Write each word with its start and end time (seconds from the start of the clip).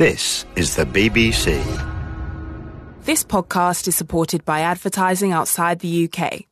This 0.00 0.46
is 0.56 0.76
the 0.76 0.86
BBC. 0.86 1.62
This 3.02 3.22
podcast 3.22 3.86
is 3.86 3.94
supported 3.94 4.46
by 4.46 4.60
advertising 4.60 5.32
outside 5.32 5.80
the 5.80 6.08
UK. 6.08 6.46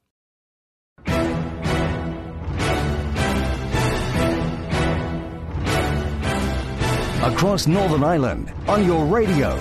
Across 7.24 7.68
Northern 7.68 8.04
Ireland, 8.04 8.52
on 8.66 8.84
your 8.84 9.06
radio, 9.06 9.52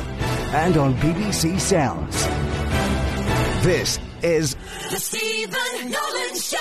and 0.51 0.75
on 0.75 0.93
BBC 0.95 1.57
Sounds. 1.57 2.25
This 3.63 3.99
is 4.21 4.57
The 4.91 4.99
Stephen 4.99 5.91
Nolan 5.91 6.35
Show. 6.35 6.57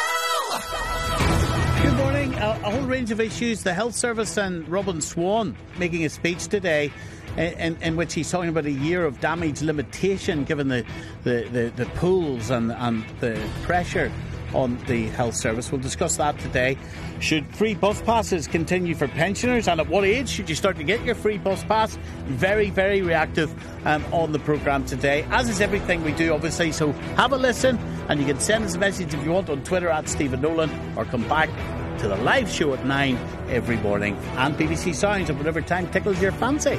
Good 1.82 1.96
morning. 1.98 2.34
A, 2.34 2.50
a 2.64 2.70
whole 2.70 2.86
range 2.86 3.11
of 3.11 3.20
issues. 3.20 3.62
The 3.62 3.74
Health 3.74 3.95
Service 3.95 4.36
and 4.36 4.68
Robin 4.68 5.00
Swann 5.00 5.56
making 5.79 6.04
a 6.04 6.08
speech 6.08 6.48
today. 6.48 6.93
In, 7.36 7.76
in, 7.82 7.96
which 7.96 8.14
he's 8.14 8.30
talking 8.30 8.48
about 8.48 8.64
a 8.64 8.70
year 8.70 9.04
of 9.04 9.20
damage 9.20 9.60
limitation 9.60 10.44
given 10.44 10.68
the, 10.68 10.86
the, 11.22 11.46
the, 11.52 11.72
the 11.77 11.86
pools 11.90 12.48
and, 12.48 12.72
and 12.72 13.04
the 13.20 13.38
pressure 13.62 14.10
on 14.54 14.78
the 14.86 15.06
health 15.08 15.34
service. 15.34 15.70
We'll 15.70 15.80
discuss 15.80 16.16
that 16.16 16.38
today. 16.38 16.77
Should 17.20 17.46
free 17.54 17.74
bus 17.74 18.00
passes 18.02 18.46
continue 18.46 18.94
for 18.94 19.08
pensioners, 19.08 19.68
and 19.68 19.80
at 19.80 19.88
what 19.88 20.04
age 20.04 20.28
should 20.28 20.48
you 20.48 20.54
start 20.54 20.77
to 20.77 20.84
get 20.84 21.04
your 21.04 21.14
free 21.14 21.38
bus 21.38 21.62
pass? 21.64 21.98
Very, 22.24 22.70
very 22.70 23.02
reactive 23.02 23.52
um, 23.86 24.05
on 24.12 24.32
the 24.32 24.38
programme 24.38 24.84
today, 24.84 25.27
as 25.30 25.48
is 25.48 25.60
everything 25.60 26.02
we 26.05 26.12
do, 26.12 26.32
obviously. 26.32 26.72
So 26.72 26.92
have 27.16 27.32
a 27.32 27.36
listen, 27.36 27.78
and 28.08 28.20
you 28.20 28.27
can 28.27 28.41
send 28.41 28.64
us 28.64 28.74
a 28.74 28.78
message 28.78 29.14
if 29.14 29.24
you 29.24 29.32
want 29.32 29.50
on 29.50 29.62
Twitter 29.64 29.88
at 29.88 30.08
Stephen 30.08 30.41
Nolan, 30.41 30.70
or 30.96 31.05
come 31.05 31.27
back 31.28 31.50
to 31.98 32.08
the 32.08 32.16
live 32.16 32.50
show 32.50 32.74
at 32.74 32.84
9 32.84 33.18
every 33.48 33.77
morning, 33.78 34.16
and 34.36 34.55
BBC 34.55 34.94
Sounds 34.94 35.30
at 35.30 35.36
whatever 35.36 35.60
time 35.60 35.91
tickles 35.91 36.20
your 36.20 36.32
fancy. 36.32 36.78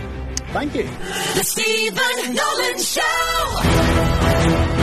Thank 0.57 0.73
you. 0.73 0.85
The 0.85 1.43
Stephen 1.43 2.33
Nolan 2.33 2.79
Show. 2.81 4.76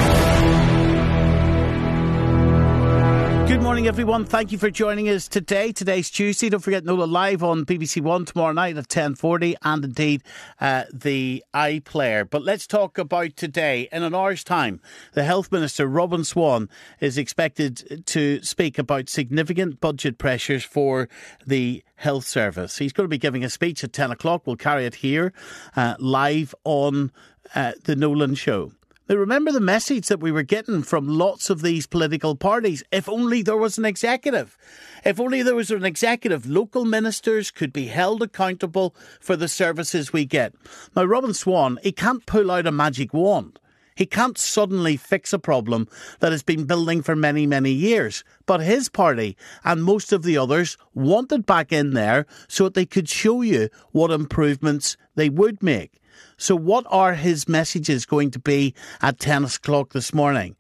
Good 3.55 3.62
morning, 3.62 3.86
everyone. 3.86 4.24
Thank 4.24 4.50
you 4.50 4.58
for 4.58 4.69
joining 4.69 5.08
us 5.08 5.28
today. 5.28 5.70
Today's 5.70 6.10
Tuesday. 6.10 6.48
Don't 6.48 6.58
forget 6.58 6.84
Nolan 6.84 7.12
live 7.12 7.44
on 7.44 7.64
BBC 7.64 8.02
One 8.02 8.24
tomorrow 8.24 8.52
night 8.52 8.77
at 8.77 8.88
ten 8.88 9.14
forty, 9.14 9.55
and 9.62 9.84
indeed 9.84 10.24
uh, 10.61 10.86
the 10.92 11.44
iPlayer. 11.55 12.28
But 12.28 12.42
let's 12.42 12.66
talk 12.66 12.98
about 12.98 13.36
today. 13.36 13.88
In 13.92 14.02
an 14.02 14.12
hour's 14.12 14.42
time, 14.42 14.80
the 15.12 15.22
Health 15.22 15.52
Minister 15.52 15.86
Robin 15.86 16.24
Swann 16.24 16.69
is 16.98 17.16
expected 17.16 18.05
to 18.06 18.42
speak 18.42 18.77
about 18.77 19.08
significant 19.08 19.80
budget 19.80 20.18
pressures 20.18 20.64
for 20.64 21.08
the 21.46 21.84
health 21.94 22.27
service. 22.27 22.78
He's 22.78 22.92
going 22.92 23.05
to 23.05 23.08
be 23.08 23.18
giving 23.18 23.44
a 23.44 23.50
speech 23.50 23.84
at 23.84 23.92
ten 23.92 24.11
o'clock. 24.11 24.48
We'll 24.48 24.56
carry 24.56 24.84
it 24.84 24.96
here 24.96 25.33
uh, 25.77 25.94
live 26.00 26.56
on 26.64 27.12
uh, 27.55 27.74
the 27.84 27.94
Nolan 27.94 28.34
Show. 28.34 28.72
Now, 29.06 29.16
remember 29.16 29.52
the 29.52 29.60
message 29.60 30.08
that 30.08 30.20
we 30.20 30.33
were 30.33 30.42
getting 30.42 30.83
from 30.83 31.06
lots 31.06 31.50
of 31.50 31.60
these 31.60 31.86
political 31.86 32.36
parties. 32.36 32.83
If 32.91 33.06
only 33.06 33.42
there 33.42 33.56
was 33.56 33.77
an 33.77 33.84
executive. 33.84 34.56
If 35.05 35.20
only 35.20 35.42
there 35.42 35.55
was 35.55 35.70
an 35.70 35.84
executive, 35.84 36.48
local 36.48 36.86
ministers 36.86 37.50
could 37.50 37.70
be 37.70 37.88
held 37.88 38.22
accountable 38.22 38.96
for 39.20 39.36
the 39.36 39.46
services 39.46 40.14
we 40.14 40.24
get. 40.24 40.55
Now, 40.96 41.05
Robin 41.05 41.34
Swann, 41.34 41.78
he 41.83 41.92
can't 41.92 42.24
pull 42.24 42.50
out 42.50 42.66
a 42.66 42.72
magic 42.72 43.12
wand. 43.12 43.61
He 43.94 44.06
can't 44.06 44.38
suddenly 44.38 44.96
fix 44.96 45.34
a 45.34 45.39
problem 45.39 45.86
that 46.20 46.33
has 46.33 46.42
been 46.42 46.64
building 46.64 47.02
for 47.02 47.14
many, 47.14 47.46
many 47.46 47.72
years. 47.72 48.24
But 48.46 48.62
his 48.62 48.89
party 48.89 49.36
and 49.64 49.84
most 49.84 50.14
of 50.14 50.22
the 50.22 50.39
others 50.39 50.78
wanted 50.94 51.44
back 51.44 51.72
in 51.72 51.91
there 51.91 52.24
so 52.48 52.64
that 52.64 52.74
they 52.74 52.86
could 52.86 53.11
show 53.11 53.42
you 53.42 53.68
what 53.92 54.11
improvements 54.11 54.96
they 55.14 55.28
would 55.28 55.62
make. 55.62 56.00
So, 56.44 56.54
what 56.54 56.84
are 56.90 57.14
his 57.14 57.48
messages 57.48 58.04
going 58.04 58.30
to 58.32 58.38
be 58.38 58.74
at 59.00 59.18
10 59.18 59.44
o'clock 59.44 59.94
this 59.94 60.12
morning? 60.12 60.56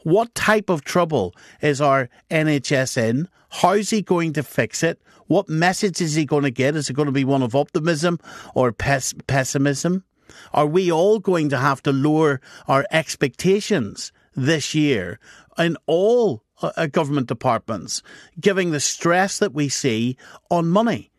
What 0.00 0.34
type 0.34 0.68
of 0.68 0.82
trouble 0.82 1.36
is 1.60 1.80
our 1.80 2.08
NHS 2.32 2.96
in? 2.96 3.28
How's 3.48 3.90
he 3.90 4.02
going 4.02 4.32
to 4.32 4.42
fix 4.42 4.82
it? 4.82 5.00
What 5.28 5.48
message 5.48 6.00
is 6.00 6.16
he 6.16 6.24
going 6.24 6.42
to 6.42 6.50
get? 6.50 6.74
Is 6.74 6.90
it 6.90 6.94
going 6.94 7.06
to 7.06 7.12
be 7.12 7.24
one 7.24 7.44
of 7.44 7.54
optimism 7.54 8.18
or 8.56 8.72
pes- 8.72 9.14
pessimism? 9.28 10.02
Are 10.52 10.66
we 10.66 10.90
all 10.90 11.20
going 11.20 11.48
to 11.50 11.58
have 11.58 11.80
to 11.84 11.92
lower 11.92 12.40
our 12.66 12.84
expectations 12.90 14.10
this 14.34 14.74
year 14.74 15.20
in 15.56 15.76
all 15.86 16.42
uh, 16.60 16.86
government 16.86 17.28
departments, 17.28 18.02
giving 18.40 18.72
the 18.72 18.80
stress 18.80 19.38
that 19.38 19.54
we 19.54 19.68
see 19.68 20.16
on 20.50 20.68
money 20.70 21.12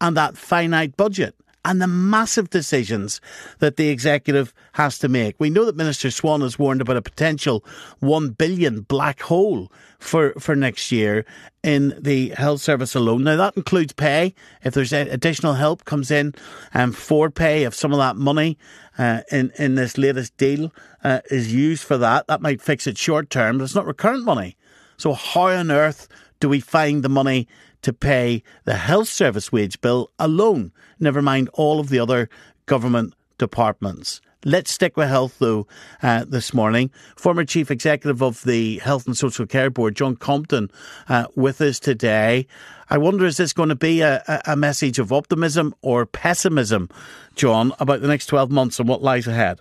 and 0.00 0.16
that 0.16 0.38
finite 0.38 0.96
budget? 0.96 1.34
And 1.68 1.82
the 1.82 1.86
massive 1.86 2.48
decisions 2.48 3.20
that 3.58 3.76
the 3.76 3.90
executive 3.90 4.54
has 4.72 4.98
to 5.00 5.08
make. 5.08 5.36
We 5.38 5.50
know 5.50 5.66
that 5.66 5.76
Minister 5.76 6.10
Swann 6.10 6.40
has 6.40 6.58
warned 6.58 6.80
about 6.80 6.96
a 6.96 7.02
potential 7.02 7.62
1 7.98 8.30
billion 8.30 8.80
black 8.80 9.20
hole 9.20 9.70
for, 9.98 10.32
for 10.38 10.56
next 10.56 10.90
year 10.90 11.26
in 11.62 11.94
the 12.00 12.30
health 12.30 12.62
service 12.62 12.94
alone. 12.94 13.24
Now, 13.24 13.36
that 13.36 13.54
includes 13.54 13.92
pay. 13.92 14.34
If 14.64 14.72
there's 14.72 14.94
additional 14.94 15.54
help 15.54 15.84
comes 15.84 16.10
in 16.10 16.34
um, 16.72 16.92
for 16.92 17.28
pay, 17.28 17.64
if 17.64 17.74
some 17.74 17.92
of 17.92 17.98
that 17.98 18.16
money 18.16 18.56
uh, 18.96 19.20
in, 19.30 19.52
in 19.58 19.74
this 19.74 19.98
latest 19.98 20.38
deal 20.38 20.72
uh, 21.04 21.20
is 21.30 21.52
used 21.52 21.84
for 21.84 21.98
that, 21.98 22.28
that 22.28 22.40
might 22.40 22.62
fix 22.62 22.86
it 22.86 22.96
short 22.96 23.28
term, 23.28 23.58
but 23.58 23.64
it's 23.64 23.74
not 23.74 23.86
recurrent 23.86 24.24
money. 24.24 24.56
So, 24.96 25.12
how 25.12 25.48
on 25.48 25.70
earth 25.70 26.08
do 26.40 26.48
we 26.48 26.60
find 26.60 27.02
the 27.02 27.10
money 27.10 27.46
to 27.82 27.92
pay 27.92 28.42
the 28.64 28.76
health 28.76 29.08
service 29.08 29.52
wage 29.52 29.80
bill 29.80 30.10
alone, 30.18 30.72
never 30.98 31.22
mind 31.22 31.48
all 31.52 31.80
of 31.80 31.88
the 31.88 31.98
other 31.98 32.28
government 32.66 33.14
departments. 33.38 34.20
Let's 34.44 34.70
stick 34.70 34.96
with 34.96 35.08
health, 35.08 35.36
though, 35.40 35.66
uh, 36.00 36.24
this 36.24 36.54
morning. 36.54 36.92
Former 37.16 37.44
Chief 37.44 37.72
Executive 37.72 38.22
of 38.22 38.44
the 38.44 38.78
Health 38.78 39.06
and 39.06 39.16
Social 39.16 39.46
Care 39.46 39.68
Board, 39.68 39.96
John 39.96 40.14
Compton, 40.14 40.70
uh, 41.08 41.26
with 41.34 41.60
us 41.60 41.80
today. 41.80 42.46
I 42.88 42.98
wonder, 42.98 43.26
is 43.26 43.36
this 43.36 43.52
going 43.52 43.68
to 43.68 43.74
be 43.74 44.00
a, 44.00 44.22
a 44.46 44.54
message 44.54 45.00
of 45.00 45.12
optimism 45.12 45.74
or 45.82 46.06
pessimism, 46.06 46.88
John, 47.34 47.72
about 47.80 48.00
the 48.00 48.06
next 48.06 48.26
12 48.26 48.50
months 48.50 48.78
and 48.78 48.88
what 48.88 49.02
lies 49.02 49.26
ahead? 49.26 49.58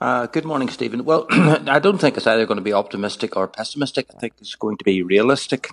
Uh, 0.00 0.26
good 0.26 0.44
morning, 0.44 0.68
Stephen. 0.68 1.04
Well, 1.04 1.26
I 1.30 1.80
don't 1.80 1.98
think 1.98 2.16
it's 2.16 2.26
either 2.26 2.46
going 2.46 2.58
to 2.58 2.62
be 2.62 2.72
optimistic 2.72 3.36
or 3.36 3.48
pessimistic. 3.48 4.06
I 4.14 4.18
think 4.18 4.34
it's 4.40 4.54
going 4.54 4.76
to 4.76 4.84
be 4.84 5.02
realistic. 5.02 5.70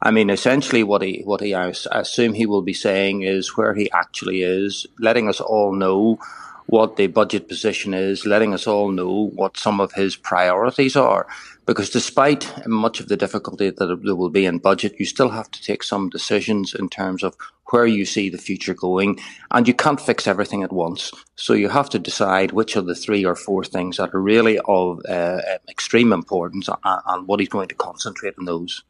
I 0.00 0.12
mean, 0.12 0.30
essentially, 0.30 0.84
what 0.84 1.02
he 1.02 1.22
what 1.24 1.40
he 1.40 1.54
I 1.54 1.72
assume 1.90 2.34
he 2.34 2.46
will 2.46 2.62
be 2.62 2.74
saying 2.74 3.22
is 3.22 3.56
where 3.56 3.74
he 3.74 3.90
actually 3.90 4.42
is, 4.42 4.86
letting 4.98 5.28
us 5.28 5.40
all 5.40 5.72
know 5.72 6.18
what 6.66 6.96
the 6.96 7.06
budget 7.06 7.48
position 7.48 7.94
is, 7.94 8.26
letting 8.26 8.52
us 8.52 8.66
all 8.66 8.90
know 8.90 9.30
what 9.34 9.56
some 9.56 9.80
of 9.80 9.92
his 9.92 10.16
priorities 10.16 10.96
are. 10.96 11.26
Because 11.64 11.90
despite 11.90 12.66
much 12.66 13.00
of 13.00 13.08
the 13.08 13.16
difficulty 13.16 13.70
that 13.70 14.00
there 14.04 14.14
will 14.14 14.30
be 14.30 14.46
in 14.46 14.58
budget, 14.58 14.94
you 14.98 15.06
still 15.06 15.30
have 15.30 15.50
to 15.50 15.62
take 15.62 15.82
some 15.82 16.10
decisions 16.10 16.74
in 16.74 16.88
terms 16.88 17.22
of 17.22 17.36
where 17.70 17.86
you 17.86 18.04
see 18.04 18.30
the 18.30 18.38
future 18.38 18.74
going, 18.74 19.18
and 19.50 19.66
you 19.66 19.74
can't 19.74 20.00
fix 20.00 20.26
everything 20.26 20.62
at 20.62 20.72
once. 20.72 21.12
So 21.36 21.54
you 21.54 21.68
have 21.70 21.90
to 21.90 21.98
decide 21.98 22.52
which 22.52 22.76
of 22.76 22.86
the 22.86 22.94
three 22.94 23.24
or 23.24 23.34
four 23.34 23.64
things 23.64 23.96
that 23.96 24.14
are 24.14 24.20
really 24.20 24.58
of 24.66 25.00
uh, 25.08 25.40
extreme 25.68 26.12
importance 26.12 26.68
and, 26.68 27.00
and 27.06 27.26
what 27.26 27.40
he's 27.40 27.48
going 27.48 27.68
to 27.68 27.74
concentrate 27.74 28.34
on 28.38 28.44
those. 28.44 28.82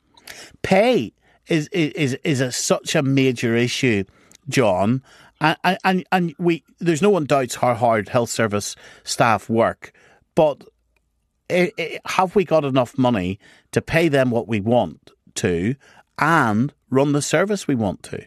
Pay 0.63 1.13
is 1.49 1.69
is 1.69 2.15
is 2.25 2.41
a, 2.41 2.53
such 2.53 2.95
a 2.95 3.03
major 3.03 3.57
issue, 3.57 4.05
John, 4.49 5.03
and, 5.41 5.79
and 5.85 6.05
and 6.13 6.35
we 6.39 6.65
there's 6.79 7.03
no 7.03 7.11
one 7.11 7.25
doubts 7.25 7.57
how 7.57 7.75
hard 7.75 8.09
health 8.09 8.31
service 8.31 8.77
staff 9.05 9.49
work, 9.49 9.93
but 10.35 10.65
it, 11.49 11.73
it, 11.77 12.01
have 12.07 12.35
we 12.35 12.45
got 12.45 12.65
enough 12.65 12.99
money 12.99 13.39
to 13.73 13.81
pay 13.81 14.09
them 14.09 14.31
what 14.31 14.49
we 14.49 14.61
want 14.61 15.11
to 15.37 15.75
and 16.19 16.73
run 16.91 17.13
the 17.13 17.23
service 17.23 17.67
we 17.67 17.75
want 17.75 18.03
to? 18.05 18.27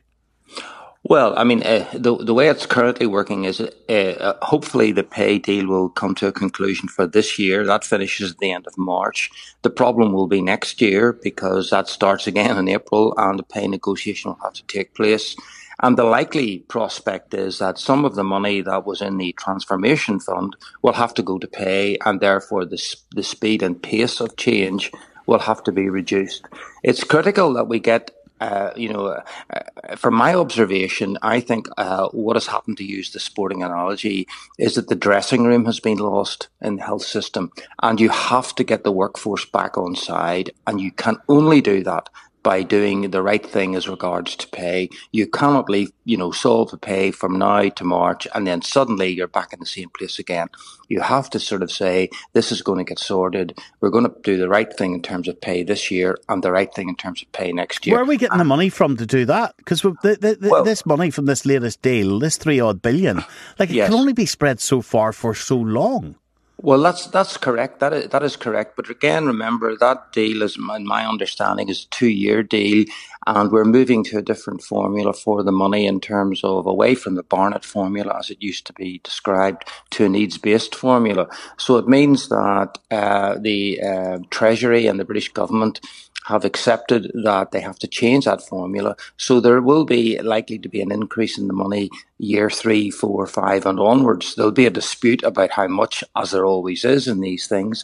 Well, 1.03 1.34
I 1.35 1.44
mean, 1.45 1.63
uh, 1.63 1.88
the 1.94 2.16
the 2.16 2.34
way 2.34 2.50
it's 2.50 2.67
currently 2.67 3.07
working 3.07 3.45
is, 3.45 3.59
uh, 3.59 3.69
uh, 3.89 4.38
hopefully, 4.45 4.91
the 4.91 5.03
pay 5.03 5.40
deal 5.40 5.66
will 5.67 5.90
come 5.90 6.14
to 6.16 6.28
a 6.28 6.31
conclusion 6.31 6.90
for 6.90 7.08
this 7.08 7.40
year. 7.40 7.66
That 7.66 7.84
finishes 7.84 8.31
at 8.31 8.37
the 8.37 8.52
end 8.52 8.67
of 8.67 8.78
March. 8.78 9.31
The 9.64 9.72
problem 9.72 10.14
will 10.14 10.28
be 10.28 10.41
next 10.43 10.79
year 10.79 11.11
because 11.14 11.72
that 11.72 11.87
starts 11.90 12.28
again 12.28 12.55
in 12.58 12.67
April, 12.67 13.16
and 13.17 13.40
the 13.40 13.43
pay 13.43 13.67
negotiation 13.67 14.29
will 14.29 14.40
have 14.43 14.53
to 14.53 14.64
take 14.67 14.93
place. 14.93 15.35
And 15.81 15.97
the 15.97 16.03
likely 16.03 16.59
prospect 16.70 17.34
is 17.34 17.58
that 17.58 17.79
some 17.79 18.05
of 18.05 18.14
the 18.14 18.23
money 18.23 18.61
that 18.61 18.85
was 18.85 19.02
in 19.02 19.17
the 19.17 19.34
transformation 19.34 20.20
fund 20.20 20.55
will 20.84 20.93
have 20.93 21.16
to 21.16 21.23
go 21.23 21.40
to 21.40 21.47
pay, 21.47 21.97
and 22.05 22.20
therefore 22.20 22.66
the 22.66 22.79
the 23.16 23.23
speed 23.23 23.64
and 23.64 23.81
pace 23.81 24.22
of 24.22 24.37
change 24.37 24.91
will 25.26 25.40
have 25.40 25.64
to 25.64 25.72
be 25.72 25.90
reduced. 25.90 26.46
It's 26.84 27.03
critical 27.03 27.53
that 27.53 27.67
we 27.67 27.79
get 27.79 28.11
uh, 28.41 28.72
you 28.76 28.91
know, 28.91 29.05
uh, 29.05 29.22
uh, 29.53 29.96
from 29.96 30.16
my 30.16 30.34
observation, 30.34 31.17
I 31.22 31.40
think 31.40 31.67
uh, 31.78 32.08
what 32.09 32.35
has 32.35 32.47
happened, 32.47 32.78
to 32.78 32.84
use 32.84 33.11
the 33.11 33.20
sporting 33.20 33.61
analogy, 33.61 34.28
is 34.58 34.76
that 34.76 34.88
the 34.88 34.96
dressing 34.96 35.43
room 35.43 35.66
has 35.66 35.79
been 35.79 35.99
lost 35.99 36.49
in 36.59 36.78
the 36.78 36.84
health 36.84 37.03
system, 37.03 37.52
and 37.84 38.02
you 38.02 38.09
have 38.09 38.55
to 38.55 38.64
get 38.64 38.84
the 38.84 38.91
workforce 38.91 39.46
back 39.46 39.78
on 39.78 39.96
side, 39.96 40.49
and 40.66 40.82
you 40.82 40.91
can 40.91 41.17
only 41.29 41.61
do 41.61 41.84
that 41.84 42.09
by 42.43 42.64
doing 42.64 43.11
the 43.11 43.22
right 43.22 43.46
thing 43.46 43.76
as 43.76 43.88
regards 43.88 44.35
to 44.38 44.47
pay. 44.47 44.90
You 45.11 45.28
cannot 45.28 45.70
leave, 45.70 45.91
you 46.05 46.17
know, 46.17 46.32
solve 46.32 46.72
the 46.72 46.78
pay 46.78 47.11
from 47.11 47.38
now 47.38 47.70
to 47.70 47.84
March 47.84 48.28
and 48.34 48.47
then 48.47 48.61
suddenly 48.61 49.09
you're 49.09 49.28
back 49.28 49.53
in 49.53 49.59
the 49.59 49.66
same 49.66 49.90
place 49.90 50.17
again. 50.20 50.47
You 50.90 51.02
have 51.02 51.29
to 51.32 51.40
sort 51.40 51.61
of 51.64 51.72
say, 51.72 52.09
this 52.34 52.52
is 52.52 52.61
going 52.61 52.79
to 52.79 52.84
get 52.84 52.99
sorted. 52.99 53.58
We're 53.79 53.91
going 53.91 54.05
to 54.05 54.14
do 54.23 54.38
the 54.38 54.49
right 54.49 54.72
thing 54.76 54.93
in 54.93 55.02
terms 55.02 55.28
of 55.28 55.40
pay 55.40 55.64
this 55.64 55.91
year 55.91 56.17
and 56.28 56.43
the 56.43 56.52
right 56.52 56.73
thing 56.73 56.90
in 56.90 56.96
terms 56.96 57.22
of 57.22 57.32
pay 57.32 57.52
next 57.53 57.85
year. 57.85 57.96
Where 57.96 58.03
are 58.03 58.08
we 58.08 58.17
getting 58.17 58.38
the 58.40 58.43
money 58.43 58.70
from 58.70 58.97
to 58.97 59.05
do 59.05 59.26
that? 59.26 59.55
Because 59.58 59.82
the, 59.82 59.96
the, 60.02 60.38
the, 60.40 60.49
Well- 60.49 60.64
this 60.64 60.85
money 60.85 61.11
from 61.11 61.26
this 61.28 61.46
latest 61.46 61.82
deal, 61.82 62.20
this 62.20 62.38
three 62.38 62.59
odd 62.59 62.82
billion, 62.82 63.17
like 63.59 63.70
it 63.70 63.76
Yes. 63.76 63.90
can 63.90 63.97
only 63.99 64.14
be 64.14 64.26
spread 64.26 64.59
so 64.59 64.82
far 64.82 65.14
for 65.14 65.34
so 65.35 65.58
long. 65.58 66.16
Well, 66.63 66.79
that's 66.84 67.08
that's 67.08 67.37
correct. 67.37 67.79
That 67.79 67.91
is, 67.91 68.09
that 68.09 68.22
is 68.22 68.35
correct. 68.35 68.75
But 68.75 68.87
again, 68.87 69.25
remember 69.25 69.75
that 69.75 70.11
deal 70.11 70.43
is, 70.43 70.58
in 70.58 70.85
my 70.85 71.08
understanding, 71.08 71.69
is 71.69 71.85
a 71.85 71.90
two-year 71.90 72.43
deal, 72.43 72.85
and 73.25 73.52
we're 73.52 73.66
moving 73.66 74.03
to 74.05 74.19
a 74.19 74.22
different 74.22 74.61
formula 74.61 75.11
for 75.13 75.41
the 75.41 75.52
money 75.52 75.87
in 75.87 75.99
terms 75.99 76.43
of 76.43 76.67
away 76.67 76.93
from 76.93 77.16
the 77.16 77.23
Barnett 77.23 77.66
formula 77.66 78.16
as 78.19 78.29
it 78.29 78.43
used 78.43 78.67
to 78.67 78.73
be 78.73 79.02
described 79.03 79.67
to 79.91 80.05
a 80.05 80.09
needs-based 80.09 80.75
formula. 80.75 81.28
So 81.58 81.78
it 81.78 81.87
means 81.87 82.29
that 82.29 82.78
uh, 82.91 83.40
the 83.40 83.81
uh, 83.81 84.19
Treasury 84.29 84.85
and 84.85 84.99
the 84.99 85.05
British 85.05 85.29
government 85.34 85.81
have 86.25 86.46
accepted 86.46 87.11
that 87.23 87.52
they 87.52 87.61
have 87.61 87.79
to 87.79 87.87
change 87.87 88.25
that 88.25 88.47
formula. 88.47 88.96
So 89.17 89.40
there 89.40 89.61
will 89.61 89.85
be 89.85 90.19
likely 90.19 90.59
to 90.59 90.69
be 90.69 90.81
an 90.81 90.91
increase 90.91 91.40
in 91.40 91.47
the 91.47 91.53
money 91.53 91.90
year 92.22 92.52
three, 92.52 92.91
four, 92.91 93.26
five, 93.26 93.66
and 93.66 93.79
onwards. 93.79 94.35
There'll 94.35 94.52
be 94.52 94.68
a 94.68 94.70
dispute 94.70 95.23
about 95.23 95.52
how 95.52 95.68
much, 95.68 96.03
as 96.16 96.32
there 96.32 96.46
always 96.46 96.85
is 96.85 97.08
in 97.08 97.20
these 97.20 97.47
things. 97.47 97.84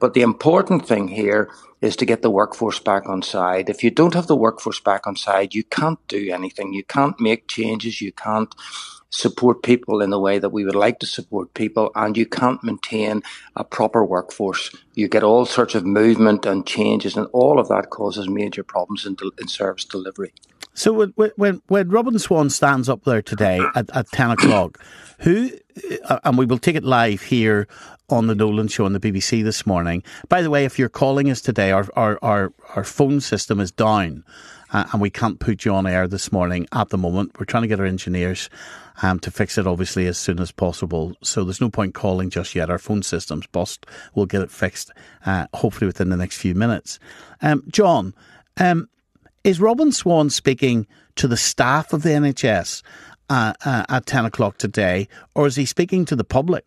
But 0.00 0.12
the 0.12 0.22
important 0.22 0.86
thing 0.86 1.08
here 1.08 1.48
is 1.80 1.94
to 1.96 2.04
get 2.04 2.22
the 2.22 2.30
workforce 2.30 2.80
back 2.80 3.08
on 3.08 3.22
side. 3.22 3.70
If 3.70 3.84
you 3.84 3.90
don't 3.90 4.14
have 4.14 4.26
the 4.26 4.36
workforce 4.36 4.80
back 4.80 5.06
on 5.06 5.14
side, 5.14 5.54
you 5.54 5.62
can't 5.62 6.00
do 6.08 6.30
anything. 6.32 6.72
You 6.72 6.82
can't 6.84 7.18
make 7.20 7.46
changes. 7.46 8.00
You 8.00 8.12
can't 8.12 8.52
support 9.10 9.62
people 9.62 10.02
in 10.02 10.10
the 10.10 10.18
way 10.18 10.40
that 10.40 10.50
we 10.50 10.64
would 10.64 10.74
like 10.74 10.98
to 10.98 11.06
support 11.06 11.54
people, 11.54 11.92
and 11.94 12.16
you 12.16 12.26
can't 12.26 12.62
maintain 12.64 13.22
a 13.54 13.62
proper 13.62 14.04
workforce. 14.04 14.74
You 14.94 15.06
get 15.08 15.22
all 15.22 15.46
sorts 15.46 15.76
of 15.76 15.86
movement 15.86 16.44
and 16.44 16.66
changes, 16.66 17.16
and 17.16 17.28
all 17.32 17.60
of 17.60 17.68
that 17.68 17.90
causes 17.90 18.28
major 18.28 18.64
problems 18.64 19.06
in, 19.06 19.14
del- 19.14 19.30
in 19.38 19.46
service 19.46 19.84
delivery. 19.84 20.32
So 20.76 20.92
when 20.92 21.12
when- 21.36 21.62
when 21.68 21.88
Robin 21.88 22.18
Swann 22.18 22.50
stands 22.50 22.88
up 22.88 23.04
there 23.04 23.22
today 23.22 23.60
at, 23.74 23.88
at 23.96 24.06
ten 24.12 24.30
o'clock, 24.30 24.78
who 25.20 25.50
uh, 26.04 26.20
and 26.22 26.36
we 26.38 26.44
will 26.46 26.58
take 26.58 26.76
it 26.76 26.84
live 26.84 27.22
here 27.22 27.66
on 28.08 28.26
the 28.28 28.34
Nolan 28.34 28.68
Show 28.68 28.84
on 28.84 28.92
the 28.92 29.00
BBC 29.00 29.42
this 29.42 29.66
morning. 29.66 30.02
By 30.28 30.42
the 30.42 30.50
way, 30.50 30.64
if 30.64 30.78
you're 30.78 30.88
calling 30.90 31.30
us 31.30 31.40
today, 31.40 31.72
our 31.72 31.86
our 31.96 32.18
our, 32.22 32.52
our 32.76 32.84
phone 32.84 33.20
system 33.20 33.58
is 33.58 33.72
down. 33.72 34.22
Uh, 34.72 34.84
and 34.92 35.00
we 35.00 35.08
can't 35.10 35.38
put 35.38 35.64
you 35.64 35.72
on 35.72 35.86
air 35.86 36.08
this 36.08 36.32
morning 36.32 36.66
at 36.72 36.88
the 36.88 36.98
moment. 36.98 37.30
We're 37.38 37.46
trying 37.46 37.62
to 37.62 37.68
get 37.68 37.78
our 37.78 37.86
engineers 37.86 38.50
um, 39.00 39.20
to 39.20 39.30
fix 39.30 39.56
it, 39.58 39.66
obviously, 39.66 40.08
as 40.08 40.18
soon 40.18 40.40
as 40.40 40.50
possible. 40.50 41.14
So 41.22 41.44
there's 41.44 41.60
no 41.60 41.70
point 41.70 41.94
calling 41.94 42.30
just 42.30 42.52
yet. 42.52 42.68
Our 42.68 42.78
phone 42.78 43.04
system's 43.04 43.46
bust. 43.46 43.86
We'll 44.16 44.26
get 44.26 44.42
it 44.42 44.50
fixed, 44.50 44.90
uh, 45.24 45.46
hopefully 45.54 45.86
within 45.86 46.08
the 46.08 46.16
next 46.16 46.38
few 46.38 46.56
minutes. 46.56 46.98
Um, 47.42 47.62
John, 47.68 48.12
um, 48.58 48.88
is 49.46 49.60
Robin 49.60 49.92
Swann 49.92 50.28
speaking 50.28 50.88
to 51.14 51.28
the 51.28 51.36
staff 51.36 51.92
of 51.92 52.02
the 52.02 52.08
NHS 52.08 52.82
uh, 53.30 53.52
uh, 53.64 53.84
at 53.88 54.04
10 54.04 54.24
o'clock 54.24 54.58
today, 54.58 55.06
or 55.36 55.46
is 55.46 55.54
he 55.54 55.64
speaking 55.64 56.04
to 56.06 56.16
the 56.16 56.24
public? 56.24 56.64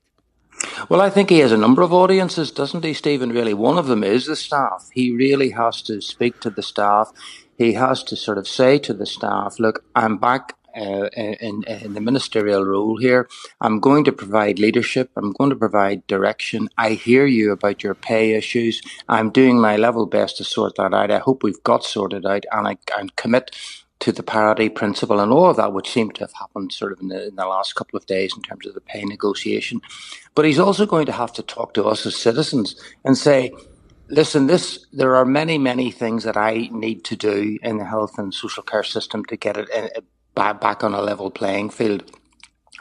Well, 0.88 1.02
I 1.02 1.10
think 1.10 1.30
he 1.30 1.40
has 1.40 1.52
a 1.52 1.58
number 1.58 1.82
of 1.82 1.92
audiences, 1.92 2.52
doesn't 2.52 2.86
he, 2.86 2.94
Stephen? 2.94 3.32
Really, 3.32 3.54
one 3.54 3.78
of 3.78 3.88
them 3.88 4.02
is 4.02 4.28
the 4.28 4.36
staff. 4.38 4.90
He 4.94 5.12
really 5.12 5.50
has 5.52 5.82
to 5.84 6.02
speak 6.02 6.40
to 6.40 6.50
the 6.50 6.64
staff. 6.64 7.12
He 7.58 7.74
has 7.74 8.02
to 8.04 8.16
sort 8.16 8.38
of 8.38 8.48
say 8.48 8.80
to 8.80 8.94
the 8.94 9.06
staff, 9.06 9.60
"Look, 9.60 9.84
I'm 9.94 10.18
back." 10.18 10.56
Uh, 10.76 11.10
in, 11.16 11.64
in 11.64 11.94
the 11.94 12.02
ministerial 12.02 12.66
role 12.66 12.98
here, 12.98 13.28
I'm 13.62 13.80
going 13.80 14.04
to 14.06 14.12
provide 14.12 14.60
leadership. 14.60 15.10
I'm 15.16 15.34
going 15.34 15.50
to 15.50 15.56
provide 15.56 16.06
direction. 16.08 16.70
I 16.78 16.92
hear 16.92 17.26
you 17.26 17.52
about 17.52 17.84
your 17.84 17.96
pay 17.96 18.34
issues. 18.34 18.82
I'm 19.08 19.30
doing 19.30 19.60
my 19.60 19.78
level 19.78 20.06
best 20.06 20.38
to 20.38 20.44
sort 20.44 20.76
that 20.76 20.94
out. 20.94 21.12
I 21.12 21.20
hope 21.20 21.44
we've 21.44 21.64
got 21.64 21.84
sorted 21.84 22.26
out, 22.26 22.46
and 22.52 22.68
I 22.68 22.78
commit 23.16 23.56
to 24.00 24.12
the 24.12 24.24
parity 24.24 24.70
principle 24.70 25.20
and 25.20 25.32
all 25.32 25.50
of 25.50 25.58
that, 25.58 25.74
which 25.74 25.90
seemed 25.90 26.16
to 26.16 26.24
have 26.24 26.34
happened 26.34 26.72
sort 26.72 26.94
of 26.94 27.02
in 27.02 27.10
the, 27.10 27.28
in 27.28 27.36
the 27.36 27.46
last 27.46 27.76
couple 27.76 27.98
of 27.98 28.06
days 28.06 28.34
in 28.36 28.42
terms 28.42 28.66
of 28.66 28.74
the 28.74 28.82
pay 28.82 29.04
negotiation. 29.04 29.82
But 30.36 30.46
he's 30.46 30.60
also 30.60 30.86
going 30.86 31.06
to 31.08 31.12
have 31.12 31.34
to 31.34 31.44
talk 31.44 31.74
to 31.74 31.86
us 31.86 32.06
as 32.06 32.16
citizens 32.16 32.82
and 33.04 33.18
say, 33.18 33.52
listen, 34.08 34.48
this, 34.48 34.86
there 34.94 35.16
are 35.16 35.26
many, 35.26 35.58
many 35.58 35.92
things 35.92 36.24
that 36.24 36.38
I 36.38 36.70
need 36.72 37.04
to 37.06 37.16
do 37.16 37.58
in 37.62 37.78
the 37.78 37.86
health 37.86 38.18
and 38.18 38.34
social 38.34 38.64
care 38.64 38.84
system 38.84 39.26
to 39.26 39.36
get 39.36 39.58
it 39.58 39.70
uh, 39.76 40.02
back, 40.36 40.84
on 40.84 40.94
a 40.94 41.02
level 41.02 41.32
playing 41.32 41.70
field. 41.70 42.04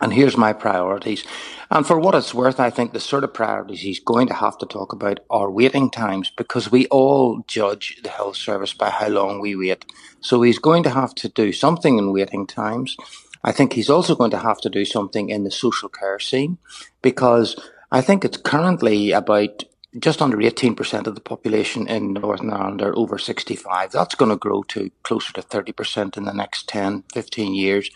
And 0.01 0.13
here's 0.13 0.37
my 0.37 0.53
priorities. 0.53 1.25
And 1.71 1.87
for 1.87 1.99
what 1.99 2.15
it's 2.15 2.33
worth, 2.33 2.61
I 2.61 2.71
think 2.71 2.93
the 2.93 3.01
sort 3.01 3.25
of 3.25 3.35
priorities 3.35 3.81
he's 3.81 4.01
going 4.01 4.29
to 4.29 4.35
have 4.35 4.57
to 4.59 4.67
talk 4.67 4.93
about 4.93 5.21
are 5.29 5.51
waiting 5.51 5.91
times 5.91 6.31
because 6.37 6.71
we 6.71 6.87
all 6.87 7.43
judge 7.47 7.99
the 8.03 8.09
health 8.09 8.37
service 8.37 8.73
by 8.73 8.91
how 8.91 9.09
long 9.09 9.41
we 9.41 9.57
wait. 9.57 9.85
So 10.21 10.43
he's 10.43 10.59
going 10.59 10.85
to 10.85 10.91
have 10.91 11.15
to 11.17 11.29
do 11.29 11.53
something 11.53 11.99
in 11.99 12.13
waiting 12.13 12.47
times. 12.47 12.97
I 13.43 13.53
think 13.53 13.73
he's 13.73 13.91
also 13.91 14.15
going 14.15 14.31
to 14.33 14.39
have 14.39 14.61
to 14.63 14.71
do 14.71 14.85
something 14.85 15.31
in 15.31 15.45
the 15.45 15.51
social 15.51 15.89
care 15.89 16.19
scene 16.19 16.59
because 17.03 17.57
I 17.91 18.01
think 18.01 18.25
it's 18.25 18.37
currently 18.37 19.13
about 19.13 19.65
just 19.99 20.21
under 20.21 20.37
18% 20.37 21.07
of 21.07 21.15
the 21.15 21.21
population 21.21 21.87
in 21.87 22.13
Northern 22.13 22.51
Ireland 22.51 22.83
are 22.83 22.97
over 22.97 23.19
65. 23.19 23.93
That's 23.93 24.15
going 24.15 24.31
to 24.31 24.37
grow 24.37 24.63
to 24.65 24.91
closer 25.03 25.33
to 25.35 25.43
30% 25.43 26.17
in 26.17 26.25
the 26.25 26.35
next 26.35 26.69
10, 26.69 27.05
15 27.13 27.55
years. 27.55 27.91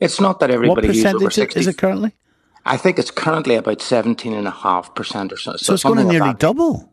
It's 0.00 0.20
not 0.20 0.40
that 0.40 0.48
What 0.48 0.54
everybody 0.54 0.88
over 0.88 0.94
percentage 0.94 1.34
60. 1.34 1.60
is 1.60 1.66
it 1.66 1.78
currently? 1.78 2.12
I 2.64 2.78
think 2.78 2.98
it's 2.98 3.10
currently 3.10 3.56
about 3.56 3.78
17.5% 3.78 5.32
or 5.32 5.36
so. 5.36 5.56
So 5.56 5.74
it's 5.74 5.82
going 5.84 5.98
to 5.98 6.04
nearly 6.04 6.34
double. 6.34 6.90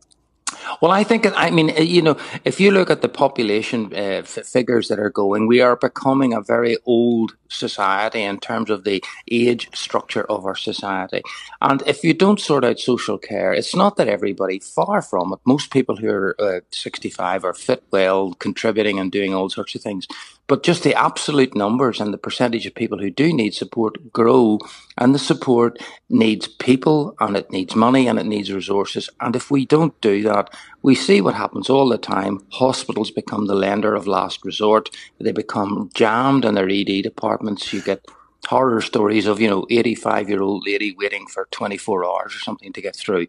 Well, 0.82 0.92
I 0.92 1.04
think, 1.04 1.28
I 1.36 1.50
mean, 1.50 1.72
uh, 1.72 1.82
you 1.82 2.02
know, 2.02 2.18
if 2.46 2.60
you 2.60 2.72
look 2.72 2.90
at 2.90 3.02
the 3.02 3.10
population 3.10 3.94
uh, 3.96 4.24
figures 4.24 4.88
that 4.88 5.00
are 5.00 5.10
going, 5.10 5.48
we 5.48 5.62
are 5.62 5.76
becoming 5.76 6.34
a 6.34 6.42
very 6.42 6.78
old 6.86 7.36
society 7.50 8.24
in 8.24 8.40
terms 8.40 8.70
of 8.70 8.84
the 8.84 9.04
age 9.30 9.70
structure 9.76 10.24
of 10.24 10.46
our 10.46 10.56
society. 10.56 11.22
And 11.60 11.84
if 11.86 12.04
you 12.04 12.14
don't 12.14 12.40
sort 12.40 12.64
out 12.64 12.80
social 12.80 13.18
care, 13.18 13.54
it's 13.54 13.76
not 13.76 13.98
that 13.98 14.08
everybody, 14.08 14.60
far 14.60 15.02
from 15.02 15.34
it, 15.34 15.40
most 15.46 15.72
people 15.72 15.98
who 15.98 16.10
are 16.10 16.36
uh, 16.40 16.62
65 16.72 17.44
are 17.44 17.54
fit 17.54 17.84
well, 17.92 18.34
contributing 18.36 19.00
and 19.00 19.12
doing 19.12 19.34
all 19.34 19.50
sorts 19.50 19.76
of 19.76 19.82
things. 19.82 20.08
But 20.52 20.64
just 20.64 20.84
the 20.84 20.96
absolute 20.96 21.56
numbers 21.56 22.02
and 22.02 22.14
the 22.14 22.18
percentage 22.18 22.66
of 22.66 22.76
people 22.76 22.98
who 22.98 23.10
do 23.10 23.32
need 23.32 23.54
support 23.54 24.12
grow, 24.12 24.60
and 24.98 25.16
the 25.16 25.18
support 25.18 25.80
needs 26.10 26.46
people, 26.46 27.16
and 27.22 27.38
it 27.38 27.52
needs 27.52 27.74
money, 27.74 28.06
and 28.06 28.20
it 28.20 28.26
needs 28.26 28.52
resources. 28.52 29.10
And 29.22 29.34
if 29.34 29.50
we 29.50 29.66
don't 29.66 30.02
do 30.02 30.22
that, 30.24 30.54
we 30.82 30.94
see 30.94 31.22
what 31.22 31.36
happens 31.36 31.70
all 31.70 31.88
the 31.88 31.98
time. 31.98 32.46
Hospitals 32.50 33.12
become 33.12 33.46
the 33.46 33.56
lender 33.56 33.96
of 33.96 34.08
last 34.08 34.44
resort. 34.44 34.90
They 35.22 35.32
become 35.32 35.90
jammed 35.94 36.44
in 36.44 36.56
their 36.56 36.68
ED 36.70 37.02
departments. 37.02 37.72
You 37.72 37.82
get 37.82 38.06
horror 38.46 38.82
stories 38.82 39.28
of, 39.28 39.40
you 39.40 39.50
know, 39.50 39.66
85 39.70 40.28
year 40.28 40.42
old 40.42 40.68
lady 40.68 40.94
waiting 41.00 41.28
for 41.28 41.48
24 41.52 42.04
hours 42.06 42.36
or 42.36 42.40
something 42.40 42.74
to 42.74 42.82
get 42.82 42.98
through. 42.98 43.28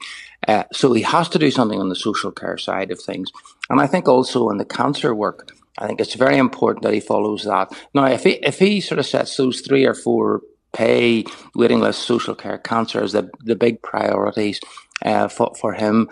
Uh, 0.49 0.64
so 0.73 0.92
he 0.92 1.02
has 1.02 1.28
to 1.28 1.38
do 1.38 1.52
something 1.52 1.78
on 1.78 1.88
the 1.88 1.94
social 1.94 2.32
care 2.32 2.58
side 2.58 2.90
of 2.90 3.00
things. 3.00 3.30
And 3.70 3.80
I 3.80 3.87
think 3.87 4.08
also 4.08 4.50
in 4.50 4.56
the 4.56 4.64
cancer 4.64 5.14
work, 5.14 5.52
I 5.78 5.86
think 5.86 6.00
it's 6.00 6.14
very 6.14 6.36
important 6.36 6.82
that 6.82 6.94
he 6.94 7.00
follows 7.00 7.44
that. 7.44 7.72
Now, 7.94 8.06
if 8.06 8.24
he, 8.24 8.32
if 8.42 8.58
he 8.58 8.80
sort 8.80 8.98
of 8.98 9.06
sets 9.06 9.36
those 9.36 9.60
three 9.60 9.86
or 9.86 9.94
four 9.94 10.42
pay, 10.72 11.24
waiting 11.54 11.80
list, 11.80 12.02
social 12.02 12.34
care, 12.34 12.58
cancer 12.58 13.02
as 13.02 13.12
the, 13.12 13.30
the 13.40 13.56
big 13.56 13.82
priorities 13.82 14.60
uh, 15.04 15.28
for, 15.28 15.54
for 15.58 15.72
him, 15.72 16.08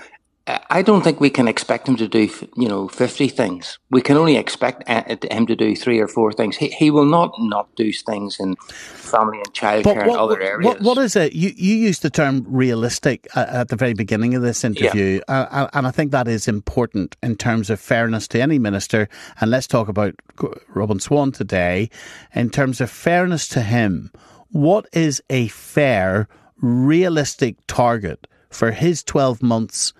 I 0.70 0.82
don't 0.82 1.02
think 1.02 1.20
we 1.20 1.30
can 1.30 1.48
expect 1.48 1.88
him 1.88 1.96
to 1.96 2.08
do, 2.08 2.28
you 2.56 2.68
know, 2.68 2.88
50 2.88 3.28
things. 3.28 3.78
We 3.90 4.00
can 4.00 4.16
only 4.16 4.36
expect 4.36 4.88
uh, 4.88 5.16
him 5.30 5.46
to 5.46 5.56
do 5.56 5.76
three 5.76 5.98
or 5.98 6.08
four 6.08 6.32
things. 6.32 6.56
He, 6.56 6.68
he 6.68 6.90
will 6.90 7.04
not 7.04 7.32
not 7.38 7.74
do 7.76 7.92
things 7.92 8.38
in 8.40 8.56
family 8.56 9.38
and 9.38 9.52
childcare 9.52 10.02
and 10.02 10.16
other 10.16 10.40
areas. 10.40 10.66
What, 10.66 10.80
what 10.80 10.98
is 10.98 11.16
it? 11.16 11.32
You, 11.32 11.52
you 11.56 11.74
used 11.74 12.02
the 12.02 12.10
term 12.10 12.46
realistic 12.48 13.28
at, 13.34 13.68
the 13.68 13.76
very 13.76 13.94
beginning 13.94 14.34
of 14.34 14.42
this 14.42 14.64
interview, 14.64 15.20
uh, 15.28 15.46
uh, 15.50 15.68
and 15.72 15.86
I 15.86 15.90
think 15.90 16.10
that 16.12 16.28
is 16.28 16.48
important 16.48 17.16
in 17.22 17.36
terms 17.36 17.70
of 17.70 17.78
fairness 17.80 18.26
to 18.28 18.40
any 18.40 18.58
minister. 18.58 19.08
And 19.40 19.50
let's 19.50 19.66
talk 19.66 19.88
about 19.88 20.14
Robin 20.68 21.00
Swann 21.00 21.32
today. 21.32 21.90
In 22.34 22.50
terms 22.50 22.80
of 22.80 22.90
fairness 22.90 23.46
to 23.48 23.62
him, 23.62 24.10
what 24.50 24.86
is 24.92 25.22
a 25.30 25.48
fair, 25.48 26.28
realistic 26.60 27.56
target 27.66 28.26
for 28.48 28.72
his 28.72 29.02
12 29.04 29.42
months? 29.42 29.92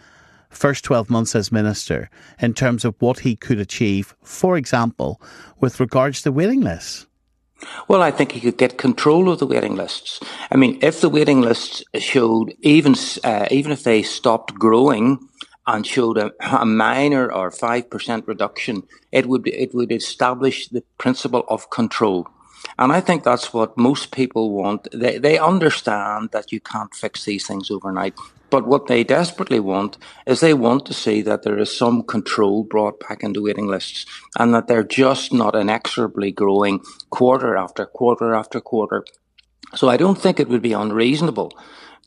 First 0.51 0.85
12 0.85 1.09
months 1.09 1.35
as 1.35 1.51
minister 1.51 2.11
in 2.41 2.55
terms 2.55 2.85
of 2.85 2.95
what 2.99 3.21
he 3.21 3.37
could 3.37 3.59
achieve, 3.59 4.15
for 4.23 4.57
example, 4.57 5.21
with 5.61 5.81
regards 5.81 6.23
to 6.23 6.33
waiting 6.33 6.61
lists? 6.61 7.07
Well, 7.89 8.03
I 8.03 8.11
think 8.11 8.33
he 8.33 8.41
could 8.41 8.57
get 8.57 8.79
control 8.79 9.31
of 9.31 9.39
the 9.39 9.47
waiting 9.47 9.77
lists. 9.77 10.21
I 10.51 10.57
mean, 10.57 10.79
if 10.83 11.01
the 11.01 11.09
waiting 11.09 11.41
lists 11.41 11.85
showed 11.99 12.55
even 12.61 12.95
uh, 13.23 13.47
even 13.51 13.73
if 13.73 13.85
they 13.85 14.03
stopped 14.03 14.55
growing 14.55 15.19
and 15.67 15.87
showed 15.87 16.17
a, 16.19 16.33
a 16.41 16.65
minor 16.65 17.31
or 17.31 17.51
5% 17.51 18.27
reduction, 18.27 18.83
it 19.13 19.27
would, 19.27 19.47
it 19.47 19.75
would 19.75 19.93
establish 19.93 20.69
the 20.69 20.83
principle 20.99 21.45
of 21.49 21.71
control. 21.71 22.27
And 22.79 22.93
I 22.93 23.01
think 23.01 23.25
that's 23.25 23.53
what 23.53 23.77
most 23.77 24.11
people 24.11 24.53
want. 24.53 24.89
They, 24.93 25.19
they 25.19 25.39
understand 25.39 26.31
that 26.33 26.51
you 26.51 26.61
can't 26.61 26.95
fix 26.95 27.25
these 27.25 27.47
things 27.47 27.71
overnight. 27.71 28.15
But 28.51 28.67
what 28.67 28.87
they 28.89 29.05
desperately 29.05 29.61
want 29.61 29.97
is 30.27 30.41
they 30.41 30.55
want 30.55 30.87
to 30.87 30.95
see 30.95 31.23
that 31.23 31.43
there 31.43 31.59
is 31.59 31.77
some 31.77 32.03
control 32.03 32.65
brought 32.65 33.01
back 33.01 33.23
into 33.23 33.43
waiting 33.43 33.67
lists 33.67 34.07
and 34.39 34.55
that 34.55 34.67
they're 34.67 34.85
just 34.85 35.33
not 35.33 35.55
inexorably 35.55 36.33
growing 36.33 36.81
quarter 37.11 37.57
after 37.57 37.87
quarter 37.87 38.35
after 38.35 38.61
quarter. 38.61 39.05
So 39.75 39.89
I 39.89 39.97
don't 39.97 40.19
think 40.19 40.41
it 40.41 40.49
would 40.49 40.63
be 40.63 40.73
unreasonable 40.73 41.53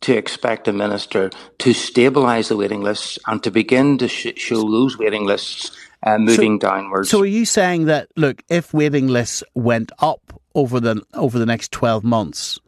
to 0.01 0.15
expect 0.15 0.67
a 0.67 0.73
minister 0.73 1.29
to 1.59 1.69
stabilise 1.69 2.49
the 2.49 2.57
waiting 2.57 2.81
lists 2.81 3.17
and 3.25 3.41
to 3.41 3.49
begin 3.49 3.97
to 3.97 4.07
sh- 4.09 4.33
show 4.35 4.69
those 4.69 4.97
waiting 4.97 5.25
lists 5.25 5.71
uh, 6.05 6.17
moving 6.17 6.59
so, 6.59 6.67
downwards. 6.67 7.09
So, 7.09 7.21
are 7.21 7.25
you 7.25 7.45
saying 7.45 7.85
that 7.85 8.09
look, 8.17 8.43
if 8.49 8.73
waiting 8.73 9.07
lists 9.07 9.43
went 9.55 9.93
up 9.99 10.41
over 10.53 10.81
the 10.81 11.01
over 11.13 11.39
the 11.39 11.45
next 11.45 11.71
twelve 11.71 12.03
months, 12.03 12.59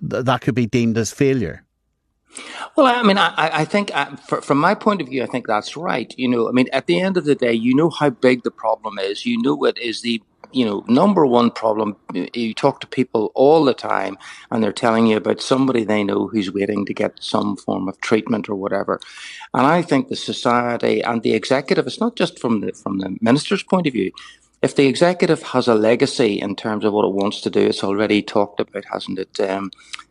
th- 0.00 0.24
that 0.24 0.40
could 0.40 0.54
be 0.54 0.64
deemed 0.64 0.96
as 0.96 1.12
failure? 1.12 1.62
Well, 2.76 2.86
I 2.86 3.02
mean, 3.02 3.18
I, 3.18 3.32
I 3.36 3.64
think 3.64 3.94
uh, 3.94 4.16
for, 4.16 4.40
from 4.40 4.58
my 4.58 4.74
point 4.74 5.00
of 5.00 5.08
view, 5.08 5.22
I 5.22 5.26
think 5.26 5.46
that's 5.46 5.76
right. 5.76 6.14
You 6.16 6.28
know, 6.28 6.48
I 6.48 6.52
mean, 6.52 6.68
at 6.72 6.86
the 6.86 7.00
end 7.00 7.16
of 7.16 7.24
the 7.24 7.34
day, 7.34 7.52
you 7.52 7.74
know 7.74 7.90
how 7.90 8.10
big 8.10 8.42
the 8.42 8.50
problem 8.50 8.98
is. 8.98 9.26
You 9.26 9.40
know 9.42 9.64
it 9.64 9.78
is 9.78 10.02
the 10.02 10.22
you 10.52 10.64
know 10.64 10.84
number 10.88 11.26
one 11.26 11.50
problem. 11.50 11.96
You 12.14 12.54
talk 12.54 12.80
to 12.80 12.86
people 12.86 13.32
all 13.34 13.64
the 13.64 13.74
time, 13.74 14.16
and 14.50 14.62
they're 14.62 14.72
telling 14.72 15.06
you 15.06 15.16
about 15.16 15.40
somebody 15.40 15.84
they 15.84 16.04
know 16.04 16.28
who's 16.28 16.52
waiting 16.52 16.86
to 16.86 16.94
get 16.94 17.14
some 17.20 17.56
form 17.56 17.88
of 17.88 18.00
treatment 18.00 18.48
or 18.48 18.54
whatever. 18.54 19.00
And 19.54 19.66
I 19.66 19.82
think 19.82 20.08
the 20.08 20.16
society 20.16 21.02
and 21.02 21.22
the 21.22 21.34
executive, 21.34 21.86
it's 21.86 22.00
not 22.00 22.16
just 22.16 22.38
from 22.38 22.60
the 22.60 22.72
from 22.72 22.98
the 22.98 23.16
minister's 23.20 23.62
point 23.62 23.86
of 23.86 23.92
view. 23.92 24.12
If 24.60 24.74
the 24.74 24.86
executive 24.86 25.42
has 25.42 25.68
a 25.68 25.74
legacy 25.74 26.40
in 26.40 26.56
terms 26.56 26.84
of 26.84 26.92
what 26.92 27.06
it 27.06 27.12
wants 27.12 27.40
to 27.42 27.50
do, 27.50 27.60
it's 27.60 27.84
already 27.84 28.22
talked 28.22 28.58
about, 28.58 28.84
hasn't 28.90 29.18
it? 29.18 29.40
Um, 29.40 29.70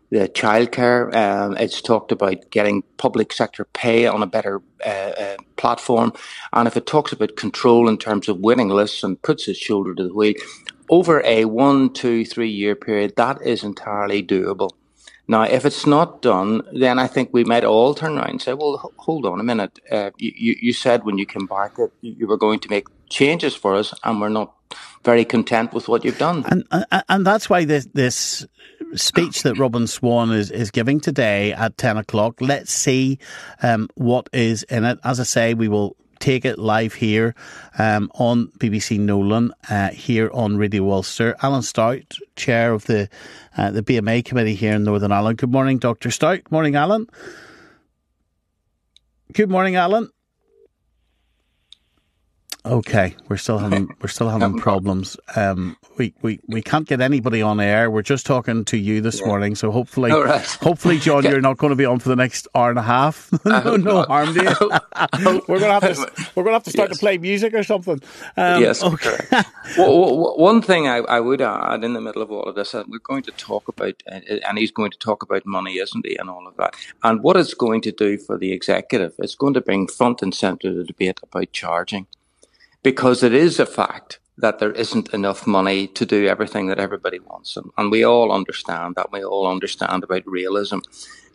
the 0.10 0.30
childcare. 0.30 1.14
Um, 1.14 1.58
it's 1.58 1.82
talked 1.82 2.12
about 2.14 2.50
getting 2.50 2.84
public 2.98 3.34
sector 3.34 3.66
pay 3.66 4.08
on 4.08 4.24
a 4.24 4.28
better 4.28 4.62
uh, 4.86 4.90
uh, 4.90 5.38
platform. 5.58 6.14
And 6.54 6.68
if 6.68 6.78
it 6.78 6.86
talks 6.86 7.12
about 7.12 7.36
control 7.36 7.90
in 7.90 7.98
terms 7.98 8.30
of 8.30 8.40
winning 8.40 8.70
lists 8.70 9.04
and 9.04 9.22
puts 9.22 9.48
its 9.50 9.60
shoulder 9.60 9.94
to 9.96 10.04
the 10.04 10.14
wheel, 10.14 10.36
over 10.90 11.22
a 11.26 11.44
one, 11.46 11.92
two, 11.92 12.24
three 12.24 12.50
year 12.50 12.76
period, 12.76 13.16
that 13.18 13.42
is 13.42 13.64
entirely 13.64 14.24
doable. 14.24 14.72
Now, 15.28 15.44
if 15.44 15.66
it's 15.66 15.86
not 15.86 16.22
done, 16.22 16.62
then 16.72 17.00
I 17.00 17.08
think 17.08 17.32
we 17.34 17.44
might 17.44 17.66
all 17.66 17.94
turn 17.94 18.18
around 18.18 18.30
and 18.30 18.42
say, 18.42 18.54
well, 18.54 18.94
hold 18.96 19.26
on 19.26 19.42
a 19.42 19.44
minute. 19.44 19.78
Uh, 19.92 20.12
you, 20.18 20.56
you 20.62 20.72
said 20.72 21.04
when 21.04 21.18
you 21.18 21.26
came 21.26 21.48
back 21.48 21.76
that 21.76 21.92
you 22.00 22.28
were 22.28 22.38
going 22.38 22.60
to 22.62 22.70
make 22.70 22.88
changes 23.10 23.56
for 23.56 23.76
us, 23.76 23.94
and 24.04 24.22
we're 24.22 24.30
not 24.30 24.54
very 25.04 25.26
content 25.26 25.74
with 25.74 25.88
what 25.88 26.04
you've 26.04 26.18
done. 26.18 26.44
And, 26.50 26.66
and, 26.72 27.04
and 27.08 27.26
that's 27.26 27.50
why 27.50 27.66
this, 27.66 27.88
this 27.94 28.46
speech 28.96 29.44
that 29.44 29.58
Robin 29.58 29.88
Swann 29.88 30.32
is, 30.32 30.52
is 30.52 30.72
giving 30.72 31.00
today 31.00 31.54
at 31.54 31.78
10 31.78 31.98
o'clock. 31.98 32.42
Let's 32.42 32.72
see 32.72 33.20
um, 33.64 33.90
what 33.96 34.30
is 34.34 34.64
in 34.64 34.84
it. 34.84 35.00
As 35.04 35.20
I 35.20 35.24
say, 35.24 35.54
we 35.54 35.68
will 35.68 35.96
take 36.20 36.46
it 36.46 36.58
live 36.58 36.94
here 36.94 37.36
um, 37.78 38.10
on 38.16 38.48
BBC 38.58 39.00
Nolan, 39.00 39.54
uh, 39.70 39.90
here 39.90 40.30
on 40.34 40.58
Radio 40.58 40.92
Ulster. 40.92 41.36
Alan 41.42 41.62
Stout, 41.62 42.18
chair 42.36 42.74
of 42.74 42.86
the 42.86 43.10
uh, 43.56 43.72
the 43.72 43.84
BMA 43.84 44.26
committee 44.26 44.56
here 44.56 44.74
in 44.74 44.84
Northern 44.84 45.12
Ireland. 45.12 45.38
Good 45.38 45.52
morning, 45.52 45.78
Dr. 45.78 46.12
Stout. 46.12 46.52
Morning, 46.52 46.76
Alan. 46.76 47.08
Good 49.34 49.50
morning, 49.50 49.76
Alan. 49.76 50.10
Okay, 52.66 53.16
we're 53.30 53.38
still 53.38 53.60
having 53.60 53.90
we're 54.02 54.10
still 54.10 54.30
having 54.30 54.58
problems. 54.60 55.16
Um, 55.36 55.78
we, 55.98 56.14
we 56.22 56.40
we 56.48 56.62
can't 56.62 56.88
get 56.88 57.00
anybody 57.00 57.42
on 57.42 57.60
air. 57.60 57.90
We're 57.90 58.02
just 58.02 58.26
talking 58.26 58.66
to 58.66 58.78
you 58.78 59.00
this 59.00 59.22
yeah. 59.22 59.28
morning, 59.28 59.56
so 59.56 59.72
hopefully, 59.72 60.12
right. 60.12 60.46
hopefully, 60.62 61.00
John, 61.00 61.24
you're 61.24 61.40
not 61.40 61.58
going 61.58 61.70
to 61.70 61.78
be 61.78 61.86
on 61.86 62.00
for 62.00 62.10
the 62.10 62.16
next 62.16 62.48
hour 62.54 62.70
and 62.70 62.80
a 62.80 62.84
half. 62.84 63.32
no, 63.46 63.78
no 63.78 64.04
harm 64.04 64.34
to 64.34 64.44
you. 64.44 65.42
we're 65.48 65.60
gonna 65.60 65.80
have 65.80 65.96
to 65.96 66.32
we're 66.36 66.44
gonna 66.44 66.56
have 66.56 66.64
to 66.64 66.72
start 66.72 66.90
yes. 66.90 66.98
to 66.98 67.00
play 67.00 67.18
music 67.18 67.54
or 67.54 67.64
something. 67.64 68.02
Um, 68.36 68.62
yes. 68.62 68.84
Okay. 68.84 69.18
well, 69.78 70.38
one 70.38 70.62
thing 70.62 70.88
I, 70.88 70.98
I 70.98 71.20
would 71.20 71.42
add 71.42 71.84
in 71.84 71.94
the 71.94 72.02
middle 72.02 72.22
of 72.22 72.32
all 72.32 72.44
of 72.44 72.56
this, 72.56 72.74
we're 72.74 73.00
going 73.00 73.24
to 73.24 73.32
talk 73.32 73.68
about, 73.68 74.02
and 74.08 74.58
he's 74.58 74.72
going 74.72 74.92
to 74.92 74.98
talk 74.98 75.24
about 75.24 75.46
money, 75.46 75.78
isn't 75.78 76.06
he, 76.06 76.18
and 76.18 76.30
all 76.30 76.48
of 76.48 76.58
that, 76.58 76.76
and 77.04 77.24
what 77.24 77.38
it's 77.38 77.54
going 77.54 77.82
to 77.82 77.92
do 77.92 78.18
for 78.18 78.38
the 78.38 78.52
executive. 78.52 79.14
It's 79.20 79.36
going 79.36 79.54
to 79.54 79.62
bring 79.62 79.88
front 79.88 80.22
and 80.22 80.36
centre 80.36 80.74
the 80.74 80.84
debate 80.84 81.20
about 81.24 81.52
charging 81.54 82.08
because 82.92 83.22
it 83.22 83.34
is 83.34 83.60
a 83.60 83.66
fact 83.66 84.18
that 84.38 84.60
there 84.60 84.72
isn't 84.72 85.14
enough 85.14 85.46
money 85.46 85.88
to 85.88 86.06
do 86.06 86.26
everything 86.26 86.68
that 86.68 86.80
everybody 86.80 87.20
wants. 87.20 87.58
And, 87.78 87.92
we 87.92 88.06
all 88.06 88.32
understand 88.32 88.96
that. 88.96 89.12
We 89.12 89.26
all 89.26 89.46
understand 89.46 90.06
about 90.06 90.26
realism 90.26 90.80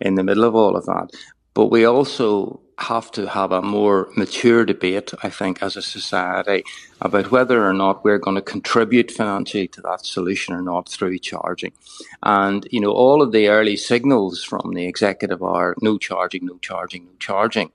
in 0.00 0.14
the 0.14 0.25
middle 0.25 0.44
of 0.44 0.54
all 0.54 0.76
of 0.76 0.87
that. 0.87 1.11
But 1.52 1.66
we 1.66 1.85
also 1.85 2.61
have 2.78 3.11
to 3.11 3.26
have 3.26 3.52
a 3.52 3.61
more 3.61 4.09
mature 4.16 4.64
debate, 4.64 5.12
I 5.23 5.28
think, 5.28 5.62
as 5.62 5.76
a 5.76 5.82
society 5.82 6.64
about 7.02 7.30
whether 7.30 7.68
or 7.68 7.75
not 7.75 8.02
we're 8.02 8.25
going 8.26 8.37
to 8.37 8.52
contribute 8.54 9.11
financially 9.11 9.68
to 9.68 9.82
that 9.82 10.06
solution 10.06 10.54
or 10.54 10.62
not 10.62 10.88
through 10.88 11.18
charging. 11.18 11.75
And, 12.23 12.66
you 12.71 12.80
know, 12.80 12.92
all 12.92 13.21
of 13.21 13.32
the 13.32 13.49
early 13.49 13.76
signals 13.76 14.42
from 14.42 14.73
the 14.73 14.87
executive 14.87 15.42
are 15.42 15.76
no 15.82 15.99
charging, 15.99 16.47
no 16.47 16.56
charging, 16.62 17.04
no 17.04 17.12
charging. 17.18 17.73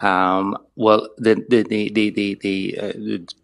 Um, 0.00 0.56
well, 0.76 1.08
the 1.18 1.44
the 1.48 1.62
the 1.62 1.90
the 1.90 2.10
the 2.10 2.34
the, 2.40 2.78
uh, 2.78 2.92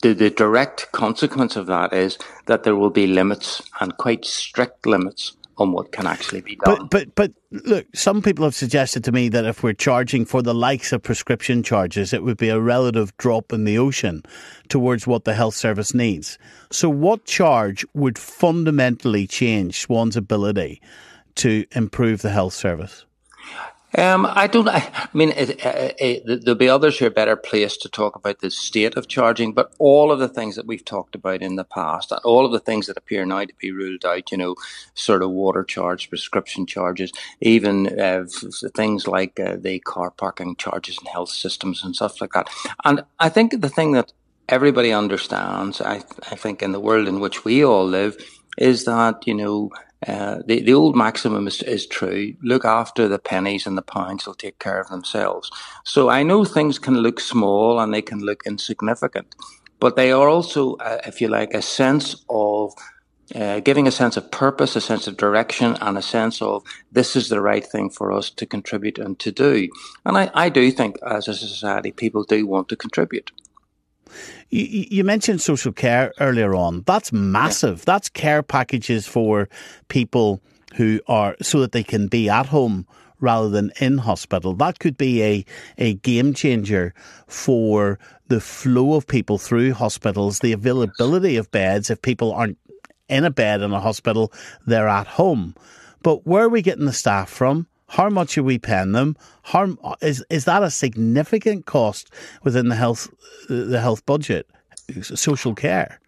the, 0.03 0.15
the 0.15 0.31
direct 0.31 0.91
consequence 0.93 1.57
of 1.57 1.67
that 1.67 1.93
is 1.93 2.19
that 2.47 2.63
there 2.63 2.77
will 2.77 2.91
be 2.91 3.07
limits 3.07 3.63
and 3.81 3.97
quite 3.99 4.25
strict 4.25 4.87
limits 4.87 5.37
on 5.59 5.73
what 5.73 5.93
can 5.93 6.07
actually 6.07 6.41
be 6.41 6.57
done. 6.57 6.89
But 6.91 6.91
but 6.91 7.15
but 7.15 7.33
look, 7.67 7.87
some 7.95 8.23
people 8.23 8.45
have 8.45 8.55
suggested 8.55 9.05
to 9.05 9.13
me 9.13 9.29
that 9.31 9.45
if 9.45 9.63
we're 9.63 9.73
charging 9.73 10.25
for 10.25 10.43
the 10.43 10.55
likes 10.55 10.93
of 10.93 11.03
prescription 11.03 11.63
charges, 11.63 12.13
it 12.13 12.23
would 12.23 12.37
be 12.37 12.49
a 12.49 12.61
relative 12.61 13.17
drop 13.17 13.53
in 13.53 13.65
the 13.65 13.79
ocean 13.79 14.23
towards 14.69 15.07
what 15.07 15.25
the 15.25 15.35
health 15.35 15.55
service 15.55 15.95
needs. 15.95 16.39
So, 16.71 16.89
what 16.89 17.25
charge 17.25 17.85
would 17.95 18.19
fundamentally 18.19 19.27
change 19.27 19.81
Swann's 19.81 20.17
ability 20.17 20.81
to 21.37 21.67
improve 21.73 22.23
the 22.23 22.31
health 22.31 22.55
service? 22.55 23.05
Um, 23.97 24.27
I 24.29 24.47
don't. 24.47 24.69
I 24.69 25.09
mean, 25.15 25.31
it, 25.31 25.65
it, 25.65 25.97
it, 25.99 26.45
there'll 26.45 26.59
be 26.59 26.69
others 26.69 26.99
who 26.99 27.07
are 27.07 27.11
better 27.11 27.37
placed 27.37 27.83
to 27.83 27.89
talk 27.89 28.17
about 28.17 28.41
the 28.41 28.51
state 28.51 28.97
of 28.97 29.09
charging. 29.09 29.53
But 29.53 29.73
all 29.79 30.13
of 30.13 30.19
the 30.19 30.29
things 30.29 30.57
that 30.57 30.67
we've 30.67 30.85
talked 30.85 31.15
about 31.15 31.43
in 31.43 31.57
the 31.57 31.65
past, 31.65 32.13
and 32.13 32.21
all 32.25 32.47
of 32.47 32.53
the 32.53 32.61
things 32.61 32.87
that 32.87 32.97
appear 32.99 33.27
now 33.27 33.45
to 33.45 33.55
be 33.59 33.73
ruled 33.73 34.05
out, 34.05 34.33
you 34.33 34.39
know, 34.39 34.57
sort 34.95 35.23
of 35.23 35.31
water 35.31 35.65
charge, 35.65 36.09
prescription 36.11 36.67
charges, 36.67 37.13
even 37.41 38.01
uh, 38.01 38.25
things 38.75 39.09
like 39.09 39.41
uh, 39.41 39.57
the 39.59 39.81
car 39.81 40.11
parking 40.11 40.57
charges 40.57 40.99
and 40.99 41.09
health 41.09 41.31
systems 41.31 41.85
and 41.85 41.97
stuff 41.97 42.21
like 42.21 42.33
that. 42.33 42.49
And 42.85 43.05
I 43.21 43.29
think 43.29 43.61
the 43.61 43.71
thing 43.71 43.93
that 43.93 44.13
everybody 44.49 44.93
understands, 44.93 45.81
I, 45.81 45.97
I 46.31 46.37
think, 46.37 46.63
in 46.63 46.73
the 46.73 46.81
world 46.81 47.09
in 47.09 47.21
which 47.21 47.45
we 47.45 47.65
all 47.65 47.87
live, 47.87 48.17
is 48.59 48.85
that 48.87 49.27
you 49.27 49.35
know 49.35 49.71
uh, 50.07 50.39
the, 50.47 50.63
the 50.63 50.75
old 50.75 50.97
maximum 50.97 51.47
is, 51.47 51.63
is 51.63 51.87
true. 51.87 52.35
Look 52.43 52.65
after 52.65 53.09
the 53.09 53.19
pennies 53.19 53.67
and 53.67 53.79
the 53.79 53.83
pounds, 53.83 54.25
they'll 54.25 54.35
take 54.35 54.59
care 54.59 54.81
of 54.81 54.89
themselves. 54.89 55.51
So 55.85 56.09
I 56.09 56.23
know 56.23 56.45
things 56.45 56.79
can 56.79 56.99
look 56.99 57.21
small 57.21 57.81
and 57.81 57.93
they 57.93 58.03
can 58.03 58.21
look 58.21 58.43
insignificant, 58.47 59.35
but 59.81 59.97
they 59.97 60.13
are 60.13 60.29
also, 60.29 60.75
uh, 60.77 60.99
if 61.07 61.21
you 61.21 61.29
like, 61.29 61.55
a 61.55 61.63
sense 61.63 62.25
of 62.29 62.75
uh, 63.35 63.61
giving 63.61 63.87
a 63.89 63.91
sense 63.91 64.17
of 64.17 64.31
purpose, 64.31 64.77
a 64.77 64.81
sense 64.81 65.07
of 65.07 65.17
direction, 65.17 65.77
and 65.81 65.99
a 65.99 66.03
sense 66.03 66.41
of 66.41 66.63
this 66.93 67.17
is 67.17 67.29
the 67.29 67.41
right 67.41 67.67
thing 67.67 67.91
for 67.91 68.13
us 68.13 68.31
to 68.31 68.47
contribute 68.47 68.99
and 68.99 69.19
to 69.19 69.33
do. 69.33 69.69
And 70.05 70.17
I, 70.17 70.31
I 70.35 70.49
do 70.49 70.71
think 70.71 70.97
as 71.03 71.27
a 71.27 71.35
society, 71.35 71.91
people 71.91 72.23
do 72.23 72.47
want 72.47 72.69
to 72.69 72.77
contribute. 72.77 73.33
You, 74.51 74.87
you 74.91 75.05
mentioned 75.05 75.41
social 75.41 75.73
care 75.73 76.13
earlier 76.21 76.55
on. 76.55 76.83
That's 76.87 77.13
massive. 77.13 77.81
Yeah. 77.81 77.85
That's 77.87 78.09
care 78.09 78.43
packages 78.43 79.07
for 79.07 79.49
people 79.89 80.41
who 80.75 81.01
are 81.09 81.37
so 81.41 81.61
that 81.61 81.73
they 81.73 81.83
can 81.83 82.09
be 82.09 82.29
at 82.29 82.47
home 82.47 82.87
rather 83.21 83.49
than 83.49 83.73
in 83.81 83.99
hospital. 83.99 84.55
That 84.55 84.79
could 84.79 84.97
be 84.97 85.23
a, 85.23 85.45
a 85.79 85.95
game 85.95 86.35
changer 86.35 86.95
for 87.27 87.99
the 88.29 88.41
flow 88.41 88.95
of 88.95 89.07
people 89.07 89.39
through 89.39 89.73
hospitals, 89.73 90.41
the 90.41 90.53
availability 90.53 91.37
of 91.37 91.51
beds. 91.51 91.91
If 91.91 92.03
people 92.03 92.33
aren't 92.33 92.59
in 93.09 93.25
a 93.25 93.31
bed 93.31 93.63
in 93.63 93.73
a 93.73 93.81
hospital, 93.81 94.33
they're 94.67 94.89
at 94.89 95.07
home. 95.07 95.55
But 96.03 96.27
where 96.27 96.45
are 96.45 96.49
we 96.49 96.63
getting 96.63 96.87
the 96.87 96.93
staff 96.93 97.31
from? 97.31 97.67
How 97.89 98.09
much 98.09 98.37
are 98.37 98.43
we 98.43 98.59
paying 98.59 98.93
them? 98.93 99.17
How 99.43 99.77
is 100.01 100.25
is 100.29 100.45
that 100.45 100.63
a 100.63 100.71
significant 100.71 101.67
cost 101.67 102.11
within 102.43 102.69
the 102.69 102.75
health 102.75 103.09
the 103.49 103.81
health 103.81 104.05
budget, 104.07 104.49
social 105.03 105.55
care? 105.55 106.01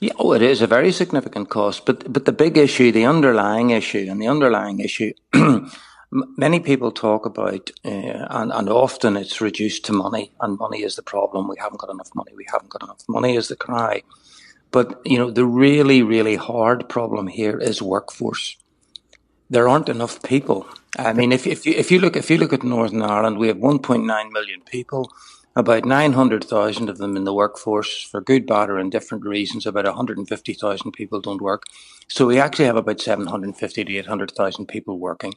Yeah, 0.00 0.12
oh, 0.18 0.32
it 0.32 0.42
is 0.42 0.60
a 0.60 0.66
very 0.66 0.92
significant 0.92 1.48
cost. 1.48 1.86
But 1.86 2.10
but 2.12 2.24
the 2.24 2.32
big 2.32 2.56
issue, 2.56 2.92
the 2.92 3.06
underlying 3.06 3.70
issue, 3.70 4.06
and 4.10 4.20
the 4.20 4.28
underlying 4.28 4.80
issue, 4.80 5.12
many 6.10 6.60
people 6.60 6.90
talk 6.90 7.26
about, 7.26 7.70
uh, 7.84 8.26
and, 8.30 8.52
and 8.52 8.68
often 8.68 9.16
it's 9.16 9.40
reduced 9.40 9.84
to 9.86 9.92
money, 9.92 10.32
and 10.40 10.58
money 10.58 10.82
is 10.82 10.96
the 10.96 11.02
problem. 11.02 11.48
We 11.48 11.56
haven't 11.58 11.80
got 11.80 11.90
enough 11.90 12.10
money. 12.14 12.32
We 12.34 12.46
haven't 12.50 12.70
got 12.70 12.82
enough 12.82 13.04
money 13.08 13.36
is 13.36 13.48
the 13.48 13.56
cry. 13.56 14.02
But 14.70 15.00
you 15.04 15.18
know, 15.18 15.30
the 15.30 15.46
really, 15.46 16.02
really 16.02 16.36
hard 16.36 16.88
problem 16.88 17.26
here 17.26 17.58
is 17.58 17.80
workforce. 17.80 18.56
There 19.48 19.68
aren't 19.68 19.88
enough 19.88 20.22
people. 20.22 20.66
I 20.98 21.12
mean, 21.12 21.32
if 21.32 21.46
if 21.46 21.66
you 21.66 21.74
if 21.74 21.90
you 21.90 22.00
look 22.00 22.16
if 22.16 22.30
you 22.30 22.38
look 22.38 22.52
at 22.52 22.62
Northern 22.62 23.02
Ireland, 23.02 23.38
we 23.38 23.48
have 23.48 23.58
1.9 23.58 24.32
million 24.32 24.60
people 24.62 25.10
about 25.56 25.86
900,000 25.86 26.90
of 26.90 26.98
them 26.98 27.16
in 27.16 27.24
the 27.24 27.32
workforce 27.32 28.02
for 28.02 28.20
good, 28.20 28.46
bad, 28.46 28.68
or 28.68 28.78
indifferent 28.78 29.24
reasons. 29.24 29.64
About 29.64 29.86
150,000 29.86 30.92
people 30.92 31.20
don't 31.20 31.40
work. 31.40 31.64
So 32.08 32.26
we 32.26 32.38
actually 32.38 32.66
have 32.66 32.76
about 32.76 33.00
750 33.00 33.84
to 33.84 33.96
800,000 33.96 34.66
people 34.66 34.98
working, 34.98 35.32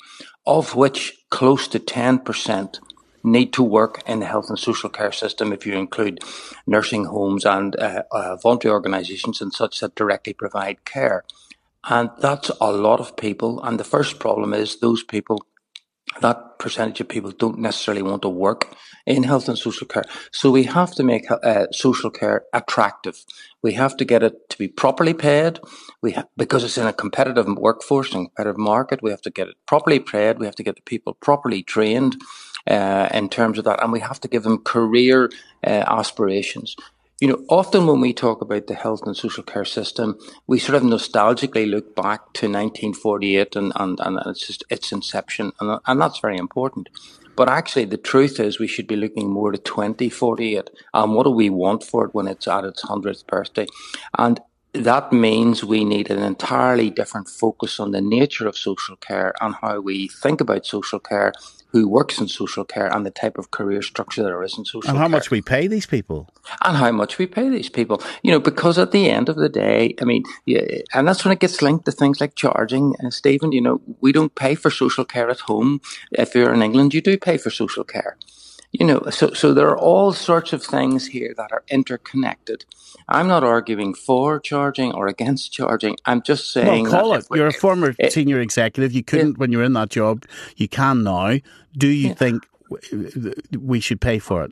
of 0.46 0.76
which 0.76 1.18
close 1.30 1.70
to 1.70 1.80
10% 1.80 2.80
need 3.24 3.54
to 3.54 3.64
work 3.64 4.02
in 4.06 4.20
the 4.20 4.26
health 4.26 4.50
and 4.50 4.60
social 4.60 4.90
care 4.90 5.12
system 5.12 5.54
if 5.54 5.66
you 5.66 5.74
include 5.74 6.20
nursing 6.68 7.06
homes 7.06 7.46
and 7.46 7.78
uh, 7.78 8.04
uh, 8.12 8.36
voluntary 8.38 8.74
organisations 8.74 9.42
and 9.42 9.54
such 9.54 9.80
that 9.80 9.96
directly 9.96 10.34
provide 10.34 10.84
care. 10.84 11.24
And 11.88 12.10
that's 12.20 12.52
a 12.62 12.72
lot 12.72 13.00
of 13.00 13.18
people. 13.18 13.62
And 13.64 13.80
the 13.80 13.84
first 13.84 14.20
problem 14.20 14.54
is 14.54 14.80
those 14.80 15.04
people 15.04 15.40
that 16.22 16.60
percentage 16.60 17.02
of 17.02 17.10
people 17.10 17.32
don't 17.32 17.60
necessarily 17.60 18.02
want 18.02 18.22
to 18.24 18.30
work 18.30 18.70
in 19.06 19.24
health 19.24 19.50
and 19.50 19.58
social 19.58 19.88
care. 19.88 20.04
So 20.32 20.52
we 20.52 20.64
have 20.66 20.94
to 20.96 21.04
make 21.04 21.26
uh, 21.32 21.68
social 21.72 22.10
care 22.12 22.44
attractive. 22.54 23.24
We 23.64 23.74
have 23.74 23.98
to 23.98 24.06
get 24.06 24.24
it 24.24 24.50
to 24.50 24.58
be 24.58 24.68
properly 24.68 25.14
paid. 25.14 25.60
We 26.02 26.14
ha- 26.14 26.26
because 26.38 26.64
it's 26.64 26.78
in 26.78 26.88
a 26.88 26.94
competitive 26.94 27.48
workforce 27.58 28.14
and 28.14 28.28
competitive 28.28 28.60
market. 28.60 29.02
We 29.04 29.12
have 29.12 29.22
to 29.24 29.32
get 29.32 29.50
it 29.50 29.56
properly 29.68 30.00
paid. 30.00 30.40
We 30.40 30.46
have 30.46 30.56
to 30.56 30.64
get 30.64 30.76
the 30.76 30.82
people 30.84 31.14
properly 31.16 31.64
trained 31.64 32.22
uh, 32.68 33.10
in 33.14 33.30
terms 33.30 33.60
of 33.60 33.66
that, 33.66 33.84
and 33.84 33.94
we 33.94 34.02
have 34.02 34.20
to 34.22 34.28
give 34.28 34.44
them 34.44 34.60
career 34.60 35.32
uh, 35.66 35.86
aspirations 35.88 36.76
you 37.20 37.28
know, 37.28 37.44
often 37.50 37.86
when 37.86 38.00
we 38.00 38.14
talk 38.14 38.42
about 38.42 38.68
the 38.68 38.76
health 38.76 39.02
and 39.06 39.16
social 39.16 39.44
care 39.44 39.66
system, 39.66 40.18
we 40.48 40.58
sort 40.58 40.76
of 40.76 40.84
nostalgically 40.84 41.70
look 41.70 41.96
back 41.96 42.22
to 42.34 42.48
1948 42.48 43.56
and, 43.58 43.74
and, 43.76 44.00
and 44.00 44.20
it's 44.26 44.48
just 44.48 44.64
its 44.70 44.92
inception, 44.92 45.52
and, 45.60 45.80
and 45.86 46.02
that's 46.02 46.20
very 46.20 46.38
important. 46.38 46.88
But 47.36 47.50
actually, 47.50 47.86
the 47.86 47.98
truth 47.98 48.40
is 48.40 48.60
we 48.60 48.68
should 48.68 48.88
be 48.88 48.96
looking 48.96 49.30
more 49.30 49.52
to 49.52 49.58
2048 49.58 50.70
and 50.94 51.14
what 51.14 51.24
do 51.24 51.32
we 51.32 51.50
want 51.50 51.84
for 51.84 52.06
it 52.06 52.14
when 52.14 52.28
it's 52.28 52.48
at 52.48 52.66
its 52.66 52.84
100th 52.84 53.26
birthday. 53.28 53.66
And 54.18 54.42
that 54.74 55.12
means 55.12 55.64
we 55.64 55.84
need 55.84 56.12
an 56.12 56.22
entirely 56.22 56.90
different 56.90 57.28
focus 57.28 57.80
on 57.80 57.92
the 57.92 58.02
nature 58.02 58.48
of 58.48 58.58
social 58.58 58.96
care 58.98 59.34
and 59.42 59.56
how 59.56 59.80
we 59.80 60.10
think 60.10 60.42
about 60.42 60.66
social 60.66 61.00
care 61.00 61.34
who 61.72 61.88
works 61.88 62.20
in 62.20 62.28
social 62.28 62.66
care 62.66 62.88
and 62.88 63.06
the 63.06 63.12
type 63.12 63.38
of 63.38 63.52
career 63.52 63.82
structure 63.82 64.24
there 64.24 64.42
is 64.44 64.58
in 64.58 64.66
social 64.66 64.82
care. 64.82 64.92
And 64.92 64.98
how 64.98 65.06
care. 65.06 65.18
much 65.18 65.32
we 65.32 65.42
pay 65.42 65.68
these 65.68 65.86
people. 65.86 66.30
And 66.64 66.78
how 66.78 66.92
much 66.92 67.18
we 67.18 67.28
pay 67.28 67.50
these 67.50 67.70
people. 67.70 68.02
You 68.24 68.32
know, 68.32 68.40
because 68.40 68.78
at 68.78 68.92
the 68.92 69.10
end 69.10 69.30
of 69.30 69.36
the 69.36 69.50
day, 69.50 69.96
I 70.02 70.06
mean, 70.06 70.24
yeah, 70.46 70.82
and 70.94 71.08
that's 71.08 71.24
when 71.24 71.32
it 71.32 71.40
gets 71.40 71.62
linked 71.62 71.86
to 71.86 71.92
things 71.92 72.20
like 72.20 72.36
charging. 72.36 72.96
Uh, 73.04 73.12
Stephen, 73.12 73.52
you 73.52 73.62
know, 73.62 73.82
we 74.02 74.12
don't 74.12 74.34
pay 74.34 74.56
for 74.56 74.72
social 74.72 75.06
care 75.06 75.30
at 75.30 75.42
home. 75.42 75.82
If 76.12 76.34
you're 76.34 76.54
in 76.54 76.62
England, 76.62 76.94
you 76.94 77.02
do 77.02 77.18
pay 77.18 77.38
for 77.38 77.50
social 77.50 77.84
care 77.84 78.18
you 78.72 78.86
know, 78.86 79.02
so, 79.10 79.34
so 79.34 79.54
there 79.54 79.68
are 79.68 79.78
all 79.78 80.14
sorts 80.14 80.54
of 80.54 80.64
things 80.64 81.08
here 81.08 81.34
that 81.38 81.52
are 81.52 81.64
interconnected. 81.70 82.66
I'm 83.08 83.28
not 83.28 83.44
arguing 83.44 83.96
for 83.96 84.40
charging 84.40 84.94
or 84.94 85.08
against 85.08 85.52
charging. 85.52 85.98
I'm 86.06 86.22
just 86.22 86.52
saying. 86.52 86.84
Well, 86.84 86.92
call 86.92 87.14
it. 87.16 87.26
You're 87.34 87.48
a 87.48 87.54
former 87.54 87.96
it, 87.98 88.14
senior 88.14 88.40
executive. 88.40 88.94
You 88.94 89.04
couldn't 89.04 89.32
it, 89.32 89.38
when 89.40 89.52
you're 89.52 89.64
in 89.64 89.74
that 89.74 89.90
job. 89.90 90.26
You 90.56 90.68
can 90.68 91.04
now. 91.04 91.40
Do 91.76 91.88
you 91.88 92.10
yeah. 92.10 92.14
think 92.14 92.48
we 93.60 93.80
should 93.80 94.02
pay 94.02 94.20
for 94.20 94.44
it? 94.44 94.52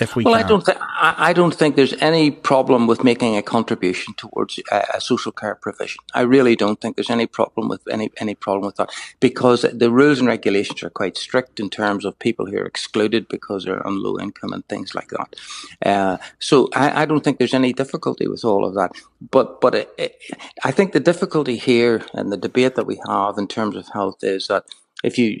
If 0.00 0.16
we 0.16 0.24
well, 0.24 0.34
can. 0.34 0.44
I 0.44 0.48
don't 0.48 0.64
think 0.64 0.78
I 0.80 1.32
don't 1.32 1.54
think 1.54 1.76
there's 1.76 1.94
any 1.94 2.30
problem 2.30 2.86
with 2.86 3.04
making 3.04 3.36
a 3.36 3.42
contribution 3.42 4.14
towards 4.14 4.58
a, 4.70 4.84
a, 4.94 5.00
social 5.00 5.32
care 5.32 5.54
provision. 5.54 6.00
I 6.14 6.22
really 6.22 6.56
don't 6.56 6.80
think 6.80 6.96
there's 6.96 7.10
any 7.10 7.26
problem 7.26 7.68
with 7.68 7.86
any 7.88 8.10
any 8.18 8.34
problem 8.34 8.66
with 8.66 8.76
that 8.76 8.90
because 9.20 9.62
the 9.62 9.90
rules 9.90 10.18
and 10.18 10.28
regulations 10.28 10.82
are 10.82 10.90
quite 10.90 11.16
strict 11.16 11.60
in 11.60 11.70
terms 11.70 12.04
of 12.04 12.18
people 12.18 12.46
who 12.46 12.58
are 12.58 12.66
excluded 12.66 13.28
because 13.28 13.64
they're 13.64 13.86
on 13.86 14.02
low 14.02 14.18
income 14.18 14.52
and 14.52 14.66
things 14.68 14.94
like 14.94 15.08
that. 15.08 15.36
Uh, 15.84 16.16
so 16.38 16.68
I, 16.74 17.02
I, 17.02 17.04
don't 17.06 17.22
think 17.22 17.38
there's 17.38 17.54
any 17.54 17.72
difficulty 17.72 18.26
with 18.26 18.44
all 18.44 18.64
of 18.64 18.74
that. 18.74 18.92
But 19.30 19.60
but 19.60 19.74
it, 19.74 19.90
it, 19.98 20.18
I 20.64 20.70
think 20.70 20.92
the 20.92 21.00
difficulty 21.00 21.56
here 21.56 22.02
and 22.12 22.32
the 22.32 22.36
debate 22.36 22.74
that 22.76 22.86
we 22.86 23.00
have 23.06 23.38
in 23.38 23.48
terms 23.48 23.76
of 23.76 23.88
health 23.88 24.22
is 24.22 24.48
that 24.48 24.64
if 25.04 25.18
you 25.18 25.38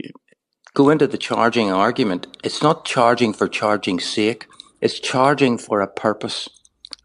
go 0.76 0.90
into 0.90 1.06
the 1.06 1.16
charging 1.16 1.72
argument, 1.72 2.26
it's 2.44 2.62
not 2.62 2.84
charging 2.84 3.32
for 3.32 3.48
charging's 3.48 4.04
sake. 4.04 4.46
It's 4.82 5.00
charging 5.00 5.56
for 5.56 5.80
a 5.80 5.86
purpose. 5.86 6.50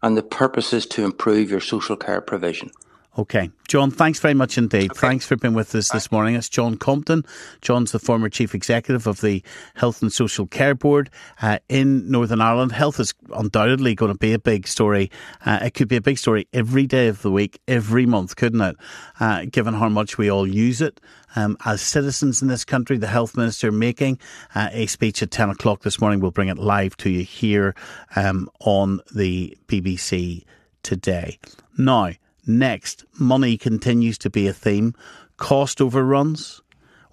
And 0.02 0.14
the 0.14 0.22
purpose 0.22 0.74
is 0.74 0.84
to 0.88 1.04
improve 1.04 1.50
your 1.50 1.60
social 1.60 1.96
care 1.96 2.20
provision. 2.20 2.70
Okay. 3.18 3.50
John, 3.68 3.90
thanks 3.90 4.20
very 4.20 4.32
much 4.32 4.56
indeed. 4.56 4.90
Okay. 4.90 4.98
Thanks 5.00 5.26
for 5.26 5.36
being 5.36 5.52
with 5.52 5.74
us 5.74 5.90
this 5.90 6.10
morning. 6.10 6.34
It's 6.34 6.48
John 6.48 6.78
Compton. 6.78 7.26
John's 7.60 7.92
the 7.92 7.98
former 7.98 8.30
chief 8.30 8.54
executive 8.54 9.06
of 9.06 9.20
the 9.20 9.42
Health 9.74 10.00
and 10.00 10.10
Social 10.10 10.46
Care 10.46 10.74
Board 10.74 11.10
uh, 11.42 11.58
in 11.68 12.10
Northern 12.10 12.40
Ireland. 12.40 12.72
Health 12.72 12.98
is 13.00 13.12
undoubtedly 13.34 13.94
going 13.94 14.12
to 14.12 14.18
be 14.18 14.32
a 14.32 14.38
big 14.38 14.66
story. 14.66 15.10
Uh, 15.44 15.58
it 15.60 15.74
could 15.74 15.88
be 15.88 15.96
a 15.96 16.00
big 16.00 16.16
story 16.16 16.48
every 16.54 16.86
day 16.86 17.08
of 17.08 17.20
the 17.20 17.30
week, 17.30 17.60
every 17.68 18.06
month, 18.06 18.36
couldn't 18.36 18.62
it? 18.62 18.76
Uh, 19.20 19.44
given 19.50 19.74
how 19.74 19.90
much 19.90 20.16
we 20.16 20.30
all 20.30 20.46
use 20.46 20.80
it. 20.80 20.98
Um, 21.36 21.58
as 21.66 21.82
citizens 21.82 22.40
in 22.40 22.48
this 22.48 22.64
country, 22.64 22.96
the 22.96 23.06
health 23.08 23.36
minister 23.36 23.70
making 23.70 24.20
uh, 24.54 24.70
a 24.72 24.86
speech 24.86 25.22
at 25.22 25.30
10 25.30 25.50
o'clock 25.50 25.82
this 25.82 26.00
morning. 26.00 26.20
We'll 26.20 26.30
bring 26.30 26.48
it 26.48 26.58
live 26.58 26.96
to 26.98 27.10
you 27.10 27.24
here 27.24 27.74
um, 28.16 28.48
on 28.60 29.00
the 29.14 29.56
BBC 29.68 30.44
today. 30.82 31.38
Now, 31.76 32.12
Next, 32.46 33.04
money 33.18 33.56
continues 33.56 34.18
to 34.18 34.30
be 34.30 34.46
a 34.46 34.52
theme. 34.52 34.94
Cost 35.36 35.80
overruns, 35.80 36.60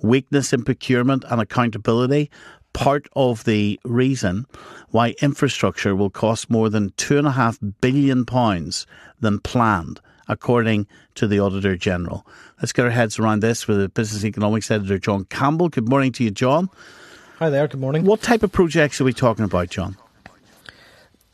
weakness 0.02 0.54
in 0.54 0.64
procurement 0.64 1.24
and 1.30 1.40
accountability, 1.42 2.32
part 2.74 3.08
of 3.16 3.44
the 3.44 3.80
reason 3.84 4.46
why 4.90 5.16
infrastructure 5.22 5.96
will 5.96 6.10
cost 6.10 6.50
more 6.50 6.70
than 6.70 6.92
£2.5 6.92 7.74
billion 7.82 8.26
than 9.20 9.40
planned, 9.40 10.02
according 10.28 10.88
to 11.16 11.28
the 11.28 11.40
Auditor 11.40 11.76
General. 11.76 12.26
Let's 12.62 12.72
get 12.72 12.86
our 12.86 12.92
heads 12.92 13.20
around 13.20 13.42
this 13.42 13.68
with 13.68 13.80
the 13.80 13.90
Business 13.90 14.26
Economics 14.26 14.72
Editor, 14.72 14.98
John 14.98 15.26
Campbell. 15.26 15.70
Good 15.70 15.90
morning 15.90 16.12
to 16.14 16.24
you, 16.24 16.32
John. 16.32 16.70
Hi 17.38 17.50
there, 17.50 17.68
good 17.68 17.80
morning. 17.80 18.04
What 18.04 18.22
type 18.22 18.44
of 18.44 18.52
projects 18.52 19.00
are 19.00 19.06
we 19.06 19.14
talking 19.14 19.46
about, 19.46 19.70
John? 19.70 19.96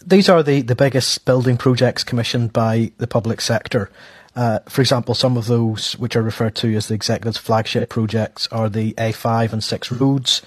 These 0.05 0.29
are 0.29 0.43
the, 0.43 0.61
the 0.61 0.75
biggest 0.75 1.25
building 1.25 1.57
projects 1.57 2.03
commissioned 2.03 2.53
by 2.53 2.91
the 2.97 3.07
public 3.07 3.41
sector. 3.41 3.89
Uh, 4.35 4.59
for 4.67 4.81
example, 4.81 5.15
some 5.15 5.37
of 5.37 5.47
those 5.47 5.93
which 5.93 6.15
are 6.15 6.21
referred 6.21 6.55
to 6.55 6.75
as 6.75 6.87
the 6.87 6.93
executive's 6.93 7.37
flagship 7.37 7.89
projects 7.89 8.47
are 8.51 8.69
the 8.69 8.93
A5 8.93 9.53
and 9.53 9.63
6 9.63 9.91
roads, 9.93 10.41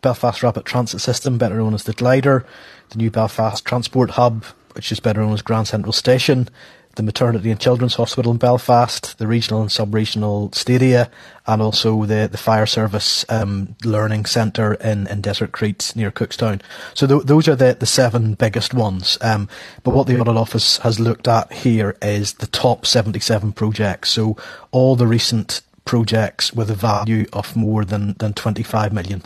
Belfast 0.00 0.42
Rapid 0.42 0.64
Transit 0.64 1.00
System, 1.00 1.38
better 1.38 1.56
known 1.56 1.74
as 1.74 1.84
the 1.84 1.92
Glider, 1.92 2.46
the 2.90 2.98
new 2.98 3.10
Belfast 3.10 3.64
Transport 3.64 4.10
Hub, 4.10 4.44
which 4.74 4.90
is 4.90 5.00
better 5.00 5.20
known 5.20 5.32
as 5.32 5.42
Grand 5.42 5.68
Central 5.68 5.92
Station, 5.92 6.48
the 6.96 7.02
Maternity 7.02 7.50
and 7.50 7.60
Children's 7.60 7.94
Hospital 7.94 8.32
in 8.32 8.38
Belfast, 8.38 9.18
the 9.18 9.26
regional 9.26 9.62
and 9.62 9.72
sub-regional 9.72 10.52
stadia, 10.52 11.10
and 11.46 11.62
also 11.62 12.04
the, 12.04 12.28
the 12.30 12.38
fire 12.38 12.66
service 12.66 13.24
um, 13.28 13.74
learning 13.84 14.26
centre 14.26 14.74
in, 14.74 15.06
in 15.06 15.22
Desertcreat 15.22 15.96
near 15.96 16.10
Cookstown. 16.10 16.60
So 16.94 17.06
th- 17.06 17.22
those 17.24 17.48
are 17.48 17.56
the, 17.56 17.76
the 17.78 17.86
seven 17.86 18.34
biggest 18.34 18.74
ones. 18.74 19.18
Um, 19.20 19.48
but 19.82 19.94
what 19.94 20.06
the 20.06 20.18
Audit 20.18 20.36
Office 20.36 20.78
has 20.78 21.00
looked 21.00 21.28
at 21.28 21.52
here 21.52 21.96
is 22.02 22.34
the 22.34 22.46
top 22.46 22.86
77 22.86 23.52
projects. 23.52 24.10
So 24.10 24.36
all 24.70 24.96
the 24.96 25.06
recent 25.06 25.62
projects 25.84 26.52
with 26.52 26.70
a 26.70 26.74
value 26.74 27.26
of 27.32 27.56
more 27.56 27.84
than, 27.84 28.14
than 28.14 28.34
£25 28.34 28.92
million. 28.92 29.22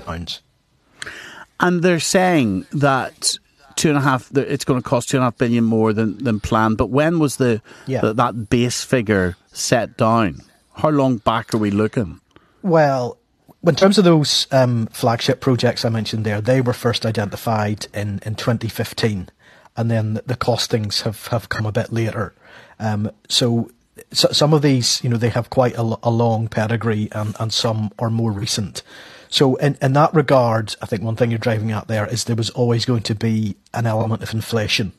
And 1.59 1.83
they're 1.83 2.01
saying 2.01 2.67
that 2.73 3.39
two 3.77 3.89
and 3.91 3.99
a 3.99 4.01
half. 4.01 4.35
It's 4.37 4.65
going 4.65 4.83
to 4.83 4.89
cost 4.89 5.11
two 5.11 5.19
and 5.19 5.23
a 5.23 5.27
half 5.27 5.39
billion 5.39 5.65
more 5.65 5.93
than, 5.93 6.19
than 6.23 6.41
planned. 6.41 6.79
But 6.79 6.91
when 6.91 7.19
was 7.19 7.37
the, 7.37 7.63
yeah. 7.87 8.01
the 8.01 8.13
that 8.15 8.51
base 8.51 8.83
figure 8.83 9.37
set 9.53 9.97
down? 9.97 10.43
How 10.75 10.89
long 10.89 11.19
back 11.19 11.55
are 11.55 11.59
we 11.59 11.71
looking? 11.71 12.21
Well, 12.63 13.19
in 13.65 13.75
terms 13.75 13.99
of 13.99 14.05
those 14.05 14.47
um, 14.53 14.87
flagship 14.89 15.41
projects 15.41 15.85
I 15.85 15.89
mentioned 15.89 16.25
there, 16.25 16.41
they 16.41 16.61
were 16.61 16.73
first 16.73 17.07
identified 17.07 17.87
in, 17.95 18.21
in 18.25 18.35
2015, 18.35 19.29
and 19.77 19.91
then 19.91 20.15
the 20.27 20.37
costings 20.37 21.03
have, 21.03 21.29
have 21.29 21.49
come 21.49 21.67
a 21.67 21.73
bit 21.73 21.93
later. 21.93 22.35
Um, 22.79 23.11
so, 23.29 23.71
so, 24.13 24.29
some 24.31 24.53
of 24.53 24.63
these, 24.63 25.03
you 25.03 25.11
know, 25.11 25.17
they 25.17 25.31
have 25.31 25.51
quite 25.51 25.75
a, 25.75 25.99
a 26.03 26.11
long 26.11 26.49
pedigree, 26.49 27.09
and, 27.13 27.35
and 27.41 27.53
some 27.53 27.91
are 27.99 28.11
more 28.11 28.31
recent. 28.31 28.83
So 29.29 29.57
in, 29.57 29.77
in 29.83 29.93
that 29.95 30.15
regard, 30.15 30.75
I 30.81 30.87
think 30.87 31.03
one 31.03 31.17
thing 31.17 31.31
you're 31.31 31.39
driving 31.39 31.73
at 31.73 31.89
there 31.89 32.07
is 32.07 32.25
there 32.25 32.37
was 32.37 32.51
always 32.51 32.85
going 32.85 33.03
to 33.05 33.15
be 33.15 33.57
an 33.75 33.87
element 33.87 34.23
of 34.23 34.33
inflation 34.33 34.93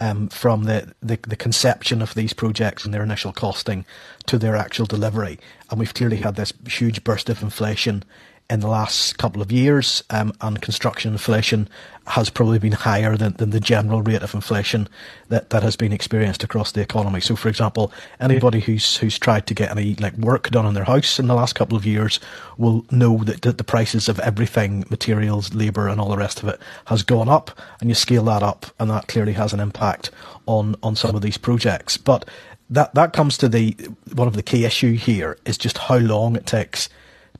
um, 0.00 0.28
from 0.28 0.64
the, 0.64 0.94
the, 1.02 1.18
the 1.26 1.36
conception 1.36 2.02
of 2.02 2.14
these 2.14 2.32
projects 2.32 2.84
and 2.84 2.92
their 2.92 3.02
initial 3.02 3.32
costing 3.32 3.84
to 4.26 4.38
their 4.38 4.56
actual 4.56 4.86
delivery. 4.86 5.38
And 5.70 5.78
we've 5.78 5.94
clearly 5.94 6.16
had 6.16 6.36
this 6.36 6.52
huge 6.66 7.04
burst 7.04 7.28
of 7.28 7.42
inflation 7.42 8.04
in 8.50 8.60
the 8.60 8.68
last 8.68 9.16
couple 9.16 9.40
of 9.40 9.52
years, 9.52 10.02
um, 10.10 10.32
and 10.40 10.60
construction 10.60 11.12
inflation 11.12 11.68
has 12.08 12.28
probably 12.28 12.58
been 12.58 12.72
higher 12.72 13.16
than, 13.16 13.32
than 13.34 13.50
the 13.50 13.60
general 13.60 14.02
rate 14.02 14.22
of 14.22 14.34
inflation 14.34 14.88
that, 15.28 15.50
that 15.50 15.62
has 15.62 15.76
been 15.76 15.92
experienced 15.92 16.42
across 16.42 16.72
the 16.72 16.80
economy. 16.80 17.20
So, 17.20 17.36
for 17.36 17.48
example, 17.48 17.92
anybody 18.18 18.58
who's 18.58 18.96
who's 18.96 19.18
tried 19.18 19.46
to 19.46 19.54
get 19.54 19.70
any 19.70 19.94
like 19.94 20.16
work 20.16 20.50
done 20.50 20.66
on 20.66 20.74
their 20.74 20.84
house 20.84 21.20
in 21.20 21.28
the 21.28 21.34
last 21.34 21.54
couple 21.54 21.76
of 21.76 21.86
years 21.86 22.18
will 22.58 22.84
know 22.90 23.18
that, 23.18 23.42
that 23.42 23.58
the 23.58 23.64
prices 23.64 24.08
of 24.08 24.18
everything, 24.18 24.84
materials, 24.90 25.54
labour, 25.54 25.86
and 25.86 26.00
all 26.00 26.10
the 26.10 26.16
rest 26.16 26.42
of 26.42 26.48
it, 26.48 26.60
has 26.86 27.04
gone 27.04 27.28
up. 27.28 27.56
And 27.80 27.88
you 27.88 27.94
scale 27.94 28.24
that 28.24 28.42
up, 28.42 28.66
and 28.80 28.90
that 28.90 29.06
clearly 29.06 29.34
has 29.34 29.52
an 29.52 29.60
impact 29.60 30.10
on 30.46 30.74
on 30.82 30.96
some 30.96 31.14
of 31.14 31.22
these 31.22 31.38
projects. 31.38 31.96
But 31.96 32.28
that 32.68 32.92
that 32.94 33.12
comes 33.12 33.38
to 33.38 33.48
the 33.48 33.76
one 34.12 34.26
of 34.26 34.34
the 34.34 34.42
key 34.42 34.64
issue 34.64 34.94
here 34.94 35.38
is 35.44 35.56
just 35.56 35.78
how 35.78 35.98
long 35.98 36.34
it 36.34 36.46
takes 36.46 36.88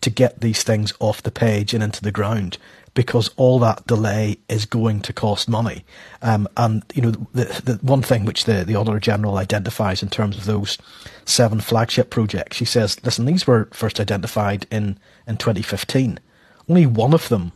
to 0.01 0.11
get 0.11 0.41
these 0.41 0.63
things 0.63 0.93
off 0.99 1.23
the 1.23 1.31
page 1.31 1.75
and 1.75 1.83
into 1.83 2.03
the 2.03 2.13
ground 2.13 2.59
because 2.95 3.31
all 3.37 3.59
that 3.61 3.87
delay 3.87 4.39
is 4.49 4.67
going 4.67 5.01
to 5.01 5.13
cost 5.13 5.49
money. 5.49 5.85
Um, 6.23 6.49
and, 6.57 6.83
you 6.95 7.03
know, 7.03 7.11
the, 7.33 7.45
the 7.65 7.79
one 7.83 8.03
thing 8.03 8.25
which 8.25 8.45
the, 8.45 8.65
the 8.65 8.75
Auditor 8.75 8.99
General 8.99 9.37
identifies 9.37 10.03
in 10.03 10.09
terms 10.09 10.37
of 10.37 10.45
those 10.45 10.77
seven 11.25 11.61
flagship 11.61 12.11
projects, 12.11 12.57
she 12.57 12.65
says, 12.65 13.03
listen, 13.05 13.27
these 13.27 13.47
were 13.47 13.69
first 13.73 14.01
identified 14.01 14.67
in, 14.71 14.99
in 15.27 15.37
2015. 15.37 16.19
Only 16.69 16.87
one 16.87 17.15
of 17.15 17.29
them 17.29 17.53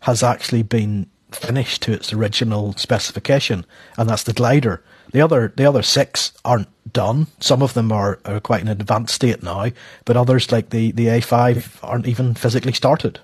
has 0.00 0.22
actually 0.22 0.62
been 0.62 1.08
finished 1.30 1.82
to 1.82 1.92
its 1.92 2.12
original 2.12 2.72
specification, 2.74 3.64
and 3.96 4.08
that's 4.08 4.24
the 4.24 4.32
glider. 4.32 4.82
The 5.12 5.20
other 5.20 5.52
the 5.56 5.64
other 5.64 5.82
six 5.82 6.32
aren't 6.44 6.68
done. 6.92 7.26
Some 7.40 7.62
of 7.62 7.74
them 7.74 7.92
are, 7.92 8.18
are 8.24 8.40
quite 8.40 8.60
in 8.60 8.68
an 8.68 8.80
advanced 8.80 9.14
state 9.14 9.42
now, 9.42 9.70
but 10.04 10.16
others 10.16 10.52
like 10.52 10.70
the, 10.70 10.92
the 10.92 11.06
A5 11.06 11.78
aren't 11.82 12.06
even 12.06 12.34
physically 12.34 12.72
started. 12.72 13.20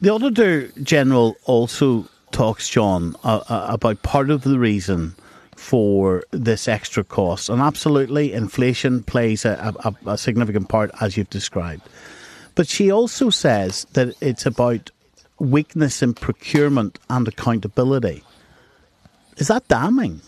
The 0.00 0.10
Auditor 0.10 0.68
General 0.82 1.36
also 1.44 2.06
talks, 2.32 2.68
John, 2.68 3.16
uh, 3.22 3.40
about 3.48 4.02
part 4.02 4.30
of 4.30 4.42
the 4.42 4.58
reason 4.58 5.14
for 5.56 6.24
this 6.30 6.68
extra 6.68 7.04
cost. 7.04 7.50
And 7.50 7.60
absolutely, 7.60 8.32
inflation 8.32 9.02
plays 9.02 9.44
a, 9.44 9.74
a, 9.84 10.12
a 10.12 10.18
significant 10.18 10.68
part, 10.68 10.90
as 11.00 11.16
you've 11.16 11.28
described. 11.28 11.82
But 12.54 12.66
she 12.66 12.90
also 12.90 13.30
says 13.30 13.86
that 13.92 14.14
it's 14.22 14.46
about 14.46 14.90
weakness 15.38 16.02
in 16.02 16.14
procurement 16.14 16.98
and 17.10 17.28
accountability. 17.28 18.22
Is 19.36 19.48
that 19.48 19.68
damning? 19.68 20.20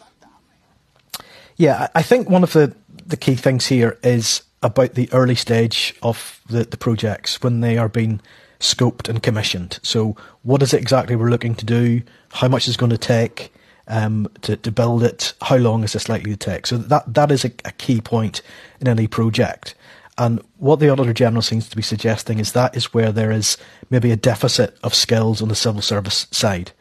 Yeah, 1.63 1.87
I 1.95 2.03
think 2.03 2.29
one 2.29 2.43
of 2.43 2.55
the, 2.55 2.75
the 3.07 3.17
key 3.17 3.37
things 3.37 3.67
here 3.67 3.97
is 4.03 4.43
about 4.65 4.95
the 4.95 5.09
early 5.13 5.37
stage 5.37 5.95
of 6.03 6.41
the, 6.49 6.65
the 6.65 6.77
projects 6.77 7.41
when 7.41 7.61
they 7.61 7.79
are 7.79 7.89
being 7.89 8.21
scoped 8.59 9.09
and 9.09 9.23
commissioned. 9.23 9.79
So, 9.81 10.17
what 10.43 10.61
is 10.65 10.75
it 10.75 10.81
exactly 10.81 11.15
we're 11.15 11.31
looking 11.31 11.55
to 11.55 11.65
do? 11.65 12.03
How 12.33 12.49
much 12.49 12.67
is 12.67 12.77
going 12.77 12.91
to 12.91 12.99
take 12.99 13.55
um, 13.87 14.27
to, 14.41 14.57
to 14.57 14.73
build 14.73 15.05
it? 15.05 15.35
How 15.41 15.55
long 15.55 15.85
is 15.85 15.93
this 15.93 16.09
likely 16.09 16.33
to 16.33 16.37
take? 16.37 16.67
So, 16.67 16.79
that, 16.79 17.15
that 17.15 17.31
is 17.31 17.45
a, 17.45 17.53
a 17.65 17.71
key 17.71 18.01
point 18.01 18.43
in 18.81 18.89
any 18.89 19.07
project. 19.07 19.77
And 20.19 20.43
what 20.57 20.81
the 20.81 20.91
Auditor 20.91 21.13
General 21.13 21.43
seems 21.43 21.69
to 21.69 21.77
be 21.77 21.83
suggesting 21.83 22.41
is 22.41 22.51
that 22.55 22.77
is 22.77 22.93
where 22.93 23.13
there 23.13 23.31
is 23.31 23.57
maybe 23.89 24.11
a 24.11 24.17
deficit 24.17 24.77
of 24.83 24.97
skills 24.97 25.41
on 25.41 25.47
the 25.47 25.55
civil 25.55 25.81
service 25.81 26.27
side 26.33 26.73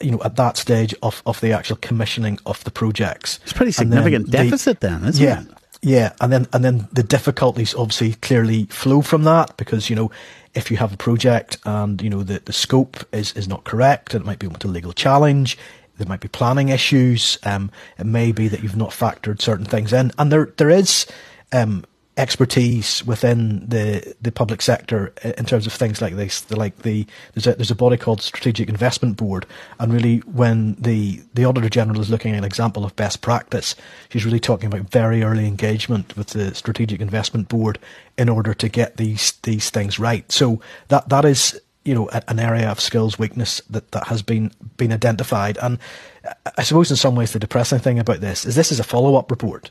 you 0.00 0.10
know, 0.10 0.20
at 0.24 0.36
that 0.36 0.56
stage 0.56 0.94
of, 1.02 1.22
of 1.26 1.40
the 1.40 1.52
actual 1.52 1.76
commissioning 1.76 2.38
of 2.46 2.62
the 2.64 2.70
projects. 2.70 3.40
It's 3.42 3.52
pretty 3.52 3.72
significant 3.72 4.30
then 4.30 4.46
deficit 4.46 4.80
the, 4.80 4.88
then, 4.88 5.04
isn't 5.04 5.24
yeah, 5.24 5.42
it? 5.42 5.48
Yeah, 5.80 6.12
and 6.20 6.32
then 6.32 6.46
and 6.52 6.64
then 6.64 6.88
the 6.92 7.02
difficulties 7.02 7.74
obviously 7.74 8.14
clearly 8.14 8.64
flow 8.66 9.00
from 9.00 9.24
that 9.24 9.56
because 9.56 9.88
you 9.88 9.96
know 9.96 10.10
if 10.54 10.70
you 10.70 10.76
have 10.76 10.92
a 10.92 10.96
project 10.96 11.58
and 11.64 12.02
you 12.02 12.10
know 12.10 12.22
the, 12.22 12.40
the 12.44 12.52
scope 12.52 13.04
is, 13.12 13.32
is 13.34 13.46
not 13.46 13.64
correct 13.64 14.14
and 14.14 14.22
it 14.22 14.26
might 14.26 14.38
be 14.40 14.46
open 14.46 14.58
to 14.60 14.68
legal 14.68 14.92
challenge, 14.92 15.56
there 15.96 16.08
might 16.08 16.20
be 16.20 16.28
planning 16.28 16.68
issues. 16.68 17.38
Um, 17.44 17.70
it 17.98 18.06
may 18.06 18.32
be 18.32 18.48
that 18.48 18.62
you've 18.62 18.76
not 18.76 18.90
factored 18.90 19.40
certain 19.40 19.66
things 19.66 19.92
in, 19.92 20.10
and 20.18 20.32
there 20.32 20.52
there 20.56 20.70
is 20.70 21.06
um, 21.52 21.84
expertise 22.18 23.04
within 23.06 23.66
the 23.68 24.14
the 24.20 24.32
public 24.32 24.60
sector 24.60 25.12
in 25.22 25.44
terms 25.44 25.66
of 25.66 25.72
things 25.72 26.02
like 26.02 26.16
this. 26.16 26.40
The, 26.42 26.56
like 26.56 26.82
the 26.82 27.06
there's 27.32 27.46
a 27.46 27.54
there's 27.54 27.70
a 27.70 27.76
body 27.76 27.96
called 27.96 28.20
Strategic 28.20 28.68
Investment 28.68 29.16
Board, 29.16 29.46
and 29.78 29.92
really 29.92 30.18
when 30.18 30.74
the 30.74 31.22
the 31.34 31.44
Auditor 31.44 31.68
General 31.68 32.00
is 32.00 32.10
looking 32.10 32.32
at 32.32 32.38
an 32.38 32.44
example 32.44 32.84
of 32.84 32.96
best 32.96 33.22
practice, 33.22 33.76
she's 34.10 34.24
really 34.24 34.40
talking 34.40 34.66
about 34.66 34.90
very 34.90 35.22
early 35.22 35.46
engagement 35.46 36.16
with 36.16 36.28
the 36.28 36.54
Strategic 36.54 37.00
Investment 37.00 37.48
Board 37.48 37.78
in 38.18 38.28
order 38.28 38.52
to 38.52 38.68
get 38.68 38.96
these 38.96 39.32
these 39.44 39.70
things 39.70 39.98
right. 39.98 40.30
So 40.32 40.60
that 40.88 41.08
that 41.08 41.24
is 41.24 41.58
you 41.84 41.94
know 41.94 42.08
an 42.08 42.40
area 42.40 42.68
of 42.68 42.80
skills 42.80 43.18
weakness 43.18 43.62
that, 43.70 43.92
that 43.92 44.08
has 44.08 44.22
been 44.22 44.50
been 44.76 44.92
identified 44.92 45.56
and 45.62 45.78
I 46.58 46.62
suppose 46.62 46.90
in 46.90 46.96
some 46.96 47.14
ways 47.14 47.32
the 47.32 47.38
depressing 47.38 47.78
thing 47.78 47.98
about 47.98 48.20
this 48.20 48.44
is 48.44 48.56
this 48.56 48.72
is 48.72 48.80
a 48.80 48.84
follow 48.84 49.16
up 49.16 49.30
report 49.30 49.70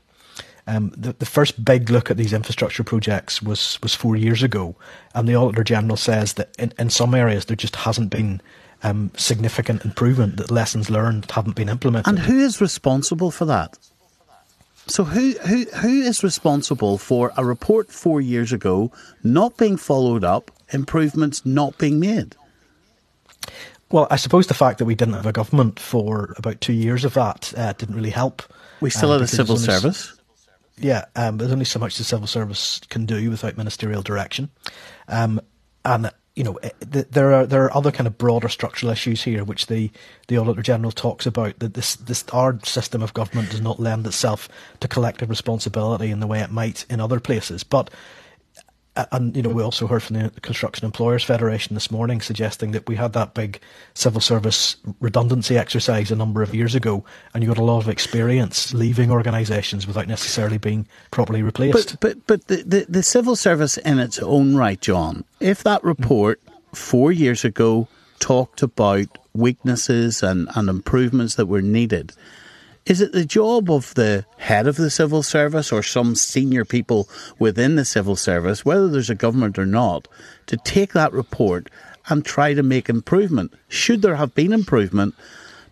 um, 0.68 0.92
the, 0.96 1.14
the 1.14 1.26
first 1.26 1.64
big 1.64 1.90
look 1.90 2.12
at 2.12 2.18
these 2.18 2.34
infrastructure 2.34 2.84
projects 2.84 3.42
was, 3.42 3.80
was 3.82 3.96
four 3.96 4.16
years 4.16 4.44
ago, 4.44 4.76
and 5.16 5.28
the 5.28 5.36
Auditor 5.36 5.64
General 5.64 5.96
says 5.96 6.34
that 6.34 6.54
in, 6.60 6.74
in 6.78 6.90
some 6.90 7.16
areas 7.16 7.46
there 7.46 7.56
just 7.56 7.78
hasn't 7.78 8.10
been 8.10 8.42
um, 8.84 9.12
significant 9.16 9.86
improvement, 9.86 10.38
that 10.38 10.52
lessons 10.52 10.90
learned 10.90 11.32
haven't 11.32 11.56
been 11.56 11.70
implemented. 11.70 12.08
And 12.08 12.20
who 12.20 12.40
is 12.40 12.60
responsible 12.60 13.32
for 13.32 13.46
that? 13.46 13.78
So 14.88 15.04
who 15.04 15.32
who 15.46 15.66
who 15.66 16.02
is 16.02 16.24
responsible 16.24 16.98
for 16.98 17.34
a 17.36 17.44
report 17.44 17.92
four 17.92 18.22
years 18.22 18.54
ago 18.54 18.92
not 19.22 19.58
being 19.58 19.76
followed 19.76 20.24
up, 20.24 20.50
improvements 20.72 21.46
not 21.46 21.78
being 21.78 22.00
made? 22.00 22.36
Well, 23.92 24.08
I 24.10 24.16
suppose 24.18 24.48
the 24.48 24.54
fact 24.54 24.80
that 24.80 24.86
we 24.86 24.96
didn't 24.96 25.16
have 25.16 25.26
a 25.26 25.34
government 25.34 25.80
for 25.80 26.36
about 26.38 26.62
two 26.62 26.74
years 26.74 27.04
of 27.04 27.16
that 27.16 27.54
uh, 27.58 27.74
didn't 27.74 27.96
really 27.96 28.12
help. 28.12 28.44
We 28.80 28.90
still 28.90 29.12
um, 29.12 29.20
had 29.20 29.26
a 29.26 29.28
civil 29.28 29.58
service 29.58 30.17
yeah, 30.78 31.06
um, 31.16 31.38
there's 31.38 31.52
only 31.52 31.66
so 31.66 31.80
much 31.80 31.98
the 31.98 32.04
civil 32.04 32.28
service 32.28 32.80
can 32.90 33.06
do 33.06 33.30
without 33.30 33.58
ministerial 33.58 34.02
direction, 34.02 34.50
um, 35.08 35.42
and 35.84 36.12
you 36.36 36.44
know 36.44 36.54
eh, 36.62 36.70
there 36.82 37.34
are 37.34 37.46
there 37.46 37.64
are 37.66 37.76
other 37.76 37.92
kind 37.92 38.06
of 38.06 38.18
broader 38.18 38.48
structural 38.48 38.92
issues 38.92 39.24
here 39.24 39.44
which 39.44 39.66
the 39.66 39.90
the 40.28 40.38
auditor 40.38 40.62
general 40.62 40.92
talks 40.92 41.26
about 41.26 41.58
that 41.60 41.74
this 41.74 41.96
this 41.96 42.24
our 42.32 42.60
system 42.64 43.02
of 43.02 43.14
government 43.14 43.50
does 43.50 43.62
not 43.62 43.80
lend 43.80 44.06
itself 44.06 44.48
to 44.80 44.88
collective 44.88 45.30
responsibility 45.30 46.12
in 46.12 46.20
the 46.20 46.28
way 46.28 46.40
it 46.40 46.52
might 46.52 46.86
in 46.90 47.02
other 47.02 47.20
places, 47.20 47.64
but 47.64 47.90
Uh, 48.98 49.06
and 49.12 49.36
you 49.36 49.44
know 49.44 49.50
we 49.50 49.62
also 49.62 49.86
heard 49.86 50.02
from 50.02 50.16
the 50.16 50.32
Construction 50.42 50.84
Employers 50.84 51.24
Federation 51.24 51.76
this 51.76 51.92
morning 51.92 52.20
suggesting 52.20 52.72
that 52.72 52.88
we 52.88 52.96
had 52.96 53.14
that 53.14 53.36
big 53.36 53.62
civil 53.94 54.20
service 54.20 54.76
redundancy 55.00 55.56
exercise 55.56 56.10
a 56.10 56.16
number 56.16 56.42
of 56.42 56.56
years 56.56 56.74
ago, 56.74 57.06
and 57.34 57.44
you 57.44 57.48
got 57.48 57.60
a 57.60 57.64
lot 57.64 57.78
of 57.78 57.90
experience 57.90 58.74
leaving 58.74 59.12
organisations 59.12 59.86
without 59.86 60.08
necessarily 60.08 60.58
being 60.58 60.88
properly 61.12 61.44
replaced. 61.44 62.00
But 62.00 62.26
but 62.26 62.28
but 62.28 62.48
the, 62.48 62.64
the, 62.64 62.86
the 62.90 63.04
civil 63.04 63.36
service 63.36 63.78
in 63.78 64.00
its 64.00 64.18
own 64.18 64.56
right, 64.56 64.82
John, 64.82 65.24
if 65.40 65.64
that 65.64 65.82
hmm. 65.82 65.90
report 65.90 66.42
four 66.74 67.12
years 67.12 67.46
ago 67.46 67.88
talked 68.20 68.64
about 68.64 69.16
weaknesses 69.36 70.24
and, 70.24 70.50
and 70.56 70.70
improvements 70.70 71.36
that 71.36 71.46
were 71.46 71.62
needed 71.62 72.14
is 72.88 73.02
it 73.02 73.12
the 73.12 73.26
job 73.26 73.70
of 73.70 73.94
the 73.96 74.26
head 74.38 74.66
of 74.66 74.78
the 74.78 74.90
civil 74.90 75.22
service 75.22 75.72
or 75.72 75.84
some 75.84 76.16
senior 76.16 76.64
people 76.64 77.10
within 77.38 77.76
the 77.76 77.84
civil 77.84 78.16
service, 78.16 78.64
whether 78.64 78.88
there's 78.88 79.10
a 79.10 79.16
government 79.16 79.60
or 79.60 79.66
not, 79.66 80.08
to 80.46 80.56
take 80.58 80.94
that 80.94 81.12
report 81.12 81.70
and 82.08 82.24
try 82.24 82.54
to 82.54 82.64
make 82.64 82.88
improvement? 82.88 83.54
Should 83.68 84.02
there 84.02 84.16
have 84.16 84.34
been 84.34 84.54
improvement 84.54 85.16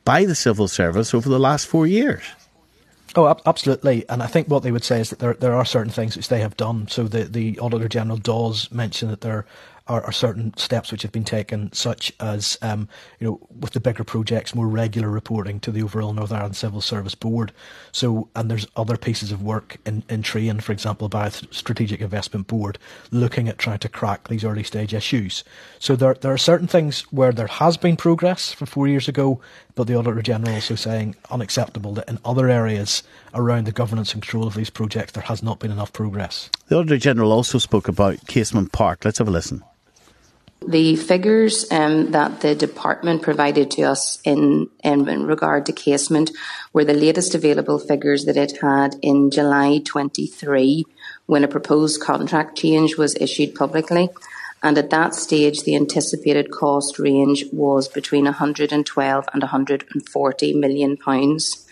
by 0.04 0.25
the 0.25 0.36
civil 0.36 0.67
service 0.67 1.13
over 1.13 1.30
the 1.30 1.39
last 1.39 1.67
four 1.67 1.88
years? 1.88 2.23
Oh, 3.15 3.34
absolutely. 3.45 4.08
And 4.10 4.21
I 4.21 4.28
think 4.28 4.49
what 4.49 4.63
they 4.63 4.73
would 4.73 4.84
say 4.84 4.99
is 4.99 5.10
that 5.10 5.19
there 5.19 5.36
there 5.36 5.56
are 5.56 5.63
certain 5.63 5.91
things 5.91 6.17
which 6.17 6.28
they 6.28 6.41
have 6.41 6.58
done. 6.58 6.89
So 6.89 7.04
the, 7.04 7.23
the 7.23 7.58
Auditor 7.60 7.88
General 7.88 8.17
does 8.17 8.69
mention 8.71 9.10
that 9.10 9.21
there 9.21 9.45
are, 9.88 10.04
are 10.04 10.12
certain 10.12 10.56
steps 10.58 10.91
which 10.91 11.04
have 11.04 11.12
been 11.12 11.24
taken, 11.24 11.71
such 11.71 12.12
as 12.19 12.58
um, 12.62 12.88
you 13.19 13.28
know 13.28 13.48
with 13.60 13.74
the 13.74 13.80
bigger 13.80 14.04
projects, 14.04 14.56
more 14.56 14.67
regular 14.67 15.10
reporting 15.10 15.60
to 15.60 15.71
the 15.71 15.84
overall 15.84 16.13
Northern 16.13 16.38
Ireland 16.38 16.56
Civil 16.56 16.82
Service 16.82 17.15
Board. 17.15 17.52
So 17.91 18.30
and 18.36 18.50
there's 18.50 18.67
other 18.76 18.98
pieces 18.98 19.32
of 19.32 19.43
work 19.43 19.78
in 19.86 20.04
in 20.10 20.24
train, 20.24 20.60
for 20.60 20.71
example, 20.71 21.10
by 21.10 21.30
the 21.30 21.48
Strategic 21.52 22.02
Investment 22.02 22.48
Board, 22.48 22.80
looking 23.12 23.48
at 23.48 23.58
trying 23.58 23.80
to 23.80 23.89
crack 23.89 24.28
these 24.28 24.43
early 24.43 24.63
stage 24.63 24.93
issues. 24.93 25.43
So 25.80 25.95
there 25.95 26.15
there 26.15 26.34
are 26.34 26.38
certain 26.38 26.67
things 26.67 27.02
where 27.12 27.32
there 27.32 27.48
has 27.48 27.78
been 27.78 27.95
progress 27.95 28.52
from 28.52 28.67
four 28.67 28.88
years 28.88 29.08
ago, 29.08 29.39
but 29.76 29.88
the 29.88 29.95
Auditor 29.95 30.21
General 30.21 30.56
also 30.56 30.76
saying 30.76 31.15
unacceptable 31.30 31.93
that 31.93 32.10
in 32.10 32.17
other 32.26 32.50
areas 32.50 33.04
around 33.36 33.65
the 33.65 33.71
governance 33.71 34.13
and 34.13 34.21
control 34.24 34.48
of 34.48 34.56
these 34.56 34.69
projects 34.69 35.12
there 35.12 35.24
has 35.24 35.43
not 35.43 35.60
been 35.60 35.71
enough 35.71 35.93
progress. 35.93 36.50
The 36.69 36.78
Auditor 36.78 36.98
General 36.98 37.32
also 37.32 37.60
spoke 37.60 37.88
about 37.88 38.26
Casement 38.26 38.71
Park. 38.71 39.06
Let's 39.06 39.19
have 39.19 39.28
a 39.28 39.32
listen. 39.32 39.63
The 40.61 40.95
figures 40.95 41.71
um, 41.71 42.11
that 42.11 42.41
the 42.41 42.55
department 42.55 43.21
provided 43.21 43.69
to 43.71 43.83
us 43.83 44.19
in, 44.23 44.69
in, 44.83 45.07
in 45.07 45.27
regard 45.27 45.65
to 45.67 45.73
casement 45.73 46.31
were 46.73 46.85
the 46.85 46.93
latest 46.93 47.35
available 47.35 47.77
figures 47.77 48.25
that 48.25 48.37
it 48.37 48.57
had 48.61 48.95
in 49.01 49.29
July 49.29 49.81
23 49.85 50.85
when 51.27 51.43
a 51.43 51.47
proposed 51.47 52.01
contract 52.01 52.57
change 52.57 52.97
was 52.97 53.15
issued 53.15 53.53
publicly. 53.53 54.09
And 54.63 54.79
at 54.79 54.89
that 54.89 55.13
stage, 55.13 55.61
the 55.61 55.75
anticipated 55.75 56.49
cost 56.49 56.97
range 56.97 57.45
was 57.51 57.87
between 57.87 58.23
112 58.25 59.25
and 59.31 59.43
140 59.43 60.53
million 60.53 60.97
pounds. 60.97 61.64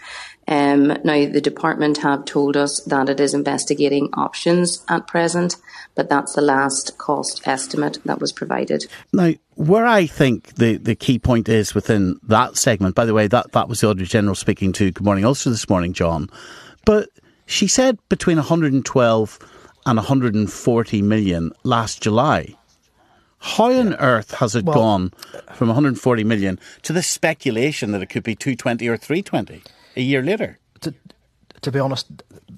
Um, 0.48 0.88
now, 1.04 1.26
the 1.26 1.42
department 1.42 2.00
have 2.00 2.26
told 2.26 2.58
us 2.58 2.82
that 2.82 3.10
it 3.10 3.20
is 3.20 3.34
investigating 3.34 4.10
options 4.14 4.84
at 4.90 5.08
present, 5.08 5.56
but 5.96 6.10
that's 6.10 6.34
the 6.34 6.42
last 6.42 6.98
cost 6.98 7.48
estimate 7.48 8.00
that 8.06 8.20
was 8.20 8.34
provided. 8.34 8.86
Now, 9.14 9.34
where 9.56 9.86
I 9.86 10.06
think 10.06 10.56
the, 10.56 10.78
the 10.78 10.96
key 10.96 11.18
point 11.18 11.48
is 11.48 11.74
within 11.74 12.20
that 12.24 12.58
segment, 12.58 12.96
by 12.96 13.06
the 13.06 13.14
way, 13.14 13.28
that, 13.28 13.54
that 13.54 13.70
was 13.70 13.80
the 13.82 13.90
Auditor 13.90 14.06
General 14.10 14.36
speaking 14.36 14.74
to 14.74 14.92
Good 14.92 15.04
Morning 15.04 15.24
Ulster 15.24 15.50
this 15.50 15.70
morning, 15.70 15.94
John, 15.94 16.30
but 16.86 17.10
she 17.46 17.68
said 17.68 17.98
between 18.10 18.38
112 18.38 19.40
and 19.86 19.98
140 19.98 21.02
million 21.02 21.52
last 21.64 22.02
July. 22.02 22.56
How 23.40 23.72
on 23.72 23.94
earth 23.96 24.32
has 24.36 24.56
it 24.56 24.66
Well- 24.66 24.76
gone 24.76 25.12
from 25.54 25.68
140 25.68 26.24
million 26.24 26.60
to 26.84 26.94
the 26.94 27.04
speculation 27.04 27.92
that 27.92 28.02
it 28.02 28.08
could 28.10 28.24
be 28.24 28.36
220 28.36 28.88
or 28.88 28.98
320 28.98 29.62
a 29.96 30.02
year 30.02 30.22
later? 30.22 30.60
to, 30.84 30.94
to 31.62 31.72
be 31.72 31.80
honest, 31.80 32.08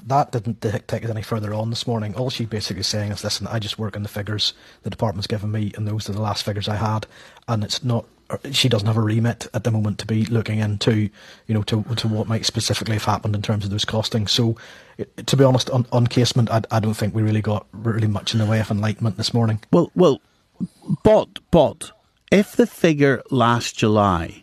that 0.05 0.31
didn't 0.31 0.61
take 0.61 1.03
it 1.03 1.09
any 1.09 1.21
further 1.21 1.53
on 1.53 1.69
this 1.69 1.87
morning. 1.87 2.15
All 2.15 2.29
she's 2.29 2.47
basically 2.47 2.83
saying 2.83 3.11
is, 3.11 3.23
listen, 3.23 3.47
I 3.47 3.59
just 3.59 3.79
work 3.79 3.95
on 3.95 4.03
the 4.03 4.09
figures 4.09 4.53
the 4.83 4.89
department's 4.89 5.27
given 5.27 5.51
me, 5.51 5.71
and 5.75 5.87
those 5.87 6.09
are 6.09 6.13
the 6.13 6.21
last 6.21 6.43
figures 6.43 6.67
I 6.67 6.75
had, 6.75 7.07
and 7.47 7.63
it's 7.63 7.83
not. 7.83 8.05
Uh, 8.27 8.37
she 8.51 8.67
doesn't 8.67 8.87
have 8.87 8.97
a 8.97 9.01
remit 9.01 9.47
at 9.53 9.63
the 9.63 9.69
moment 9.69 9.99
to 9.99 10.07
be 10.07 10.25
looking 10.25 10.57
into, 10.57 11.09
you 11.45 11.53
know, 11.53 11.61
to 11.63 11.83
to 11.83 12.07
what 12.07 12.27
might 12.27 12.45
specifically 12.45 12.95
have 12.95 13.05
happened 13.05 13.35
in 13.35 13.43
terms 13.43 13.63
of 13.65 13.69
those 13.69 13.85
costings. 13.85 14.29
So, 14.29 14.57
to 15.23 15.37
be 15.37 15.43
honest, 15.43 15.69
on, 15.69 15.85
on 15.91 16.07
casement, 16.07 16.49
I, 16.49 16.63
I 16.71 16.79
don't 16.79 16.95
think 16.95 17.13
we 17.13 17.21
really 17.21 17.43
got 17.43 17.67
really 17.71 18.07
much 18.07 18.33
in 18.33 18.39
the 18.39 18.47
way 18.47 18.59
of 18.59 18.71
enlightenment 18.71 19.17
this 19.17 19.31
morning. 19.31 19.61
Well, 19.71 19.91
well, 19.93 20.21
but 21.03 21.37
but 21.51 21.91
if 22.31 22.55
the 22.55 22.65
figure 22.65 23.21
last 23.29 23.77
July 23.77 24.41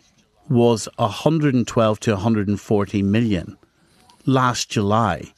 was 0.53 0.87
112 0.97 1.99
to 2.01 2.11
140 2.13 3.01
million 3.03 3.57
last 4.25 4.69
July, 4.69 5.33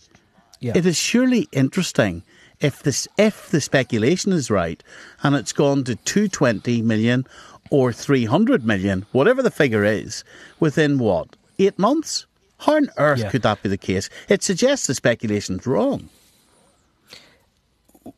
Yeah. 0.59 0.73
it 0.75 0.85
is 0.85 0.97
surely 0.97 1.47
interesting 1.51 2.23
if 2.59 2.83
this 2.83 3.07
if 3.17 3.49
the 3.49 3.59
speculation 3.61 4.31
is 4.31 4.49
right 4.51 4.81
and 5.23 5.35
it's 5.35 5.51
gone 5.53 5.83
to 5.85 5.95
220 5.95 6.81
million 6.81 7.25
or 7.71 7.91
300 7.91 8.63
million, 8.65 9.05
whatever 9.11 9.41
the 9.41 9.49
figure 9.51 9.83
is, 9.83 10.23
within 10.59 10.99
what 10.99 11.35
eight 11.57 11.79
months. 11.79 12.25
How 12.59 12.75
on 12.75 12.89
earth 12.97 13.19
Yeah. 13.19 13.29
could 13.31 13.41
that 13.41 13.61
be 13.63 13.69
the 13.69 13.77
case? 13.77 14.09
It 14.29 14.43
suggests 14.43 14.87
the 14.87 14.93
speculation's 14.95 15.65
wrong. 15.67 16.09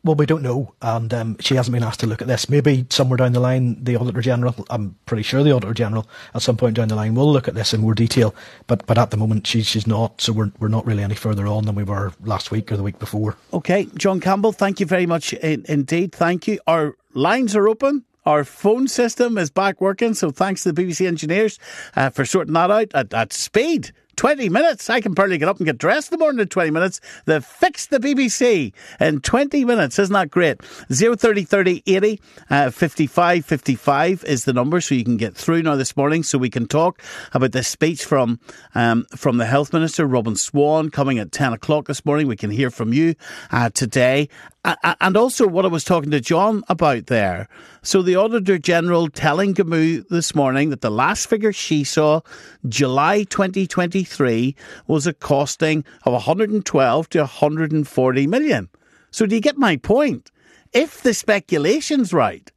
Well, 0.04 0.16
we 0.16 0.26
don't 0.26 0.42
know, 0.42 0.74
and 0.82 1.12
um, 1.14 1.36
she 1.40 1.54
hasn't 1.54 1.72
been 1.72 1.82
asked 1.82 2.00
to 2.00 2.06
look 2.06 2.20
at 2.20 2.28
this. 2.28 2.48
Maybe 2.50 2.86
somewhere 2.90 3.16
down 3.16 3.32
the 3.32 3.40
line, 3.40 3.82
the 3.82 3.96
Auditor 3.96 4.20
General, 4.20 4.54
I'm 4.68 4.96
pretty 5.06 5.22
sure 5.22 5.42
the 5.42 5.52
Auditor 5.52 5.72
General, 5.72 6.06
at 6.34 6.42
some 6.42 6.58
point 6.58 6.76
down 6.76 6.88
the 6.88 6.94
line, 6.94 7.14
will 7.14 7.32
look 7.32 7.48
at 7.48 7.54
this 7.54 7.72
in 7.72 7.80
more 7.80 7.94
detail. 7.94 8.34
But 8.66 8.86
but 8.86 8.98
at 8.98 9.10
the 9.10 9.16
moment, 9.16 9.46
she's 9.46 9.66
she's 9.66 9.86
not, 9.86 10.20
so 10.20 10.32
we're 10.32 10.52
we're 10.58 10.68
not 10.68 10.84
really 10.86 11.02
any 11.02 11.14
further 11.14 11.46
on 11.46 11.64
than 11.64 11.74
we 11.74 11.84
were 11.84 12.12
last 12.22 12.50
week 12.50 12.70
or 12.70 12.76
the 12.76 12.82
week 12.82 12.98
before. 12.98 13.36
Okay, 13.52 13.88
John 13.96 14.20
Campbell, 14.20 14.52
thank 14.52 14.78
you 14.78 14.86
very 14.86 15.06
much 15.06 15.32
in, 15.32 15.64
indeed. 15.68 16.12
Thank 16.12 16.46
you. 16.46 16.58
Our 16.66 16.94
lines 17.14 17.56
are 17.56 17.68
open. 17.68 18.04
Our 18.26 18.44
phone 18.44 18.88
system 18.88 19.38
is 19.38 19.48
back 19.48 19.80
working, 19.80 20.12
so 20.12 20.30
thanks 20.30 20.62
to 20.64 20.72
the 20.72 20.82
BBC 20.82 21.06
engineers 21.06 21.58
uh, 21.96 22.10
for 22.10 22.26
sorting 22.26 22.52
that 22.52 22.70
out 22.70 22.88
at, 22.92 23.14
at 23.14 23.32
speed. 23.32 23.92
20 24.18 24.48
minutes. 24.48 24.90
I 24.90 25.00
can 25.00 25.14
barely 25.14 25.38
get 25.38 25.48
up 25.48 25.58
and 25.58 25.66
get 25.66 25.78
dressed 25.78 26.10
in 26.12 26.18
the 26.18 26.24
morning 26.24 26.40
in 26.40 26.48
20 26.48 26.72
minutes. 26.72 27.00
They've 27.26 27.44
fixed 27.44 27.90
the 27.90 28.00
BBC 28.00 28.72
in 28.98 29.20
20 29.20 29.64
minutes. 29.64 29.96
Isn't 29.96 30.12
that 30.12 30.28
great? 30.28 30.60
030 30.90 31.44
30 31.44 31.84
80 31.86 32.20
uh, 32.50 32.70
55 32.70 33.44
55 33.44 34.24
is 34.24 34.44
the 34.44 34.52
number, 34.52 34.80
so 34.80 34.96
you 34.96 35.04
can 35.04 35.18
get 35.18 35.36
through 35.36 35.62
now 35.62 35.76
this 35.76 35.96
morning 35.96 36.24
so 36.24 36.36
we 36.36 36.50
can 36.50 36.66
talk 36.66 37.00
about 37.32 37.52
this 37.52 37.68
speech 37.68 38.04
from, 38.04 38.40
um, 38.74 39.06
from 39.14 39.36
the 39.36 39.46
Health 39.46 39.72
Minister, 39.72 40.04
Robin 40.04 40.34
Swann, 40.34 40.90
coming 40.90 41.20
at 41.20 41.30
10 41.30 41.52
o'clock 41.52 41.86
this 41.86 42.04
morning. 42.04 42.26
We 42.26 42.36
can 42.36 42.50
hear 42.50 42.72
from 42.72 42.92
you 42.92 43.14
uh, 43.52 43.70
today. 43.70 44.28
And 44.64 45.16
also 45.16 45.46
what 45.46 45.64
I 45.64 45.68
was 45.68 45.84
talking 45.84 46.10
to 46.10 46.20
John 46.20 46.64
about 46.68 47.06
there. 47.06 47.48
So 47.82 48.02
the 48.02 48.16
Auditor 48.16 48.58
General 48.58 49.08
telling 49.08 49.54
Gamu 49.54 50.06
this 50.08 50.34
morning 50.34 50.70
that 50.70 50.80
the 50.80 50.90
last 50.90 51.28
figure 51.28 51.52
she 51.52 51.84
saw, 51.84 52.20
July 52.68 53.22
2023, 53.24 54.54
was 54.86 55.06
a 55.06 55.14
costing 55.14 55.84
of 56.04 56.12
112 56.12 57.08
to 57.10 57.18
140 57.20 58.26
million. 58.26 58.68
So 59.10 59.26
do 59.26 59.34
you 59.34 59.40
get 59.40 59.56
my 59.56 59.76
point? 59.76 60.30
If 60.72 61.02
the 61.02 61.14
speculation's 61.14 62.12
right, 62.12 62.50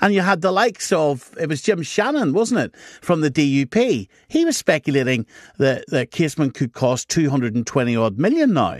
and 0.00 0.14
you 0.14 0.20
had 0.20 0.42
the 0.42 0.52
likes 0.52 0.92
of, 0.92 1.34
it 1.40 1.48
was 1.48 1.62
Jim 1.62 1.82
Shannon, 1.82 2.32
wasn't 2.32 2.60
it, 2.60 2.76
from 3.00 3.20
the 3.20 3.30
DUP. 3.30 4.08
He 4.28 4.44
was 4.44 4.56
speculating 4.56 5.26
that, 5.58 5.84
that 5.88 6.12
Casement 6.12 6.54
could 6.54 6.72
cost 6.72 7.08
220 7.08 7.96
odd 7.96 8.18
million 8.18 8.52
now. 8.52 8.78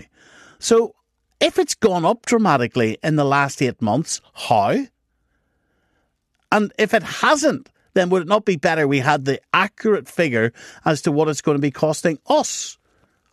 So 0.59 0.95
if 1.39 1.59
it's 1.59 1.75
gone 1.75 2.05
up 2.05 2.25
dramatically 2.25 2.97
in 3.03 3.15
the 3.15 3.25
last 3.25 3.61
eight 3.61 3.81
months, 3.81 4.21
how? 4.33 4.85
And 6.51 6.73
if 6.79 6.93
it 6.93 7.03
hasn't, 7.03 7.69
then 7.93 8.09
would 8.09 8.23
it 8.23 8.27
not 8.27 8.45
be 8.45 8.55
better 8.55 8.87
we 8.87 8.99
had 8.99 9.25
the 9.25 9.39
accurate 9.53 10.07
figure 10.07 10.51
as 10.85 11.01
to 11.03 11.11
what 11.11 11.27
it's 11.27 11.41
going 11.41 11.57
to 11.57 11.61
be 11.61 11.71
costing 11.71 12.17
us? 12.27 12.78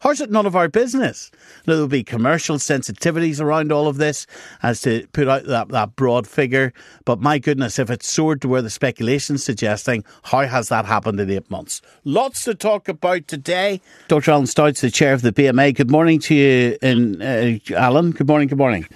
How's 0.00 0.20
it 0.20 0.30
none 0.30 0.44
of 0.44 0.54
our 0.54 0.68
business? 0.68 1.30
Now, 1.66 1.72
there'll 1.74 1.88
be 1.88 2.04
commercial 2.04 2.56
sensitivities 2.56 3.40
around 3.40 3.72
all 3.72 3.88
of 3.88 3.96
this 3.96 4.26
as 4.62 4.82
to 4.82 5.06
put 5.12 5.26
out 5.26 5.44
that, 5.46 5.68
that 5.68 5.96
broad 5.96 6.26
figure. 6.26 6.74
But 7.06 7.20
my 7.20 7.38
goodness, 7.38 7.78
if 7.78 7.88
it 7.90 8.02
soared 8.02 8.42
to 8.42 8.48
where 8.48 8.60
the 8.60 8.68
speculation's 8.68 9.42
suggesting, 9.42 10.04
how 10.24 10.42
has 10.42 10.68
that 10.68 10.84
happened 10.84 11.18
in 11.18 11.30
eight 11.30 11.50
months? 11.50 11.80
Lots 12.04 12.44
to 12.44 12.54
talk 12.54 12.88
about 12.88 13.26
today. 13.26 13.80
Dr. 14.08 14.32
Alan 14.32 14.46
Stouts, 14.46 14.82
the 14.82 14.90
chair 14.90 15.14
of 15.14 15.22
the 15.22 15.32
BMA. 15.32 15.74
Good 15.74 15.90
morning 15.90 16.20
to 16.20 16.34
you, 16.34 16.76
in, 16.82 17.22
uh, 17.22 17.58
Alan. 17.74 18.10
Good 18.10 18.28
morning, 18.28 18.48
good 18.48 18.58
morning. 18.58 18.86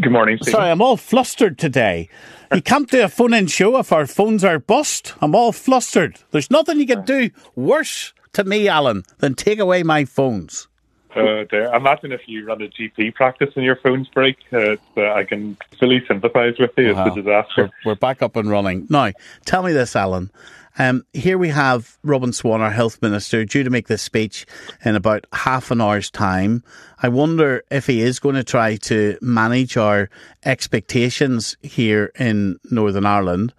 Good 0.00 0.12
morning, 0.12 0.36
Stephen. 0.36 0.52
Sorry, 0.52 0.70
I'm 0.70 0.82
all 0.82 0.96
flustered 0.96 1.58
today. 1.58 2.08
You 2.54 2.62
can't 2.62 2.88
do 2.88 3.02
a 3.02 3.08
phone 3.08 3.34
in 3.34 3.48
show 3.48 3.78
if 3.78 3.92
our 3.92 4.06
phones 4.06 4.44
are 4.44 4.60
bust. 4.60 5.14
I'm 5.20 5.34
all 5.34 5.50
flustered. 5.50 6.18
There's 6.30 6.50
nothing 6.50 6.78
you 6.78 6.86
can 6.86 7.04
do 7.04 7.30
worse 7.56 8.12
to 8.36 8.44
me, 8.44 8.68
Alan, 8.68 9.02
than 9.18 9.34
take 9.34 9.58
away 9.58 9.82
my 9.82 10.04
phones. 10.04 10.68
Uh, 11.14 11.44
there. 11.50 11.74
Imagine 11.74 12.12
if 12.12 12.20
you 12.26 12.44
run 12.44 12.60
a 12.60 12.68
GP 12.68 13.14
practice 13.14 13.48
and 13.56 13.64
your 13.64 13.76
phones 13.76 14.08
break. 14.08 14.36
Uh, 14.52 14.76
uh, 14.98 15.14
I 15.14 15.24
can 15.24 15.56
fully 15.80 16.04
sympathise 16.06 16.58
with 16.58 16.72
you. 16.76 16.90
It's 16.90 17.16
a 17.16 17.22
disaster. 17.22 17.70
We're, 17.84 17.92
we're 17.92 17.94
back 17.94 18.20
up 18.20 18.36
and 18.36 18.50
running. 18.50 18.86
Now, 18.90 19.12
tell 19.46 19.62
me 19.62 19.72
this, 19.72 19.96
Alan. 19.96 20.30
Um, 20.78 21.06
here 21.14 21.38
we 21.38 21.48
have 21.48 21.96
Robin 22.02 22.34
Swann, 22.34 22.60
our 22.60 22.70
health 22.70 23.00
minister, 23.00 23.46
due 23.46 23.64
to 23.64 23.70
make 23.70 23.86
this 23.86 24.02
speech 24.02 24.44
in 24.84 24.94
about 24.94 25.26
half 25.32 25.70
an 25.70 25.80
hour's 25.80 26.10
time. 26.10 26.62
I 27.02 27.08
wonder 27.08 27.64
if 27.70 27.86
he 27.86 28.02
is 28.02 28.18
going 28.18 28.34
to 28.34 28.44
try 28.44 28.76
to 28.76 29.16
manage 29.22 29.78
our 29.78 30.10
expectations 30.44 31.56
here 31.62 32.12
in 32.18 32.58
Northern 32.70 33.06
Ireland. 33.06 33.54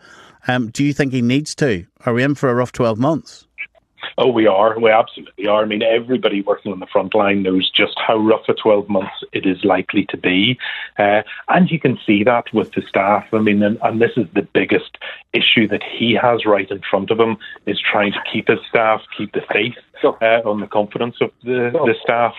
Um, 0.48 0.70
do 0.70 0.84
you 0.84 0.94
think 0.94 1.12
he 1.12 1.24
needs 1.24 1.56
to? 1.56 1.88
Are 2.06 2.14
we 2.14 2.22
in 2.22 2.36
for 2.36 2.50
a 2.50 2.54
rough 2.54 2.72
12 2.72 3.00
months? 3.00 3.47
Oh, 4.20 4.30
we 4.30 4.48
are. 4.48 4.80
We 4.80 4.90
absolutely 4.90 5.46
are. 5.46 5.62
I 5.62 5.66
mean, 5.66 5.84
everybody 5.84 6.42
working 6.42 6.72
on 6.72 6.80
the 6.80 6.88
front 6.88 7.14
line 7.14 7.44
knows 7.44 7.70
just 7.70 8.00
how 8.00 8.18
rough 8.18 8.50
a 8.50 8.56
12 8.56 8.90
months 8.90 9.24
it 9.32 9.46
is 9.46 9.64
likely 9.64 10.08
to 10.10 10.18
be. 10.18 10.58
Uh, 10.98 11.22
and 11.50 11.70
you 11.70 11.80
can 11.80 12.00
see 12.04 12.24
that 12.24 12.52
with 12.52 12.72
the 12.72 12.82
staff. 12.82 13.26
I 13.32 13.38
mean, 13.38 13.62
and, 13.62 13.78
and 13.84 14.02
this 14.02 14.14
is 14.18 14.26
the 14.34 14.42
biggest 14.42 14.98
issue 15.34 15.68
that 15.68 15.84
he 15.84 16.18
has 16.20 16.46
right 16.46 16.70
in 16.72 16.82
front 16.90 17.12
of 17.12 17.20
him 17.20 17.38
is 17.68 17.80
trying 17.80 18.12
to 18.14 18.24
keep 18.32 18.48
his 18.48 18.60
staff, 18.68 19.02
keep 19.16 19.34
the 19.34 19.44
faith 19.54 19.76
uh, 20.04 20.42
on 20.46 20.62
the 20.62 20.68
confidence 20.68 21.18
of 21.22 21.30
the, 21.44 21.70
the 21.72 21.96
staff. 22.02 22.34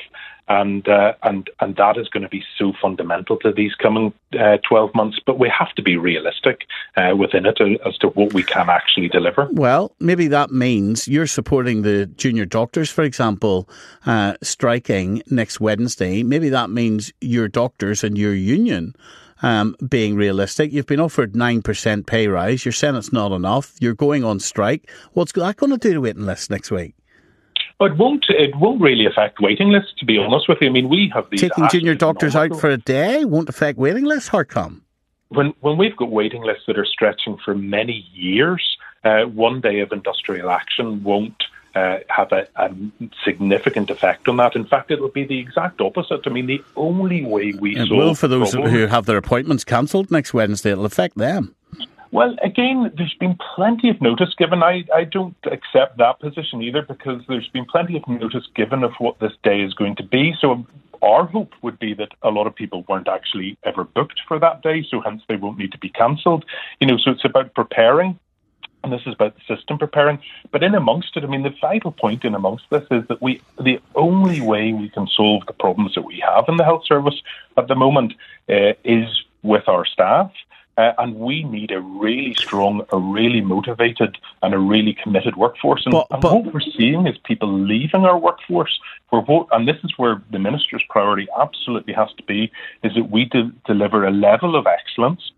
And, 0.49 0.89
uh, 0.89 1.13
and 1.23 1.51
and 1.61 1.77
that 1.77 1.99
is 1.99 2.09
going 2.09 2.23
to 2.23 2.29
be 2.29 2.43
so 2.59 2.73
fundamental 2.81 3.37
to 3.39 3.53
these 3.53 3.75
coming 3.75 4.13
uh, 4.39 4.57
12 4.67 4.95
months. 4.95 5.19
But 5.25 5.39
we 5.39 5.51
have 5.57 5.75
to 5.75 5.83
be 5.83 5.97
realistic 5.97 6.63
uh, 6.97 7.15
within 7.17 7.45
it 7.45 7.59
as 7.87 7.99
to 7.99 8.09
what 8.09 8.33
we 8.33 8.43
can 8.43 8.71
actually 8.71 9.09
deliver. 9.09 9.49
Well, 9.53 9.95
maybe 10.01 10.29
that 10.29 10.51
means 10.51 11.07
you're 11.07 11.27
supporting 11.27 11.83
the 11.83 12.07
junior 12.07 12.47
doctors, 12.47 12.91
for 12.91 13.03
example, 13.03 13.69
uh, 14.07 14.35
striking 14.43 15.23
next 15.31 15.61
Wednesday. 15.61 16.23
Maybe 16.23 16.49
that 16.49 16.71
means 16.71 17.13
your 17.21 17.49
doctors 17.49 18.03
and 18.03 18.17
your 18.17 18.35
union. 18.35 18.95
Um, 19.41 19.77
being 19.89 20.17
realistic, 20.17 20.73
you've 20.73 20.87
been 20.87 21.01
offered 21.01 21.35
9% 21.35 22.07
pay 22.07 22.27
rise. 22.27 22.65
You're 22.65 22.73
saying 22.73 22.97
it's 22.97 23.13
not 23.13 23.33
enough. 23.33 23.77
You're 23.81 23.95
going 23.95 24.25
on 24.25 24.41
strike. 24.41 24.91
What's 25.13 25.33
that 25.33 25.57
going 25.57 25.71
to 25.71 25.79
do 25.79 25.93
to 25.95 26.01
waiting 26.01 26.27
lists 26.27 26.51
next 26.51 26.71
week? 26.71 26.98
It 27.81 27.97
won't. 27.97 28.27
It 28.29 28.57
won't 28.57 28.81
really 28.81 29.07
affect 29.07 29.41
waiting 29.41 29.69
lists. 29.71 29.93
To 29.99 30.05
be 30.05 30.19
honest 30.19 30.49
with 30.49 30.59
you, 30.61 30.69
I 30.69 30.71
mean, 30.71 30.89
we 30.89 31.11
have 31.15 31.31
these 31.31 31.41
Taking 31.41 31.69
junior 31.69 31.95
doctors 31.95 32.35
out 32.35 32.59
for 32.59 32.71
a 32.71 32.77
day 32.77 33.25
won't 33.25 33.49
affect 33.49 33.79
waiting 33.79 34.05
lists. 34.05 34.29
How 34.29 34.43
come? 34.43 34.83
when 35.29 35.53
when 35.61 35.77
we've 35.77 35.97
got 35.97 36.11
waiting 36.11 36.43
lists 36.43 36.65
that 36.67 36.79
are 36.79 36.87
stretching 36.87 37.37
for 37.45 37.55
many 37.55 38.07
years. 38.13 38.77
Uh, 39.05 39.23
one 39.25 39.61
day 39.61 39.79
of 39.81 39.93
industrial 39.93 40.51
action 40.51 41.03
won't. 41.03 41.45
Uh, 41.75 41.99
have 42.09 42.33
a, 42.33 42.49
a 42.57 42.75
significant 43.25 43.89
effect 43.89 44.27
on 44.27 44.39
that. 44.39 44.57
In 44.57 44.65
fact, 44.65 44.91
it 44.91 45.01
will 45.01 45.11
be 45.11 45.25
the 45.25 45.39
exact 45.39 45.81
opposite. 45.81 46.23
I 46.27 46.31
mean, 46.31 46.47
the 46.47 46.65
only 46.75 47.25
way 47.25 47.53
we 47.61 47.77
It 47.77 47.91
will 47.91 48.17
for 48.17 48.27
those 48.27 48.51
problems- 48.51 48.75
who 48.75 48.87
have 48.87 49.07
their 49.07 49.19
appointments 49.19 49.63
cancelled 49.63 50.11
next 50.11 50.35
Wednesday. 50.35 50.73
It'll 50.73 50.87
affect 50.87 51.17
them. 51.17 51.55
Well, 52.11 52.37
again, 52.43 52.91
there's 52.97 53.15
been 53.15 53.37
plenty 53.55 53.91
of 53.91 54.01
notice 54.01 54.35
given. 54.39 54.63
I, 54.63 54.85
I 54.95 55.05
don't 55.05 55.37
accept 55.45 55.99
that 55.99 56.21
position 56.21 56.63
either 56.63 56.83
because 56.83 57.23
there's 57.29 57.49
been 57.49 57.67
plenty 57.67 57.97
of 57.97 58.09
notice 58.09 58.47
given 58.55 58.83
of 58.83 58.93
what 58.99 59.19
this 59.19 59.33
day 59.43 59.61
is 59.61 59.75
going 59.75 59.97
to 59.97 60.03
be. 60.03 60.35
So 60.41 60.67
our 61.03 61.27
hope 61.27 61.53
would 61.63 61.79
be 61.79 61.95
that 61.95 62.13
a 62.23 62.31
lot 62.31 62.47
of 62.47 62.55
people 62.55 62.85
weren't 62.89 63.09
actually 63.09 63.59
ever 63.65 63.85
booked 63.85 64.21
for 64.27 64.39
that 64.39 64.63
day, 64.63 64.87
so 64.89 65.01
hence 65.01 65.23
they 65.29 65.37
won't 65.37 65.59
need 65.59 65.73
to 65.73 65.79
be 65.79 65.91
cancelled. 65.91 66.45
You 66.81 66.87
know, 66.87 66.97
so 66.97 67.11
it's 67.11 67.25
about 67.25 67.55
preparing. 67.55 68.19
And 68.85 68.93
this 68.93 69.03
is 69.07 69.15
about 69.15 69.35
the 69.35 69.57
system 69.57 69.77
preparing. 69.77 70.21
But 70.51 70.63
in 70.63 70.75
amongst 70.75 71.17
it, 71.17 71.25
I 71.25 71.27
mean, 71.27 71.43
the 71.43 71.55
vital 71.61 71.91
point 71.93 72.25
in 72.25 72.35
amongst 72.35 72.65
this 72.71 72.85
is 72.91 73.07
that 73.09 73.21
we, 73.21 73.43
the 73.61 73.81
only 73.97 74.41
way 74.41 74.73
we 74.73 74.89
can 74.89 75.09
solve 75.09 75.45
the 75.47 75.53
problems 75.53 75.95
that 75.95 76.03
we 76.03 76.23
have 76.25 76.45
in 76.49 76.57
the 76.57 76.65
health 76.65 76.87
service 76.87 77.21
at 77.57 77.67
the 77.67 77.75
moment 77.75 78.15
uh, 78.49 78.75
is 78.85 79.25
with 79.43 79.69
our 79.69 79.85
staff. 79.85 80.31
Uh, 80.79 80.93
and 80.99 81.17
we 81.17 81.43
need 81.43 81.73
a 81.73 81.81
really 81.81 82.35
strong, 82.35 82.87
a 82.93 82.99
really 82.99 83.41
motivated, 83.41 84.17
and 84.43 84.55
a 84.55 84.59
really 84.59 84.97
committed 85.03 85.35
workforce. 85.37 85.85
And, 85.85 85.93
But- 85.93 86.07
and 86.13 86.23
but- 86.23 86.33
what 86.33 86.55
we're 86.55 86.61
seeing 86.61 87.07
is 87.09 87.19
people 87.25 87.53
leaving 87.53 88.05
our 88.05 88.17
workforce. 88.17 88.79
For 89.11 89.21
what, 89.23 89.49
and 89.51 89.67
this 89.67 89.77
is 89.83 89.93
where 89.97 90.23
the 90.31 90.39
minister's 90.39 90.85
priority 90.89 91.27
absolutely 91.37 91.95
has 91.95 92.09
to 92.17 92.23
be: 92.23 92.53
is 92.85 92.95
that 92.95 93.11
we 93.11 93.25
de- 93.25 93.51
deliver 93.67 94.07
a 94.07 94.13
level 94.13 94.55
of 94.55 94.67
excellence 94.67 95.33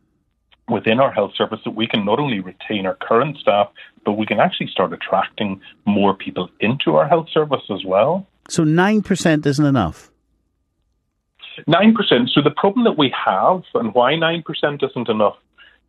within 0.69 1.01
our 1.01 1.11
health 1.11 1.35
service 1.35 1.61
that 1.65 1.75
we 1.75 1.87
can 1.87 2.05
not 2.05 2.19
only 2.21 2.41
retain 2.41 2.85
our 2.87 2.97
current 2.97 3.39
staff, 3.39 3.69
but 4.05 4.13
we 4.13 4.27
can 4.27 4.41
actually 4.41 4.67
start 4.69 4.93
attracting 4.93 5.61
more 5.87 6.13
people 6.15 6.51
into 6.61 6.97
our 6.97 7.09
health 7.09 7.29
service 7.33 7.63
as 7.71 7.83
well. 7.85 8.27
So 8.49 8.65
9% 8.65 9.47
isn't 9.47 9.65
enough. 9.65 10.10
Nine 11.67 11.95
percent. 11.95 12.31
So 12.31 12.41
the 12.43 12.51
problem 12.51 12.85
that 12.85 12.99
we 12.99 13.13
have, 13.25 13.63
and 13.75 13.95
why 13.95 14.17
nine 14.17 14.43
percent 14.43 14.83
isn't 14.83 15.09
enough, 15.09 15.37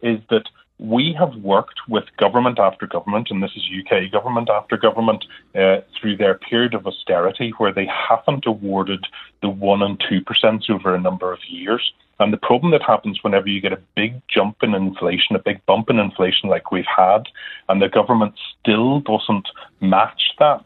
is 0.01 0.19
that 0.29 0.45
we 0.79 1.15
have 1.17 1.35
worked 1.35 1.79
with 1.87 2.05
government 2.17 2.57
after 2.57 2.87
government, 2.87 3.27
and 3.29 3.41
this 3.43 3.51
is 3.55 3.69
UK 3.69 4.11
government 4.11 4.49
after 4.49 4.77
government, 4.77 5.23
uh, 5.55 5.77
through 5.99 6.17
their 6.17 6.33
period 6.33 6.73
of 6.73 6.87
austerity, 6.87 7.53
where 7.59 7.71
they 7.71 7.85
haven't 7.85 8.47
awarded 8.47 9.05
the 9.41 9.49
one 9.49 9.83
and 9.83 10.03
two 10.09 10.21
percent 10.21 10.65
over 10.69 10.95
a 10.95 10.99
number 10.99 11.31
of 11.31 11.39
years. 11.47 11.93
And 12.19 12.33
the 12.33 12.37
problem 12.37 12.71
that 12.71 12.83
happens 12.83 13.19
whenever 13.23 13.47
you 13.47 13.61
get 13.61 13.73
a 13.73 13.81
big 13.95 14.21
jump 14.27 14.57
in 14.61 14.75
inflation, 14.75 15.35
a 15.35 15.39
big 15.39 15.65
bump 15.65 15.89
in 15.89 15.99
inflation 15.99 16.49
like 16.49 16.71
we've 16.71 16.85
had, 16.85 17.23
and 17.69 17.81
the 17.81 17.89
government 17.89 18.33
still 18.59 18.99
doesn't 18.99 19.47
match 19.81 20.33
that, 20.39 20.63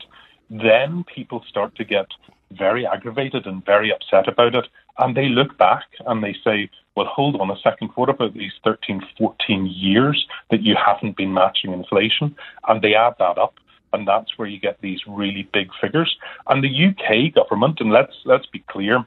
then 0.49 1.03
people 1.13 1.43
start 1.47 1.75
to 1.75 1.83
get 1.83 2.07
very 2.51 2.85
aggravated 2.85 3.45
and 3.45 3.65
very 3.65 3.91
upset 3.91 4.27
about 4.27 4.55
it. 4.55 4.67
And 4.97 5.15
they 5.15 5.27
look 5.27 5.57
back 5.57 5.83
and 6.05 6.23
they 6.23 6.35
say, 6.43 6.69
well, 6.95 7.07
hold 7.07 7.39
on 7.39 7.51
a 7.51 7.59
second, 7.61 7.89
what 7.95 8.09
about 8.09 8.33
these 8.33 8.53
13, 8.63 9.01
14 9.17 9.65
years 9.67 10.25
that 10.49 10.61
you 10.61 10.75
haven't 10.75 11.17
been 11.17 11.33
matching 11.33 11.73
inflation? 11.73 12.35
And 12.67 12.81
they 12.81 12.95
add 12.95 13.15
that 13.19 13.37
up. 13.37 13.55
And 13.91 14.07
that's 14.07 14.37
where 14.37 14.47
you 14.47 14.59
get 14.59 14.81
these 14.81 14.99
really 15.07 15.47
big 15.53 15.69
figures. 15.79 16.17
And 16.47 16.63
the 16.63 16.87
UK 16.87 17.33
government, 17.33 17.79
and 17.79 17.91
let's 17.91 18.13
let's 18.25 18.45
be 18.45 18.59
clear, 18.67 19.05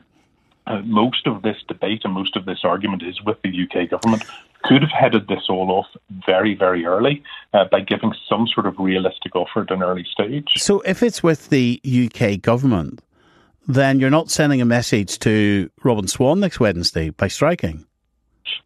uh, 0.67 0.81
most 0.85 1.27
of 1.27 1.43
this 1.43 1.57
debate 1.67 2.03
and 2.05 2.15
most 2.15 2.37
of 2.37 2.47
this 2.47 2.61
argument 2.65 3.03
is 3.03 3.21
with 3.23 3.37
the 3.43 3.51
UK 3.51 3.91
government, 3.91 4.25
could 4.65 4.83
have 4.83 4.91
headed 4.91 5.29
this 5.29 5.45
all 5.49 5.71
off 5.71 5.87
very, 6.27 6.55
very 6.55 6.85
early 6.85 7.23
uh, 7.55 7.65
by 7.71 7.81
giving 7.81 8.15
some 8.29 8.47
sort 8.47 8.67
of 8.67 8.75
realistic 8.79 9.35
offer 9.37 9.63
at 9.63 9.71
an 9.71 9.83
early 9.83 10.07
stage. 10.11 10.49
So 10.57 10.81
if 10.83 11.03
it's 11.03 11.23
with 11.23 11.49
the 11.49 11.81
UK 11.85 12.41
government, 12.41 13.01
then 13.69 14.01
you're 14.01 14.11
not 14.11 14.31
sending 14.31 14.61
a 14.61 14.65
message 14.65 15.19
to 15.21 15.71
Robin 15.85 16.09
Swann 16.09 16.41
next 16.41 16.59
Wednesday 16.59 17.11
by 17.11 17.29
striking. 17.29 17.87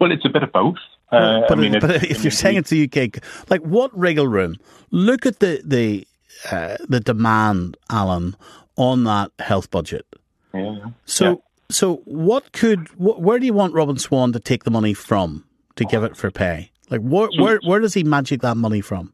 Well, 0.00 0.12
it's 0.12 0.24
a 0.24 0.28
bit 0.30 0.42
of 0.44 0.52
both. 0.52 0.76
Uh, 1.10 1.40
but 1.46 1.58
I 1.58 1.60
mean, 1.60 1.78
but 1.80 2.04
if 2.04 2.24
you're 2.24 2.30
saying 2.30 2.56
it's 2.56 2.70
the 2.70 2.84
UK, 2.84 3.22
like 3.50 3.60
what 3.60 3.96
wriggle 3.98 4.26
room? 4.26 4.56
Look 4.90 5.26
at 5.26 5.40
the 5.40 5.60
the 5.62 6.06
uh, 6.50 6.78
the 6.88 7.00
demand, 7.00 7.76
Alan, 7.90 8.34
on 8.76 9.04
that 9.04 9.32
health 9.38 9.70
budget. 9.70 10.06
Yeah, 10.54 10.70
yeah. 10.78 10.86
So 11.04 11.42
so 11.68 11.96
what 12.04 12.52
could 12.52 12.88
wh- 12.90 13.20
where 13.20 13.38
do 13.38 13.44
you 13.44 13.52
want 13.52 13.74
Robin 13.74 13.98
Swann 13.98 14.32
to 14.32 14.40
take 14.40 14.64
the 14.64 14.70
money 14.70 14.94
from 14.94 15.44
to 15.76 15.84
give 15.84 16.02
it 16.04 16.16
for 16.16 16.30
pay? 16.30 16.70
Like 16.88 17.00
where 17.00 17.28
where 17.38 17.60
where 17.64 17.80
does 17.80 17.94
he 17.94 18.04
magic 18.04 18.40
that 18.40 18.56
money 18.56 18.80
from? 18.80 19.12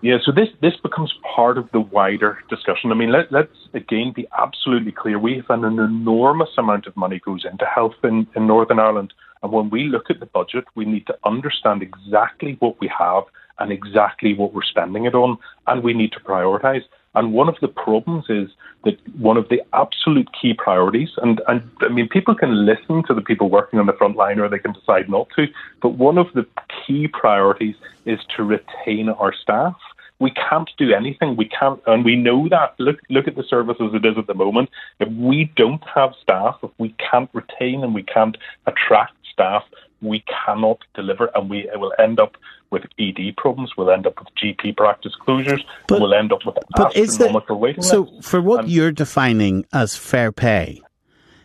Yeah, 0.00 0.18
so 0.24 0.30
this 0.30 0.48
this 0.62 0.76
becomes 0.76 1.12
part 1.34 1.58
of 1.58 1.68
the 1.72 1.80
wider 1.80 2.38
discussion. 2.48 2.92
I 2.92 2.94
mean, 2.94 3.10
let, 3.10 3.32
let's 3.32 3.58
again 3.74 4.12
be 4.14 4.28
absolutely 4.38 4.92
clear. 4.92 5.18
We 5.18 5.36
have 5.36 5.50
an 5.50 5.64
enormous 5.64 6.50
amount 6.56 6.86
of 6.86 6.96
money 6.96 7.20
goes 7.24 7.44
into 7.44 7.64
health 7.66 7.96
in, 8.04 8.28
in 8.36 8.46
Northern 8.46 8.78
Ireland, 8.78 9.12
and 9.42 9.50
when 9.50 9.70
we 9.70 9.84
look 9.84 10.08
at 10.08 10.20
the 10.20 10.26
budget, 10.26 10.66
we 10.76 10.84
need 10.84 11.06
to 11.08 11.18
understand 11.24 11.82
exactly 11.82 12.56
what 12.60 12.80
we 12.80 12.88
have 12.96 13.24
and 13.58 13.72
exactly 13.72 14.34
what 14.34 14.54
we're 14.54 14.62
spending 14.62 15.04
it 15.04 15.16
on, 15.16 15.36
and 15.66 15.82
we 15.82 15.94
need 15.94 16.12
to 16.12 16.20
prioritise. 16.20 16.84
And 17.14 17.32
one 17.32 17.48
of 17.48 17.56
the 17.60 17.68
problems 17.68 18.26
is 18.28 18.48
that 18.84 18.96
one 19.18 19.36
of 19.36 19.48
the 19.48 19.60
absolute 19.72 20.28
key 20.40 20.54
priorities, 20.54 21.10
and, 21.18 21.40
and 21.48 21.68
I 21.80 21.88
mean, 21.88 22.08
people 22.08 22.34
can 22.34 22.64
listen 22.64 23.02
to 23.08 23.14
the 23.14 23.22
people 23.22 23.50
working 23.50 23.78
on 23.78 23.86
the 23.86 23.92
front 23.92 24.16
line 24.16 24.38
or 24.38 24.48
they 24.48 24.58
can 24.58 24.72
decide 24.72 25.08
not 25.08 25.28
to, 25.36 25.46
but 25.82 25.90
one 25.90 26.18
of 26.18 26.26
the 26.34 26.46
key 26.86 27.08
priorities 27.08 27.74
is 28.04 28.20
to 28.36 28.44
retain 28.44 29.08
our 29.08 29.32
staff. 29.32 29.76
We 30.20 30.32
can't 30.32 30.70
do 30.76 30.92
anything. 30.92 31.36
We 31.36 31.48
can't, 31.48 31.80
and 31.86 32.04
we 32.04 32.16
know 32.16 32.48
that. 32.48 32.74
Look, 32.78 32.98
look 33.08 33.28
at 33.28 33.36
the 33.36 33.44
service 33.44 33.76
as 33.80 33.94
it 33.94 34.04
is 34.04 34.18
at 34.18 34.26
the 34.26 34.34
moment. 34.34 34.68
If 34.98 35.08
we 35.12 35.52
don't 35.56 35.82
have 35.94 36.12
staff, 36.20 36.56
if 36.62 36.70
we 36.78 36.94
can't 37.10 37.30
retain 37.32 37.84
and 37.84 37.94
we 37.94 38.02
can't 38.02 38.36
attract 38.66 39.12
staff, 39.32 39.62
we 40.00 40.24
cannot 40.44 40.78
deliver, 40.94 41.30
and 41.34 41.50
we 41.50 41.68
will 41.74 41.92
end 41.98 42.20
up 42.20 42.36
with 42.70 42.84
ED 42.98 43.36
problems. 43.36 43.72
We'll 43.76 43.90
end 43.90 44.06
up 44.06 44.18
with 44.18 44.28
GP 44.36 44.76
practice 44.76 45.12
closures. 45.26 45.62
But- 45.88 46.00
we'll 46.00 46.14
end 46.14 46.32
up 46.32 46.44
with 46.46 46.56
But 46.76 46.94
is 46.96 47.10
astronomical 47.10 47.58
waiting 47.58 47.82
so 47.82 48.02
lists. 48.02 48.30
for 48.30 48.40
what 48.40 48.60
And- 48.60 48.70
you're 48.70 48.92
defining 48.92 49.64
as 49.72 49.96
fair 49.96 50.32
pay? 50.32 50.82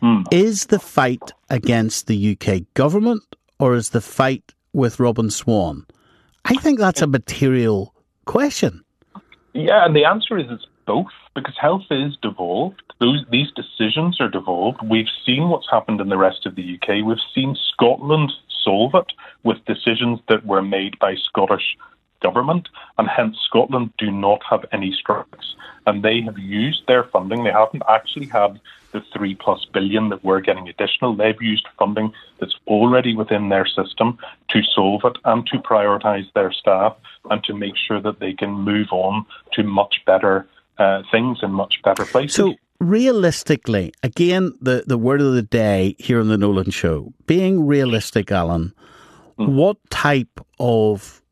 Hmm. 0.00 0.22
Is 0.30 0.66
the 0.66 0.78
fight 0.78 1.32
against 1.48 2.06
the 2.06 2.16
UK 2.16 2.66
government 2.74 3.22
or 3.58 3.74
is 3.74 3.90
the 3.90 4.02
fight 4.02 4.52
with 4.72 5.00
Robin 5.00 5.30
Swann? 5.30 5.86
I 6.44 6.56
think 6.56 6.78
that's 6.78 7.00
a 7.00 7.06
material 7.06 7.94
question. 8.26 8.84
Yeah, 9.54 9.84
and 9.86 9.96
the 9.96 10.04
answer 10.04 10.36
is 10.36 10.46
it's 10.50 10.66
both 10.86 11.06
because 11.34 11.54
health 11.58 11.84
is 11.90 12.16
devolved. 12.20 12.82
Those 13.00 13.24
these 13.30 13.50
decisions 13.52 14.20
are 14.20 14.28
devolved. 14.28 14.80
We've 14.82 15.08
seen 15.24 15.48
what's 15.48 15.68
happened 15.70 16.00
in 16.00 16.08
the 16.10 16.18
rest 16.18 16.44
of 16.44 16.54
the 16.54 16.62
UK. 16.62 17.02
We've 17.02 17.16
seen 17.34 17.56
Scotland 17.72 18.30
solve 18.64 18.94
it 18.94 19.12
with 19.42 19.64
decisions 19.66 20.20
that 20.28 20.46
were 20.46 20.62
made 20.62 20.98
by 20.98 21.14
Scottish 21.16 21.76
government, 22.24 22.68
and 22.98 23.06
hence 23.08 23.36
Scotland 23.46 23.92
do 23.98 24.10
not 24.10 24.40
have 24.48 24.64
any 24.72 24.92
strikes, 24.92 25.54
and 25.86 26.02
they 26.02 26.22
have 26.22 26.38
used 26.38 26.82
their 26.86 27.04
funding. 27.04 27.44
They 27.44 27.52
haven't 27.52 27.82
actually 27.88 28.26
had 28.26 28.58
the 28.92 29.02
three 29.12 29.34
plus 29.34 29.66
billion 29.74 30.08
that 30.08 30.24
we're 30.24 30.40
getting 30.40 30.68
additional. 30.68 31.14
They've 31.14 31.42
used 31.42 31.66
funding 31.78 32.12
that's 32.38 32.56
already 32.66 33.14
within 33.14 33.50
their 33.50 33.66
system 33.66 34.18
to 34.48 34.62
solve 34.62 35.02
it 35.04 35.16
and 35.24 35.46
to 35.48 35.58
prioritise 35.58 36.32
their 36.32 36.52
staff 36.52 36.96
and 37.30 37.42
to 37.44 37.54
make 37.54 37.76
sure 37.76 38.00
that 38.00 38.20
they 38.20 38.32
can 38.32 38.50
move 38.50 38.88
on 38.92 39.26
to 39.52 39.62
much 39.62 39.96
better 40.06 40.46
uh, 40.78 41.02
things 41.10 41.38
in 41.42 41.50
much 41.50 41.82
better 41.82 42.04
places. 42.04 42.36
So 42.36 42.54
realistically, 42.88 43.92
again, 44.02 44.52
the, 44.60 44.84
the 44.86 44.98
word 44.98 45.20
of 45.20 45.34
the 45.34 45.42
day 45.42 45.96
here 45.98 46.20
on 46.20 46.28
the 46.28 46.38
Nolan 46.38 46.70
Show, 46.70 47.12
being 47.26 47.66
realistic, 47.66 48.30
Alan, 48.30 48.72
hmm. 49.38 49.56
what 49.56 49.78
type 49.90 50.40
of 50.58 51.22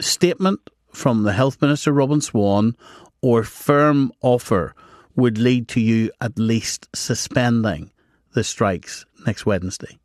statement 0.00 0.60
from 0.92 1.22
the 1.24 1.32
Health 1.32 1.60
Minister, 1.60 1.92
Robin 1.92 2.20
Swann, 2.20 2.76
or 3.22 3.42
firm 3.42 4.12
offer 4.22 4.74
would 5.14 5.38
lead 5.38 5.68
to 5.68 5.80
you 5.80 6.10
at 6.20 6.38
least 6.38 6.88
suspending 6.94 7.90
the 8.34 8.44
strikes 8.44 9.04
next 9.26 9.46
Wednesday? 9.46 9.98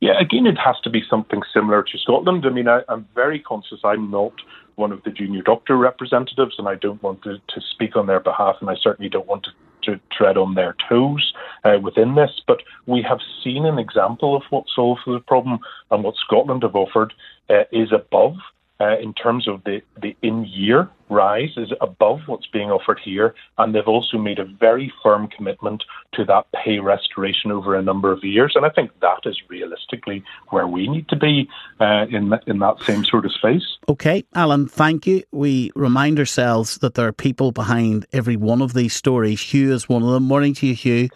Yeah, 0.00 0.18
again, 0.20 0.46
it 0.46 0.58
has 0.58 0.76
to 0.84 0.90
be 0.90 1.02
something 1.08 1.42
similar 1.54 1.82
to 1.82 1.98
Scotland. 1.98 2.44
I 2.46 2.50
mean, 2.50 2.68
I, 2.68 2.82
I'm 2.88 3.06
very 3.14 3.38
conscious 3.38 3.80
I'm 3.84 4.10
not 4.10 4.32
one 4.74 4.92
of 4.92 5.02
the 5.04 5.10
junior 5.10 5.42
doctor 5.42 5.76
representatives, 5.76 6.56
and 6.58 6.68
I 6.68 6.74
don't 6.74 7.02
want 7.02 7.22
to, 7.22 7.38
to 7.38 7.60
speak 7.60 7.96
on 7.96 8.06
their 8.06 8.20
behalf, 8.20 8.56
and 8.60 8.68
I 8.68 8.74
certainly 8.80 9.08
don't 9.08 9.26
want 9.26 9.44
to, 9.44 9.50
to 9.86 10.00
tread 10.12 10.36
on 10.36 10.54
their 10.54 10.76
toes 10.88 11.32
uh, 11.64 11.78
within 11.82 12.14
this. 12.14 12.30
But 12.46 12.62
we 12.86 13.02
have 13.02 13.20
seen 13.42 13.64
an 13.64 13.78
example 13.78 14.36
of 14.36 14.42
what 14.50 14.64
solves 14.74 15.00
the 15.06 15.20
problem, 15.20 15.58
and 15.90 16.04
what 16.04 16.16
Scotland 16.16 16.62
have 16.62 16.76
offered 16.76 17.12
uh, 17.48 17.64
is 17.72 17.92
above. 17.92 18.34
Uh, 18.78 18.98
in 18.98 19.14
terms 19.14 19.48
of 19.48 19.64
the, 19.64 19.80
the 20.02 20.14
in 20.20 20.44
year 20.44 20.90
rise 21.08 21.52
is 21.56 21.72
above 21.80 22.20
what's 22.26 22.46
being 22.46 22.70
offered 22.70 23.00
here, 23.02 23.34
and 23.56 23.74
they've 23.74 23.88
also 23.88 24.18
made 24.18 24.38
a 24.38 24.44
very 24.44 24.92
firm 25.02 25.28
commitment 25.28 25.82
to 26.12 26.24
that 26.24 26.44
pay 26.52 26.78
restoration 26.78 27.50
over 27.50 27.74
a 27.74 27.82
number 27.82 28.12
of 28.12 28.22
years. 28.22 28.52
And 28.54 28.66
I 28.66 28.68
think 28.68 28.90
that 29.00 29.20
is 29.24 29.40
realistically 29.48 30.22
where 30.50 30.66
we 30.66 30.88
need 30.88 31.08
to 31.08 31.16
be 31.16 31.48
uh, 31.80 32.06
in 32.10 32.28
th- 32.28 32.42
in 32.46 32.58
that 32.58 32.76
same 32.82 33.02
sort 33.04 33.24
of 33.24 33.32
space. 33.32 33.78
Okay, 33.88 34.24
Alan, 34.34 34.68
thank 34.68 35.06
you. 35.06 35.22
We 35.32 35.70
remind 35.74 36.18
ourselves 36.18 36.76
that 36.78 36.94
there 36.94 37.06
are 37.06 37.12
people 37.12 37.52
behind 37.52 38.04
every 38.12 38.36
one 38.36 38.60
of 38.60 38.74
these 38.74 38.94
stories. 38.94 39.40
Hugh 39.40 39.72
is 39.72 39.88
one 39.88 40.02
of 40.02 40.10
them. 40.10 40.24
Morning 40.24 40.52
to 40.54 40.66
you, 40.66 40.74
Hugh. 40.74 41.08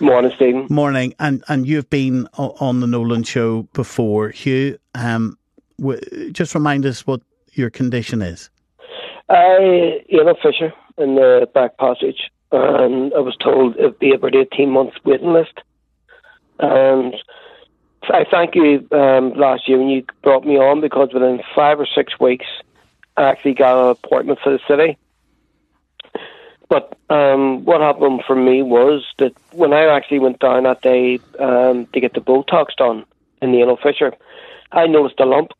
Morning, 0.00 0.32
Stephen. 0.36 0.66
Morning. 0.68 1.14
And 1.18 1.42
and 1.48 1.66
you've 1.66 1.90
been 1.90 2.28
on 2.36 2.80
the 2.80 2.86
Nolan 2.86 3.22
show 3.22 3.62
before, 3.72 4.28
Hugh. 4.28 4.78
Um, 4.94 5.38
W- 5.38 5.38
Just 6.32 6.54
remind 6.54 6.86
us 6.86 7.06
what 7.06 7.20
your 7.52 7.70
condition 7.70 8.22
is. 8.22 8.50
I 9.28 10.02
Ian 10.10 10.34
Fisher 10.42 10.72
in 10.96 11.14
the 11.14 11.48
back 11.54 11.76
passage, 11.76 12.30
and 12.50 13.12
I 13.14 13.18
was 13.20 13.36
told 13.36 13.76
it'd 13.76 13.98
be 13.98 14.12
about 14.12 14.34
eighteen 14.34 14.70
months 14.70 14.96
waiting 15.04 15.32
list. 15.32 15.60
And 16.58 17.14
I 18.02 18.24
thank 18.30 18.54
you 18.54 18.86
um, 18.92 19.34
last 19.34 19.68
year 19.68 19.78
when 19.78 19.88
you 19.88 20.04
brought 20.22 20.44
me 20.44 20.56
on 20.56 20.80
because 20.80 21.10
within 21.12 21.40
five 21.54 21.78
or 21.78 21.86
six 21.86 22.18
weeks, 22.18 22.46
I 23.16 23.24
actually 23.24 23.54
got 23.54 23.84
an 23.84 23.90
appointment 23.90 24.40
for 24.42 24.50
the 24.50 24.60
city. 24.66 24.96
But 26.68 26.96
um, 27.08 27.64
what 27.64 27.80
happened 27.80 28.22
for 28.26 28.36
me 28.36 28.62
was 28.62 29.06
that 29.18 29.32
when 29.52 29.72
I 29.72 29.86
actually 29.86 30.18
went 30.18 30.40
down 30.40 30.64
that 30.64 30.82
day 30.82 31.18
um, 31.38 31.86
to 31.92 32.00
get 32.00 32.14
the 32.14 32.20
Botox 32.20 32.74
done 32.76 33.04
in 33.40 33.52
the 33.52 33.58
Yellow 33.58 33.78
Fisher, 33.82 34.12
I 34.72 34.86
noticed 34.86 35.20
a 35.20 35.24
lump 35.24 35.52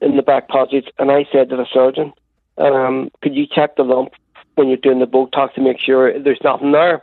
in 0.00 0.16
the 0.16 0.22
back 0.22 0.48
passage, 0.48 0.88
and 0.98 1.10
I 1.10 1.26
said 1.32 1.50
to 1.50 1.56
the 1.56 1.66
surgeon, 1.72 2.12
um, 2.58 3.10
"Could 3.22 3.34
you 3.34 3.46
check 3.46 3.76
the 3.76 3.84
lump 3.84 4.12
when 4.54 4.68
you're 4.68 4.76
doing 4.76 4.98
the 4.98 5.06
Botox 5.06 5.54
to 5.54 5.60
make 5.60 5.78
sure 5.78 6.18
there's 6.18 6.42
nothing 6.42 6.72
there?" 6.72 7.02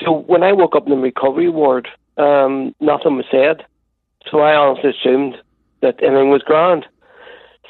So 0.00 0.12
when 0.12 0.42
I 0.42 0.52
woke 0.52 0.76
up 0.76 0.86
in 0.86 0.90
the 0.90 0.96
recovery 0.96 1.48
ward, 1.48 1.88
um, 2.16 2.74
nothing 2.80 3.16
was 3.16 3.26
said. 3.30 3.64
So 4.30 4.40
I 4.40 4.54
honestly 4.54 4.90
assumed 4.90 5.38
that 5.80 6.02
everything 6.02 6.30
was 6.30 6.42
grand. 6.42 6.86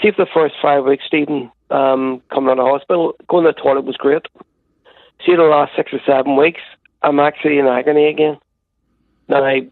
See, 0.01 0.11
the 0.11 0.27
first 0.33 0.55
five 0.61 0.85
weeks, 0.85 1.05
Stephen, 1.07 1.51
um, 1.71 2.23
coming 2.33 2.51
out 2.51 2.59
of 2.59 2.67
hospital, 2.67 3.15
going 3.29 3.45
to 3.45 3.53
the 3.53 3.61
toilet 3.61 3.85
was 3.85 3.97
great. 3.97 4.27
See, 5.25 5.35
the 5.35 5.43
last 5.43 5.73
six 5.77 5.93
or 5.93 6.01
seven 6.07 6.37
weeks, 6.37 6.61
I'm 7.03 7.21
actually 7.21 7.59
in 7.59 7.67
agony 7.67 8.07
again. 8.07 8.39
Now, 9.29 9.45
I, 9.45 9.69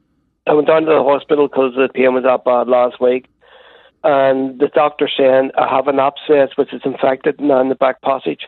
I 0.46 0.52
went 0.52 0.66
down 0.66 0.82
to 0.82 0.92
the 0.92 1.02
hospital 1.02 1.48
because 1.48 1.74
the 1.76 1.88
pain 1.88 2.14
was 2.14 2.24
that 2.24 2.44
bad 2.44 2.68
last 2.68 3.00
week, 3.00 3.26
and 4.04 4.58
the 4.58 4.68
doctor 4.68 5.08
saying 5.16 5.50
I 5.58 5.68
have 5.74 5.88
an 5.88 5.98
abscess 5.98 6.50
which 6.56 6.72
is 6.72 6.82
infected 6.84 7.40
now 7.40 7.60
in 7.60 7.68
the 7.68 7.74
back 7.74 8.00
passage. 8.02 8.46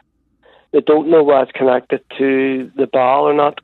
They 0.72 0.80
don't 0.80 1.09
know 1.11 1.22
whether 1.22 1.42
it's 1.42 1.53
connected 1.53 2.03
to 2.18 2.70
the 2.76 2.86
bowel 2.86 3.24
or 3.24 3.34
not. 3.34 3.59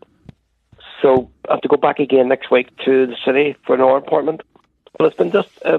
So 1.03 1.31
I 1.49 1.53
have 1.55 1.61
to 1.61 1.69
go 1.69 1.77
back 1.77 1.99
again 1.99 2.29
next 2.29 2.51
week 2.51 2.69
to 2.85 3.07
the 3.07 3.17
city 3.25 3.57
for 3.67 3.75
another 3.75 3.97
appointment. 3.99 4.43
But 4.99 5.09
it's 5.09 5.17
been 5.17 5.31
just, 5.33 5.49
uh, 5.65 5.79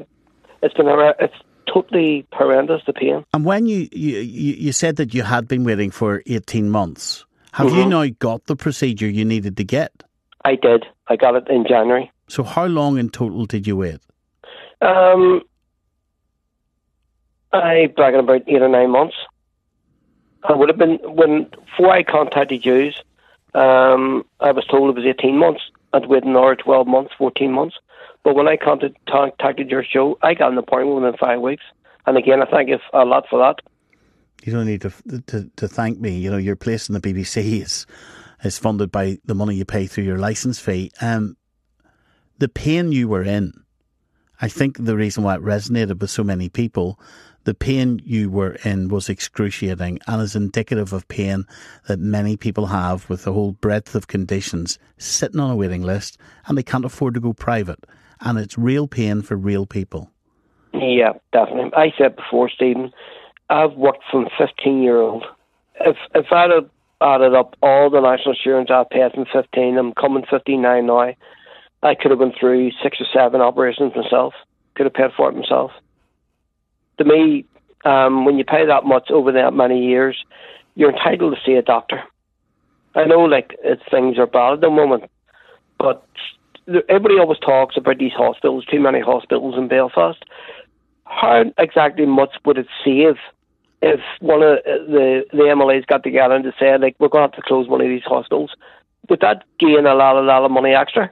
it's 0.62 0.74
been, 0.76 0.88
a, 0.88 1.14
it's 1.20 1.34
totally 1.72 2.28
horrendous, 2.32 2.82
the 2.86 2.93
pain. 2.93 3.26
And 3.34 3.43
when 3.43 3.66
you, 3.66 3.88
you, 3.91 4.20
you 4.20 4.53
you 4.53 4.72
said 4.72 4.97
that 4.97 5.14
you 5.14 5.24
had 5.24 5.47
been 5.47 5.64
waiting 5.64 5.89
for 5.89 6.22
18 6.28 6.70
months, 6.70 7.26
have 7.53 7.68
you 7.74 7.86
Mhm. 7.86 7.89
now 7.89 8.06
got 8.20 8.45
the 8.45 8.56
procedure 8.56 9.10
you 9.10 9.26
needed 9.26 9.58
to 9.58 9.64
get? 9.64 9.91
I 10.43 10.56
did. 10.56 10.86
I 11.08 11.16
got 11.16 11.36
it 11.36 11.47
in 11.49 11.66
January. 11.68 12.12
So 12.28 12.43
how 12.43 12.66
long 12.66 12.97
in 12.99 13.10
total 13.10 13.45
did 13.45 13.66
you 13.66 13.78
wait? 13.78 13.99
Um, 14.82 15.41
I 17.64 17.93
reckon 17.97 18.20
about 18.20 18.41
eight 18.47 18.62
or 18.62 18.70
nine 18.70 18.91
months. 18.91 19.16
I 20.43 20.53
would 20.53 20.70
have 20.70 20.78
been 20.78 20.99
when 21.03 21.45
before 21.45 21.91
I 21.91 22.03
contacted 22.03 22.66
you. 22.66 22.91
Um, 23.53 24.26
I 24.39 24.51
was 24.51 24.66
told 24.66 24.89
it 24.89 24.99
was 24.99 25.06
eighteen 25.06 25.38
months. 25.38 25.62
I'd 25.93 26.08
wait 26.08 26.24
another 26.24 26.56
twelve 26.56 26.88
months, 26.88 27.14
fourteen 27.18 27.51
months. 27.51 27.78
But 28.24 28.36
when 28.36 28.47
I 28.47 28.58
contacted, 28.58 28.97
contacted 29.08 29.70
your 29.70 29.84
show, 29.84 30.18
I 30.22 30.34
got 30.34 30.51
an 30.51 30.58
appointment 30.58 31.01
within 31.01 31.18
five 31.18 31.41
weeks. 31.41 31.64
And 32.06 32.18
again, 32.18 32.41
I 32.41 32.45
thank 32.45 32.70
you 32.70 32.80
a 32.93 33.06
lot 33.06 33.26
for 33.30 33.39
that. 33.39 33.62
You 34.43 34.53
don't 34.53 34.66
need 34.66 34.82
to, 34.82 34.91
to 35.28 35.49
to 35.56 35.68
thank 35.68 35.99
me. 35.99 36.18
You 36.18 36.30
know, 36.30 36.38
your 36.38 36.56
place 36.56 36.89
in 36.89 36.93
the 36.93 37.01
BBC 37.01 37.62
is 37.62 37.86
is 38.43 38.58
funded 38.60 38.91
by 38.91 39.18
the 39.26 39.36
money 39.36 39.56
you 39.56 39.66
pay 39.66 39.88
through 39.88 40.03
your 40.03 40.20
license 40.20 40.60
fee. 40.60 40.91
Um, 41.01 41.38
the 42.38 42.49
pain 42.49 42.91
you 42.91 43.08
were 43.08 43.24
in, 43.24 43.53
I 44.41 44.49
think 44.49 44.78
the 44.78 44.95
reason 44.95 45.24
why 45.24 45.36
it 45.36 45.41
resonated 45.41 45.99
with 45.99 46.10
so 46.10 46.24
many 46.24 46.49
people, 46.49 46.99
the 47.46 47.54
pain 47.54 48.02
you 48.04 48.30
were 48.30 48.58
in 48.66 48.89
was 48.89 49.08
excruciating 49.08 50.00
and 50.08 50.22
is 50.22 50.36
indicative 50.36 50.91
of 50.91 51.08
pain 51.08 51.46
that 51.88 52.00
many 52.00 52.36
people 52.36 52.68
have 52.68 53.10
with 53.10 53.24
the 53.24 53.34
whole 53.34 53.54
breadth 53.54 53.96
of 53.96 54.08
conditions 54.08 54.78
sitting 54.98 55.39
on 55.39 55.52
a 55.52 55.56
waiting 55.56 55.84
list 55.84 56.18
and 56.48 56.58
they 56.58 56.64
can't 56.64 56.86
afford 56.86 57.14
to 57.14 57.20
go 57.20 57.34
private. 57.34 57.86
And 58.20 58.38
it's 58.39 58.58
real 58.58 58.88
pain 58.88 59.22
for 59.22 59.36
real 59.36 59.66
people. 59.66 60.12
Yeah, 60.74 61.14
definitely. 61.32 61.72
I 61.76 61.93
said 61.98 62.16
before, 62.16 62.50
Stephen, 62.50 62.91
I've 63.50 63.74
worked 63.74 64.04
from 64.12 64.28
15 64.38 64.82
year 64.82 65.00
old. 65.00 65.24
If 65.80 65.98
if 66.14 66.26
I'd 66.32 66.52
have 66.52 66.70
added 67.02 67.36
up 67.36 67.56
all 67.62 67.89
the 67.89 68.00
national 68.02 68.34
insurance 68.36 68.70
I've 68.72 68.89
paid 68.89 69.12
from 69.14 69.26
15, 69.32 69.78
I'm 69.78 69.93
coming 69.93 70.26
59 70.30 70.86
now. 70.86 71.14
I 71.84 71.93
could 71.93 72.10
have 72.10 72.20
been 72.20 72.34
through 72.39 72.72
six 72.82 72.98
or 73.00 73.06
seven 73.14 73.41
operations 73.41 73.93
myself. 73.96 74.34
Could 74.76 74.88
have 74.88 74.93
paid 74.93 75.12
for 75.16 75.30
it 75.30 75.36
myself. 75.36 75.72
To 76.98 77.04
me, 77.04 77.46
um, 77.84 78.26
when 78.26 78.38
you 78.38 78.46
pay 78.46 78.66
that 78.66 78.86
much 78.86 79.12
over 79.12 79.32
that 79.32 79.54
many 79.54 79.86
years, 79.86 80.18
you're 80.76 80.91
entitled 80.91 81.36
to 81.36 81.41
see 81.46 81.56
a 81.56 81.62
doctor. 81.62 82.04
I 82.96 83.06
know, 83.06 83.22
like 83.22 83.56
things 83.91 84.18
are 84.18 84.28
bad 84.28 84.54
at 84.54 84.62
the 84.62 84.70
moment, 84.70 85.10
but 85.78 86.06
everybody 86.88 87.20
always 87.20 87.39
talks 87.39 87.76
about 87.78 87.98
these 87.98 88.14
hospitals. 88.14 88.66
Too 88.66 88.80
many 88.80 89.02
hospitals 89.02 89.56
in 89.58 89.68
Belfast 89.68 90.24
how 91.06 91.46
exactly 91.58 92.06
much 92.06 92.36
would 92.46 92.58
it 92.58 92.68
save 92.84 93.16
if 93.82 94.00
one 94.20 94.41
of 94.41 94.60
the 94.66 95.24
the 95.32 95.43
MLAs 95.43 95.86
got 95.86 96.04
together 96.04 96.36
and 96.36 96.54
said 96.60 96.82
like 96.82 96.96
we're 97.00 97.08
going 97.08 97.30
to 97.30 97.36
have 97.36 97.43
to 97.43 97.48
close 97.48 97.68
one 97.68 97.82
of 97.82 97.88
these 97.88 98.04
hospitals? 98.04 98.52
Would 99.10 99.22
that 99.22 99.43
gain 99.60 99.86
a 99.86 99.93
lot, 99.93 100.18
a 100.18 100.22
lot 100.22 100.43
of 100.43 100.52
money 100.52 100.74
extra? 100.74 101.12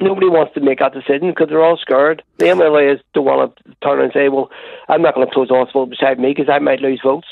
Nobody 0.00 0.28
wants 0.28 0.54
to 0.54 0.60
make 0.60 0.78
that 0.78 0.92
decision 0.92 1.30
because 1.30 1.48
they're 1.48 1.62
all 1.62 1.76
scared. 1.76 2.22
The 2.38 2.46
MLAs 2.46 3.00
don't 3.14 3.24
want 3.24 3.56
to 3.56 3.74
turn 3.82 4.00
and 4.00 4.12
say, 4.12 4.28
"Well, 4.28 4.50
I'm 4.88 5.02
not 5.02 5.14
going 5.14 5.26
to 5.26 5.32
close 5.32 5.50
a 5.50 5.54
hospital 5.54 5.86
beside 5.86 6.20
me 6.20 6.28
because 6.28 6.48
I 6.48 6.60
might 6.60 6.80
lose 6.80 7.00
votes," 7.02 7.26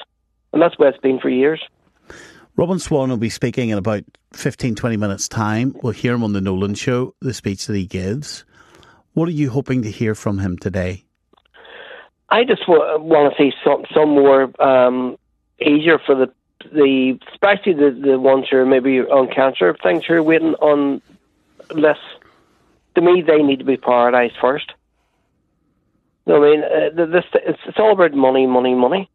and 0.53 0.61
that's 0.61 0.77
where 0.79 0.89
it's 0.89 0.99
been 0.99 1.21
for 1.21 1.29
years. 1.29 1.63
Robin 2.57 2.79
Swann 2.79 3.11
will 3.11 3.19
be 3.19 3.29
speaking 3.29 3.69
in 3.69 3.79
about 3.79 4.03
15, 4.33 4.75
20 4.75 4.97
minutes' 4.97 5.29
time. 5.29 5.77
We'll 5.83 5.93
hear 5.93 6.15
him 6.15 6.25
on 6.25 6.33
the 6.33 6.41
Nolan 6.41 6.75
Show, 6.75 7.15
the 7.21 7.35
speech 7.35 7.67
that 7.67 7.77
he 7.77 7.87
gives. 7.87 8.45
What 9.13 9.29
are 9.29 9.33
you 9.33 9.51
hoping 9.51 9.83
to 9.83 9.91
hear 9.91 10.15
from 10.15 10.39
him 10.39 10.59
today? 10.59 11.05
I 12.31 12.45
just 12.45 12.63
w- 12.67 13.01
want 13.01 13.35
to 13.35 13.43
see 13.43 13.53
some 13.65 13.85
some 13.95 14.11
more 14.11 14.51
um, 14.61 15.17
easier 15.61 15.99
for 15.99 16.15
the 16.15 16.33
the 16.73 17.19
especially 17.33 17.75
the 17.75 17.91
the 17.91 18.19
ones 18.19 18.47
who 18.51 18.57
are 18.57 18.67
maybe 18.67 19.01
on 19.01 19.29
cancer 19.33 19.77
things 19.83 20.05
who 20.07 20.15
are 20.15 20.23
waiting 20.23 20.55
on 20.55 21.01
lists. 21.71 22.03
To 22.97 23.01
me, 23.01 23.23
they 23.23 23.43
need 23.43 23.61
to 23.61 23.65
be 23.65 23.77
prioritised 23.77 24.41
first. 24.41 24.73
You 26.27 26.33
know 26.33 26.45
I 26.45 26.51
mean? 26.51 26.65
Uh, 26.65 27.07
this 27.07 27.25
it's, 27.35 27.61
it's 27.67 27.79
all 27.79 27.93
about 27.93 28.15
money, 28.15 28.47
money, 28.47 28.75
money. 28.75 29.09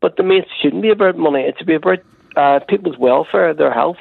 But 0.00 0.16
to 0.16 0.22
me, 0.22 0.38
it 0.38 0.48
shouldn't 0.62 0.82
be 0.82 0.90
about 0.90 1.18
money. 1.18 1.42
It 1.42 1.56
should 1.58 1.66
be 1.66 1.74
about 1.74 1.98
uh, 2.36 2.60
people's 2.60 2.96
welfare, 2.96 3.52
their 3.52 3.72
health. 3.72 3.98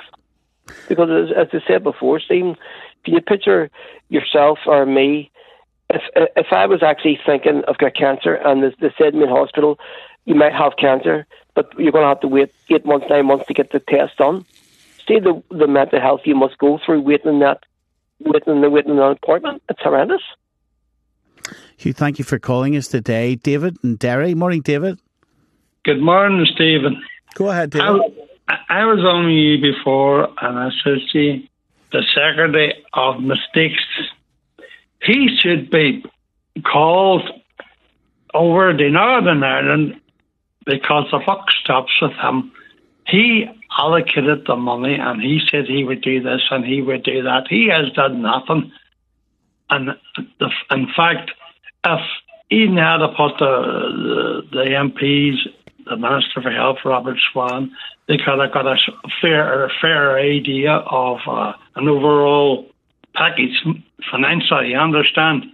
Because 0.87 1.09
as, 1.09 1.35
as 1.35 1.47
I 1.51 1.67
said 1.67 1.83
before, 1.83 2.19
Stephen, 2.19 2.55
if 3.03 3.13
you 3.13 3.19
picture 3.21 3.69
yourself 4.09 4.59
or 4.65 4.85
me, 4.85 5.31
if 5.89 6.03
if 6.15 6.53
I 6.53 6.67
was 6.67 6.83
actually 6.83 7.19
thinking 7.25 7.63
I've 7.67 7.79
got 7.79 7.95
cancer 7.95 8.35
and 8.35 8.63
they, 8.63 8.75
they 8.79 8.93
said 8.97 9.11
to 9.11 9.17
me 9.17 9.23
in 9.23 9.29
hospital, 9.29 9.79
you 10.25 10.35
might 10.35 10.53
have 10.53 10.77
cancer, 10.77 11.25
but 11.55 11.73
you're 11.79 11.91
going 11.91 12.03
to 12.03 12.09
have 12.09 12.19
to 12.21 12.27
wait 12.27 12.53
eight 12.69 12.85
months, 12.85 13.07
nine 13.09 13.25
months 13.25 13.47
to 13.47 13.53
get 13.53 13.71
the 13.71 13.79
test 13.79 14.17
done. 14.17 14.45
See 15.07 15.19
the 15.19 15.41
the 15.49 15.67
mental 15.67 15.99
health 15.99 16.21
you 16.25 16.35
must 16.35 16.59
go 16.59 16.79
through 16.85 17.01
waiting 17.01 17.39
that, 17.39 17.63
waiting 18.19 18.61
the 18.61 18.69
waiting 18.69 18.99
an 18.99 18.99
appointment. 18.99 19.61
It's 19.69 19.81
horrendous. 19.81 20.21
Hugh, 21.77 21.93
thank 21.93 22.19
you 22.19 22.25
for 22.25 22.39
calling 22.39 22.75
us 22.75 22.87
today. 22.87 23.35
David 23.35 23.77
and 23.83 23.97
Derry. 23.97 24.35
Morning, 24.35 24.61
David. 24.61 24.99
Good 25.83 26.01
morning, 26.01 26.45
Stephen. 26.53 27.01
Go 27.35 27.49
ahead, 27.49 27.69
David. 27.71 28.01
I, 28.49 28.57
I 28.69 28.85
was 28.85 28.99
on 28.99 29.31
you 29.31 29.61
before, 29.61 30.27
and 30.41 30.59
I 30.59 30.69
said, 30.83 30.97
see, 31.11 31.49
the 31.91 32.03
Secretary 32.13 32.73
of 32.93 33.21
Mistakes, 33.21 33.83
he 35.01 35.29
should 35.41 35.71
be 35.71 36.03
called 36.63 37.23
over 38.33 38.75
to 38.75 38.89
Northern 38.89 39.43
Ireland 39.43 40.01
because 40.65 41.05
the 41.11 41.19
buck 41.25 41.45
stops 41.63 41.91
with 42.01 42.11
him. 42.11 42.51
He 43.09 43.45
allocated 43.77 44.45
the 44.45 44.55
money 44.55 44.95
and 44.95 45.21
he 45.21 45.41
said 45.49 45.65
he 45.65 45.83
would 45.83 46.01
do 46.01 46.21
this 46.21 46.41
and 46.51 46.65
he 46.65 46.81
would 46.81 47.03
do 47.03 47.23
that. 47.23 47.47
He 47.49 47.69
has 47.69 47.91
done 47.93 48.21
nothing. 48.21 48.71
And 49.69 49.89
the, 50.39 50.49
in 50.71 50.87
fact, 50.95 51.31
if 51.85 51.99
he 52.49 52.67
had 52.75 52.99
put 53.15 53.37
the, 53.39 53.61
the, 54.01 54.41
the 54.51 54.65
MPs, 54.65 55.37
the 55.85 55.97
Minister 55.97 56.41
for 56.41 56.51
Health, 56.51 56.77
Robert 56.85 57.17
Swann, 57.31 57.71
they 58.07 58.17
could 58.17 58.39
have 58.39 58.53
got 58.53 58.65
a 58.65 58.75
fair, 59.21 59.65
a 59.65 59.69
fair 59.81 60.19
idea 60.19 60.71
of 60.71 61.19
uh, 61.27 61.53
an 61.75 61.87
overall 61.87 62.67
package 63.13 63.63
financially, 64.11 64.71
you 64.71 64.77
understand? 64.77 65.45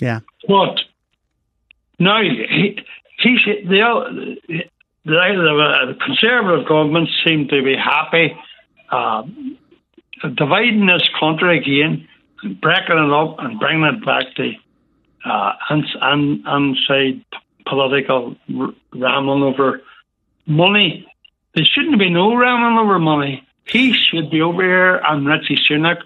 Yeah. 0.00 0.20
But 0.46 0.80
now 1.98 2.22
he, 2.22 2.78
he 3.18 3.38
the, 3.66 4.64
the, 5.08 5.94
the 5.94 5.98
conservative 6.04 6.66
government 6.66 7.08
seem 7.24 7.48
to 7.48 7.62
be 7.62 7.76
happy 7.76 8.36
uh, 8.90 9.22
dividing 10.36 10.86
this 10.86 11.08
country 11.18 11.58
again, 11.58 12.08
breaking 12.60 12.98
it 12.98 13.12
up 13.12 13.36
and 13.38 13.58
bringing 13.58 13.84
it 13.84 14.04
back 14.04 14.34
to 14.36 14.52
uh, 15.24 15.52
political 17.66 18.36
r- 18.58 18.74
rambling 18.94 19.42
over 19.42 19.82
money. 20.46 21.06
There 21.54 21.64
shouldn't 21.64 21.98
be 21.98 22.10
no 22.10 22.34
rambling 22.34 22.78
over 22.78 22.98
money. 22.98 23.46
He 23.64 23.92
should 23.92 24.30
be 24.30 24.40
over 24.40 24.62
here 24.62 24.96
and 24.96 25.26
Rishi 25.26 25.58
Sunak. 25.68 25.98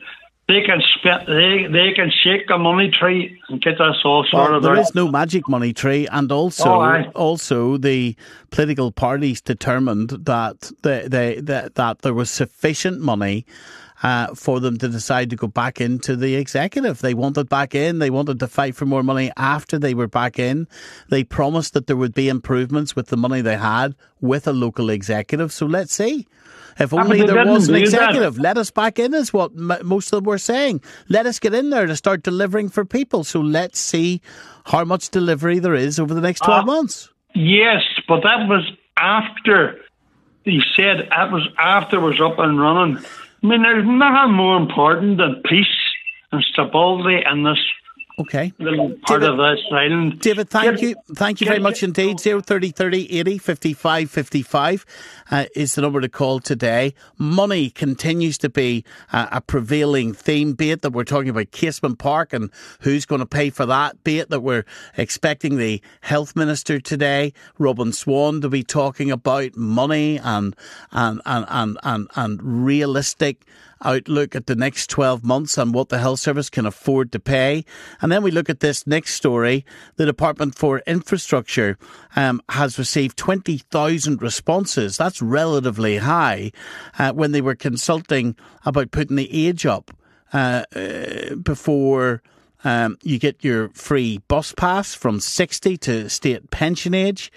They 0.49 0.61
can 0.63 0.83
spit, 0.95 1.27
they 1.27 1.67
they 1.71 1.93
can 1.95 2.11
shake 2.11 2.51
a 2.51 2.59
money 2.59 2.91
tree 2.91 3.41
and 3.49 3.63
get 3.63 3.81
us 3.81 3.97
all 4.05 4.25
sorted 4.29 4.51
Well, 4.53 4.61
there 4.61 4.73
out. 4.77 4.81
is 4.81 4.95
no 4.95 5.09
magic 5.09 5.49
money 5.49 5.73
tree, 5.73 6.07
and 6.11 6.31
also, 6.33 6.69
Oh, 6.83 7.05
also 7.15 7.77
the 7.77 8.17
political 8.51 8.91
parties 8.91 9.41
determined 9.41 10.11
that 10.11 10.73
they, 10.83 11.07
they, 11.09 11.41
that 11.41 11.77
that 11.77 12.01
there 12.03 12.13
was 12.13 12.29
sufficient 12.29 13.01
money. 13.01 13.47
Uh, 14.03 14.35
for 14.35 14.59
them 14.59 14.77
to 14.79 14.89
decide 14.89 15.31
to 15.31 15.37
go 15.37 15.47
back 15.47 15.81
into 15.81 16.17
the 16.17 16.35
executive. 16.35 16.99
They 17.01 17.15
wanted 17.15 17.49
back 17.49 17.73
in. 17.73 18.01
They 18.01 18.11
wanted 18.11 18.41
to 18.41 18.49
fight 18.49 18.75
for 18.75 18.85
more 18.85 19.05
money 19.05 19.31
after 19.37 19.79
they 19.79 19.95
were 19.95 20.09
back 20.09 20.41
in. 20.41 20.67
They 21.09 21.23
promised 21.23 21.73
that 21.75 21.87
there 21.87 21.95
would 21.97 22.13
be 22.13 22.29
improvements 22.29 22.97
with 22.97 23.07
the 23.09 23.17
money 23.17 23.43
they 23.43 23.57
had 23.57 23.95
with 24.21 24.49
a 24.49 24.53
local 24.53 24.91
executive. 24.91 25.53
So 25.53 25.67
let's 25.67 25.95
see. 25.95 26.27
If 26.81 26.93
Ah, 26.93 26.97
only 27.05 27.23
there 27.23 27.47
was 27.47 27.69
an 27.69 27.75
do 27.75 27.79
that. 27.81 27.85
executive, 27.87 28.39
let 28.39 28.59
us 28.59 28.73
back 28.73 28.99
in, 28.99 29.15
is 29.15 29.33
what 29.33 29.53
m- 29.57 29.79
most 29.85 30.13
of 30.13 30.17
them 30.17 30.25
were 30.25 30.39
saying. 30.39 30.81
Let 31.09 31.27
us 31.27 31.39
get 31.39 31.55
in 31.55 31.71
there 31.71 31.87
to 31.87 31.95
start 31.95 32.25
delivering 32.25 32.71
for 32.71 32.85
people. 32.85 33.23
So 33.23 33.41
let's 33.41 33.79
see 33.79 34.21
how 34.65 34.85
much 34.85 35.11
delivery 35.11 35.61
there 35.61 35.75
is 35.75 36.01
over 36.01 36.13
the 36.13 36.21
next 36.21 36.41
12 36.41 36.63
Ah. 36.63 36.65
months. 36.67 37.09
Yes, 37.37 37.83
but 38.09 38.23
that 38.25 38.49
was 38.49 38.65
after 38.97 39.79
he 40.45 40.61
said 40.75 41.07
that 41.11 41.31
was 41.31 41.47
after 41.57 41.99
it 41.99 42.01
was 42.01 42.21
up 42.21 42.41
and 42.41 42.61
running. 42.61 42.99
I 43.43 43.47
mean, 43.47 43.63
there's 43.63 43.85
nothing 43.87 44.35
more 44.35 44.57
important 44.57 45.19
than 45.19 45.43
peace 45.45 45.67
and 46.31 46.45
stability 46.53 47.19
in 47.31 47.43
this 47.43 47.59
Okay. 48.23 48.53
little 48.59 48.95
part 49.07 49.23
of 49.23 49.37
this 49.37 49.61
island. 49.71 50.21
David, 50.21 50.49
thank 50.49 50.81
you. 50.81 50.95
Thank 51.15 51.41
you 51.41 51.47
very 51.47 51.59
much 51.59 51.83
indeed. 51.83 52.21
030 52.21 52.71
30 52.71 53.19
80 53.19 53.39
55 53.39 54.11
55 54.11 54.87
uh, 55.31 55.47
is 55.57 55.75
the 55.75 55.83
number 55.83 56.01
to 56.01 56.09
call 56.09 56.39
today. 56.39 56.95
Money 57.19 57.71
continues 57.71 58.39
to 58.39 58.49
be 58.49 58.85
uh, 59.13 59.27
a 59.33 59.41
prevailing 59.41 60.13
theme, 60.13 60.53
be 60.53 60.71
it 60.71 60.83
that 60.83 60.93
we're 60.93 61.05
talking 61.05 61.31
about 61.31 61.51
Casement 61.51 61.99
Park 61.99 62.33
and 62.33 62.51
who's 62.81 63.05
going 63.05 63.21
to 63.21 63.27
pay 63.27 63.51
for 63.51 63.67
that, 63.67 64.03
be 64.05 64.19
it 64.19 64.31
that 64.31 64.41
we're 64.41 64.65
expecting 64.97 65.57
the 65.57 65.83
Health 66.03 66.37
Minister 66.37 66.79
today, 66.81 67.33
Robin 67.59 67.93
Swann, 67.93 68.41
to 68.41 68.49
be 68.49 68.63
talking 68.63 69.11
about 69.11 69.57
money 69.57 70.19
and, 70.19 70.55
and, 70.93 71.21
and, 71.27 71.47
and, 71.49 71.79
and, 71.83 72.09
and 72.15 72.65
realistic 72.65 73.45
outlook 73.85 74.35
at 74.35 74.47
the 74.47 74.55
next 74.55 74.91
12 74.91 75.25
months 75.25 75.59
and 75.59 75.75
what 75.75 75.89
the 75.89 75.99
health 75.99 76.21
service 76.21 76.51
can 76.51 76.67
afford 76.67 77.13
to 77.13 77.21
pay. 77.21 77.65
And 78.01 78.11
then 78.11 78.23
we 78.23 78.31
look 78.31 78.51
at 78.51 78.61
this 78.61 78.87
next 78.87 79.15
story. 79.15 79.65
The 79.97 80.07
Department 80.07 80.55
for 80.57 80.83
Infrastructure 80.87 81.79
um, 82.17 82.43
has 82.49 82.79
received 82.79 83.17
20,000 83.17 84.23
responses. 84.23 84.97
That's 84.97 85.23
relatively 85.23 85.99
high 85.99 86.53
uh, 86.99 87.13
when 87.13 87.33
they 87.33 87.41
were 87.41 87.55
consulting 87.55 88.37
about 88.65 88.91
putting 88.91 89.17
the 89.17 89.47
age 89.47 89.67
up 89.67 89.91
uh, 90.33 90.65
uh, 90.75 91.35
before. 91.37 92.23
Um, 92.65 92.97
you 93.03 93.19
get 93.19 93.43
your 93.43 93.71
free 93.71 94.19
bus 94.29 94.53
pass 94.53 94.95
from 94.95 95.21
60 95.21 95.77
to 95.79 96.09
state 96.09 96.51
pension 96.51 96.95
age. 96.95 97.33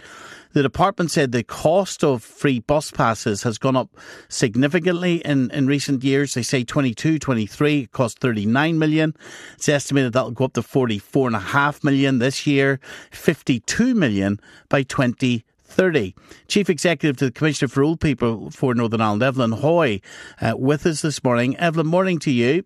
The 0.56 0.64
department 0.64 1.12
said 1.12 1.34
the 1.34 1.44
cost 1.44 2.02
of 2.02 2.24
free 2.24 2.62
bus 2.62 2.90
passes 2.90 3.44
has 3.44 3.58
gone 3.58 3.76
up 3.76 3.90
significantly 4.30 5.18
in, 5.18 5.52
in 5.52 5.68
recent 5.68 6.02
years. 6.02 6.34
They 6.34 6.44
say 6.44 6.64
22, 6.64 7.20
23, 7.20 7.80
it 7.82 7.92
cost 7.92 8.20
39 8.20 8.80
million. 8.80 9.18
It's 9.56 9.68
estimated 9.68 10.14
that'll 10.14 10.32
go 10.32 10.46
up 10.46 10.54
to 10.54 10.62
44.5 10.62 11.84
million 11.84 12.20
this 12.20 12.48
year, 12.48 12.80
52 13.12 13.94
million 13.96 14.40
by 14.70 14.84
2030. 14.84 16.16
Chief 16.48 16.70
Executive 16.70 17.18
to 17.18 17.26
the 17.26 17.32
Commissioner 17.34 17.68
for 17.68 17.84
Old 17.84 18.00
People 18.00 18.50
for 18.50 18.74
Northern 18.74 19.02
Ireland, 19.02 19.24
Evelyn 19.24 19.52
Hoey, 19.52 20.02
uh, 20.40 20.54
with 20.56 20.86
us 20.86 21.02
this 21.02 21.22
morning. 21.22 21.58
Evelyn, 21.58 21.88
morning 21.88 22.18
to 22.20 22.32
you. 22.32 22.64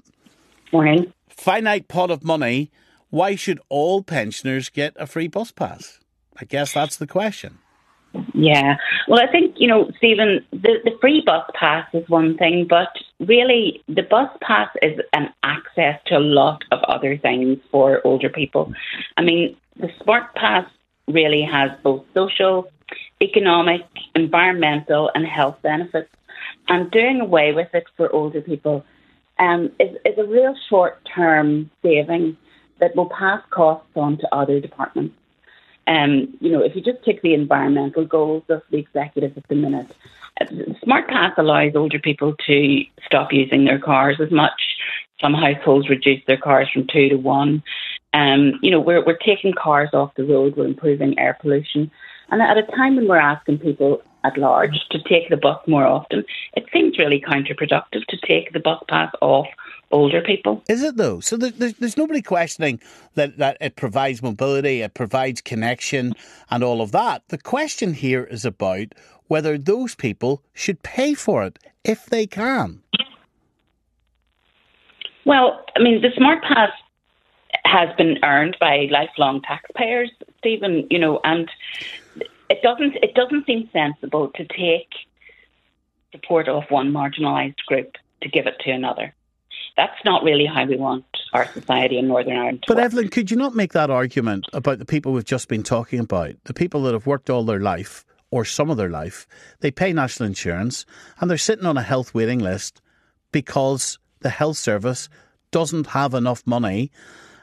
Morning. 0.72 1.12
Finite 1.28 1.88
pot 1.88 2.12
of 2.12 2.24
money. 2.24 2.70
Why 3.10 3.34
should 3.34 3.60
all 3.68 4.04
pensioners 4.04 4.70
get 4.70 4.94
a 4.98 5.08
free 5.08 5.28
bus 5.28 5.52
pass? 5.52 6.00
I 6.40 6.46
guess 6.46 6.72
that's 6.72 6.96
the 6.96 7.08
question. 7.08 7.58
Yeah. 8.34 8.78
Well, 9.08 9.20
I 9.20 9.32
think, 9.32 9.56
you 9.58 9.68
know, 9.68 9.92
Stephen, 9.98 10.46
the, 10.52 10.80
the 10.84 10.98
free 11.00 11.22
bus 11.26 11.50
pass 11.54 11.88
is 11.94 12.08
one 12.10 12.38
thing, 12.38 12.66
but 12.68 12.90
really 13.20 13.84
the 13.88 14.04
bus 14.04 14.30
pass 14.42 14.70
is 14.82 15.00
an 15.14 15.34
access 15.44 16.00
to 16.08 16.18
a 16.18 16.20
lot 16.20 16.64
of 16.72 16.80
other 16.84 17.18
things 17.18 17.60
for 17.72 18.02
older 18.06 18.30
people. 18.30 18.74
I 19.18 19.22
mean, 19.22 19.56
the 19.78 19.90
Smart 20.04 20.34
Pass 20.36 20.66
really 21.08 21.42
has 21.42 21.72
both 21.84 22.04
social, 22.14 22.72
economic, 23.22 23.82
environmental, 24.16 25.12
and 25.16 25.26
health 25.26 25.58
benefits. 25.62 26.10
And 26.68 26.92
doing 26.92 27.22
away 27.22 27.54
with 27.54 27.74
it 27.74 27.86
for 27.98 28.14
older 28.14 28.42
people 28.42 28.86
um, 29.40 29.72
is, 29.80 29.98
is 30.06 30.18
a 30.18 30.26
real 30.26 30.56
short 30.70 31.00
term 31.16 31.70
saving 31.82 32.38
that 32.80 32.96
will 32.96 33.10
pass 33.10 33.42
costs 33.50 33.90
on 33.96 34.18
to 34.18 34.36
other 34.36 34.60
departments. 34.60 35.16
Um, 35.90 36.38
you 36.40 36.52
know, 36.52 36.64
if 36.64 36.76
you 36.76 36.84
just 36.84 37.04
take 37.04 37.24
the 37.24 37.34
environmental 37.34 38.06
goals 38.06 38.44
of 38.48 38.62
the 38.70 38.78
executive 38.78 39.36
at 39.36 39.48
the 39.48 39.56
minute, 39.56 39.92
uh, 40.40 40.46
Smart 40.84 41.08
Pass 41.08 41.34
allows 41.38 41.76
older 41.76 41.98
people 41.98 42.36
to 42.46 42.84
stop 43.04 43.34
using 43.34 43.66
their 43.66 43.80
cars 43.80 44.18
as 44.22 44.30
much. 44.32 44.62
Some 45.20 45.34
households 45.34 45.90
reduce 45.90 46.24
their 46.28 46.38
cars 46.38 46.70
from 46.72 46.86
two 46.86 47.10
to 47.10 47.16
one. 47.16 47.64
Um, 48.14 48.60
you 48.62 48.70
know, 48.70 48.80
we're 48.80 49.04
we're 49.04 49.18
taking 49.18 49.52
cars 49.54 49.90
off 49.94 50.14
the 50.16 50.24
road. 50.24 50.56
We're 50.56 50.68
improving 50.68 51.18
air 51.18 51.36
pollution, 51.42 51.90
and 52.30 52.42
at 52.42 52.58
a 52.58 52.64
time 52.64 52.96
when 52.96 53.08
we're 53.08 53.18
asking 53.18 53.58
people 53.58 54.04
at 54.24 54.38
large 54.38 54.78
to 54.92 55.02
take 55.02 55.30
the 55.30 55.38
bus 55.38 55.60
more 55.68 55.86
often, 55.86 56.24
it 56.56 56.66
seems 56.72 57.00
really 57.00 57.22
counterproductive 57.22 58.06
to 58.10 58.18
take 58.28 58.54
the 58.54 58.60
bus 58.60 58.82
pass 58.88 59.12
off 59.22 59.48
older 59.92 60.22
people. 60.22 60.64
Is 60.70 60.84
it 60.84 60.98
though? 60.98 61.20
So 61.20 61.38
there's, 61.38 61.74
there's 61.76 61.98
nobody 61.98 62.22
questioning 62.22 62.80
that, 63.16 63.38
that 63.38 63.58
it 63.62 63.76
provides 63.76 64.22
mobility, 64.22 64.82
it 64.82 64.94
provides 64.94 65.42
connection, 65.42 66.14
and 66.50 66.64
all 66.64 66.82
of 66.82 66.92
that. 66.92 67.24
The 67.30 67.38
question 67.38 67.94
here 67.94 68.24
is 68.24 68.46
about 68.46 68.88
whether 69.28 69.58
those 69.58 69.96
people 69.96 70.44
should 70.54 70.84
pay 70.84 71.14
for 71.14 71.44
it 71.44 71.60
if 71.84 72.06
they 72.08 72.28
can. 72.28 72.82
Well, 75.26 75.64
I 75.76 75.80
mean, 75.80 76.02
the 76.02 76.10
Smart 76.16 76.44
Pass 76.44 76.72
has 77.66 77.90
been 77.98 78.18
earned 78.24 78.58
by 78.60 78.88
lifelong 78.90 79.42
taxpayers, 79.42 80.12
Stephen. 80.40 80.88
You 80.90 81.00
know, 81.00 81.20
and 81.24 81.50
it 82.50 82.62
doesn't 82.64 82.96
it 83.04 83.14
doesn't 83.14 83.46
seem 83.46 83.70
sensible 83.72 84.32
to 84.36 84.46
take 84.46 84.90
support 86.12 86.48
off 86.48 86.66
one 86.70 86.92
marginalised 86.92 87.58
group 87.68 87.96
to 88.22 88.30
give 88.30 88.48
it 88.48 88.56
to 88.62 88.72
another. 88.72 89.14
That's 89.80 90.04
not 90.04 90.24
really 90.24 90.46
how 90.46 90.66
we 90.66 90.76
want 90.76 91.06
our 91.32 91.46
society 91.54 91.98
in 91.98 92.08
Northern 92.10 92.36
Ireland. 92.36 92.64
To 92.64 92.68
But 92.68 92.78
work. 92.78 92.86
Evelyn, 92.88 93.08
could 93.10 93.32
you 93.32 93.38
not 93.38 93.56
make 93.56 93.72
that 93.72 93.90
argument 93.90 94.46
about 94.52 94.80
the 94.80 94.86
people 94.94 95.14
we've 95.14 95.24
just 95.24 95.48
been 95.48 95.64
talking 95.64 96.00
about, 96.02 96.34
the 96.44 96.54
people 96.54 96.84
that 96.84 96.94
have 96.94 97.08
worked 97.08 97.30
all 97.30 97.46
their 97.46 97.62
life 97.62 98.04
or 98.30 98.44
some 98.44 98.70
of 98.70 98.76
their 98.76 98.90
life, 98.90 99.26
they 99.62 99.72
pay 99.72 99.94
national 99.94 100.28
insurance 100.28 100.86
and 101.20 101.30
they're 101.30 101.38
sitting 101.38 101.66
on 101.66 101.78
a 101.78 101.82
health 101.82 102.14
waiting 102.14 102.40
list 102.40 102.82
because 103.32 103.98
the 104.20 104.30
health 104.30 104.58
service 104.58 105.08
doesn't 105.52 105.88
have 105.88 106.14
enough 106.14 106.46
money 106.46 106.92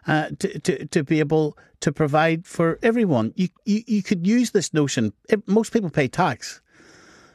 uh, 0.07 0.29
to, 0.39 0.59
to, 0.61 0.85
to 0.87 1.03
be 1.03 1.19
able 1.21 1.57
to 1.81 1.91
provide 1.91 2.47
for 2.47 2.79
everyone. 2.83 3.33
You, 3.35 3.49
you, 3.65 3.83
you 3.87 4.03
could 4.03 4.27
use 4.27 4.51
this 4.51 4.75
notion, 4.75 5.13
eh, 5.31 5.37
most 5.47 5.73
people 5.73 5.91
pay 5.91 6.09
tax. 6.09 6.61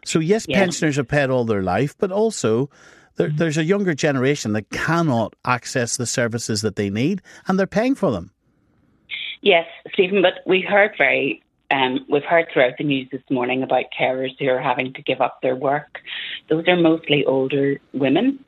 So, 0.06 0.20
yes, 0.20 0.46
Yeah. 0.48 0.60
pensioners 0.60 0.98
have 0.98 1.08
paid 1.08 1.30
all 1.32 1.46
their 1.46 1.64
life, 1.64 1.96
but 1.98 2.12
also 2.12 2.70
there, 3.16 3.30
there's 3.30 3.58
a 3.58 3.64
younger 3.64 3.94
generation 3.94 4.54
that 4.54 4.70
cannot 4.70 5.36
access 5.46 5.98
the 5.98 6.06
services 6.06 6.62
that 6.62 6.76
they 6.76 6.90
need 6.90 7.22
and 7.48 7.60
they're 7.60 7.68
paying 7.68 7.96
for 7.96 8.12
them. 8.12 8.32
Yes, 9.42 9.66
Stephen, 9.94 10.22
but 10.22 10.36
we 10.46 10.62
heard 10.62 10.92
very, 10.98 11.42
um, 11.72 12.06
we've 12.10 12.24
heard 12.24 12.48
throughout 12.54 12.74
the 12.78 12.84
news 12.84 13.08
this 13.12 13.24
morning 13.30 13.64
about 13.64 13.86
carers 13.98 14.38
who 14.38 14.48
are 14.48 14.62
having 14.62 14.94
to 14.94 15.02
give 15.02 15.20
up 15.20 15.40
their 15.42 15.56
work. 15.56 16.00
Those 16.50 16.68
are 16.68 16.76
mostly 16.76 17.26
older 17.26 17.80
women. 17.94 18.44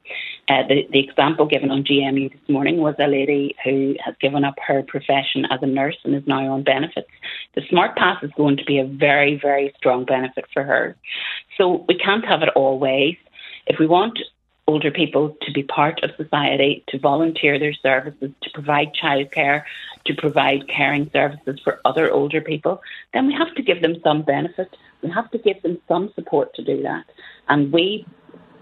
Uh, 0.49 0.67
the, 0.67 0.87
the 0.91 0.99
example 0.99 1.47
given 1.47 1.71
on 1.71 1.83
GMU 1.83 2.31
this 2.31 2.49
morning 2.49 2.77
was 2.77 2.95
a 2.99 3.07
lady 3.07 3.55
who 3.63 3.95
has 4.03 4.13
given 4.19 4.43
up 4.43 4.55
her 4.65 4.83
profession 4.83 5.45
as 5.49 5.59
a 5.61 5.67
nurse 5.67 5.97
and 6.03 6.13
is 6.13 6.27
now 6.27 6.51
on 6.51 6.63
benefits. 6.63 7.09
The 7.55 7.61
Smart 7.69 7.95
Pass 7.95 8.21
is 8.23 8.31
going 8.35 8.57
to 8.57 8.65
be 8.65 8.77
a 8.77 8.85
very, 8.85 9.39
very 9.41 9.73
strong 9.77 10.05
benefit 10.05 10.45
for 10.53 10.63
her. 10.63 10.95
So 11.57 11.85
we 11.87 11.95
can't 11.95 12.25
have 12.25 12.43
it 12.43 12.49
all 12.55 12.77
ways. 12.77 13.15
If 13.65 13.79
we 13.79 13.87
want 13.87 14.19
older 14.67 14.91
people 14.91 15.35
to 15.41 15.51
be 15.51 15.63
part 15.63 16.03
of 16.03 16.11
society, 16.15 16.83
to 16.87 16.97
volunteer 16.97 17.59
their 17.59 17.73
services, 17.73 18.31
to 18.41 18.49
provide 18.53 18.93
childcare, 18.93 19.63
to 20.05 20.13
provide 20.15 20.67
caring 20.67 21.09
services 21.11 21.59
for 21.63 21.81
other 21.85 22.11
older 22.11 22.41
people, 22.41 22.81
then 23.13 23.27
we 23.27 23.33
have 23.33 23.53
to 23.55 23.61
give 23.61 23.81
them 23.81 23.95
some 24.03 24.21
benefit. 24.21 24.75
We 25.01 25.09
have 25.11 25.29
to 25.31 25.37
give 25.37 25.61
them 25.61 25.79
some 25.87 26.11
support 26.15 26.53
to 26.55 26.63
do 26.63 26.81
that. 26.83 27.05
And 27.49 27.73
we 27.73 28.05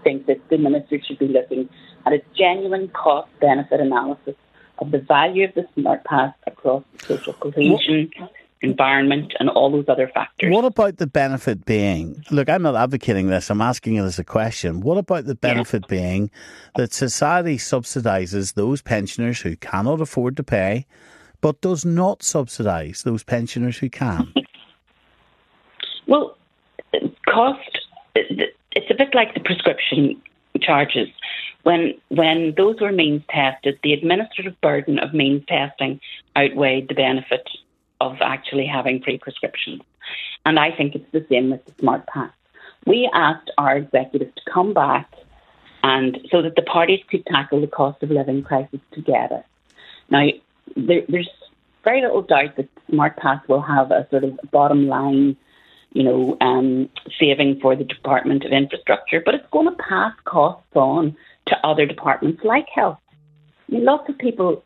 think 0.02 0.26
that 0.26 0.48
the 0.48 0.58
minister 0.58 1.00
should 1.02 1.18
be 1.18 1.28
looking 1.28 1.68
at 2.04 2.12
a 2.12 2.22
genuine 2.36 2.88
cost 2.88 3.30
benefit 3.40 3.80
analysis 3.80 4.34
of 4.78 4.90
the 4.90 4.98
value 4.98 5.44
of 5.44 5.54
the 5.54 5.66
smart 5.74 6.04
pass 6.04 6.34
across 6.46 6.82
social 6.98 7.34
cohesion, 7.34 8.10
environment, 8.62 9.34
and 9.38 9.48
all 9.50 9.70
those 9.70 9.84
other 9.88 10.08
factors. 10.08 10.52
What 10.52 10.64
about 10.64 10.96
the 10.98 11.06
benefit 11.06 11.64
being? 11.64 12.24
Look, 12.30 12.48
I'm 12.48 12.62
not 12.62 12.76
advocating 12.76 13.28
this. 13.28 13.50
I'm 13.50 13.60
asking 13.60 13.96
it 13.96 14.02
as 14.02 14.18
a 14.18 14.24
question. 14.24 14.80
What 14.80 14.98
about 14.98 15.26
the 15.26 15.34
benefit 15.34 15.84
yeah. 15.88 15.96
being 15.96 16.30
that 16.76 16.92
society 16.92 17.56
subsidises 17.56 18.54
those 18.54 18.82
pensioners 18.82 19.40
who 19.40 19.56
cannot 19.56 20.00
afford 20.00 20.36
to 20.36 20.44
pay, 20.44 20.86
but 21.40 21.60
does 21.60 21.84
not 21.84 22.22
subsidise 22.22 23.02
those 23.02 23.22
pensioners 23.24 23.78
who 23.78 23.90
can? 23.90 24.32
well, 26.06 26.36
cost. 27.28 27.78
It's 28.14 28.90
a 28.90 28.94
bit 28.94 29.14
like 29.14 29.34
the 29.34 29.40
prescription 29.40 30.20
charges. 30.60 31.08
When 31.62 31.94
when 32.08 32.54
those 32.56 32.80
were 32.80 32.92
means 32.92 33.22
tested, 33.30 33.78
the 33.82 33.92
administrative 33.92 34.60
burden 34.60 34.98
of 34.98 35.14
means 35.14 35.44
testing 35.46 36.00
outweighed 36.36 36.88
the 36.88 36.94
benefit 36.94 37.48
of 38.02 38.16
actually 38.20 38.66
having 38.66 39.02
free 39.02 39.18
prescriptions. 39.18 39.82
And 40.44 40.58
I 40.58 40.72
think 40.72 40.94
it's 40.94 41.10
the 41.12 41.24
same 41.30 41.50
with 41.50 41.64
the 41.64 41.72
Smart 41.78 42.06
Pass. 42.06 42.32
We 42.84 43.08
asked 43.14 43.50
our 43.58 43.76
executives 43.76 44.32
to 44.34 44.50
come 44.52 44.74
back 44.74 45.08
and 45.84 46.18
so 46.30 46.42
that 46.42 46.56
the 46.56 46.62
parties 46.62 47.00
could 47.08 47.24
tackle 47.26 47.60
the 47.60 47.66
cost 47.66 48.02
of 48.02 48.10
living 48.10 48.42
crisis 48.42 48.80
together. 48.92 49.44
Now, 50.10 50.26
there, 50.76 51.02
there's 51.08 51.28
very 51.84 52.02
little 52.02 52.22
doubt 52.22 52.56
that 52.56 52.68
Smart 52.90 53.16
Pass 53.16 53.40
will 53.48 53.62
have 53.62 53.90
a 53.90 54.06
sort 54.10 54.24
of 54.24 54.38
bottom 54.50 54.88
line, 54.88 55.36
you 55.92 56.02
know, 56.02 56.36
um, 56.40 56.88
saving 57.20 57.60
for 57.60 57.76
the 57.76 57.84
Department 57.84 58.44
of 58.44 58.52
Infrastructure, 58.52 59.22
but 59.24 59.34
it's 59.34 59.48
going 59.50 59.68
to 59.68 59.76
pass 59.76 60.12
costs 60.24 60.74
on 60.74 61.16
to 61.46 61.66
other 61.66 61.86
departments 61.86 62.42
like 62.44 62.66
health. 62.68 62.98
I 63.68 63.72
mean, 63.72 63.84
lots 63.84 64.08
of 64.08 64.18
people 64.18 64.64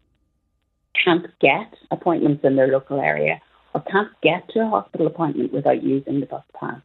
can't 1.04 1.26
get 1.40 1.72
appointments 1.90 2.44
in 2.44 2.56
their 2.56 2.68
local 2.68 3.00
area 3.00 3.40
or 3.74 3.82
can't 3.82 4.10
get 4.22 4.48
to 4.50 4.60
a 4.60 4.68
hospital 4.68 5.06
appointment 5.06 5.52
without 5.52 5.82
using 5.82 6.20
the 6.20 6.26
bus 6.26 6.44
pass. 6.58 6.80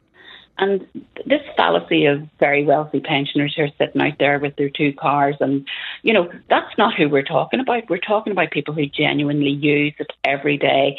And 0.58 0.86
this 1.26 1.40
fallacy 1.56 2.04
of 2.04 2.28
very 2.38 2.64
wealthy 2.64 3.00
pensioners 3.00 3.54
who 3.56 3.62
are 3.62 3.68
sitting 3.78 4.02
out 4.02 4.18
there 4.18 4.38
with 4.38 4.54
their 4.56 4.68
two 4.68 4.92
cars, 4.92 5.36
and 5.40 5.66
you 6.02 6.12
know, 6.12 6.30
that's 6.50 6.76
not 6.76 6.94
who 6.94 7.08
we're 7.08 7.22
talking 7.22 7.58
about. 7.58 7.88
We're 7.88 7.96
talking 7.96 8.32
about 8.32 8.50
people 8.50 8.74
who 8.74 8.86
genuinely 8.86 9.50
use 9.50 9.94
it 9.98 10.12
every 10.24 10.58
day 10.58 10.98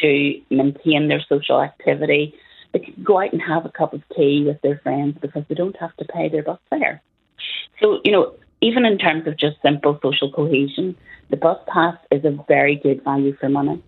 to 0.00 0.40
maintain 0.50 1.08
their 1.08 1.22
social 1.28 1.60
activity. 1.60 2.34
They 2.72 2.78
can 2.80 3.04
go 3.04 3.20
out 3.20 3.32
and 3.32 3.42
have 3.42 3.66
a 3.66 3.68
cup 3.68 3.92
of 3.92 4.02
tea 4.16 4.42
with 4.46 4.60
their 4.62 4.78
friends 4.78 5.18
because 5.20 5.44
they 5.48 5.54
don't 5.54 5.76
have 5.76 5.94
to 5.98 6.04
pay 6.06 6.28
their 6.28 6.42
bus 6.42 6.58
fare. 6.70 7.02
So, 7.80 8.00
you 8.04 8.10
know, 8.10 8.34
even 8.60 8.86
in 8.86 8.98
terms 8.98 9.26
of 9.26 9.36
just 9.36 9.60
simple 9.62 9.98
social 10.02 10.32
cohesion, 10.32 10.96
the 11.34 11.40
bus 11.40 11.58
pass 11.66 11.96
is 12.12 12.24
a 12.24 12.30
very 12.46 12.76
good 12.76 13.02
value 13.02 13.36
for 13.40 13.48
money. 13.48 13.82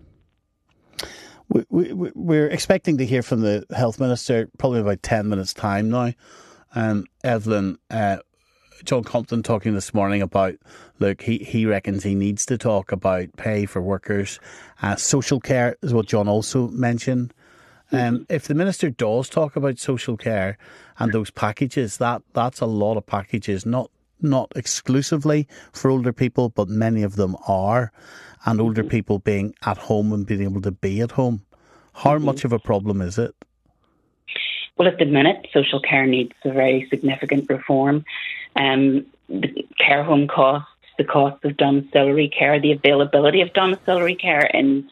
We, 1.47 1.93
we, 1.93 2.11
we're 2.13 2.49
expecting 2.49 2.97
to 2.97 3.05
hear 3.05 3.23
from 3.23 3.39
the 3.39 3.65
health 3.73 4.01
minister 4.01 4.49
probably 4.57 4.81
about 4.81 5.01
10 5.01 5.29
minutes' 5.29 5.53
time 5.53 5.89
now. 5.89 6.11
Um, 6.75 7.05
Evelyn, 7.23 7.77
uh, 7.89 8.17
John 8.83 9.05
Compton 9.05 9.43
talking 9.43 9.73
this 9.75 9.93
morning 9.93 10.21
about 10.21 10.55
look, 10.99 11.21
he, 11.21 11.37
he 11.37 11.65
reckons 11.65 12.03
he 12.03 12.15
needs 12.15 12.45
to 12.47 12.57
talk 12.57 12.91
about 12.91 13.33
pay 13.37 13.65
for 13.65 13.81
workers. 13.81 14.41
Uh, 14.81 14.97
social 14.97 15.39
care 15.39 15.77
is 15.81 15.93
what 15.93 16.07
John 16.07 16.27
also 16.27 16.67
mentioned. 16.67 17.33
Um, 17.93 17.99
mm-hmm. 17.99 18.23
if 18.27 18.49
the 18.49 18.55
minister 18.55 18.89
does 18.89 19.29
talk 19.29 19.55
about 19.55 19.79
social 19.79 20.17
care 20.17 20.57
and 20.99 21.13
those 21.13 21.31
packages, 21.31 21.95
that 21.97 22.23
that's 22.33 22.59
a 22.59 22.65
lot 22.65 22.97
of 22.97 23.05
packages, 23.05 23.65
not 23.65 23.89
not 24.21 24.51
exclusively 24.55 25.47
for 25.71 25.89
older 25.89 26.13
people, 26.13 26.49
but 26.49 26.69
many 26.69 27.03
of 27.03 27.15
them 27.15 27.35
are, 27.47 27.91
and 28.45 28.59
older 28.61 28.81
mm-hmm. 28.81 28.89
people 28.89 29.19
being 29.19 29.53
at 29.65 29.77
home 29.77 30.13
and 30.13 30.25
being 30.25 30.43
able 30.43 30.61
to 30.61 30.71
be 30.71 31.01
at 31.01 31.11
home. 31.11 31.43
How 31.93 32.15
mm-hmm. 32.15 32.25
much 32.25 32.45
of 32.45 32.53
a 32.53 32.59
problem 32.59 33.01
is 33.01 33.17
it? 33.17 33.35
Well, 34.77 34.87
at 34.87 34.99
the 34.99 35.05
minute, 35.05 35.47
social 35.51 35.81
care 35.81 36.05
needs 36.05 36.33
a 36.45 36.51
very 36.51 36.87
significant 36.89 37.49
reform. 37.49 38.05
Um, 38.55 39.05
the 39.27 39.65
care 39.79 40.03
home 40.03 40.27
costs, 40.27 40.69
the 40.97 41.03
cost 41.03 41.43
of 41.43 41.57
domiciliary 41.57 42.29
care, 42.29 42.59
the 42.59 42.71
availability 42.71 43.41
of 43.41 43.53
domiciliary 43.53 44.15
care 44.15 44.45
in 44.53 44.89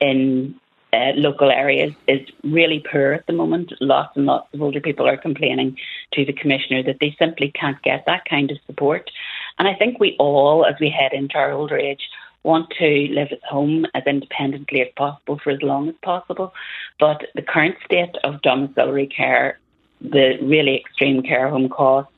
in 0.00 0.54
uh, 0.92 1.12
local 1.14 1.50
areas 1.50 1.92
is 2.06 2.26
really 2.44 2.84
poor 2.90 3.12
at 3.12 3.26
the 3.26 3.32
moment. 3.32 3.72
Lots 3.80 4.16
and 4.16 4.26
lots 4.26 4.52
of 4.54 4.62
older 4.62 4.80
people 4.80 5.06
are 5.06 5.16
complaining 5.16 5.76
to 6.12 6.24
the 6.24 6.32
Commissioner 6.32 6.82
that 6.84 6.98
they 7.00 7.14
simply 7.18 7.50
can't 7.52 7.80
get 7.82 8.04
that 8.06 8.24
kind 8.24 8.50
of 8.50 8.58
support. 8.66 9.10
And 9.58 9.68
I 9.68 9.74
think 9.74 10.00
we 10.00 10.16
all, 10.18 10.64
as 10.64 10.76
we 10.80 10.88
head 10.88 11.12
into 11.12 11.36
our 11.36 11.52
older 11.52 11.76
age, 11.76 12.08
want 12.42 12.70
to 12.78 13.08
live 13.10 13.28
at 13.32 13.44
home 13.44 13.86
as 13.94 14.04
independently 14.06 14.80
as 14.80 14.88
possible 14.96 15.38
for 15.42 15.50
as 15.50 15.62
long 15.62 15.88
as 15.88 15.94
possible. 16.02 16.54
But 16.98 17.22
the 17.34 17.42
current 17.42 17.76
state 17.84 18.16
of 18.24 18.40
domiciliary 18.42 19.08
care, 19.08 19.58
the 20.00 20.38
really 20.42 20.76
extreme 20.76 21.22
care 21.22 21.50
home 21.50 21.68
costs, 21.68 22.12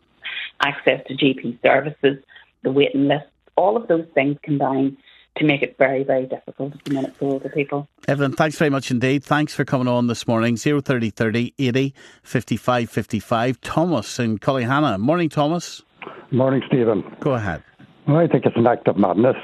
access 0.62 1.00
to 1.08 1.14
GP 1.14 1.60
services, 1.62 2.22
the 2.62 2.70
waiting 2.70 3.08
lists, 3.08 3.30
all 3.56 3.76
of 3.76 3.88
those 3.88 4.06
things 4.14 4.36
combine 4.42 4.96
to 5.36 5.44
make 5.44 5.62
it 5.62 5.76
very, 5.78 6.04
very 6.04 6.26
difficult 6.26 6.74
at 6.74 6.84
the 6.84 6.94
minute 6.94 7.16
for 7.16 7.32
older 7.32 7.48
people. 7.48 7.88
Evelyn, 8.08 8.32
thanks 8.32 8.56
very 8.56 8.70
much 8.70 8.90
indeed. 8.90 9.24
Thanks 9.24 9.54
for 9.54 9.64
coming 9.64 9.88
on 9.88 10.06
this 10.06 10.26
morning. 10.26 10.56
030 10.56 11.10
30 11.10 11.54
80 11.58 11.94
55 12.22 12.90
55. 12.90 13.60
Thomas 13.60 14.18
in 14.18 14.38
Cullyhanna. 14.38 14.98
Morning, 14.98 15.28
Thomas. 15.28 15.82
Morning, 16.30 16.62
Stephen. 16.66 17.04
Go 17.20 17.32
ahead. 17.34 17.62
Well, 18.06 18.18
I 18.18 18.26
think 18.26 18.44
it's 18.44 18.56
an 18.56 18.66
act 18.66 18.88
of 18.88 18.96
madness 18.96 19.36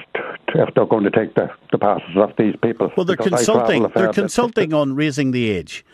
if 0.49 0.75
they're 0.75 0.87
going 0.87 1.05
to 1.05 1.11
take 1.11 1.35
the, 1.35 1.51
the 1.71 1.79
passes 1.79 2.17
off 2.17 2.33
these 2.37 2.55
people. 2.63 2.91
Well, 2.97 3.05
they're 3.05 3.17
consulting. 3.17 3.87
They're 3.95 4.13
consulting 4.13 4.73
on 4.73 4.95
raising 4.95 5.31
the 5.31 5.51
age. 5.51 5.85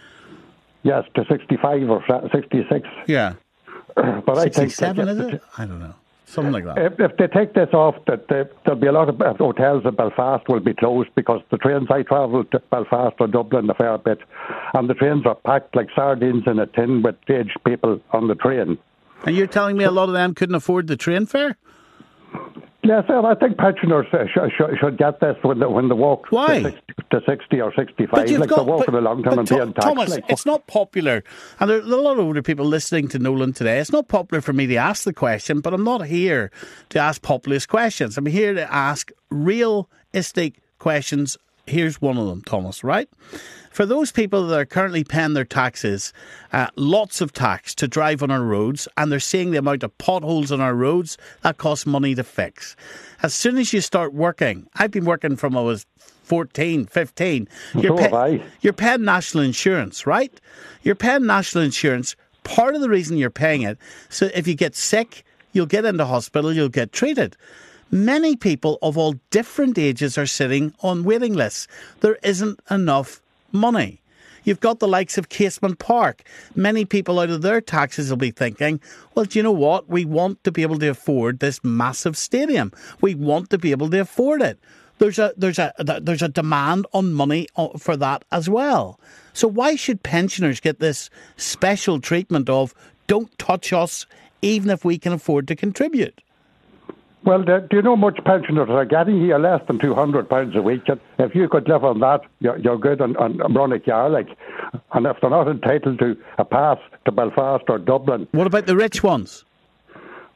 Yes, 0.83 1.05
to 1.15 1.25
65 1.29 1.91
or 1.91 2.05
66. 2.33 2.89
Yeah. 3.07 3.35
But 3.95 4.41
67, 4.41 5.09
I 5.09 5.15
think 5.15 5.29
is 5.29 5.35
it? 5.35 5.43
I 5.59 5.67
don't 5.67 5.81
know. 5.81 5.95
Something 6.33 6.53
like 6.53 6.65
that. 6.65 6.79
If, 6.79 6.99
if 6.99 7.17
they 7.19 7.27
take 7.27 7.53
this 7.53 7.69
off, 7.75 7.95
that 8.07 8.27
they, 8.29 8.45
there'll 8.65 8.81
be 8.81 8.87
a 8.87 8.93
lot 8.93 9.11
of 9.11 9.21
uh, 9.21 9.35
hotels 9.35 9.85
in 9.85 9.95
Belfast 9.95 10.49
will 10.49 10.61
be 10.61 10.73
closed 10.73 11.11
because 11.15 11.43
the 11.51 11.59
trains 11.59 11.89
I 11.91 12.05
travel 12.05 12.43
to 12.45 12.59
Belfast 12.59 13.17
or 13.21 13.27
Dublin 13.27 13.69
a 13.69 13.75
fair 13.75 13.99
bit, 13.99 14.19
and 14.73 14.89
the 14.89 14.95
trains 14.95 15.27
are 15.27 15.35
packed 15.35 15.77
like 15.77 15.89
sardines 15.95 16.45
in 16.47 16.59
a 16.59 16.67
tin 16.67 17.03
with 17.03 17.17
aged 17.29 17.59
people 17.67 18.01
on 18.13 18.29
the 18.29 18.35
train. 18.35 18.79
And 19.27 19.37
you're 19.37 19.47
telling 19.47 19.77
me 19.77 19.85
a 19.85 19.91
lot 19.91 20.09
of 20.09 20.15
them 20.15 20.35
couldn't 20.35 20.55
afford 20.55 20.87
the 20.87 20.97
train 20.97 21.27
fare? 21.27 21.59
Yes, 22.85 23.05
I 23.09 23.35
think 23.37 23.59
pensioners 23.59 24.07
should, 24.11 24.51
should, 24.57 24.79
should 24.81 24.99
get 24.99 25.21
this 25.21 25.37
when 25.43 25.61
the, 25.61 25.69
when 25.69 25.89
they 25.89 25.95
walk 25.95 26.27
Why? 26.31 26.63
To, 26.63 26.71
60, 26.71 26.95
to 27.13 27.21
60 27.25 27.61
or 27.61 27.73
65. 27.75 28.31
Like 28.31 28.49
got, 28.49 28.57
they're 28.57 28.65
walking 28.65 28.93
but, 28.93 28.99
a 28.99 29.01
long 29.01 29.23
time 29.23 29.39
and 29.39 29.49
paying 29.49 29.73
tax. 29.73 29.87
Thomas, 29.87 30.11
like, 30.11 30.25
it's 30.29 30.45
not 30.45 30.67
popular. 30.67 31.23
And 31.61 31.71
there 31.71 31.79
are 31.79 31.81
a 31.81 31.85
lot 31.85 32.19
of 32.19 32.25
older 32.25 32.43
people 32.43 32.67
listening 32.67 33.07
to 33.09 33.21
Nolan 33.21 33.53
today. 33.53 33.79
It's 33.79 33.93
not 33.93 34.09
popular 34.09 34.41
for 34.41 34.53
me 34.53 34.67
to 34.67 34.77
ask 34.77 35.05
the 35.05 35.13
question, 35.13 35.61
but 35.61 35.73
I'm 35.73 35.85
not 35.85 36.07
here 36.07 36.51
to 36.89 36.99
ask 36.99 37.23
populist 37.23 37.69
questions. 37.69 38.19
I'm 38.19 38.27
here 38.27 38.53
to 38.53 38.73
ask 38.73 39.13
realistic 39.31 40.61
questions. 40.81 41.37
Here's 41.69 42.01
one 42.01 42.19
of 42.19 42.27
them, 42.27 42.43
Thomas, 42.43 42.83
right? 42.83 43.09
For 43.73 43.87
those 43.87 44.13
people 44.13 44.47
that 44.49 44.59
are 44.59 44.67
currently 44.67 45.03
paying 45.03 45.33
their 45.33 45.47
taxes, 45.47 46.13
uh, 46.53 46.67
lots 46.77 47.23
of 47.23 47.33
tax 47.33 47.75
to 47.77 47.89
drive 47.89 48.23
on 48.23 48.31
our 48.31 48.43
roads, 48.43 48.87
and 48.99 49.11
they're 49.11 49.19
seeing 49.19 49.51
the 49.51 49.59
amount 49.59 49.83
of 49.83 49.97
potholes 49.97 50.53
on 50.53 50.61
our 50.61 50.75
roads, 50.75 51.17
that 51.41 51.57
costs 51.57 51.87
money 51.87 52.15
to 52.15 52.23
fix. 52.23 52.77
As 53.23 53.33
soon 53.33 53.57
as 53.57 53.73
you 53.73 53.81
start 53.81 54.13
working, 54.13 54.69
I've 54.75 54.91
been 54.91 55.07
working 55.07 55.37
from 55.37 55.57
I 55.57 55.63
was 55.63 55.87
14, 56.25 56.85
15. 56.85 57.49
You're, 57.75 57.97
so 57.97 58.09
pay, 58.11 58.43
you're 58.61 58.75
paying 58.75 59.05
national 59.05 59.43
insurance, 59.43 60.07
right? 60.07 60.39
You're 60.83 60.95
paying 60.95 61.25
national 61.25 61.65
insurance. 61.65 62.15
Part 62.45 62.75
of 62.75 62.83
the 62.83 62.91
reason 62.91 63.17
you're 63.17 63.31
paying 63.31 63.63
it, 63.63 63.79
so 64.11 64.29
if 64.35 64.47
you 64.47 64.55
get 64.55 64.77
sick, 64.77 65.25
you'll 65.53 65.65
get 65.65 65.87
into 65.87 66.05
hospital, 66.05 66.53
you'll 66.53 66.69
get 66.69 66.93
treated. 66.93 67.39
Many 67.91 68.37
people 68.37 68.79
of 68.83 68.99
all 68.99 69.15
different 69.31 69.79
ages 69.79 70.19
are 70.19 70.27
sitting 70.27 70.75
on 70.81 71.05
waiting 71.05 71.33
lists. 71.33 71.69
There 72.01 72.19
isn't 72.23 72.61
enough 72.71 73.23
money. 73.53 74.03
You've 74.45 74.61
got 74.61 74.81
the 74.81 74.89
likes 74.89 75.19
of 75.19 75.29
Casement 75.29 75.79
Park. 75.79 76.25
Many 76.55 76.85
people 76.85 77.21
out 77.21 77.31
of 77.31 77.43
their 77.43 77.61
taxes 77.61 78.11
will 78.11 78.17
be 78.17 78.31
thinking, 78.33 78.81
well, 79.15 79.25
do 79.25 79.39
you 79.39 79.43
know 79.43 79.53
what? 79.53 79.89
We 79.89 80.05
want 80.05 80.43
to 80.45 80.51
be 80.51 80.63
able 80.63 80.79
to 80.81 80.89
afford 80.89 81.39
this 81.39 81.63
massive 81.63 82.17
stadium. 82.17 82.73
We 83.01 83.15
want 83.15 83.51
to 83.51 83.59
be 83.59 83.71
able 83.71 83.91
to 83.91 84.01
afford 84.01 84.43
it. 84.43 84.59
There's 84.99 85.19
a 85.19 85.33
there's 85.37 85.59
a 85.59 85.73
there's 86.01 86.23
a 86.23 86.29
demand 86.29 86.87
on 86.93 87.13
money 87.13 87.49
uh, 87.57 87.77
for 87.79 87.97
that 87.97 88.25
as 88.31 88.49
well. 88.49 89.01
So 89.33 89.49
why 89.49 89.75
should 89.75 90.03
pensioners 90.03 90.61
get 90.61 90.79
this 90.79 91.11
special 91.37 92.01
treatment 92.01 92.49
of 92.49 92.75
don't 93.07 93.37
touch 93.39 93.73
us 93.73 94.07
even 94.43 94.71
if 94.71 94.85
we 94.85 94.99
can 94.99 95.13
afford 95.13 95.49
to 95.49 95.57
contribute? 95.57 96.21
Well, 97.25 97.45
do 97.45 97.67
you 97.71 97.83
know 97.83 97.97
much 97.97 98.19
pensioners 98.25 98.69
are 98.69 98.85
getting 98.85 99.21
here 99.21 99.39
less 99.39 99.61
than 99.69 99.79
two 99.79 99.95
hundred 99.95 100.29
pounds 100.29 100.57
a 100.57 100.63
week? 100.63 100.89
And 100.89 101.01
if 101.19 101.35
you 101.35 101.49
could 101.49 101.69
live 101.69 101.85
on 101.85 102.01
that, 102.01 102.23
you're, 102.41 102.59
you're 102.59 102.79
good 102.79 103.01
and, 103.01 103.17
and 103.17 103.41
run 103.55 103.73
a 103.73 103.79
car 103.79 104.11
like. 104.11 104.29
And 104.93 105.07
if 105.07 105.17
they're 105.21 105.31
not 105.31 105.47
entitled 105.49 106.01
to 106.01 106.17
a 106.39 106.45
pass 106.45 106.79
to 107.05 107.13
Belfast 107.13 107.65
or 107.69 107.79
Dublin, 107.79 108.27
what 108.33 108.47
about 108.49 108.67
the 108.67 108.77
rich 108.77 109.03
ones? 109.03 109.45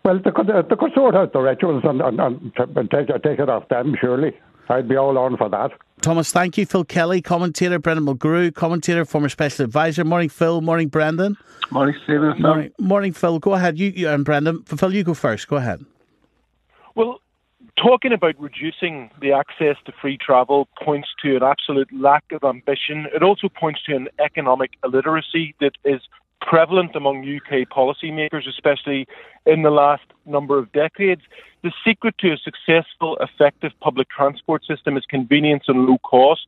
Well, 0.05 0.21
they 0.25 0.31
could, 0.31 0.47
they 0.47 0.77
could 0.77 0.93
sort 0.95 1.17
out 1.17 1.33
the 1.33 1.41
rich 1.41 1.61
ones 1.63 1.83
and, 1.85 2.01
and, 2.01 2.21
and 2.21 2.91
take, 2.91 3.09
take 3.23 3.41
it 3.41 3.49
off 3.49 3.69
them, 3.69 3.97
surely. 4.01 4.33
I'd 4.69 4.89
be 4.89 4.97
all 4.97 5.19
on 5.19 5.37
for 5.37 5.49
that. 5.49 5.73
Thomas, 6.03 6.31
thank 6.31 6.57
you. 6.59 6.67
Phil 6.67 6.85
Kelly, 6.85 7.21
commentator. 7.23 7.79
Brendan 7.81 8.07
Mulgrew, 8.07 8.55
commentator, 8.55 9.05
former 9.05 9.29
special 9.29 9.65
advisor. 9.65 10.05
Morning, 10.05 10.29
Phil. 10.29 10.61
Morning, 10.61 10.89
Brendan. 10.89 11.37
Morning, 11.71 11.97
Stephen. 12.05 12.41
Morning, 12.41 12.71
morning, 12.79 13.13
Phil. 13.13 13.39
Go 13.41 13.55
ahead. 13.55 13.79
You, 13.79 13.91
you 13.91 14.09
and 14.09 14.25
Brendan. 14.25 14.63
Phil, 14.65 14.95
you 14.95 15.03
go 15.03 15.15
first. 15.15 15.49
Go 15.49 15.57
ahead. 15.57 15.85
Well, 16.97 17.21
talking 17.79 18.13
about 18.15 18.41
reducing 18.41 19.11
the 19.21 19.31
access 19.33 19.77
to 19.85 19.93
free 20.01 20.17
travel 20.17 20.67
points 20.83 21.09
to 21.23 21.37
an 21.37 21.43
absolute 21.43 21.93
lack 21.93 22.25
of 22.33 22.43
ambition. 22.43 23.07
It 23.15 23.23
also 23.23 23.51
points 23.51 23.83
to 23.85 23.95
an 23.95 24.09
economic 24.19 24.71
illiteracy 24.83 25.55
that 25.61 25.73
is 25.85 26.01
prevalent 26.41 26.97
among 26.97 27.19
UK 27.19 27.69
policymakers, 27.69 28.49
especially 28.49 29.07
in 29.45 29.61
the 29.61 29.71
last 29.71 30.05
number 30.25 30.59
of 30.59 30.73
decades. 30.73 31.21
The 31.63 31.73
secret 31.85 32.15
to 32.21 32.33
a 32.33 32.39
successful, 32.39 33.19
effective 33.21 33.73
public 33.81 34.09
transport 34.09 34.65
system 34.65 34.97
is 34.97 35.05
convenience 35.05 35.65
and 35.69 35.85
low 35.85 35.99
cost. 35.99 36.47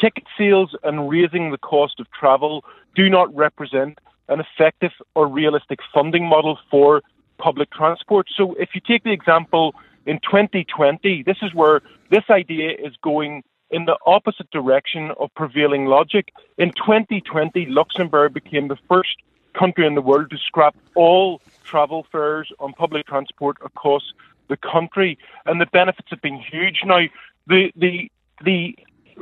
Ticket 0.00 0.24
sales 0.36 0.74
and 0.82 1.08
raising 1.08 1.52
the 1.52 1.58
cost 1.58 2.00
of 2.00 2.10
travel 2.10 2.64
do 2.96 3.08
not 3.08 3.32
represent 3.32 4.00
an 4.28 4.40
effective 4.40 4.90
or 5.14 5.28
realistic 5.28 5.78
funding 5.92 6.26
model 6.26 6.58
for 6.68 7.00
public 7.38 7.70
transport. 7.70 8.28
So, 8.34 8.54
if 8.54 8.70
you 8.74 8.80
take 8.80 9.04
the 9.04 9.12
example 9.12 9.74
in 10.06 10.18
2020, 10.20 11.22
this 11.22 11.38
is 11.42 11.54
where 11.54 11.80
this 12.10 12.24
idea 12.30 12.70
is 12.72 12.94
going 13.02 13.42
in 13.70 13.86
the 13.86 13.96
opposite 14.06 14.50
direction 14.50 15.10
of 15.18 15.34
prevailing 15.34 15.86
logic. 15.86 16.32
In 16.58 16.70
2020, 16.72 17.66
Luxembourg 17.66 18.32
became 18.32 18.68
the 18.68 18.78
first 18.88 19.16
country 19.54 19.86
in 19.86 19.94
the 19.94 20.02
world 20.02 20.30
to 20.30 20.38
scrap 20.38 20.76
all 20.94 21.40
travel 21.64 22.06
fares 22.12 22.52
on 22.60 22.72
public 22.72 23.06
transport 23.06 23.56
across 23.64 24.12
the 24.48 24.56
country, 24.56 25.18
and 25.46 25.60
the 25.60 25.66
benefits 25.66 26.08
have 26.10 26.20
been 26.20 26.38
huge. 26.38 26.80
Now, 26.84 27.00
the 27.46 27.72
the 27.76 28.10
the 28.44 28.76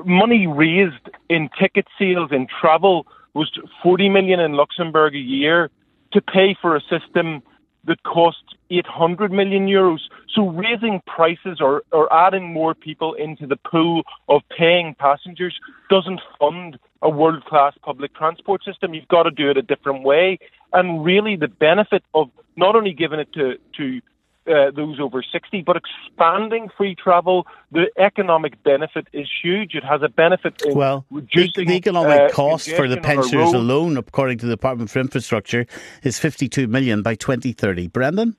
money 0.05 0.47
raised 0.47 1.09
in 1.29 1.49
ticket 1.59 1.87
sales 1.99 2.31
and 2.33 2.49
travel 2.49 3.07
was 3.35 3.51
40 3.83 4.09
million 4.09 4.41
in 4.41 4.53
Luxembourg 4.53 5.15
a 5.15 5.19
year 5.19 5.71
to 6.13 6.21
pay 6.21 6.57
for 6.61 6.77
a 6.77 6.81
system 6.81 7.43
that 7.85 8.03
costs 8.05 8.55
800 8.71 9.33
million 9.33 9.67
euros. 9.67 10.01
So 10.35 10.49
raising 10.49 11.03
prices 11.07 11.59
or, 11.61 11.83
or 11.93 12.13
adding 12.13 12.53
more 12.53 12.75
people 12.75 13.15
into 13.15 13.47
the 13.47 13.57
pool 13.57 14.03
of 14.29 14.43
paying 14.57 14.95
passengers 14.99 15.59
doesn't 15.91 16.21
fund 16.39 16.79
a 17.03 17.11
world 17.11 17.45
class 17.45 17.75
public 17.83 18.15
transport 18.15 18.65
system. 18.65 18.95
You've 18.95 19.09
got 19.09 19.25
to 19.25 19.31
do 19.31 19.51
it 19.51 19.57
a 19.57 19.63
different 19.63 20.05
way. 20.05 20.39
And 20.73 21.05
really, 21.05 21.37
the 21.37 21.49
benefit 21.49 22.05
of 22.15 22.31
not 22.57 22.77
only 22.77 22.93
giving 22.93 23.21
it 23.21 23.33
to, 23.35 23.57
to 23.77 24.01
uh, 24.47 24.71
those 24.75 24.99
over 25.01 25.23
60, 25.23 25.63
but 25.63 25.77
expanding 25.77 26.69
free 26.77 26.95
travel, 26.95 27.47
the 27.71 27.91
economic 27.99 28.63
benefit 28.63 29.07
is 29.13 29.29
huge. 29.43 29.75
It 29.75 29.85
has 29.85 30.03
a 30.03 30.09
benefit 30.09 30.63
in 30.63 30.75
well, 30.75 31.05
reducing 31.11 31.69
the 31.69 31.75
economic 31.75 32.21
uh, 32.21 32.29
cost 32.31 32.71
for 32.71 32.89
the 32.89 32.97
congestion 32.97 33.39
on 33.39 33.45
our 33.45 33.53
pensioners 33.53 33.53
alone, 33.53 33.97
according 33.97 34.39
to 34.39 34.47
the 34.47 34.53
Department 34.53 34.91
for 34.91 35.01
Infrastructure, 35.01 35.67
is 36.03 36.19
52 36.19 36.67
million 36.67 37.03
by 37.03 37.15
2030. 37.15 37.89
Brendan? 37.89 38.37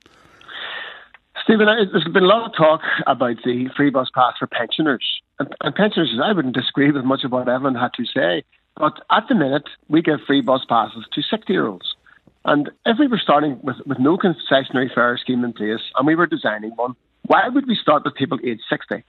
Stephen, 1.44 1.66
there's 1.66 2.04
been 2.06 2.24
a 2.24 2.28
lot 2.28 2.46
of 2.46 2.56
talk 2.56 2.82
about 3.06 3.36
the 3.44 3.70
free 3.76 3.90
bus 3.90 4.10
pass 4.14 4.34
for 4.40 4.48
pensioners. 4.48 5.22
And, 5.40 5.54
and 5.62 5.76
pensioners, 5.76 6.18
I 6.24 6.32
wouldn't 6.32 6.56
disagree 6.56 6.92
with 6.92 7.04
much 7.04 7.24
of 7.24 7.32
what 7.32 7.50
Evan 7.50 7.76
had 7.76 7.92
to 7.96 8.06
say. 8.06 8.44
But 8.78 8.94
at 9.12 9.28
the 9.28 9.36
minute, 9.36 9.68
we 9.90 10.02
give 10.02 10.20
free 10.26 10.42
bus 10.42 10.62
passes 10.68 11.06
to 11.14 11.22
60 11.22 11.52
year 11.52 11.68
olds. 11.68 11.93
And 12.46 12.70
if 12.86 12.98
we 13.00 13.08
were 13.08 13.20
starting 13.22 13.60
with, 13.64 13.78
with 13.86 14.00
no 14.00 14.18
concessionary 14.18 14.94
fare 14.94 15.18
scheme 15.18 15.44
in 15.44 15.54
place 15.54 15.80
and 15.96 16.06
we 16.06 16.16
were 16.16 16.28
designing 16.28 16.72
one, 16.72 16.96
why 17.28 17.48
would 17.48 17.68
we 17.68 17.76
start 17.76 18.04
with 18.04 18.16
people 18.16 18.38
aged 18.44 18.64
60 18.70 19.04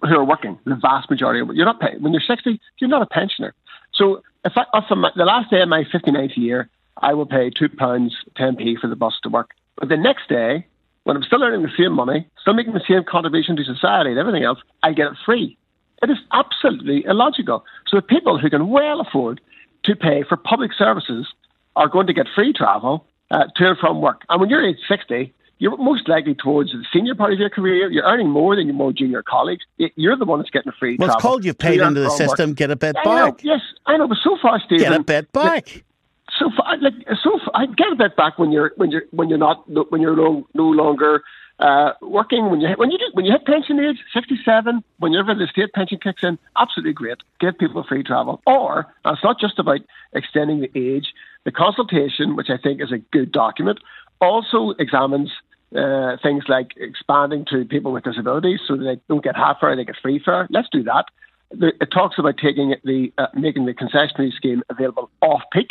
who 0.00 0.14
are 0.14 0.24
working? 0.24 0.58
The 0.64 0.76
vast 0.76 1.10
majority 1.10 1.40
of 1.40 1.54
you're 1.54 1.66
not 1.66 1.80
paying. 1.80 2.02
When 2.02 2.12
you're 2.12 2.22
60, 2.26 2.58
you're 2.78 2.90
not 2.90 3.02
a 3.02 3.06
pensioner. 3.06 3.54
So 3.94 4.22
if, 4.44 4.52
I, 4.56 4.64
if 4.74 4.84
the 4.88 5.24
last 5.24 5.50
day 5.50 5.60
of 5.60 5.68
my 5.68 5.84
59th 5.84 6.36
year, 6.36 6.70
I 6.98 7.14
will 7.14 7.26
pay 7.26 7.50
£2.10p 7.50 8.78
for 8.80 8.86
the 8.88 8.96
bus 8.96 9.14
to 9.22 9.28
work. 9.28 9.50
But 9.76 9.88
the 9.88 9.96
next 9.96 10.28
day, 10.28 10.66
when 11.04 11.16
I'm 11.16 11.22
still 11.22 11.42
earning 11.42 11.62
the 11.62 11.72
same 11.76 11.92
money, 11.92 12.26
still 12.40 12.54
making 12.54 12.74
the 12.74 12.84
same 12.88 13.02
contribution 13.04 13.56
to 13.56 13.64
society 13.64 14.10
and 14.10 14.18
everything 14.18 14.44
else, 14.44 14.58
I 14.82 14.92
get 14.92 15.08
it 15.08 15.16
free. 15.24 15.58
It 16.02 16.10
is 16.10 16.18
absolutely 16.32 17.04
illogical. 17.06 17.64
So 17.86 17.96
the 17.96 18.02
people 18.02 18.38
who 18.38 18.50
can 18.50 18.68
well 18.68 19.00
afford 19.00 19.40
to 19.84 19.96
pay 19.96 20.24
for 20.28 20.36
public 20.36 20.72
services 20.72 21.26
are 21.76 21.88
going 21.88 22.06
to 22.06 22.12
get 22.12 22.26
free 22.34 22.52
travel 22.52 23.06
uh, 23.30 23.44
to 23.56 23.68
and 23.68 23.78
from 23.78 24.00
work. 24.00 24.22
And 24.28 24.40
when 24.40 24.50
you're 24.50 24.64
age 24.66 24.78
60, 24.88 25.32
you're 25.58 25.76
most 25.76 26.08
likely 26.08 26.34
towards 26.34 26.72
the 26.72 26.84
senior 26.92 27.14
part 27.14 27.32
of 27.32 27.38
your 27.38 27.48
career. 27.50 27.90
You're 27.90 28.04
earning 28.04 28.28
more 28.30 28.56
than 28.56 28.66
your 28.66 28.74
more 28.74 28.92
junior 28.92 29.22
colleagues. 29.22 29.64
You're 29.78 30.16
the 30.16 30.24
one 30.24 30.40
that's 30.40 30.50
getting 30.50 30.72
free 30.78 30.96
Well, 30.98 31.06
travel. 31.08 31.14
it's 31.18 31.22
called 31.22 31.44
you've 31.44 31.58
paid 31.58 31.80
into 31.80 32.00
the 32.00 32.08
from 32.10 32.18
work. 32.26 32.30
system, 32.30 32.54
get 32.54 32.70
a 32.70 32.76
bit 32.76 32.96
I 32.98 33.04
know, 33.04 33.30
back. 33.32 33.44
yes, 33.44 33.60
I 33.86 33.96
know, 33.96 34.08
but 34.08 34.18
so 34.22 34.36
far, 34.42 34.58
Stephen, 34.60 34.84
Get 34.90 34.92
a 35.00 35.04
bit 35.04 35.32
back. 35.32 35.84
so 36.38 36.50
far, 36.56 36.76
like 36.78 36.94
so, 37.22 37.38
far, 37.44 37.50
I 37.54 37.66
get 37.66 37.92
a 37.92 37.96
bit 37.96 38.16
back 38.16 38.38
when 38.38 38.50
you're 38.50 38.72
when 38.76 38.90
you're 38.90 39.04
when 39.12 39.28
you're 39.28 39.38
not 39.38 39.68
when 39.90 40.00
you're 40.00 40.16
no, 40.16 40.46
no 40.54 40.64
longer 40.68 41.22
uh, 41.60 41.92
working. 42.00 42.50
When 42.50 42.60
you 42.60 42.66
hit- 42.68 42.78
when 42.78 42.90
you 42.90 42.98
do, 42.98 43.04
when 43.12 43.24
you 43.24 43.30
hit 43.32 43.44
pension 43.46 43.78
age, 43.78 43.98
sixty 44.12 44.38
seven, 44.44 44.82
whenever 44.98 45.32
the 45.34 45.46
state 45.46 45.72
pension 45.74 45.98
kicks 46.02 46.24
in, 46.24 46.38
absolutely 46.58 46.94
great. 46.94 47.18
Give 47.38 47.56
people 47.56 47.84
free 47.88 48.02
travel, 48.02 48.42
or 48.46 48.86
and 49.04 49.14
it's 49.14 49.22
not 49.22 49.38
just 49.38 49.60
about 49.60 49.78
extending 50.12 50.60
the 50.60 50.70
age. 50.74 51.12
The 51.44 51.52
consultation, 51.52 52.36
which 52.36 52.50
I 52.50 52.56
think 52.56 52.80
is 52.80 52.92
a 52.92 52.98
good 52.98 53.32
document, 53.32 53.80
also 54.20 54.70
examines. 54.78 55.30
Uh, 55.74 56.18
things 56.22 56.44
like 56.48 56.72
expanding 56.76 57.46
to 57.50 57.64
people 57.64 57.92
with 57.92 58.04
disabilities 58.04 58.60
so 58.68 58.76
that 58.76 58.84
they 58.84 59.00
don't 59.08 59.24
get 59.24 59.34
half 59.34 59.58
fare, 59.58 59.74
they 59.74 59.86
get 59.86 59.96
free 60.02 60.20
fare. 60.22 60.46
Let's 60.50 60.68
do 60.70 60.82
that. 60.82 61.06
The, 61.50 61.72
it 61.80 61.90
talks 61.90 62.18
about 62.18 62.36
taking 62.36 62.74
the 62.84 63.10
uh, 63.16 63.28
making 63.32 63.64
the 63.64 63.72
concessionary 63.72 64.34
scheme 64.34 64.62
available 64.68 65.10
off 65.22 65.40
peak, 65.50 65.68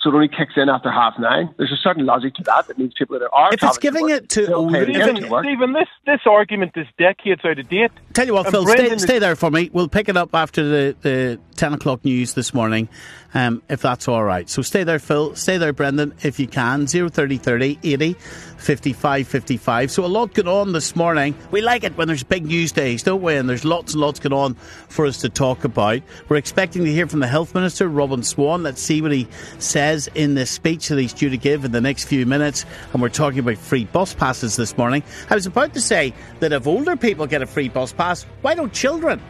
so 0.00 0.10
it 0.10 0.14
only 0.14 0.28
kicks 0.28 0.52
in 0.56 0.68
after 0.68 0.92
half 0.92 1.18
nine. 1.18 1.52
There's 1.56 1.72
a 1.72 1.76
certain 1.76 2.06
logic 2.06 2.34
to 2.34 2.42
that. 2.44 2.68
That 2.68 2.78
means 2.78 2.92
people 2.96 3.18
that 3.18 3.28
are 3.32 3.52
If 3.52 3.62
it's 3.62 3.78
giving 3.78 4.10
it 4.10 4.28
to 4.30 4.46
they'll 4.46 4.68
to 4.68 4.84
Stephen, 4.84 5.16
to 5.16 5.28
work. 5.28 5.44
Stephen, 5.44 5.72
this, 5.72 5.88
this 6.06 6.20
argument 6.24 6.72
is 6.76 6.86
decades 6.98 7.40
out 7.44 7.58
of 7.58 7.68
date. 7.68 7.90
Tell 8.12 8.26
you 8.26 8.34
what, 8.34 8.46
And 8.46 8.52
Phil, 8.52 8.66
stay, 8.66 8.96
stay 8.98 9.18
there 9.18 9.34
for 9.34 9.50
me. 9.50 9.70
We'll 9.72 9.88
pick 9.88 10.08
it 10.08 10.16
up 10.16 10.34
after 10.34 10.62
the, 10.62 10.96
the 11.00 11.40
10 11.58 11.74
o'clock 11.74 12.04
news 12.04 12.34
this 12.34 12.54
morning, 12.54 12.88
um, 13.34 13.62
if 13.68 13.82
that's 13.82 14.08
all 14.08 14.24
right. 14.24 14.48
So 14.48 14.62
stay 14.62 14.84
there, 14.84 14.98
Phil. 14.98 15.34
Stay 15.34 15.58
there, 15.58 15.72
Brendan, 15.72 16.14
if 16.22 16.38
you 16.40 16.46
can. 16.46 16.86
030 16.86 17.36
30 17.36 17.78
80 17.82 18.12
55 18.12 19.28
55. 19.28 19.90
So 19.90 20.04
a 20.04 20.06
lot 20.06 20.32
going 20.32 20.48
on 20.48 20.72
this 20.72 20.96
morning. 20.96 21.34
We 21.50 21.60
like 21.60 21.84
it 21.84 21.96
when 21.96 22.08
there's 22.08 22.22
big 22.22 22.46
news 22.46 22.72
days, 22.72 23.02
don't 23.02 23.20
we? 23.20 23.36
And 23.36 23.48
there's 23.48 23.64
lots 23.64 23.92
and 23.92 24.00
lots 24.00 24.20
going 24.20 24.32
on 24.32 24.54
for 24.54 25.04
us 25.04 25.18
to 25.18 25.28
talk 25.28 25.64
about. 25.64 26.00
We're 26.28 26.36
expecting 26.36 26.84
to 26.84 26.92
hear 26.92 27.06
from 27.06 27.20
the 27.20 27.26
Health 27.26 27.54
Minister, 27.54 27.88
Robin 27.88 28.22
Swann. 28.22 28.62
Let's 28.62 28.80
see 28.80 29.02
what 29.02 29.12
he 29.12 29.28
says 29.58 30.08
in 30.14 30.34
this 30.34 30.50
speech 30.50 30.88
that 30.88 30.98
he's 30.98 31.12
due 31.12 31.30
to 31.30 31.36
give 31.36 31.64
in 31.64 31.72
the 31.72 31.80
next 31.80 32.04
few 32.04 32.24
minutes. 32.24 32.64
And 32.92 33.02
we're 33.02 33.08
talking 33.08 33.40
about 33.40 33.58
free 33.58 33.84
bus 33.84 34.14
passes 34.14 34.56
this 34.56 34.78
morning. 34.78 35.02
I 35.28 35.34
was 35.34 35.46
about 35.46 35.74
to 35.74 35.80
say 35.80 36.14
that 36.38 36.52
if 36.52 36.66
older 36.66 36.96
people 36.96 37.26
get 37.26 37.42
a 37.42 37.46
free 37.46 37.68
bus 37.68 37.92
pass, 37.92 38.22
why 38.42 38.54
don't 38.54 38.72
children? 38.72 39.20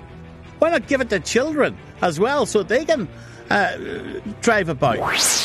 Why 0.59 0.71
not 0.71 0.89
give 0.89 1.01
it 1.01 1.11
to 1.11 1.21
children 1.21 1.77
as 2.03 2.19
well 2.19 2.47
so 2.47 2.63
they 2.63 2.85
can 2.85 3.09
uh, 3.51 3.77
drive 4.41 4.69
about? 4.69 4.99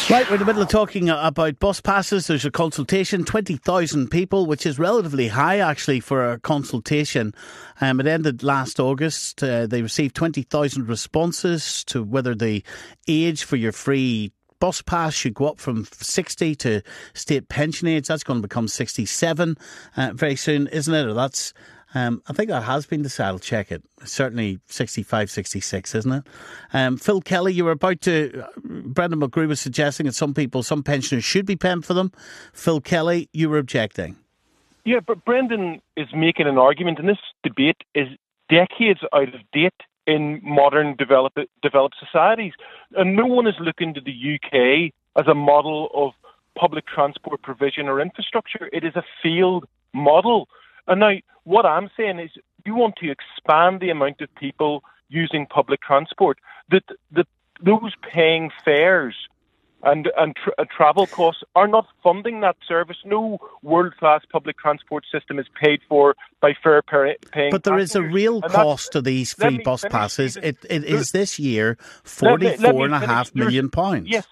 Right, 0.09 0.28
we're 0.28 0.36
in 0.36 0.39
the 0.39 0.45
middle 0.45 0.61
of 0.61 0.70
talking 0.70 1.09
about 1.09 1.59
bus 1.59 1.80
passes. 1.82 2.28
There's 2.28 2.45
a 2.45 2.51
consultation, 2.51 3.24
20,000 3.24 4.09
people, 4.09 4.45
which 4.45 4.66
is 4.66 4.80
relatively 4.80 5.28
high 5.28 5.59
actually 5.59 5.99
for 5.99 6.32
a 6.32 6.39
consultation. 6.39 7.34
Um, 7.80 7.99
it 7.99 8.07
ended 8.07 8.43
last 8.43 8.80
August. 8.80 9.43
Uh, 9.43 9.68
they 9.68 9.82
received 9.82 10.16
20,000 10.16 10.88
responses 10.88 11.84
to 11.86 12.03
whether 12.03 12.34
the 12.34 12.64
age 13.07 13.43
for 13.43 13.55
your 13.55 13.72
free 13.72 14.32
bus 14.59 14.82
pass 14.82 15.14
should 15.14 15.34
go 15.34 15.47
up 15.47 15.59
from 15.59 15.86
60 15.86 16.55
to 16.55 16.82
state 17.14 17.49
pension 17.49 17.88
age. 17.88 18.07
That's 18.07 18.24
going 18.24 18.41
to 18.41 18.47
become 18.47 18.68
67 18.68 19.57
uh, 19.97 20.11
very 20.16 20.38
soon, 20.38 20.68
isn't 20.68 20.93
it? 20.93 21.05
Or 21.05 21.14
that's 21.14 21.53
um, 21.95 22.21
I 22.27 22.33
think 22.33 22.49
that 22.49 22.63
has 22.63 22.85
been 22.85 23.01
decided. 23.01 23.41
Check 23.41 23.71
it. 23.71 23.83
Certainly 24.03 24.59
65, 24.67 25.29
66, 25.29 25.95
isn't 25.95 26.11
it? 26.11 26.23
Um, 26.73 26.97
Phil 26.97 27.21
Kelly, 27.21 27.53
you 27.53 27.65
were 27.65 27.71
about 27.71 28.01
to. 28.01 28.45
Brendan 28.63 29.19
Mulgrew 29.19 29.47
was 29.47 29.61
suggesting 29.61 30.05
that 30.05 30.13
some 30.13 30.33
people, 30.33 30.63
some 30.63 30.83
pensioners 30.83 31.23
should 31.23 31.45
be 31.45 31.55
paying 31.55 31.81
for 31.81 31.93
them. 31.93 32.11
Phil 32.53 32.81
Kelly, 32.81 33.29
you 33.33 33.49
were 33.49 33.57
objecting. 33.57 34.17
Yeah, 34.85 34.99
but 34.99 35.23
Brendan 35.23 35.81
is 35.95 36.07
making 36.13 36.47
an 36.47 36.57
argument, 36.57 36.99
and 36.99 37.07
this 37.07 37.19
debate 37.43 37.83
is 37.95 38.07
decades 38.49 38.99
out 39.13 39.33
of 39.33 39.39
date 39.53 39.73
in 40.05 40.41
modern 40.43 40.95
developed 40.97 41.39
developed 41.61 41.95
societies, 41.99 42.53
and 42.95 43.15
no 43.15 43.25
one 43.25 43.47
is 43.47 43.55
looking 43.59 43.93
to 43.93 44.01
the 44.01 44.35
UK 44.35 44.91
as 45.15 45.27
a 45.27 45.35
model 45.35 45.89
of 45.93 46.11
public 46.57 46.85
transport 46.87 47.41
provision 47.41 47.87
or 47.87 48.01
infrastructure. 48.01 48.69
It 48.71 48.83
is 48.83 48.95
a 48.95 49.03
failed 49.21 49.65
model. 49.93 50.49
And 50.87 50.99
now, 50.99 51.13
what 51.43 51.65
I'm 51.65 51.89
saying 51.95 52.19
is, 52.19 52.31
you 52.65 52.75
want 52.75 52.95
to 52.97 53.11
expand 53.11 53.81
the 53.81 53.89
amount 53.89 54.21
of 54.21 54.33
people 54.35 54.83
using 55.09 55.45
public 55.45 55.81
transport. 55.81 56.39
That 56.71 56.83
that 57.11 57.27
those 57.61 57.93
paying 58.01 58.51
fares 58.63 59.15
and 59.83 60.09
and 60.17 60.35
tr- 60.35 60.51
uh, 60.57 60.65
travel 60.75 61.07
costs 61.07 61.43
are 61.55 61.67
not 61.67 61.85
funding 62.01 62.41
that 62.41 62.55
service. 62.67 62.97
No 63.05 63.37
world 63.61 63.95
class 63.97 64.21
public 64.31 64.57
transport 64.57 65.05
system 65.11 65.39
is 65.39 65.45
paid 65.61 65.81
for 65.87 66.15
by 66.41 66.53
fare 66.63 66.81
pay- 66.81 67.17
paying. 67.31 67.51
But 67.51 67.63
there 67.63 67.77
is 67.77 67.95
a 67.95 68.01
real 68.01 68.41
And 68.41 68.51
cost 68.51 68.93
to 68.93 69.01
these 69.01 69.33
free 69.33 69.57
me 69.57 69.63
bus 69.63 69.85
passes. 69.89 70.37
It, 70.37 70.57
it 70.69 70.85
is 70.85 71.11
this 71.11 71.37
year 71.37 71.77
let 72.21 72.39
me 72.39 72.83
and 72.83 72.93
a 72.93 72.99
half 72.99 73.35
million 73.35 73.69
pounds. 73.69 74.07
Yes, 74.09 74.25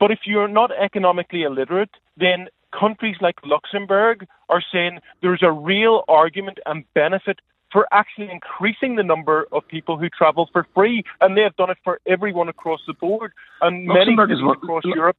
but 0.00 0.10
if 0.10 0.20
you're 0.24 0.48
not 0.48 0.70
economically 0.72 1.42
illiterate, 1.42 1.90
then 2.16 2.48
countries 2.72 3.16
like 3.20 3.36
Luxembourg 3.44 4.26
are 4.48 4.62
saying 4.72 5.00
there's 5.22 5.42
a 5.42 5.52
real 5.52 6.04
argument 6.08 6.58
and 6.66 6.84
benefit 6.94 7.40
for 7.72 7.86
actually 7.92 8.30
increasing 8.30 8.96
the 8.96 9.02
number 9.02 9.46
of 9.52 9.66
people 9.68 9.98
who 9.98 10.08
travel 10.08 10.48
for 10.52 10.66
free, 10.74 11.02
and 11.20 11.36
they 11.36 11.42
have 11.42 11.54
done 11.56 11.70
it 11.70 11.76
for 11.84 12.00
everyone 12.06 12.48
across 12.48 12.80
the 12.86 12.94
board. 12.94 13.32
And 13.60 13.86
many 13.86 14.16
Luxembourg 14.16 14.42
one- 14.42 14.56
across 14.56 14.84
Europe. 14.84 15.18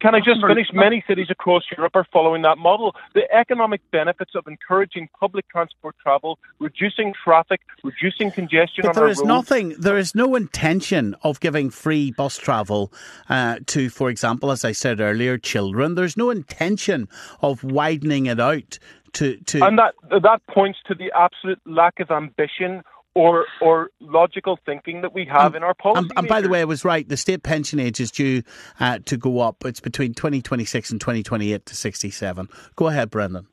Can 0.00 0.14
I 0.14 0.18
just 0.18 0.40
finish? 0.46 0.68
Many 0.72 1.02
cities 1.06 1.28
across 1.30 1.62
Europe 1.76 1.96
are 1.96 2.06
following 2.12 2.42
that 2.42 2.58
model. 2.58 2.94
The 3.14 3.30
economic 3.32 3.80
benefits 3.90 4.32
of 4.34 4.46
encouraging 4.46 5.08
public 5.18 5.48
transport 5.48 5.96
travel, 6.02 6.38
reducing 6.58 7.14
traffic, 7.24 7.60
reducing 7.82 8.30
congestion 8.30 8.82
But 8.82 8.90
on 8.90 8.94
there 8.96 9.08
is 9.08 9.18
roads. 9.18 9.28
nothing, 9.28 9.68
there 9.78 9.96
is 9.96 10.14
no 10.14 10.34
intention 10.34 11.16
of 11.22 11.40
giving 11.40 11.70
free 11.70 12.10
bus 12.10 12.36
travel 12.36 12.92
uh, 13.28 13.60
to, 13.66 13.88
for 13.88 14.10
example, 14.10 14.50
as 14.50 14.64
I 14.64 14.72
said 14.72 15.00
earlier, 15.00 15.38
children. 15.38 15.94
There's 15.94 16.16
no 16.16 16.30
intention 16.30 17.08
of 17.40 17.64
widening 17.64 18.26
it 18.26 18.38
out 18.38 18.78
to. 19.14 19.36
to 19.36 19.64
and 19.64 19.78
that 19.78 19.94
that 20.10 20.42
points 20.46 20.78
to 20.88 20.94
the 20.94 21.10
absolute 21.16 21.60
lack 21.64 22.00
of 22.00 22.10
ambition 22.10 22.82
or 23.14 23.46
or 23.60 23.90
logical 24.00 24.58
thinking 24.64 25.02
that 25.02 25.12
we 25.12 25.24
have 25.24 25.54
in 25.54 25.62
our 25.62 25.74
policy. 25.74 26.00
and, 26.00 26.12
and 26.16 26.28
by 26.28 26.40
the 26.40 26.48
way, 26.48 26.60
I 26.60 26.64
was 26.64 26.84
right. 26.84 27.08
The 27.08 27.16
state 27.16 27.42
pension 27.42 27.80
age 27.80 28.00
is 28.00 28.10
due 28.10 28.42
uh, 28.78 28.98
to 29.06 29.16
go 29.16 29.40
up. 29.40 29.64
It's 29.64 29.80
between 29.80 30.14
2026 30.14 30.90
and 30.90 31.00
2028 31.00 31.66
to 31.66 31.76
67. 31.76 32.48
Go 32.76 32.88
ahead, 32.88 33.10
Brendan. 33.10 33.46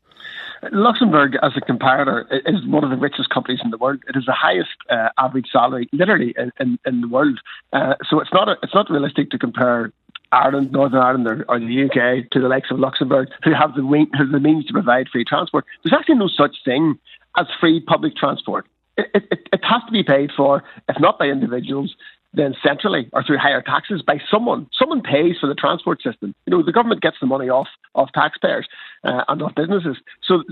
Luxembourg, 0.71 1.37
as 1.43 1.51
a 1.55 1.61
comparator, 1.61 2.25
is 2.45 2.65
one 2.65 2.83
of 2.83 2.89
the 2.89 2.97
richest 2.97 3.29
countries 3.29 3.59
in 3.63 3.69
the 3.69 3.77
world. 3.77 4.01
It 4.07 4.17
is 4.17 4.25
the 4.25 4.33
highest 4.33 4.75
uh, 4.89 5.09
average 5.17 5.47
salary, 5.51 5.87
literally, 5.93 6.33
in, 6.37 6.51
in, 6.59 6.79
in 6.85 7.01
the 7.01 7.07
world. 7.07 7.39
Uh, 7.73 7.93
so 8.09 8.19
it's 8.19 8.33
not 8.33 8.49
a, 8.49 8.55
it's 8.63 8.73
not 8.73 8.89
realistic 8.89 9.29
to 9.31 9.37
compare 9.37 9.91
Ireland, 10.31 10.71
Northern 10.71 10.99
Ireland, 10.99 11.27
or, 11.27 11.45
or 11.47 11.59
the 11.59 11.85
UK 11.85 12.29
to 12.31 12.41
the 12.41 12.47
likes 12.47 12.71
of 12.71 12.79
Luxembourg, 12.79 13.29
who 13.43 13.53
have 13.53 13.75
the 13.75 13.85
wing, 13.85 14.07
have 14.13 14.31
the 14.31 14.39
means 14.39 14.65
to 14.65 14.73
provide 14.73 15.07
free 15.09 15.23
transport. 15.23 15.65
There's 15.83 15.97
actually 15.97 16.15
no 16.15 16.27
such 16.27 16.55
thing 16.65 16.97
as 17.37 17.45
free 17.59 17.79
public 17.79 18.15
transport. 18.15 18.65
It, 18.97 19.09
it, 19.13 19.23
it- 19.31 19.63
has 19.63 19.83
to 19.85 19.91
be 19.91 20.01
paid 20.01 20.31
for, 20.35 20.63
if 20.87 20.95
not 20.97 21.19
by 21.19 21.25
individuals, 21.25 21.93
then 22.33 22.55
centrally 22.65 23.09
or 23.11 23.21
through 23.21 23.37
higher 23.37 23.61
taxes 23.61 24.01
by 24.01 24.17
someone. 24.31 24.65
Someone 24.71 25.01
pays 25.01 25.35
for 25.41 25.47
the 25.47 25.55
transport 25.55 26.01
system. 26.01 26.33
You 26.45 26.51
know, 26.51 26.63
the 26.63 26.71
government 26.71 27.01
gets 27.01 27.17
the 27.19 27.25
money 27.27 27.49
off 27.49 27.67
off 27.95 28.09
taxpayers 28.13 28.65
uh, 29.03 29.23
and 29.27 29.41
off 29.41 29.55
businesses. 29.55 29.97
So 30.23 30.43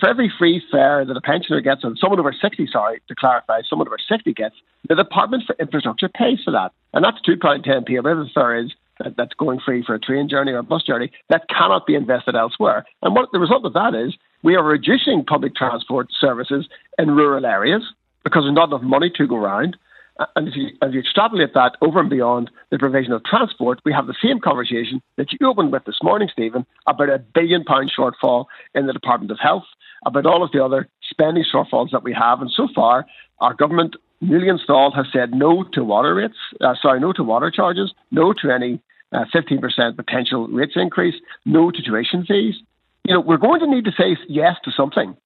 for 0.00 0.08
every 0.08 0.30
free 0.38 0.62
fare 0.70 1.04
that 1.06 1.16
a 1.16 1.20
pensioner 1.20 1.60
gets, 1.62 1.82
and 1.82 1.96
someone 1.98 2.20
over 2.20 2.32
60, 2.38 2.68
sorry, 2.70 3.00
to 3.08 3.14
clarify, 3.14 3.62
someone 3.68 3.88
over 3.88 3.96
60 4.06 4.34
gets, 4.34 4.56
the 4.88 4.94
Department 4.94 5.44
for 5.46 5.54
Infrastructure 5.58 6.08
pays 6.10 6.40
for 6.44 6.50
that. 6.50 6.72
And 6.92 7.02
that's 7.04 7.18
£2.10p, 7.26 7.88
whatever 8.02 8.24
the 8.24 8.30
fare 8.34 8.56
is, 8.56 8.72
that, 8.98 9.16
that's 9.16 9.34
going 9.34 9.60
free 9.64 9.82
for 9.84 9.94
a 9.94 10.00
train 10.00 10.28
journey 10.28 10.52
or 10.52 10.58
a 10.58 10.62
bus 10.62 10.82
journey, 10.82 11.10
that 11.30 11.48
cannot 11.48 11.86
be 11.86 11.94
invested 11.94 12.34
elsewhere. 12.34 12.84
And 13.02 13.14
what 13.14 13.30
the 13.32 13.38
result 13.38 13.64
of 13.64 13.72
that 13.74 13.94
is, 13.94 14.14
we 14.42 14.54
are 14.54 14.64
reducing 14.64 15.24
public 15.24 15.54
transport 15.54 16.08
services 16.18 16.68
in 16.98 17.10
rural 17.10 17.44
areas 17.44 17.82
because 18.24 18.44
there's 18.44 18.54
not 18.54 18.68
enough 18.68 18.82
money 18.82 19.10
to 19.16 19.26
go 19.26 19.36
around. 19.36 19.76
And 20.34 20.48
if 20.48 20.56
you, 20.56 20.68
if 20.82 20.94
you 20.94 21.00
extrapolate 21.00 21.54
that 21.54 21.76
over 21.80 22.00
and 22.00 22.10
beyond 22.10 22.50
the 22.70 22.78
provision 22.78 23.12
of 23.12 23.22
transport, 23.24 23.80
we 23.84 23.92
have 23.92 24.06
the 24.06 24.16
same 24.22 24.40
conversation 24.40 25.00
that 25.16 25.28
you 25.32 25.46
opened 25.48 25.70
with 25.70 25.84
this 25.84 26.02
morning, 26.02 26.28
Stephen, 26.32 26.66
about 26.88 27.08
a 27.08 27.18
billion 27.18 27.62
pound 27.64 27.92
shortfall 27.96 28.46
in 28.74 28.86
the 28.86 28.92
Department 28.92 29.30
of 29.30 29.38
Health, 29.38 29.64
about 30.04 30.26
all 30.26 30.42
of 30.42 30.50
the 30.52 30.64
other 30.64 30.88
spending 31.08 31.44
shortfalls 31.44 31.92
that 31.92 32.02
we 32.02 32.12
have. 32.12 32.40
And 32.40 32.50
so 32.50 32.66
far, 32.74 33.06
our 33.40 33.54
government, 33.54 33.94
newly 34.20 34.48
installed, 34.48 34.94
has 34.96 35.06
said 35.12 35.32
no 35.32 35.62
to 35.74 35.84
water 35.84 36.16
rates, 36.16 36.36
uh, 36.60 36.74
sorry, 36.82 36.98
no 36.98 37.12
to 37.12 37.22
water 37.22 37.52
charges, 37.52 37.92
no 38.10 38.32
to 38.42 38.50
any 38.50 38.80
uh, 39.12 39.24
15% 39.32 39.96
potential 39.96 40.48
rates 40.48 40.72
increase, 40.74 41.14
no 41.46 41.70
to 41.70 41.80
tuition 41.80 42.24
fees. 42.26 42.56
You 43.08 43.14
know, 43.14 43.20
we're 43.20 43.38
going 43.38 43.60
to 43.60 43.66
need 43.66 43.84
to 43.86 43.92
say 43.92 44.16
yes 44.28 44.56
to 44.64 44.70
something 44.70 45.16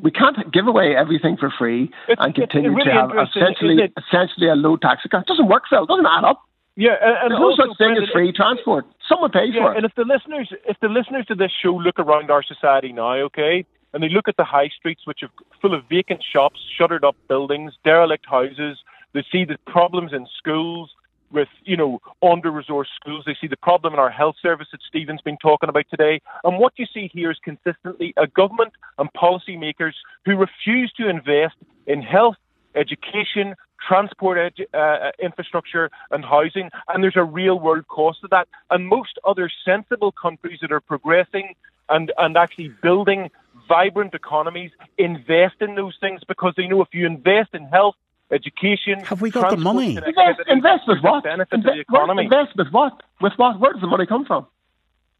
we 0.00 0.10
can't 0.10 0.52
give 0.52 0.66
away 0.66 0.96
everything 0.96 1.36
for 1.36 1.52
free 1.58 1.90
and 2.08 2.34
continue 2.34 2.72
really 2.72 2.84
to 2.84 2.92
have 2.92 3.10
essentially 3.28 3.76
essentially 4.08 4.48
a 4.48 4.54
low 4.54 4.76
tax 4.76 5.04
account. 5.04 5.24
It 5.28 5.32
doesn't 5.32 5.48
work, 5.48 5.64
Phil. 5.68 5.84
It 5.84 5.88
doesn't 5.88 6.06
add 6.06 6.24
up. 6.24 6.42
Yeah, 6.74 6.96
and, 7.02 7.30
There's 7.30 7.40
no 7.40 7.54
such 7.54 7.76
thing 7.76 7.96
as 8.02 8.08
free 8.10 8.32
transport. 8.32 8.86
Someone 9.06 9.30
pays 9.30 9.52
yeah, 9.52 9.60
for 9.60 9.74
it. 9.74 9.76
and 9.76 9.84
if 9.84 9.94
the 9.94 10.04
listeners, 10.04 10.50
if 10.66 10.78
the 10.80 10.88
listeners 10.88 11.26
to 11.26 11.34
this 11.34 11.52
show 11.62 11.74
look 11.74 11.98
around 11.98 12.30
our 12.30 12.42
society 12.42 12.92
now, 12.92 13.12
okay, 13.28 13.66
and 13.92 14.02
they 14.02 14.08
look 14.08 14.26
at 14.26 14.38
the 14.38 14.44
high 14.44 14.70
streets, 14.74 15.02
which 15.04 15.20
are 15.22 15.28
full 15.60 15.74
of 15.74 15.84
vacant 15.90 16.24
shops, 16.32 16.60
shuttered 16.78 17.04
up 17.04 17.14
buildings, 17.28 17.74
derelict 17.84 18.24
houses, 18.26 18.78
they 19.12 19.22
see 19.30 19.44
the 19.44 19.58
problems 19.66 20.14
in 20.14 20.26
schools 20.38 20.90
with, 21.32 21.48
you 21.64 21.76
know, 21.76 22.00
under-resourced 22.22 22.94
schools. 23.00 23.24
They 23.26 23.36
see 23.40 23.46
the 23.46 23.56
problem 23.56 23.94
in 23.94 23.98
our 23.98 24.10
health 24.10 24.36
service 24.40 24.68
that 24.72 24.80
Stephen's 24.86 25.22
been 25.22 25.38
talking 25.38 25.68
about 25.68 25.86
today. 25.90 26.20
And 26.44 26.58
what 26.58 26.74
you 26.76 26.86
see 26.92 27.10
here 27.12 27.30
is 27.30 27.38
consistently 27.42 28.12
a 28.16 28.26
government 28.26 28.72
and 28.98 29.12
policymakers 29.14 29.94
who 30.24 30.36
refuse 30.36 30.92
to 30.98 31.08
invest 31.08 31.56
in 31.86 32.02
health, 32.02 32.36
education, 32.74 33.54
transport 33.86 34.38
edu- 34.38 34.72
uh, 34.74 35.10
infrastructure 35.20 35.90
and 36.10 36.24
housing, 36.24 36.70
and 36.88 37.02
there's 37.02 37.16
a 37.16 37.24
real 37.24 37.58
world 37.58 37.88
cost 37.88 38.18
of 38.22 38.30
that. 38.30 38.46
And 38.70 38.86
most 38.86 39.18
other 39.24 39.50
sensible 39.64 40.12
countries 40.12 40.58
that 40.62 40.70
are 40.70 40.80
progressing 40.80 41.54
and, 41.88 42.12
and 42.18 42.36
actually 42.36 42.72
building 42.82 43.30
vibrant 43.68 44.14
economies 44.14 44.70
invest 44.98 45.56
in 45.60 45.74
those 45.74 45.96
things 46.00 46.20
because 46.26 46.54
they 46.56 46.66
know 46.66 46.82
if 46.82 46.88
you 46.92 47.06
invest 47.06 47.50
in 47.54 47.64
health, 47.66 47.96
education, 48.30 49.00
have 49.00 49.20
we 49.20 49.30
got 49.30 49.50
the 49.50 49.56
money? 49.56 49.96
Invest, 49.96 50.40
invest 50.48 50.82
with 50.88 50.98
what? 51.02 51.24
benefit 51.24 51.56
to 51.56 51.62
the 51.62 51.68
what- 51.68 51.78
economy. 51.78 52.24
Invest 52.24 52.56
with 52.56 52.68
what? 52.70 53.02
With 53.20 53.32
what? 53.36 53.60
Where 53.60 53.72
does 53.72 53.80
the 53.80 53.86
money 53.86 54.06
come 54.06 54.24
from? 54.24 54.46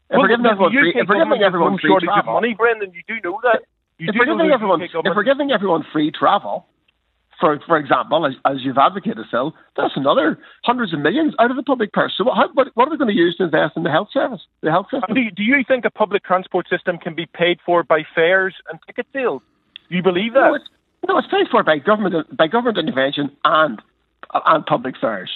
If 0.09 0.17
Well, 0.17 0.21
we're 0.21 0.27
giving 0.29 0.45
everyone 0.45 0.71
free, 0.71 0.93
if 0.95 1.07
we're 1.07 1.23
giving 1.23 1.41
everyone 1.43 1.77
free 1.79 1.89
shortage 1.89 2.09
of 2.09 2.13
travel, 2.13 2.33
money, 2.33 2.53
Brendan, 2.53 2.93
you 2.93 3.01
do 3.07 3.19
know 3.23 3.39
that. 3.43 3.61
You 3.97 4.09
if 4.09 4.13
do 4.13 4.19
we're 4.19 4.25
giving 4.25 4.47
the 4.47 4.53
everyone, 4.53 4.81
if 4.81 5.15
we're 5.15 5.23
giving 5.23 5.51
everyone 5.51 5.85
free 5.91 6.11
travel, 6.11 6.67
for 7.39 7.59
for 7.65 7.77
example, 7.77 8.25
as, 8.25 8.33
as 8.45 8.57
you've 8.61 8.77
advocated, 8.77 9.25
Phil, 9.31 9.53
that's 9.77 9.95
another 9.95 10.39
hundreds 10.63 10.93
of 10.93 10.99
millions 10.99 11.33
out 11.39 11.51
of 11.51 11.57
the 11.57 11.63
public 11.63 11.93
purse. 11.93 12.13
So 12.17 12.25
what, 12.25 12.35
how, 12.35 12.49
what, 12.53 12.67
what 12.75 12.87
are 12.87 12.91
we 12.91 12.97
going 12.97 13.09
to 13.09 13.15
use 13.15 13.35
to 13.37 13.43
invest 13.45 13.77
in 13.77 13.83
the 13.83 13.91
health 13.91 14.09
service, 14.11 14.41
the 14.61 14.71
health 14.71 14.87
system? 14.91 15.15
Do 15.15 15.21
you, 15.21 15.31
do 15.31 15.43
you 15.43 15.63
think 15.67 15.85
a 15.85 15.91
public 15.91 16.23
transport 16.23 16.67
system 16.69 16.97
can 16.97 17.15
be 17.15 17.25
paid 17.25 17.59
for 17.65 17.83
by 17.83 18.03
fares 18.13 18.55
and 18.69 18.79
ticket 18.85 19.07
sales? 19.13 19.41
Do 19.89 19.95
you 19.95 20.03
believe 20.03 20.33
that? 20.33 20.39
No, 20.39 20.55
it's, 20.55 20.65
no, 21.07 21.17
it's 21.17 21.27
paid 21.27 21.47
for 21.51 21.63
by 21.63 21.77
government 21.79 22.35
by 22.35 22.47
government 22.47 22.77
intervention 22.77 23.31
and 23.43 23.81
and 24.33 24.65
public 24.65 24.95
fares. 24.99 25.29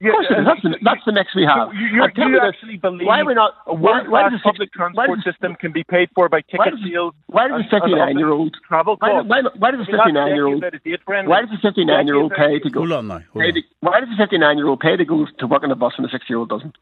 Yeah, 0.00 0.08
of 0.10 0.14
course 0.14 0.26
it 0.30 0.34
is. 0.34 0.46
uh, 0.46 0.50
That's 0.50 0.62
the, 0.62 0.70
that's 0.82 1.04
the 1.06 1.12
mix 1.12 1.30
we 1.32 1.44
have. 1.46 1.72
You, 1.74 1.86
you, 1.86 2.02
And 2.02 2.10
you 2.16 2.26
me 2.26 2.32
this, 2.34 2.42
actually 2.58 2.76
believe 2.76 3.06
why 3.06 3.20
are 3.20 3.24
we 3.24 3.34
not? 3.34 3.54
a 3.68 3.74
Why, 3.74 4.02
why 4.02 4.26
world-class 4.26 4.32
does 4.32 4.40
public 4.42 4.70
why 4.74 4.90
transport 4.90 5.18
does, 5.22 5.24
system 5.32 5.54
can 5.54 5.70
be 5.70 5.84
paid 5.84 6.08
for 6.16 6.28
by 6.28 6.40
ticket 6.40 6.74
does, 6.74 6.82
sales? 6.82 7.14
why 7.28 7.46
does 7.46 7.62
a 7.62 7.70
59 7.70 8.18
year 8.18 8.30
old 8.30 8.56
travel 8.66 8.96
why, 8.98 9.10
costs? 9.10 9.30
why, 9.30 9.42
why 9.62 9.70
does 9.70 9.86
the 9.86 9.94
I 9.94 10.10
mean, 10.10 10.18
59 10.18 10.26
that's 10.26 10.34
year 10.34 10.46
old 10.46 10.60
decades 10.60 10.66
out 10.66 10.74
of 10.74 10.82
date, 10.82 11.04
Brendan. 11.06 11.30
why 11.30 11.40
does 11.42 11.50
the 11.54 11.62
59 11.62 12.06
year 12.08 12.16
old 12.16 12.32
pay 12.34 12.58
to 12.58 12.70
go? 12.70 12.80
Hold 12.80 12.92
on 12.98 13.06
now. 13.06 13.20
Hold 13.32 13.44
on. 13.46 13.54
to, 13.54 13.62
why 13.78 14.00
does 14.00 14.08
the 14.10 14.16
59 14.18 14.58
year 14.58 14.66
old 14.66 14.80
pay 14.80 14.96
to 14.96 15.04
go 15.04 15.26
to 15.38 15.46
work 15.46 15.62
on 15.62 15.70
a 15.70 15.76
bus 15.76 15.92
and 15.96 16.04
the 16.04 16.10
60 16.10 16.26
year 16.28 16.38
old 16.42 16.48
doesn't? 16.48 16.74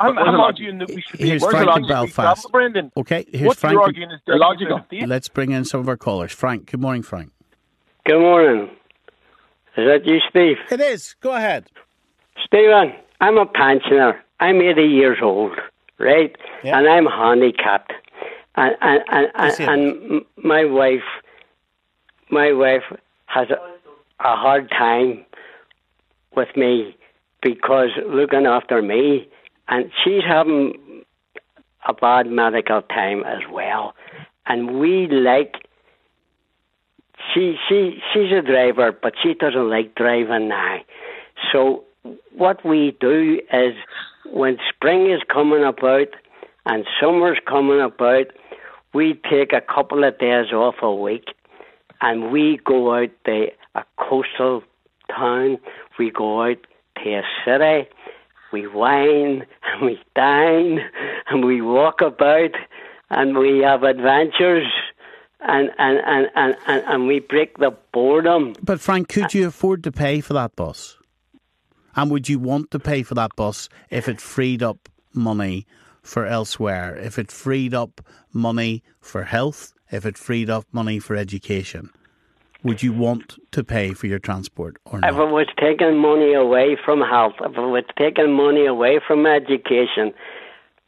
I'm, 0.00 0.14
Where's 0.16 0.28
I'm 0.28 0.40
arguing 0.40 0.78
that 0.78 0.88
we 0.88 1.00
should 1.02 1.18
be 1.18 1.28
Here's 1.28 1.42
where's 1.42 1.54
Frank 1.54 1.76
in 1.76 1.86
Belfast. 1.88 2.42
travel, 2.42 2.50
Brendan. 2.50 2.92
Okay, 2.96 3.24
here's 3.32 3.48
What 3.48 3.56
Frank. 3.58 3.72
you're 3.74 3.82
in- 3.82 3.86
arguing 3.86 4.10
is 4.10 4.20
decades 4.26 4.42
out 4.72 4.80
of 4.80 4.88
date. 4.88 5.08
Let's 5.08 5.28
bring 5.28 5.52
in 5.52 5.64
some 5.64 5.80
of 5.80 5.88
our 5.88 5.96
callers. 5.96 6.32
Frank, 6.32 6.70
good 6.70 6.80
morning, 6.80 7.02
Frank. 7.02 7.32
Good 8.04 8.20
morning. 8.20 8.70
Is 9.76 9.86
that 9.86 10.06
you, 10.06 10.20
Steve? 10.30 10.56
It 10.70 10.80
is. 10.80 11.14
Go 11.20 11.32
ahead. 11.32 11.66
Stephen, 12.44 12.92
I'm 13.20 13.36
a 13.38 13.46
pensioner. 13.46 14.22
I'm 14.40 14.60
80 14.60 14.82
years 14.82 15.18
old, 15.22 15.52
right? 15.98 16.34
Yeah. 16.62 16.78
And 16.78 16.88
I'm 16.88 17.06
handicapped. 17.06 17.92
And 18.56 18.74
and 18.80 19.02
and, 19.10 19.28
and, 19.34 19.60
and 19.68 20.24
my 20.36 20.64
wife, 20.64 21.02
my 22.30 22.52
wife 22.52 22.84
has 23.26 23.48
a, 23.50 23.54
a 24.26 24.36
hard 24.36 24.70
time 24.70 25.24
with 26.34 26.48
me 26.56 26.96
because 27.42 27.90
looking 28.06 28.46
after 28.46 28.80
me, 28.80 29.28
and 29.68 29.90
she's 30.02 30.22
having 30.26 31.02
a 31.88 31.92
bad 31.92 32.26
medical 32.26 32.82
time 32.82 33.24
as 33.24 33.42
well. 33.50 33.94
And 34.46 34.78
we 34.78 35.06
like 35.08 35.56
she 37.32 37.56
she 37.68 38.02
she's 38.12 38.32
a 38.32 38.42
driver, 38.42 38.92
but 38.92 39.14
she 39.22 39.34
doesn't 39.34 39.70
like 39.70 39.94
driving 39.94 40.48
now. 40.48 40.78
So 41.52 41.84
what 42.34 42.64
we 42.64 42.96
do 43.00 43.40
is 43.52 43.74
when 44.26 44.58
spring 44.68 45.10
is 45.10 45.20
coming 45.32 45.64
about 45.64 46.08
and 46.66 46.84
summer's 47.00 47.38
coming 47.46 47.80
about, 47.80 48.26
we 48.92 49.20
take 49.30 49.52
a 49.52 49.60
couple 49.60 50.04
of 50.04 50.18
days 50.18 50.52
off 50.52 50.76
a 50.82 50.94
week 50.94 51.28
and 52.00 52.30
we 52.30 52.60
go 52.64 52.94
out 52.94 53.10
to 53.24 53.48
a 53.74 53.84
coastal 53.98 54.62
town. 55.14 55.58
We 55.98 56.10
go 56.10 56.42
out 56.42 56.58
to 57.02 57.10
a 57.10 57.22
city. 57.44 57.88
We 58.56 58.66
wine 58.66 59.44
and 59.68 59.82
we 59.82 60.00
dine 60.14 60.78
and 61.28 61.44
we 61.44 61.60
walk 61.60 62.00
about 62.00 62.54
and 63.10 63.36
we 63.36 63.58
have 63.58 63.82
adventures 63.82 64.66
and 65.40 65.70
and, 65.76 65.98
and, 66.06 66.30
and, 66.34 66.56
and, 66.66 66.82
and 66.86 67.06
we 67.06 67.20
break 67.20 67.58
the 67.58 67.72
boredom. 67.92 68.54
But 68.62 68.80
Frank, 68.80 69.08
could 69.08 69.34
you 69.34 69.46
afford 69.46 69.84
to 69.84 69.92
pay 69.92 70.22
for 70.22 70.32
that 70.32 70.56
bus? 70.56 70.96
And 71.94 72.10
would 72.10 72.30
you 72.30 72.38
want 72.38 72.70
to 72.70 72.78
pay 72.78 73.02
for 73.02 73.14
that 73.14 73.36
bus 73.36 73.68
if 73.90 74.08
it 74.08 74.22
freed 74.22 74.62
up 74.62 74.88
money 75.12 75.66
for 76.02 76.24
elsewhere? 76.24 76.96
If 76.96 77.18
it 77.18 77.30
freed 77.30 77.74
up 77.74 78.00
money 78.32 78.82
for 79.00 79.24
health? 79.24 79.74
If 79.92 80.06
it 80.06 80.16
freed 80.16 80.48
up 80.48 80.64
money 80.72 80.98
for 80.98 81.14
education? 81.14 81.90
Would 82.66 82.82
you 82.82 82.92
want 82.92 83.38
to 83.52 83.62
pay 83.62 83.92
for 83.92 84.08
your 84.08 84.18
transport 84.18 84.78
or 84.86 84.98
not? 84.98 85.12
If 85.12 85.16
it 85.20 85.30
was 85.30 85.46
taking 85.56 85.98
money 85.98 86.32
away 86.32 86.76
from 86.84 87.00
health, 87.00 87.34
if 87.40 87.56
it 87.56 87.60
was 87.60 87.84
taking 87.96 88.32
money 88.32 88.66
away 88.66 88.98
from 89.06 89.24
education, 89.24 90.12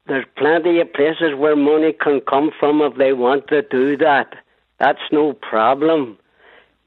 there's 0.08 0.26
plenty 0.36 0.80
of 0.80 0.92
places 0.92 1.36
where 1.36 1.54
money 1.54 1.92
can 1.92 2.20
come 2.28 2.50
from 2.58 2.82
if 2.82 2.96
they 2.96 3.12
want 3.12 3.46
to 3.48 3.62
do 3.62 3.96
that. 3.98 4.34
That's 4.80 4.98
no 5.12 5.34
problem. 5.34 6.18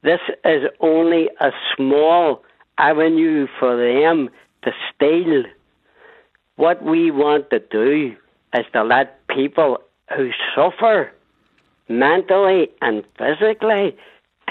This 0.03 0.19
is 0.43 0.63
only 0.81 1.29
a 1.39 1.51
small 1.73 2.43
avenue 2.77 3.47
for 3.61 3.77
them 3.77 4.29
to 4.63 4.71
steal. 4.93 5.43
What 6.57 6.83
we 6.83 7.11
want 7.11 7.49
to 7.51 7.59
do 7.59 8.13
is 8.53 8.65
to 8.73 8.83
let 8.83 9.25
people 9.27 9.77
who 10.13 10.31
suffer 10.53 11.13
mentally 11.87 12.67
and 12.81 13.05
physically 13.17 13.95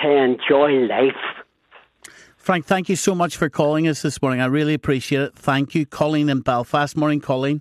to 0.03 0.11
enjoy 0.11 0.87
life. 0.87 1.15
Frank, 2.37 2.65
thank 2.65 2.89
you 2.89 2.97
so 2.97 3.15
much 3.15 3.37
for 3.37 3.49
calling 3.51 3.87
us 3.87 4.03
this 4.03 4.21
morning. 4.23 4.41
I 4.41 4.47
really 4.47 4.75
appreciate 4.75 5.23
it. 5.23 5.37
Thank 5.37 5.75
you. 5.75 5.85
Colleen 5.87 6.29
in 6.29 6.41
Belfast. 6.41 6.97
Morning, 6.97 7.21
Colleen. 7.21 7.61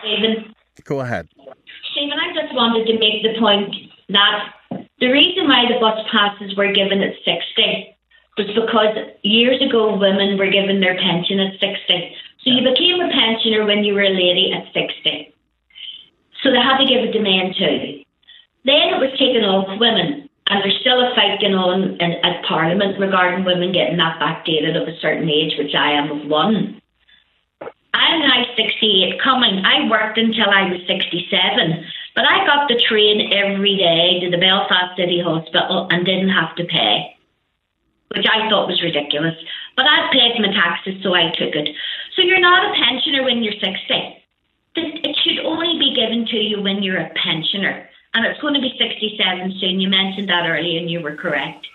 Stephen, 0.00 0.54
Go 0.84 1.00
ahead. 1.00 1.28
Stephen, 1.92 2.18
I 2.18 2.34
just 2.34 2.54
wanted 2.54 2.86
to 2.86 2.98
make 2.98 3.22
the 3.22 3.38
point 3.38 3.74
that 4.10 4.52
the 5.00 5.08
reason 5.08 5.48
why 5.48 5.64
the 5.66 5.80
bus 5.80 5.98
passes 6.10 6.56
were 6.56 6.72
given 6.72 7.02
at 7.02 7.14
60 7.24 7.96
was 8.38 8.46
because 8.54 8.94
years 9.22 9.60
ago 9.62 9.96
women 9.96 10.38
were 10.38 10.50
given 10.50 10.80
their 10.80 10.96
pension 10.98 11.40
at 11.40 11.58
60. 11.58 12.16
So 12.44 12.50
you 12.50 12.62
became 12.62 13.00
a 13.00 13.10
pensioner 13.10 13.64
when 13.64 13.82
you 13.82 13.94
were 13.94 14.04
a 14.04 14.12
lady 14.12 14.52
at 14.52 14.66
60. 14.72 15.34
So 16.42 16.52
they 16.52 16.60
had 16.60 16.78
to 16.78 16.86
give 16.86 17.02
it 17.02 17.12
to 17.12 17.20
men 17.20 17.54
too. 17.56 18.04
Then 18.64 18.94
it 18.94 19.00
was 19.00 19.10
taken 19.18 19.42
off 19.42 19.80
women, 19.80 20.25
and 20.48 20.62
there's 20.62 20.78
still 20.80 21.00
a 21.02 21.14
fight 21.14 21.40
going 21.40 21.54
on 21.54 21.98
in, 21.98 22.12
at 22.22 22.44
Parliament 22.44 22.98
regarding 23.00 23.44
women 23.44 23.72
getting 23.72 23.96
that 23.98 24.20
backdated 24.20 24.80
of 24.80 24.86
a 24.86 24.98
certain 25.00 25.28
age, 25.28 25.58
which 25.58 25.74
I 25.74 25.92
am 25.92 26.10
of 26.10 26.26
one. 26.28 26.80
I'm 27.94 28.20
now 28.20 28.44
68 28.56 29.20
coming. 29.22 29.64
I 29.64 29.88
worked 29.90 30.18
until 30.18 30.50
I 30.50 30.70
was 30.70 30.80
67, 30.86 31.84
but 32.14 32.24
I 32.24 32.46
got 32.46 32.68
the 32.68 32.80
train 32.88 33.32
every 33.32 33.76
day 33.76 34.20
to 34.20 34.30
the 34.30 34.38
Belfast 34.38 34.96
City 34.96 35.20
Hospital 35.20 35.88
and 35.90 36.06
didn't 36.06 36.28
have 36.28 36.54
to 36.56 36.64
pay, 36.64 37.16
which 38.14 38.26
I 38.30 38.48
thought 38.48 38.68
was 38.68 38.82
ridiculous. 38.82 39.34
But 39.76 39.86
I 39.86 40.08
paid 40.12 40.38
my 40.40 40.52
taxes, 40.52 41.02
so 41.02 41.14
I 41.14 41.34
took 41.34 41.56
it. 41.56 41.74
So 42.14 42.22
you're 42.22 42.40
not 42.40 42.70
a 42.70 42.74
pensioner 42.78 43.24
when 43.24 43.42
you're 43.42 43.58
60. 43.58 43.66
It 44.76 45.16
should 45.24 45.44
only 45.44 45.78
be 45.78 45.96
given 45.96 46.26
to 46.26 46.36
you 46.36 46.62
when 46.62 46.82
you're 46.82 47.00
a 47.00 47.10
pensioner. 47.16 47.88
And 48.16 48.24
it's 48.24 48.40
going 48.40 48.54
to 48.54 48.60
be 48.60 48.72
67 48.80 49.60
soon. 49.60 49.78
You 49.78 49.90
mentioned 49.90 50.30
that 50.30 50.48
earlier 50.48 50.80
and 50.80 50.90
you 50.90 51.00
were 51.02 51.14
correct. 51.14 51.66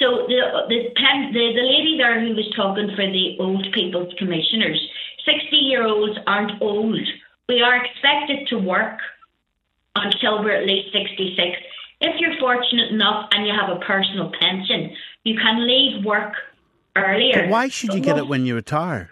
So 0.00 0.24
the 0.26 0.40
the, 0.72 0.88
pen, 0.96 1.32
the 1.36 1.52
the 1.52 1.66
lady 1.68 1.96
there 2.00 2.18
who 2.18 2.34
was 2.34 2.48
talking 2.56 2.88
for 2.96 3.04
the 3.04 3.36
old 3.38 3.66
people's 3.72 4.12
commissioners, 4.16 4.80
60 5.24 5.56
year 5.56 5.86
olds 5.86 6.18
aren't 6.26 6.60
old. 6.62 6.98
We 7.48 7.60
are 7.60 7.84
expected 7.84 8.48
to 8.48 8.58
work 8.58 9.00
until 9.94 10.42
we're 10.42 10.56
at 10.56 10.66
least 10.66 10.92
66. 10.92 11.36
If 12.00 12.20
you're 12.20 12.40
fortunate 12.40 12.90
enough 12.90 13.28
and 13.32 13.46
you 13.46 13.52
have 13.52 13.68
a 13.68 13.80
personal 13.80 14.32
pension, 14.40 14.96
you 15.24 15.38
can 15.38 15.66
leave 15.66 16.04
work 16.04 16.32
earlier. 16.96 17.42
But 17.42 17.50
why 17.50 17.68
should 17.68 17.92
you 17.92 18.00
get 18.00 18.16
it 18.16 18.26
when 18.26 18.46
you 18.46 18.54
retire? 18.54 19.10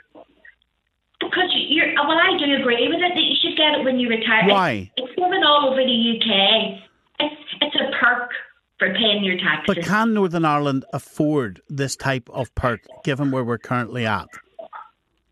Because 1.20 1.50
you're, 1.52 1.92
well, 1.94 2.18
I 2.18 2.36
do 2.38 2.54
agree 2.56 2.88
with 2.88 3.00
it 3.00 3.12
that 3.14 3.22
you 3.54 3.64
get 3.72 3.80
it 3.80 3.84
when 3.84 3.98
you 3.98 4.08
retire. 4.08 4.48
Why? 4.48 4.90
It's, 4.96 5.08
it's 5.08 5.16
given 5.16 5.42
all 5.44 5.70
over 5.70 5.82
the 5.82 6.18
UK. 6.18 6.80
It's 7.20 7.42
it's 7.60 7.76
a 7.76 7.96
perk 7.98 8.30
for 8.78 8.92
paying 8.94 9.24
your 9.24 9.36
taxes. 9.38 9.74
But 9.74 9.84
can 9.84 10.14
Northern 10.14 10.44
Ireland 10.44 10.84
afford 10.92 11.62
this 11.68 11.96
type 11.96 12.28
of 12.30 12.54
perk 12.54 12.80
given 13.04 13.30
where 13.30 13.44
we're 13.44 13.58
currently 13.58 14.06
at? 14.06 14.26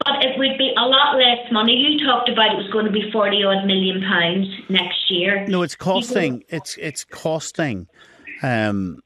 But 0.05 0.25
it 0.25 0.37
would 0.39 0.59
be 0.59 0.73
a 0.77 0.83
lot 0.83 1.16
less 1.16 1.53
money. 1.53 1.75
You 1.75 2.05
talked 2.05 2.29
about 2.29 2.53
it 2.53 2.57
was 2.57 2.70
going 2.73 2.87
to 2.87 2.93
be 2.93 3.11
forty 3.12 3.45
odd 3.45 3.66
million 3.66 4.01
pounds 4.01 4.49
next 4.68 5.11
year. 5.11 5.47
No, 5.47 5.62
it's 5.62 5.77
costing. 5.77 6.45
It's 6.49 6.77
it's 6.79 7.05
costing. 7.05 7.89
Um, 8.43 9.01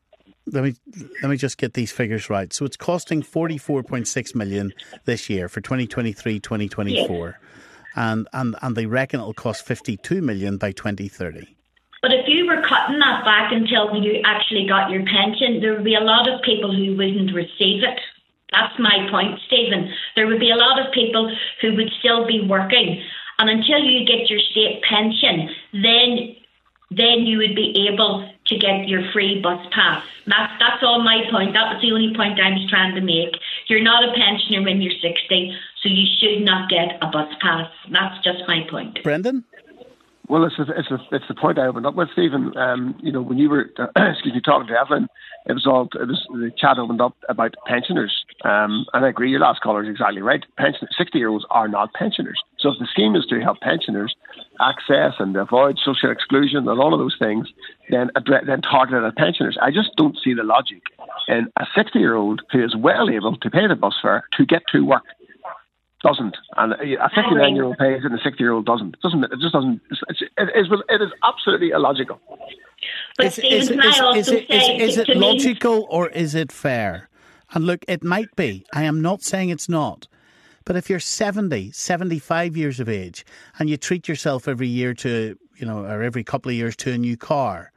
let 0.47 0.65
me 0.65 0.75
let 1.23 1.31
me 1.31 1.37
just 1.37 1.59
get 1.59 1.75
these 1.75 1.93
figures 1.93 2.31
right. 2.31 2.53
So 2.53 2.65
it's 2.65 2.77
costing 2.77 3.23
forty 3.23 3.59
four 3.59 3.83
point 3.83 4.09
six 4.09 4.35
million 4.35 4.73
this 5.05 5.29
year 5.29 5.49
for 5.49 5.61
2023-2024. 5.61 7.35
And 7.97 8.29
and 8.33 8.55
and 8.63 8.77
they 8.77 8.87
reckon 8.87 9.21
it'll 9.21 9.35
cost 9.35 9.67
fifty 9.67 9.97
two 9.97 10.23
million 10.23 10.59
by 10.59 10.73
twenty 10.73 11.09
thirty. 11.09 11.57
But 12.03 12.13
if 12.13 12.29
you 12.29 12.47
were 12.47 12.63
cutting 12.63 13.01
that 13.01 13.25
back 13.25 13.51
until 13.53 13.97
you 13.97 14.21
actually 14.25 14.69
got 14.69 14.91
your 14.91 15.03
pension, 15.05 15.61
there 15.61 15.73
would 15.75 15.85
be 15.85 15.97
a 15.97 16.01
lot 16.01 16.29
of 16.29 16.43
people 16.43 16.73
who 16.73 16.97
wouldn't 16.97 17.35
receive 17.35 17.83
it. 17.83 17.99
That's 18.53 18.79
my 18.79 19.09
point, 19.11 19.41
Stephen. 19.49 19.91
There 20.15 20.27
would 20.29 20.39
be 20.39 20.51
a 20.51 20.57
lot 20.57 20.79
of 20.79 20.93
people 20.93 21.35
who 21.61 21.75
would 21.75 21.91
still 21.99 22.27
be 22.27 22.47
working, 22.47 23.03
and 23.39 23.51
until 23.51 23.81
you 23.81 24.07
get 24.07 24.31
your 24.31 24.39
state 24.39 24.83
pension, 24.89 25.51
then 25.73 26.37
then 26.91 27.27
you 27.27 27.39
would 27.39 27.57
be 27.57 27.89
able 27.93 28.31
to 28.47 28.59
get 28.59 28.87
your 28.87 29.03
free 29.13 29.41
bus 29.43 29.67
pass. 29.73 30.05
That's 30.27 30.53
that's 30.61 30.83
all 30.83 31.03
my 31.03 31.27
point. 31.31 31.53
That 31.55 31.75
was 31.75 31.83
the 31.83 31.91
only 31.91 32.15
point 32.15 32.39
I 32.39 32.51
was 32.51 32.67
trying 32.71 32.95
to 32.95 33.01
make. 33.01 33.35
You're 33.67 33.83
not 33.83 34.05
a 34.05 34.13
pensioner 34.15 34.63
when 34.63 34.81
you're 34.81 34.95
60, 35.03 35.59
so 35.87 35.93
you 35.93 36.07
should 36.19 36.45
not 36.45 36.69
get 36.69 36.99
a 37.01 37.07
bus 37.07 37.33
pass. 37.41 37.71
That's 37.91 38.23
just 38.25 38.43
my 38.49 38.67
point. 38.71 39.03
Brendan? 39.03 39.45
Well, 40.29 40.45
it's 40.45 40.59
a, 40.59 40.63
it's 40.77 40.91
a, 40.91 40.99
it's 41.13 41.29
the 41.29 41.35
point 41.35 41.57
I 41.57 41.67
opened 41.67 41.87
up 41.87 41.95
with, 41.95 42.09
Stephen. 42.13 42.57
Um, 42.57 42.99
you 43.01 43.13
know, 43.13 43.23
when 43.23 43.39
you 43.39 43.49
were 43.49 43.71
excuse 43.97 44.35
me 44.35 44.41
talking 44.45 44.67
to 44.67 44.75
Evelyn, 44.75 45.07
it 45.47 45.53
was 45.53 45.67
all 45.67 45.89
it 45.95 46.09
was 46.09 46.27
the 46.31 46.51
chat 46.59 46.79
opened 46.79 47.01
up 47.01 47.17
about 47.29 47.55
pensioners, 47.65 48.25
um, 48.45 48.87
and 48.93 49.05
I 49.05 49.09
agree. 49.09 49.31
Your 49.31 49.39
last 49.39 49.61
caller 49.61 49.85
is 49.85 49.89
exactly 49.89 50.23
right. 50.23 50.43
Pension 50.59 50.89
sixty 50.99 51.19
year 51.19 51.29
olds 51.29 51.45
are 51.51 51.69
not 51.69 51.93
pensioners. 51.95 52.43
So 52.59 52.71
if 52.71 52.79
the 52.81 52.89
scheme 52.91 53.15
is 53.15 53.25
to 53.27 53.41
help 53.41 53.61
pensioners 53.61 54.17
access 54.59 55.13
and 55.21 55.37
avoid 55.37 55.79
social 55.85 56.11
exclusion 56.11 56.69
and 56.69 56.81
all 56.81 56.93
of 56.93 56.99
those 56.99 57.17
things, 57.21 57.47
then 57.91 58.11
address, 58.17 58.43
then 58.49 58.63
target 58.63 59.05
it 59.05 59.07
at 59.07 59.15
pensioners. 59.15 59.57
I 59.63 59.71
just 59.71 59.91
don't 59.97 60.19
see 60.25 60.35
the 60.35 60.43
logic 60.43 60.83
in 61.29 61.47
a 61.57 61.67
sixty 61.73 62.01
year 62.01 62.17
old 62.17 62.43
who 62.51 62.65
is 62.65 62.75
well 62.75 63.09
able 63.09 63.37
to 63.37 63.49
pay 63.49 63.69
the 63.69 63.77
bus 63.77 63.95
fare 64.03 64.25
to 64.37 64.45
get 64.45 64.63
to 64.73 64.85
work 64.85 65.05
doesn't, 66.07 66.37
and 66.57 66.73
a 66.73 67.11
59 67.15 67.55
year 67.55 67.65
old 67.65 67.79
pays 67.79 68.03
and 68.05 68.15
a 68.15 68.23
60 68.23 68.43
year 68.43 68.53
old 68.53 68.67
doesn't. 68.67 68.95
It 68.95 69.01
doesn't. 69.03 69.25
It 69.25 69.41
just 69.41 69.53
doesn't. 69.53 69.81
It's, 69.91 70.01
it's, 70.09 70.23
it, 70.23 70.49
is, 70.57 70.67
it 70.89 71.03
is 71.03 71.11
absolutely 71.23 71.71
illogical. 71.71 72.21
But 73.17 73.27
Is, 73.27 73.39
is, 73.39 73.71
is, 73.71 74.01
is 74.17 74.29
it, 74.29 74.51
is, 74.51 74.65
say 74.67 74.77
is 74.79 74.95
to- 74.97 75.11
it 75.11 75.17
logical 75.17 75.87
or 75.91 76.09
is 76.09 76.35
it 76.35 76.53
fair? 76.53 77.09
And 77.53 77.65
look, 77.65 77.85
it 77.89 78.03
might 78.05 78.35
be. 78.37 78.65
I 78.75 78.83
am 78.85 79.01
not 79.01 79.23
saying 79.23 79.51
it's 79.51 79.69
not. 79.69 80.09
But 80.65 80.77
if 80.77 80.91
you're 80.91 81.01
70, 81.01 81.71
75 81.71 82.57
years 82.57 82.81
of 82.81 82.89
age 82.89 83.25
and 83.59 83.71
you 83.71 83.77
treat 83.77 84.09
yourself 84.09 84.49
every 84.49 84.67
year 84.67 84.95
to, 84.95 85.39
you 85.57 85.67
know, 85.67 85.85
or 85.85 86.03
every 86.03 86.25
couple 86.25 86.51
of 86.51 86.57
years 86.57 86.75
to 86.77 86.93
a 86.93 86.99
new 86.99 87.17
car, 87.17 87.73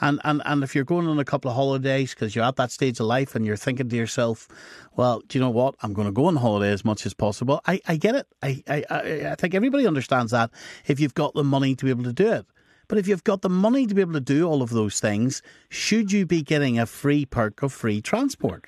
and, 0.00 0.20
and, 0.24 0.42
and 0.44 0.62
if 0.62 0.74
you're 0.74 0.84
going 0.84 1.06
on 1.06 1.18
a 1.18 1.24
couple 1.24 1.50
of 1.50 1.56
holidays 1.56 2.14
because 2.14 2.34
you're 2.34 2.44
at 2.44 2.56
that 2.56 2.72
stage 2.72 3.00
of 3.00 3.06
life 3.06 3.34
and 3.34 3.46
you're 3.46 3.56
thinking 3.56 3.88
to 3.88 3.96
yourself, 3.96 4.48
well, 4.96 5.20
do 5.28 5.38
you 5.38 5.44
know 5.44 5.50
what? 5.50 5.74
I'm 5.82 5.92
going 5.92 6.06
to 6.06 6.12
go 6.12 6.26
on 6.26 6.36
holiday 6.36 6.72
as 6.72 6.84
much 6.84 7.06
as 7.06 7.14
possible. 7.14 7.60
I, 7.66 7.80
I 7.86 7.96
get 7.96 8.14
it. 8.14 8.26
I, 8.42 8.62
I, 8.68 8.84
I 8.90 9.30
I 9.32 9.34
think 9.36 9.54
everybody 9.54 9.86
understands 9.86 10.32
that 10.32 10.50
if 10.86 11.00
you've 11.00 11.14
got 11.14 11.34
the 11.34 11.44
money 11.44 11.74
to 11.76 11.84
be 11.84 11.90
able 11.90 12.04
to 12.04 12.12
do 12.12 12.30
it. 12.32 12.46
But 12.88 12.98
if 12.98 13.08
you've 13.08 13.24
got 13.24 13.42
the 13.42 13.48
money 13.48 13.86
to 13.86 13.94
be 13.94 14.02
able 14.02 14.12
to 14.12 14.20
do 14.20 14.46
all 14.46 14.60
of 14.62 14.70
those 14.70 15.00
things, 15.00 15.42
should 15.70 16.12
you 16.12 16.26
be 16.26 16.42
getting 16.42 16.78
a 16.78 16.86
free 16.86 17.24
perk 17.24 17.62
of 17.62 17.72
free 17.72 18.02
transport? 18.02 18.64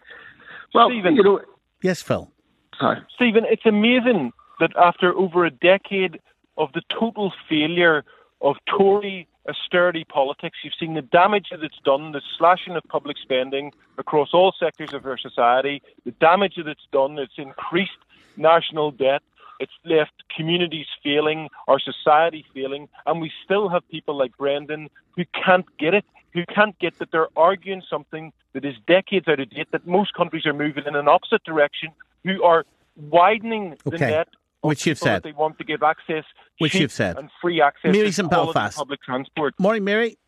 Well, 0.75 0.89
Stephen, 0.91 1.17
you 1.17 1.23
know, 1.23 1.41
Yes, 1.83 2.01
Phil. 2.03 2.31
sorry. 2.79 2.99
Stephen, 3.15 3.45
it's 3.49 3.67
amazing 3.67 4.33
that 4.61 4.71
after 4.77 5.13
over 5.15 5.45
a 5.45 5.51
decade 5.51 6.19
of 6.57 6.71
the 6.73 6.83
total 6.99 7.33
failure 7.49 8.05
of 8.41 8.57
Tory 8.67 9.29
austerity 9.49 10.05
politics, 10.05 10.59
you've 10.63 10.75
seen 10.79 10.95
the 10.95 11.03
damage 11.03 11.49
that 11.51 11.63
it's 11.63 11.79
done, 11.85 12.13
the 12.13 12.23
slashing 12.39 12.77
of 12.77 12.83
public 12.89 13.17
spending 13.19 13.73
across 13.99 14.31
all 14.33 14.53
sectors 14.59 14.93
of 14.93 15.07
our 15.07 15.19
society, 15.19 15.83
the 16.05 16.11
damage 16.13 16.55
that 16.57 16.67
it's 16.67 16.87
done, 16.93 17.19
it's 17.19 17.35
increased 17.39 17.93
national 18.37 18.91
debt, 18.91 19.23
it's 19.59 19.73
left 19.85 20.13
communities 20.35 20.87
failing, 21.03 21.49
our 21.69 21.79
society 21.79 22.45
failing, 22.53 22.89
and 23.07 23.21
we 23.21 23.31
still 23.45 23.69
have 23.69 23.89
people 23.89 24.17
like 24.17 24.37
Brendan 24.37 24.89
who 25.17 25.25
can't 25.45 25.67
get 25.79 25.95
it, 25.95 26.05
who 26.35 26.45
can't 26.55 26.79
get 26.79 26.99
that 26.99 27.11
they're 27.11 27.29
arguing 27.37 27.83
something 27.89 28.33
that 28.53 28.65
is 28.65 28.75
decades 28.87 29.29
out 29.29 29.41
of 29.41 29.49
date, 29.51 29.69
that 29.73 29.87
most 29.87 30.13
countries 30.15 30.45
are 30.45 30.53
moving 30.53 30.85
in 30.87 30.95
an 30.95 31.09
opposite 31.09 31.43
direction, 31.45 31.91
who 32.25 32.43
are 32.43 32.65
widening 32.97 33.77
the 33.85 33.95
Okay. 33.95 34.11
net. 34.11 34.29
Which 34.63 34.85
you've 34.87 34.99
said. 34.99 35.23
They 35.23 35.33
want 35.33 35.59
to 35.59 35.65
give 35.65 35.83
access, 35.83 36.25
Which 36.59 36.73
cheap 36.73 36.83
you've 36.83 36.93
said. 36.93 37.17
and 37.19 37.31
free 37.41 37.61
access 37.61 37.93
Mary's 37.93 38.17
to 38.17 38.23
in 38.23 38.29
Belfast. 38.29 38.77
public 38.77 39.03
transport. 39.03 39.55
Morning, 39.59 39.85
Mary. 39.85 40.19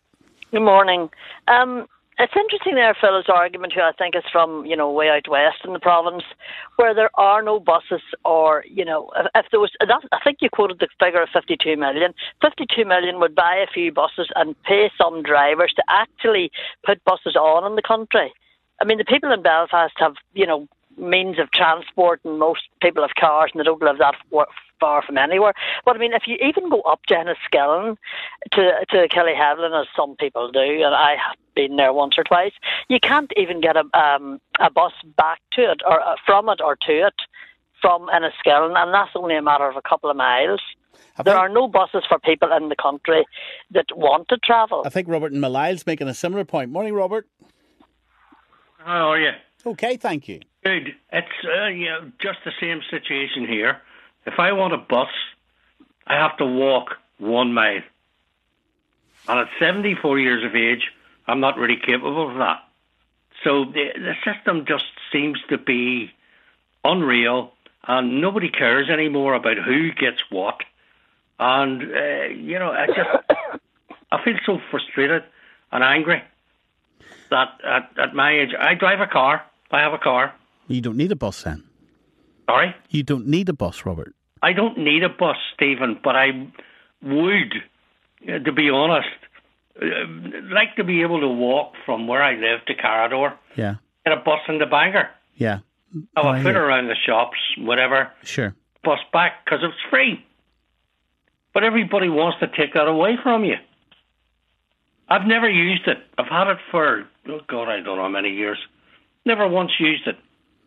Good 0.51 0.61
morning. 0.61 1.11
Um, 1.47 1.87
it's 2.19 2.33
interesting 2.37 2.75
there, 2.75 2.97
Phil's 3.01 3.27
argument 3.29 3.73
here. 3.73 3.85
I 3.85 3.93
think 3.93 4.17
is 4.17 4.25
from 4.33 4.67
you 4.67 4.77
know 4.77 4.91
way 4.91 5.09
out 5.09 5.29
west 5.29 5.59
in 5.65 5.73
the 5.73 5.79
province, 5.79 6.25
where 6.77 6.93
there 6.93 7.11
are 7.15 7.43
no 7.43 7.61
buses, 7.61 8.03
or 8.25 8.65
you 8.69 8.85
know, 8.85 9.11
if, 9.17 9.27
if 9.37 9.47
there 9.53 9.61
was, 9.61 9.71
that, 9.79 10.03
I 10.11 10.19
think 10.25 10.39
you 10.41 10.49
quoted 10.51 10.81
the 10.81 10.89
figure 10.99 11.23
of 11.23 11.29
fifty-two 11.33 11.77
million. 11.77 12.15
Fifty-two 12.43 12.85
million 12.85 13.21
would 13.21 13.35
buy 13.37 13.55
a 13.57 13.71
few 13.73 13.93
buses 13.93 14.29
and 14.35 14.61
pay 14.65 14.91
some 15.01 15.23
drivers 15.23 15.73
to 15.77 15.85
actually 15.89 16.51
put 16.85 17.05
buses 17.05 17.37
on 17.37 17.65
in 17.71 17.77
the 17.77 17.83
country. 17.83 18.33
I 18.81 18.85
mean, 18.85 18.99
the 18.99 19.05
people 19.05 19.33
in 19.33 19.43
Belfast 19.43 19.95
have 19.99 20.15
you 20.35 20.47
know 20.47 20.67
means 20.99 21.39
of 21.39 21.51
transport, 21.51 22.21
and 22.25 22.39
most 22.39 22.63
people 22.81 23.03
have 23.03 23.15
cars, 23.19 23.51
and 23.53 23.61
they 23.61 23.65
don't 23.65 23.83
live 23.83 23.99
that 23.99 24.15
far 24.81 25.03
from 25.03 25.19
anywhere. 25.19 25.55
But 25.85 25.97
I 25.97 25.99
mean, 25.99 26.13
if 26.13 26.23
you 26.27 26.37
even 26.37 26.69
go 26.69 26.81
up 26.83 27.05
to 27.07 27.15
Enniskillen 27.15 27.97
to 28.53 28.71
to 28.91 29.09
Killyhevlin, 29.09 29.81
as 29.81 29.89
some 29.97 30.17
people 30.17 30.51
do, 30.51 30.61
and 30.61 30.95
I 30.95 31.17
have 31.17 31.37
been 31.55 31.77
there 31.77 31.93
once 31.93 32.15
or 32.17 32.25
twice, 32.25 32.53
you 32.89 32.99
can't 33.01 33.33
even 33.37 33.61
get 33.61 33.77
a 33.77 33.85
um, 33.99 34.41
a 34.61 34.71
bus 34.71 34.93
back 35.17 35.41
to 35.53 35.71
it 35.71 35.81
or 35.87 36.01
uh, 36.01 36.17
from 36.25 36.49
it 36.49 36.61
or 36.61 36.77
to 36.77 37.07
it 37.07 37.15
from 37.81 38.09
Enniskillen, 38.09 38.77
and 38.77 38.93
that's 38.93 39.11
only 39.15 39.37
a 39.37 39.43
matter 39.43 39.69
of 39.69 39.77
a 39.77 39.83
couple 39.83 40.11
of 40.11 40.17
miles. 40.17 40.61
there 41.25 41.37
are 41.37 41.49
no 41.49 41.69
buses 41.69 42.05
for 42.09 42.19
people 42.19 42.53
in 42.53 42.69
the 42.69 42.77
country 42.77 43.25
that 43.71 43.87
want 43.95 44.29
to 44.29 44.37
travel. 44.39 44.83
I 44.85 44.89
think 44.89 45.09
Robert 45.09 45.33
and 45.33 45.43
Millisle's 45.43 45.87
making 45.87 46.09
a 46.09 46.15
similar 46.15 46.45
point. 46.45 46.71
Morning, 46.71 46.93
Robert. 46.93 47.29
How 48.79 49.11
are 49.13 49.21
you? 49.21 49.33
Okay, 49.67 49.97
thank 49.97 50.29
you. 50.29 50.41
Good. 50.65 50.95
It's 51.13 51.27
uh, 51.45 51.67
you 51.67 51.87
know, 51.87 52.13
just 52.21 52.39
the 52.45 52.53
same 52.61 52.81
situation 52.91 53.47
here. 53.47 53.81
If 54.27 54.35
I 54.39 54.53
want 54.53 54.75
a 54.75 54.79
bus, 54.79 55.09
I 56.07 56.15
have 56.15 56.37
to 56.39 56.47
walk 56.47 56.97
one 57.19 57.53
mile. 57.53 57.83
And 59.27 59.41
at 59.41 59.49
74 59.59 60.19
years 60.19 60.45
of 60.45 60.55
age, 60.55 60.91
I'm 61.27 61.41
not 61.41 61.59
really 61.59 61.77
capable 61.77 62.31
of 62.31 62.39
that. 62.39 62.63
So 63.45 63.65
the, 63.65 63.91
the 63.95 64.15
system 64.25 64.65
just 64.67 64.85
seems 65.13 65.39
to 65.51 65.59
be 65.59 66.11
unreal, 66.85 67.53
and 67.87 68.21
nobody 68.21 68.49
cares 68.49 68.89
anymore 68.89 69.35
about 69.35 69.59
who 69.59 69.93
gets 69.93 70.19
what. 70.31 70.61
And, 71.39 71.83
uh, 71.83 72.29
you 72.35 72.59
know, 72.59 72.71
I 72.71 72.87
just, 72.87 73.41
I 74.13 74.25
feel 74.25 74.39
so 74.45 74.59
frustrated 74.71 75.25
and 75.71 75.85
angry 75.85 76.23
that 77.31 77.49
at, 77.65 77.91
at 77.99 78.15
my 78.15 78.33
age, 78.39 78.51
I 78.59 78.75
drive 78.75 79.01
a 79.01 79.07
car. 79.07 79.43
I 79.71 79.81
have 79.81 79.93
a 79.93 79.99
car. 79.99 80.35
You 80.67 80.81
don't 80.81 80.97
need 80.97 81.13
a 81.13 81.17
bus 81.17 81.43
then. 81.43 81.65
Sorry? 82.49 82.75
You 82.91 83.03
don't 83.03 83.27
need 83.27 83.49
a 83.49 83.53
bus, 83.53 83.85
Robert. 83.85 84.15
I 84.43 84.53
don't 84.53 84.79
need 84.79 85.03
a 85.03 85.09
bus, 85.09 85.37
Stephen, 85.55 85.99
but 86.03 86.17
I 86.17 86.29
would, 87.03 87.55
uh, 88.29 88.39
to 88.39 88.53
be 88.53 88.71
honest, 88.71 89.09
uh, 89.81 89.87
like 90.53 90.75
to 90.77 90.85
be 90.85 91.03
able 91.03 91.21
to 91.21 91.29
walk 91.29 91.73
from 91.85 92.07
where 92.07 92.23
I 92.23 92.35
live 92.35 92.65
to 92.67 92.75
Carrowdore, 92.75 93.35
Yeah, 93.57 93.75
get 94.07 94.17
a 94.17 94.21
bus 94.21 94.41
in 94.49 94.59
the 94.59 94.67
Bangor, 94.67 95.09
yeah. 95.37 95.59
have 96.17 96.27
Oh, 96.27 96.29
a 96.35 96.43
foot 96.43 96.57
around 96.57 96.89
the 96.89 96.95
shops, 97.07 97.39
whatever, 97.59 98.11
Sure. 98.23 98.55
bus 98.85 99.01
back 99.13 99.45
because 99.45 99.61
it's 99.63 99.77
free. 99.91 100.25
But 101.55 101.65
everybody 101.65 102.09
wants 102.09 102.39
to 102.41 102.47
take 102.47 102.75
that 102.75 102.87
away 102.89 103.17
from 103.23 103.45
you. 103.45 103.57
I've 105.09 105.27
never 105.27 105.49
used 105.49 105.87
it. 105.87 105.99
I've 106.19 106.27
had 106.27 106.49
it 106.49 106.59
for, 106.71 107.07
oh 107.29 107.41
God, 107.49 107.69
I 107.69 107.77
don't 107.77 107.97
know 107.97 108.03
how 108.03 108.09
many 108.09 108.31
years. 108.31 108.59
Never 109.25 109.49
once 109.49 109.73
used 109.79 110.07
it. 110.07 110.17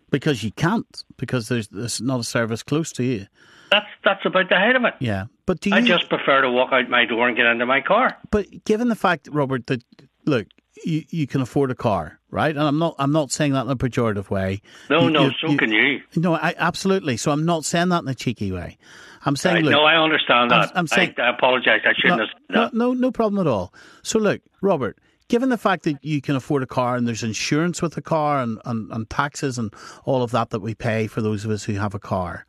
Because 0.09 0.43
you 0.43 0.51
can't, 0.51 1.03
because 1.17 1.47
there's 1.47 1.69
there's 1.69 2.01
not 2.01 2.19
a 2.19 2.23
service 2.23 2.63
close 2.63 2.91
to 2.93 3.03
you. 3.03 3.27
That's 3.71 3.87
that's 4.03 4.25
about 4.25 4.49
the 4.49 4.55
height 4.55 4.75
of 4.75 4.83
it. 4.83 4.95
Yeah, 4.99 5.25
but 5.45 5.61
do 5.61 5.69
you? 5.69 5.75
I 5.75 5.81
just 5.81 6.09
prefer 6.09 6.41
to 6.41 6.51
walk 6.51 6.73
out 6.73 6.89
my 6.89 7.05
door 7.05 7.29
and 7.29 7.37
get 7.37 7.45
into 7.45 7.65
my 7.65 7.79
car. 7.79 8.17
But 8.29 8.65
given 8.65 8.89
the 8.89 8.95
fact, 8.95 9.29
Robert, 9.31 9.67
that 9.67 9.83
look, 10.25 10.47
you, 10.83 11.03
you 11.09 11.27
can 11.27 11.41
afford 11.41 11.71
a 11.71 11.75
car, 11.75 12.19
right? 12.29 12.55
And 12.55 12.63
I'm 12.65 12.77
not 12.79 12.95
I'm 12.99 13.11
not 13.11 13.31
saying 13.31 13.53
that 13.53 13.65
in 13.65 13.71
a 13.71 13.75
pejorative 13.75 14.29
way. 14.29 14.61
No, 14.89 15.03
You- 15.03 15.09
no, 15.09 15.25
you- 15.25 15.31
so 15.41 15.55
can 15.57 15.71
you. 15.71 16.01
No, 16.15 16.33
I 16.35 16.55
absolutely. 16.57 17.17
So 17.17 17.31
I'm 17.31 17.45
not 17.45 17.65
saying 17.65 17.89
that 17.89 18.03
in 18.03 18.07
a 18.07 18.15
cheeky 18.15 18.51
way. 18.51 18.77
I'm 19.25 19.35
saying, 19.35 19.55
Right, 19.57 19.65
look, 19.65 19.71
no, 19.73 19.83
I 19.83 20.01
understand 20.01 20.51
I'm- 20.51 20.61
that. 20.61 20.71
I'm 20.75 20.87
saying- 20.87 21.13
I, 21.17 21.21
I 21.23 21.29
apologise. 21.29 21.81
I 21.85 21.93
shouldn't 21.93 22.29
no, 22.49 22.61
have. 22.61 22.73
no, 22.73 22.87
no, 22.87 22.93
no 22.93 23.11
problem 23.11 23.39
at 23.45 23.49
all. 23.49 23.73
So 24.01 24.17
look, 24.19 24.41
Robert, 24.61 24.97
given 25.27 25.49
the 25.49 25.57
fact 25.57 25.83
that 25.83 26.03
you 26.03 26.21
can 26.21 26.35
afford 26.35 26.63
a 26.63 26.67
car 26.67 26.95
and 26.95 27.07
there's 27.07 27.23
insurance 27.23 27.81
with 27.81 27.93
the 27.93 28.01
car 28.01 28.41
and, 28.41 28.59
and, 28.65 28.91
and 28.91 29.09
taxes 29.09 29.57
and 29.57 29.73
all 30.05 30.23
of 30.23 30.31
that 30.31 30.49
that 30.49 30.59
we 30.61 30.73
pay 30.73 31.07
for 31.07 31.21
those 31.21 31.45
of 31.45 31.51
us 31.51 31.63
who 31.65 31.73
have 31.73 31.93
a 31.93 31.99
car, 31.99 32.45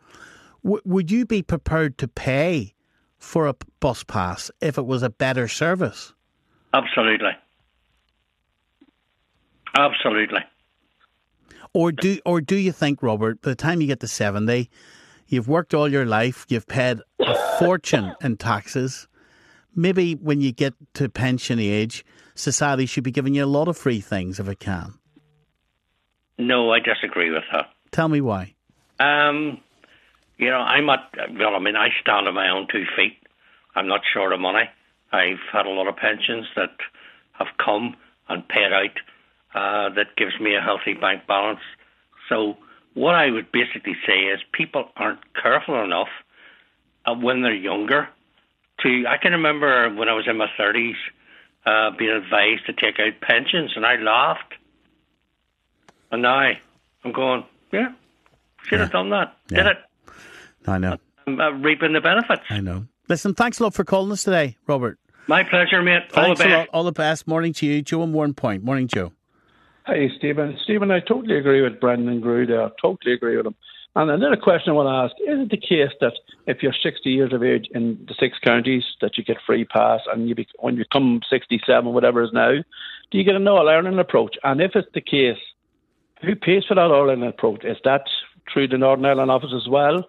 w- 0.65 0.81
would 0.85 1.11
you 1.11 1.27
be 1.27 1.43
prepared 1.43 1.99
to 1.99 2.09
pay 2.09 2.75
for 3.19 3.47
a 3.47 3.55
bus 3.79 4.03
pass 4.03 4.51
if 4.61 4.79
it 4.79 4.87
was 4.87 5.03
a 5.03 5.11
better 5.11 5.47
service? 5.47 6.13
Absolutely. 6.75 7.31
Absolutely. 9.77 10.41
Or 11.75 11.91
do 11.93 12.19
or 12.27 12.41
do 12.41 12.57
you 12.57 12.73
think, 12.73 13.03
Robert, 13.03 13.41
by 13.41 13.51
the 13.51 13.57
time 13.57 13.81
you 13.81 13.87
get 13.87 14.01
to 14.01 14.09
seventy, 14.09 14.71
you've 15.27 15.49
worked 15.49 15.73
all 15.73 15.91
your 15.91 16.05
life, 16.05 16.45
you've 16.49 16.69
paid 16.69 17.01
a 17.19 17.35
fortune 17.59 18.15
in 18.23 18.37
taxes. 18.37 19.09
Maybe 19.75 20.15
when 20.15 20.43
you 20.43 20.53
get 20.53 20.75
to 20.95 21.09
pension 21.09 21.59
age, 21.59 22.05
society 22.35 22.85
should 22.85 23.05
be 23.05 23.11
giving 23.11 23.35
you 23.35 23.45
a 23.45 23.47
lot 23.47 23.69
of 23.69 23.79
free 23.79 24.01
things 24.01 24.39
if 24.39 24.49
it 24.49 24.61
can. 24.61 24.99
No, 26.39 26.73
I 26.73 26.81
disagree 26.81 27.31
with 27.31 27.45
her. 27.51 27.67
Tell 27.91 28.09
me 28.09 28.21
why. 28.21 28.55
Um, 29.01 29.61
you 30.37 30.51
know, 30.51 30.59
I'm 30.59 30.91
at. 30.91 31.11
Well, 31.39 31.55
I 31.55 31.59
mean, 31.59 31.77
I 31.77 31.89
stand 32.01 32.29
on 32.29 32.35
my 32.35 32.51
own 32.51 32.67
two 32.71 32.85
feet. 32.97 33.17
I'm 33.75 33.87
not 33.89 34.03
short 34.13 34.33
of 34.33 34.41
money. 34.41 34.69
I've 35.13 35.41
had 35.51 35.67
a 35.67 35.71
lot 35.71 35.89
of 35.89 35.97
pensions 35.97 36.47
that 36.57 36.77
have 37.33 37.49
come 37.65 37.97
and 38.29 38.47
paid 38.49 38.73
out. 38.73 38.99
Uh, 39.55 39.91
that 39.91 40.17
gives 40.17 40.39
me 40.41 40.55
a 40.55 40.61
healthy 40.61 40.95
bank 40.95 41.27
balance. 41.27 41.61
So 42.29 42.57
what 42.95 43.15
I 43.15 43.31
would 43.31 43.53
basically 43.53 43.97
say 44.07 44.21
is 44.21 44.41
people 44.53 44.89
aren't 44.97 45.21
careful 45.35 45.83
enough 45.85 46.09
uh, 47.05 47.15
when 47.15 47.43
they're 47.43 47.55
younger. 47.55 48.09
To 48.81 49.05
I 49.07 49.19
can 49.19 49.33
remember 49.33 49.91
when 49.95 50.09
I 50.09 50.15
was 50.15 50.27
in 50.27 50.39
my 50.39 50.49
thirties, 50.57 50.97
uh, 51.67 51.91
being 51.91 52.11
advised 52.11 52.67
to 52.67 52.73
take 52.73 52.99
out 52.99 53.21
pensions, 53.21 53.73
and 53.77 53.85
I 53.85 53.97
laughed. 53.97 54.55
And 56.11 56.23
now 56.23 56.53
I'm 57.05 57.13
going, 57.13 57.45
yeah, 57.73 57.93
should 58.65 58.81
have 58.81 58.91
done 58.91 59.11
that. 59.11 59.37
Did 59.49 59.67
it? 59.67 59.79
I 60.67 60.79
know. 60.79 60.99
I'm 61.27 61.41
uh, 61.41 61.51
reaping 61.51 61.93
the 61.93 62.01
benefits. 62.01 62.43
I 62.51 62.61
know. 62.61 62.87
Listen, 63.09 63.35
thanks 63.35 63.61
a 63.61 63.65
lot 63.65 63.75
for 63.75 63.85
calling 63.85 64.13
us 64.13 64.25
today, 64.25 64.57
Robert. 64.67 64.99
My 65.27 65.45
pleasure, 65.45 65.83
mate. 65.83 66.03
All 66.15 66.25
Thanks 66.25 66.41
the 66.41 66.49
a 66.49 66.57
lot. 66.59 66.69
All 66.73 66.85
the 66.85 66.93
best. 66.93 67.29
Morning 67.29 67.53
to 67.55 67.67
you, 67.67 67.83
Joe 67.83 68.03
and 68.03 68.15
Warrenpoint. 68.15 68.63
Morning, 68.63 68.89
Joe. 68.89 69.13
Hey, 69.87 70.11
Stephen. 70.17 70.57
Stephen, 70.63 70.91
I 70.91 71.01
totally 71.01 71.37
agree 71.37 71.63
with 71.63 71.81
Brendan 71.81 72.21
Mulgrew 72.21 72.47
there. 72.47 72.71
Totally 72.81 73.15
agree 73.15 73.37
with 73.37 73.47
him. 73.47 73.55
And 73.95 74.11
another 74.11 74.37
question 74.37 74.71
I 74.71 74.75
want 74.75 74.87
to 74.87 74.93
ask 74.93 75.15
is 75.31 75.45
it 75.45 75.51
the 75.51 75.57
case 75.59 75.91
that 76.01 76.15
if 76.47 76.63
you're 76.63 76.73
60 76.73 77.11
years 77.11 77.33
of 77.33 77.43
age 77.43 77.67
in 77.75 78.03
the 78.09 78.15
six 78.19 78.39
counties, 78.43 78.85
that 79.03 79.19
you 79.19 79.25
get 79.25 79.37
free 79.45 79.65
pass, 79.67 80.01
and 80.11 80.29
you 80.29 80.35
be, 80.35 80.47
when 80.61 80.77
you 80.77 80.85
come 80.91 81.21
67, 81.29 81.93
whatever 81.93 82.23
it 82.23 82.27
is 82.29 82.33
now, 82.33 82.53
do 83.11 83.19
you 83.19 83.25
get 83.25 83.35
an 83.35 83.47
All 83.49 83.69
Ireland 83.69 84.01
approach? 84.01 84.37
And 84.45 84.61
if 84.63 84.73
it's 84.77 84.89
the 84.95 85.03
case, 85.03 85.37
who 86.23 86.35
pays 86.37 86.65
for 86.67 86.75
that 86.75 86.81
All 86.91 87.11
Ireland 87.11 87.25
approach? 87.25 87.65
Is 87.65 87.77
that 87.85 88.05
through 88.51 88.69
the 88.69 88.79
Northern 88.79 89.05
Ireland 89.05 89.31
office 89.31 89.53
as 89.55 89.69
well? 89.69 90.09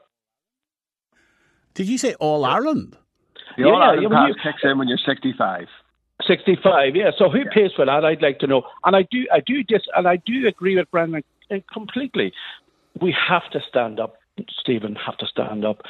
Did 1.73 1.87
you 1.89 1.97
say 1.97 2.13
All 2.15 2.45
Ireland? 2.45 2.95
The 3.57 3.63
All 3.65 3.71
Yeah, 3.79 3.85
Ireland 3.85 4.03
yeah, 4.03 4.09
pass 4.17 4.27
you- 4.29 4.35
kicks 4.51 4.61
in 4.63 4.77
when 4.77 4.87
you're 4.87 4.97
65. 4.99 5.67
65, 6.27 6.95
yeah. 6.95 7.11
So 7.17 7.29
who 7.29 7.43
pays 7.53 7.71
for 7.75 7.85
that? 7.85 8.05
I'd 8.05 8.21
like 8.21 8.39
to 8.39 8.47
know. 8.47 8.63
And 8.85 8.95
I 8.95 9.03
do, 9.09 9.25
I 9.31 9.39
do 9.39 9.63
just, 9.63 9.89
and 9.95 10.07
I 10.07 10.17
do 10.17 10.47
agree 10.47 10.77
with 10.77 10.89
Brendan 10.91 11.23
uh, 11.51 11.55
completely. 11.71 12.31
We 13.01 13.15
have 13.27 13.49
to 13.51 13.59
stand 13.67 13.99
up, 13.99 14.15
Stephen. 14.59 14.95
Have 14.95 15.17
to 15.17 15.27
stand 15.27 15.65
up. 15.65 15.81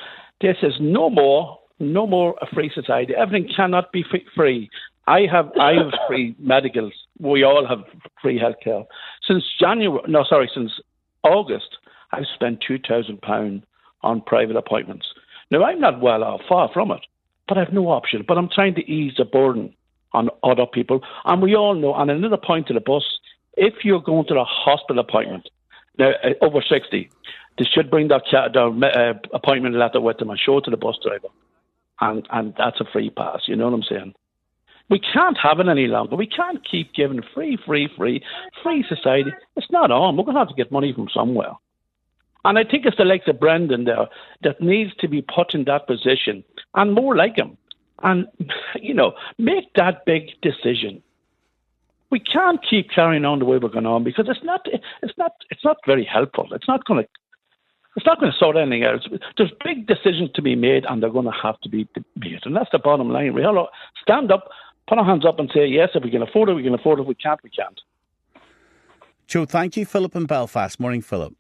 This 0.42 0.58
is 0.64 0.74
no 0.80 1.10
more, 1.10 1.60
no 1.80 2.08
more 2.08 2.36
a 2.42 2.48
free 2.54 2.72
society. 2.74 3.14
Everything 3.16 3.50
cannot 3.56 3.92
be 3.92 4.04
free- 4.10 4.26
free. 4.36 4.70
I 5.06 5.22
have, 5.32 5.52
I 5.60 5.74
have 5.74 5.92
free 6.08 6.36
medicals. 6.40 6.94
We 7.20 7.44
all 7.44 7.68
have 7.68 7.80
free 8.22 8.40
healthcare. 8.40 8.86
Since 9.28 9.44
January, 9.60 10.02
no, 10.08 10.24
sorry, 10.28 10.50
since 10.54 10.72
August, 11.24 11.78
I've 12.12 12.26
spent 12.34 12.64
two 12.66 12.80
thousand 12.80 13.22
pound 13.22 13.66
on 14.02 14.22
private 14.22 14.56
appointments. 14.56 15.06
Now 15.52 15.64
I'm 15.64 15.80
not 15.80 16.00
well 16.00 16.24
off, 16.24 16.42
far 16.48 16.70
from 16.74 16.92
it, 16.92 17.02
but 17.48 17.58
I've 17.58 17.74
no 17.74 17.90
option. 17.90 18.24
But 18.28 18.38
I'm 18.38 18.50
trying 18.50 18.76
to 18.76 18.82
ease 18.82 19.14
the 19.18 19.26
burden 19.26 19.74
on 20.14 20.30
other 20.44 20.66
people. 20.66 21.02
And 21.26 21.42
we 21.42 21.56
all 21.56 21.76
know, 21.76 21.96
and 21.96 22.12
another 22.12 22.38
point 22.38 22.68
to 22.68 22.74
the 22.74 22.82
bus, 22.82 23.04
if 23.56 23.84
you're 23.84 24.02
going 24.02 24.28
to 24.28 24.34
the 24.34 24.44
hospital 24.44 25.00
appointment, 25.00 25.50
now 25.98 26.12
uh, 26.24 26.34
over 26.42 26.62
60, 26.62 27.10
they 27.58 27.66
should 27.66 27.90
bring 27.90 28.08
that 28.08 28.24
ca- 28.30 28.50
their 28.50 28.68
uh, 28.68 29.14
appointment 29.34 29.76
letter 29.76 30.02
with 30.02 30.18
them 30.18 30.30
and 30.30 30.40
show 30.40 30.58
it 30.58 30.66
to 30.66 30.72
the 30.72 30.78
bus 30.78 30.98
driver. 31.04 31.28
And, 32.02 32.28
and 32.32 32.54
that's 32.58 32.82
a 32.82 32.86
free 32.92 33.10
pass, 33.10 33.42
you 33.48 33.56
know 33.56 33.66
what 33.66 33.76
I'm 33.76 33.84
saying? 33.84 34.14
We 34.90 35.00
can't 35.00 35.38
have 35.38 35.60
it 35.60 35.68
any 35.68 35.88
longer. 35.88 36.16
We 36.16 36.28
can't 36.28 36.68
keep 36.70 36.94
giving 36.94 37.22
free, 37.34 37.58
free, 37.66 37.90
free, 37.96 38.22
free 38.62 38.84
society. 38.88 39.32
It's 39.56 39.72
not 39.72 39.92
on. 39.92 40.18
We're 40.18 40.26
going 40.26 40.36
to 40.36 40.40
have 40.42 40.50
to 40.50 40.56
get 40.56 40.72
money 40.72 40.94
from 40.94 41.08
somewhere. 41.10 41.54
And 42.46 42.60
I 42.60 42.64
think 42.64 42.86
it's 42.86 42.98
the 42.98 43.06
likes 43.06 43.28
of 43.28 43.40
Brendan 43.40 43.86
there 43.86 44.08
that 44.42 44.60
needs 44.62 44.94
to 44.98 45.08
be 45.08 45.22
put 45.22 45.54
in 45.54 45.64
that 45.66 45.88
position 45.88 46.44
and 46.76 46.94
more 46.94 47.16
like 47.16 47.38
him. 47.38 47.58
And, 48.02 48.28
you 48.76 48.94
know, 48.94 49.14
make 49.38 49.74
that 49.76 50.06
big 50.06 50.30
decision. 50.42 51.02
We 52.10 52.20
can't 52.20 52.60
keep 52.68 52.90
carrying 52.94 53.26
on 53.26 53.40
the 53.40 53.46
way 53.46 53.58
we're 53.58 53.70
going 53.70 53.86
on 53.86 54.04
because 54.04 54.26
it's 54.30 54.44
not, 54.44 54.62
it's 54.66 55.18
not, 55.18 55.34
it's 55.50 55.64
not 55.64 55.78
very 55.86 56.04
helpful. 56.06 56.48
It's 56.52 56.68
not 56.68 56.86
going 56.86 57.04
to, 57.04 57.10
it's 57.96 58.06
not 58.06 58.20
going 58.20 58.32
to 58.32 58.38
sort 58.38 58.58
anything 58.58 58.84
out. 58.84 59.02
There's 59.38 59.52
big 59.64 59.88
decisions 59.88 60.32
to 60.36 60.42
be 60.42 60.56
made, 60.56 60.86
and 60.86 61.02
they're 61.02 61.10
going 61.10 61.26
to 61.26 61.32
have 61.32 61.60
to 61.62 61.70
be 61.70 61.88
made, 62.16 62.40
and 62.44 62.56
that's 62.56 62.70
the 62.72 62.80
bottom 62.80 63.10
line. 63.10 63.34
We 63.34 63.44
all 63.44 63.70
stand 64.02 64.32
up, 64.32 64.50
put 64.88 64.98
our 64.98 65.06
hands 65.06 65.26
up, 65.26 65.40
and 65.40 65.50
say 65.54 65.68
yes. 65.68 65.90
If 65.94 66.04
we 66.04 66.12
can 66.12 66.24
afford 66.24 66.50
it, 66.50 66.54
we 66.54 66.64
can 66.64 66.74
afford 66.74 67.00
it. 67.00 67.04
If 67.04 67.08
we 67.08 67.16
can't, 67.16 67.40
we 67.44 67.52
can't. 67.52 67.80
Joe, 69.28 69.46
thank 69.46 69.78
you, 69.78 69.86
Philip 69.86 70.16
in 70.16 70.26
Belfast. 70.26 70.80
Morning, 70.80 71.02
Philip. 71.02 71.34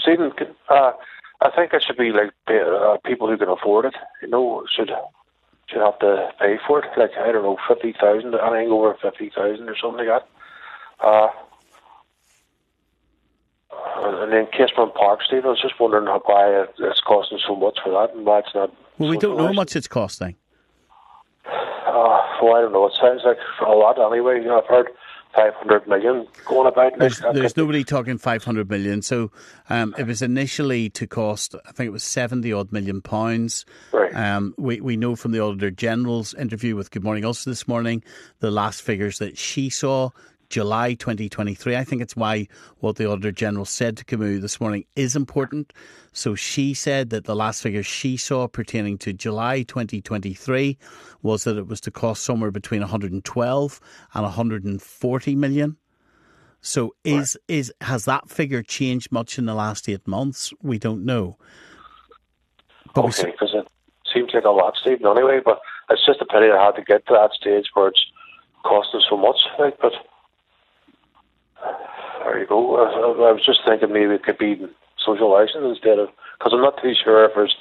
Stephen, 0.00 0.32
uh, 0.70 0.92
I 1.40 1.50
think 1.50 1.72
it 1.72 1.82
should 1.82 1.96
be 1.96 2.10
like 2.12 2.32
uh, 2.48 2.96
people 3.04 3.28
who 3.28 3.36
can 3.36 3.48
afford 3.48 3.84
it. 3.84 3.94
You 4.22 4.28
know, 4.28 4.64
should 4.74 4.90
should 5.68 5.80
have 5.80 5.98
to 5.98 6.30
pay 6.38 6.58
for 6.66 6.82
it. 6.82 6.86
Like 6.96 7.12
I 7.18 7.32
don't 7.32 7.42
know, 7.42 7.58
fifty 7.68 7.92
thousand, 7.92 8.34
anything 8.34 8.70
over 8.70 8.96
fifty 9.00 9.30
thousand 9.30 9.68
or 9.68 9.76
something 9.76 10.06
like 10.06 10.22
that. 10.22 11.06
Uh, 11.06 11.28
and 13.98 14.32
then 14.32 14.46
Casement 14.46 14.94
Park, 14.94 15.20
Steve, 15.26 15.44
I 15.44 15.48
was 15.48 15.60
just 15.60 15.78
wondering 15.78 16.06
how, 16.06 16.22
why 16.24 16.66
it's 16.78 17.00
costing 17.00 17.38
so 17.46 17.54
much 17.54 17.78
for 17.82 17.90
that 17.90 18.14
and 18.14 18.24
why 18.24 18.40
it's 18.40 18.54
not. 18.54 18.72
Well, 18.98 19.10
we 19.10 19.18
don't 19.18 19.36
know 19.36 19.48
how 19.48 19.52
much 19.52 19.76
it's 19.76 19.88
costing. 19.88 20.36
Uh, 21.46 22.20
well, 22.42 22.56
I 22.56 22.60
don't 22.62 22.72
know. 22.72 22.86
It 22.86 22.94
sounds 23.00 23.22
like 23.24 23.38
a 23.64 23.70
lot 23.70 23.98
anyway. 24.00 24.40
You 24.40 24.46
know, 24.46 24.60
I've 24.60 24.66
heard 24.66 24.88
500 25.36 25.86
million 25.86 26.26
going 26.46 26.66
about. 26.66 26.98
There's, 26.98 27.20
there's 27.32 27.56
nobody 27.56 27.84
talking 27.84 28.16
500 28.16 28.70
million. 28.70 29.02
So 29.02 29.30
um, 29.68 29.94
it 29.98 30.06
was 30.06 30.22
initially 30.22 30.88
to 30.90 31.06
cost, 31.06 31.54
I 31.66 31.72
think 31.72 31.88
it 31.88 31.92
was 31.92 32.02
70 32.02 32.52
odd 32.52 32.72
million 32.72 33.02
pounds. 33.02 33.66
Right. 33.92 34.14
Um, 34.16 34.54
we, 34.56 34.80
we 34.80 34.96
know 34.96 35.14
from 35.14 35.32
the 35.32 35.40
Auditor 35.40 35.70
General's 35.70 36.32
interview 36.34 36.74
with 36.74 36.90
Good 36.90 37.04
Morning 37.04 37.24
Ulster 37.24 37.50
this 37.50 37.68
morning, 37.68 38.02
the 38.40 38.50
last 38.50 38.80
figures 38.80 39.18
that 39.18 39.36
she 39.36 39.68
saw 39.68 40.10
July 40.48 40.94
2023. 40.94 41.76
I 41.76 41.84
think 41.84 42.02
it's 42.02 42.16
why 42.16 42.48
what 42.78 42.96
the 42.96 43.10
Auditor 43.10 43.32
General 43.32 43.64
said 43.64 43.96
to 43.96 44.04
Camus 44.04 44.40
this 44.40 44.60
morning 44.60 44.84
is 44.96 45.16
important. 45.16 45.72
So 46.12 46.34
she 46.34 46.74
said 46.74 47.10
that 47.10 47.24
the 47.24 47.36
last 47.36 47.62
figure 47.62 47.82
she 47.82 48.16
saw 48.16 48.46
pertaining 48.48 48.98
to 48.98 49.12
July 49.12 49.62
2023 49.62 50.78
was 51.22 51.44
that 51.44 51.56
it 51.56 51.66
was 51.66 51.80
to 51.82 51.90
cost 51.90 52.24
somewhere 52.24 52.50
between 52.50 52.80
112 52.80 53.80
and 54.14 54.22
140 54.22 55.34
million. 55.36 55.76
So 56.60 56.94
is 57.04 57.36
right. 57.48 57.56
is 57.56 57.72
has 57.80 58.06
that 58.06 58.28
figure 58.28 58.62
changed 58.62 59.12
much 59.12 59.38
in 59.38 59.46
the 59.46 59.54
last 59.54 59.88
eight 59.88 60.06
months? 60.08 60.52
We 60.62 60.78
don't 60.78 61.04
know. 61.04 61.38
But 62.94 63.04
okay, 63.04 63.30
because 63.30 63.54
it 63.54 63.68
seems 64.12 64.32
like 64.34 64.44
a 64.44 64.50
lot, 64.50 64.74
Stephen. 64.80 65.06
Anyway, 65.06 65.40
but 65.44 65.60
it's 65.90 66.04
just 66.04 66.20
a 66.20 66.24
pity 66.24 66.50
I 66.50 66.64
had 66.64 66.76
to 66.76 66.82
get 66.82 67.06
to 67.06 67.12
that 67.14 67.32
stage 67.32 67.66
where 67.74 67.88
it's 67.88 68.04
costing 68.64 69.02
so 69.08 69.16
much. 69.16 69.36
Like, 69.58 69.78
but 69.80 69.92
there 72.24 72.38
you 72.40 72.46
go. 72.46 72.76
I, 72.76 73.28
I 73.28 73.32
was 73.32 73.44
just 73.44 73.60
thinking 73.66 73.92
maybe 73.92 74.14
it 74.14 74.24
could 74.24 74.38
be 74.38 74.66
social 75.04 75.38
action 75.38 75.64
instead 75.64 75.98
of 75.98 76.08
because 76.38 76.52
I'm 76.52 76.62
not 76.62 76.80
too 76.82 76.92
sure 77.02 77.24
if 77.24 77.32
there's 77.34 77.54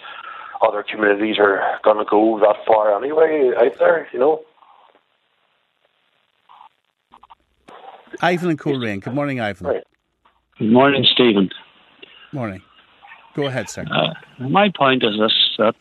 other 0.66 0.84
communities 0.84 1.36
are 1.40 1.80
going 1.84 1.98
to 1.98 2.06
go 2.10 2.40
that 2.40 2.56
far 2.66 2.98
anyway 2.98 3.52
out 3.58 3.78
there. 3.80 4.08
You 4.12 4.20
know. 4.20 4.42
Ivan 8.22 8.50
and 8.50 8.60
Coleraine. 8.60 9.02
Good 9.02 9.14
morning, 9.14 9.40
Ivan. 9.40 9.68
Right. 9.68 9.84
Good 10.58 10.72
morning, 10.72 11.06
Stephen. 11.14 11.50
Morning. 12.32 12.62
Go 13.36 13.46
ahead, 13.46 13.70
sir. 13.70 13.86
Uh, 13.92 14.14
my 14.40 14.72
point 14.76 15.04
is 15.04 15.20
this: 15.20 15.34
that 15.58 15.76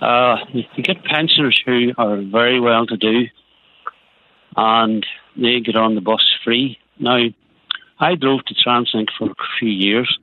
uh, 0.00 0.36
you 0.52 0.82
get 0.82 1.04
pensioners 1.04 1.60
who 1.66 1.92
are 1.98 2.22
very 2.22 2.60
well 2.60 2.86
to 2.86 2.96
do, 2.96 3.24
and 4.56 5.04
they 5.36 5.60
get 5.60 5.76
on 5.76 5.96
the 5.96 6.00
bus 6.00 6.22
free 6.44 6.78
now, 6.98 7.18
I 7.98 8.14
drove 8.14 8.44
to 8.46 8.54
Translink 8.54 9.08
for 9.18 9.30
a 9.30 9.34
few 9.58 9.70
years, 9.70 10.18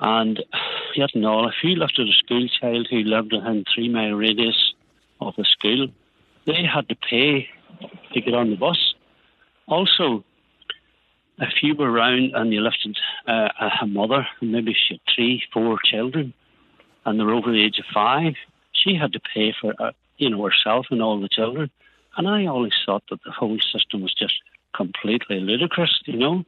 and 0.00 0.42
yet 0.94 1.10
and 1.14 1.26
all, 1.26 1.48
if 1.48 1.54
you 1.62 1.76
looked 1.76 1.98
at 1.98 2.06
a 2.06 2.12
school 2.12 2.46
child 2.60 2.88
who 2.90 2.98
lived 2.98 3.32
within 3.32 3.64
three 3.74 3.88
mile 3.88 4.12
radius 4.12 4.74
of 5.20 5.34
the 5.36 5.44
school, 5.44 5.88
they 6.46 6.64
had 6.64 6.88
to 6.88 6.96
pay 6.96 7.48
to 8.12 8.20
get 8.20 8.34
on 8.34 8.50
the 8.50 8.56
bus. 8.56 8.94
Also, 9.66 10.24
if 11.38 11.62
you 11.62 11.74
were 11.74 11.90
around 11.90 12.32
and 12.34 12.52
you 12.52 12.60
lifted 12.60 12.96
uh, 13.26 13.48
a 13.82 13.86
mother, 13.86 14.26
maybe 14.40 14.74
she 14.74 14.94
had 14.94 15.14
three, 15.14 15.42
four 15.52 15.78
children, 15.84 16.32
and 17.04 17.18
they 17.18 17.24
were 17.24 17.34
over 17.34 17.50
the 17.50 17.64
age 17.64 17.78
of 17.78 17.84
five, 17.92 18.34
she 18.72 18.94
had 18.94 19.12
to 19.12 19.20
pay 19.20 19.54
for, 19.60 19.74
uh, 19.78 19.92
you 20.18 20.30
know, 20.30 20.42
herself 20.44 20.86
and 20.90 21.02
all 21.02 21.20
the 21.20 21.28
children. 21.28 21.70
And 22.16 22.28
I 22.28 22.46
always 22.46 22.72
thought 22.84 23.04
that 23.10 23.20
the 23.24 23.30
whole 23.32 23.58
system 23.72 24.02
was 24.02 24.14
just 24.14 24.34
completely 24.76 25.40
ludicrous, 25.40 26.00
you 26.04 26.16
know. 26.18 26.44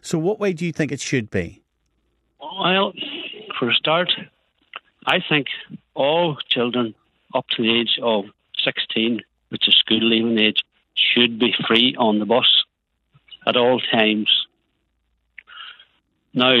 So, 0.00 0.18
what 0.18 0.38
way 0.38 0.52
do 0.52 0.64
you 0.66 0.72
think 0.72 0.92
it 0.92 1.00
should 1.00 1.30
be? 1.30 1.62
Well, 2.40 2.92
for 3.58 3.70
a 3.70 3.74
start, 3.74 4.12
I 5.06 5.18
think 5.26 5.46
all 5.94 6.36
children 6.48 6.94
up 7.34 7.46
to 7.56 7.62
the 7.62 7.80
age 7.80 7.98
of 8.02 8.24
16, 8.64 9.20
which 9.48 9.68
is 9.68 9.74
school 9.74 10.02
leaving 10.02 10.38
age, 10.38 10.62
should 10.94 11.38
be 11.38 11.54
free 11.66 11.94
on 11.98 12.18
the 12.18 12.26
bus 12.26 12.64
at 13.46 13.56
all 13.56 13.80
times. 13.80 14.28
Now, 16.34 16.56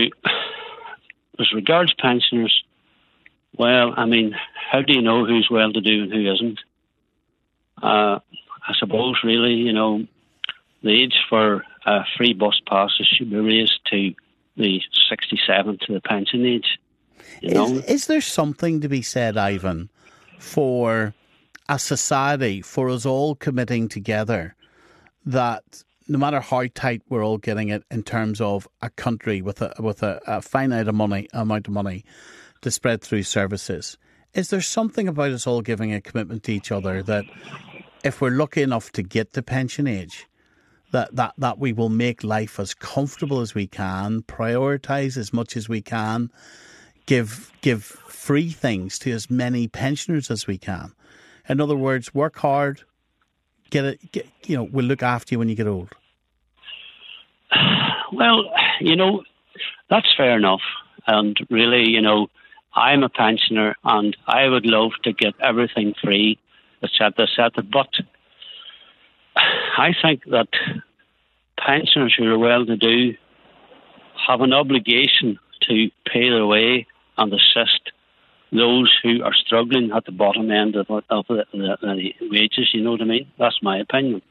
as 1.38 1.52
regards 1.52 1.94
pensioners, 1.98 2.62
well, 3.56 3.94
I 3.96 4.06
mean, 4.06 4.34
how 4.70 4.82
do 4.82 4.94
you 4.94 5.02
know 5.02 5.24
who's 5.26 5.48
well 5.50 5.72
to 5.72 5.80
do 5.80 6.04
and 6.04 6.12
who 6.12 6.32
isn't? 6.32 6.60
Uh, 7.82 8.18
I 8.66 8.74
suppose, 8.78 9.20
really, 9.24 9.54
you 9.54 9.72
know, 9.72 10.06
the 10.82 11.02
age 11.02 11.14
for 11.28 11.64
uh, 11.86 12.02
free 12.16 12.32
bus 12.32 12.60
passes 12.68 13.06
should 13.06 13.30
be 13.30 13.36
raised 13.36 13.80
to 13.90 14.14
the 14.56 14.80
67 15.08 15.78
to 15.86 15.92
the 15.94 16.00
pension 16.00 16.44
age. 16.44 16.78
You 17.40 17.54
know? 17.54 17.66
is, 17.66 17.84
is 17.84 18.06
there 18.06 18.20
something 18.20 18.80
to 18.80 18.88
be 18.88 19.02
said, 19.02 19.36
Ivan, 19.36 19.88
for 20.38 21.14
a 21.68 21.78
society, 21.78 22.60
for 22.62 22.88
us 22.90 23.06
all 23.06 23.34
committing 23.34 23.88
together 23.88 24.54
that 25.24 25.84
no 26.08 26.18
matter 26.18 26.40
how 26.40 26.66
tight 26.74 27.02
we're 27.08 27.24
all 27.24 27.38
getting 27.38 27.68
it 27.68 27.84
in 27.90 28.02
terms 28.02 28.40
of 28.40 28.66
a 28.82 28.90
country 28.90 29.40
with 29.40 29.62
a 29.62 29.72
with 29.78 30.02
a, 30.02 30.20
a 30.26 30.42
finite 30.42 30.88
of 30.88 30.94
money, 30.94 31.28
amount 31.32 31.68
of 31.68 31.72
money 31.72 32.04
to 32.60 32.70
spread 32.70 33.00
through 33.00 33.22
services, 33.22 33.96
is 34.34 34.50
there 34.50 34.60
something 34.60 35.08
about 35.08 35.30
us 35.30 35.46
all 35.46 35.62
giving 35.62 35.94
a 35.94 36.00
commitment 36.00 36.42
to 36.42 36.52
each 36.52 36.72
other 36.72 37.02
that 37.02 37.24
if 38.04 38.20
we're 38.20 38.30
lucky 38.30 38.62
enough 38.62 38.90
to 38.92 39.02
get 39.02 39.32
to 39.32 39.42
pension 39.42 39.86
age, 39.86 40.26
that, 40.92 41.14
that, 41.16 41.34
that 41.38 41.58
we 41.58 41.72
will 41.72 41.88
make 41.88 42.22
life 42.22 42.60
as 42.60 42.74
comfortable 42.74 43.40
as 43.40 43.54
we 43.54 43.66
can, 43.66 44.22
prioritize 44.22 45.16
as 45.16 45.32
much 45.32 45.56
as 45.56 45.68
we 45.68 45.82
can, 45.82 46.30
give 47.06 47.50
give 47.60 47.84
free 47.84 48.50
things 48.50 48.98
to 49.00 49.10
as 49.10 49.28
many 49.28 49.66
pensioners 49.66 50.30
as 50.30 50.46
we 50.46 50.56
can. 50.56 50.92
In 51.48 51.60
other 51.60 51.76
words, 51.76 52.14
work 52.14 52.38
hard, 52.38 52.82
get 53.70 53.84
it. 53.84 54.12
Get, 54.12 54.28
you 54.44 54.56
know, 54.56 54.68
we'll 54.70 54.84
look 54.84 55.02
after 55.02 55.34
you 55.34 55.38
when 55.38 55.48
you 55.48 55.56
get 55.56 55.66
old. 55.66 55.90
Well, 58.14 58.52
you 58.78 58.94
know, 58.94 59.22
that's 59.88 60.14
fair 60.14 60.36
enough. 60.36 60.60
And 61.06 61.34
really, 61.48 61.88
you 61.88 62.02
know, 62.02 62.26
I'm 62.74 63.02
a 63.02 63.08
pensioner 63.08 63.74
and 63.84 64.14
I 64.26 64.48
would 64.48 64.66
love 64.66 64.90
to 65.04 65.14
get 65.14 65.32
everything 65.40 65.94
free, 66.04 66.38
etc., 66.82 67.24
etc. 67.26 67.62
But 67.62 67.88
I 69.78 69.94
think 70.00 70.24
that 70.30 70.48
pensioners 71.58 72.14
who 72.16 72.30
are 72.32 72.38
well 72.38 72.66
to 72.66 72.76
do 72.76 73.14
have 74.26 74.40
an 74.40 74.52
obligation 74.52 75.38
to 75.68 75.90
pay 76.06 76.28
their 76.30 76.46
way 76.46 76.86
and 77.18 77.32
assist 77.32 77.92
those 78.52 78.94
who 79.02 79.22
are 79.22 79.34
struggling 79.34 79.90
at 79.92 80.04
the 80.04 80.12
bottom 80.12 80.50
end 80.50 80.76
of, 80.76 80.86
of 80.90 81.24
the, 81.28 81.44
the, 81.52 81.76
the, 81.80 82.12
wages. 82.28 82.70
You 82.72 82.82
know 82.82 82.92
what 82.92 83.00
I 83.00 83.04
mean? 83.04 83.30
That's 83.38 83.58
my 83.62 83.78
opinion. 83.78 84.22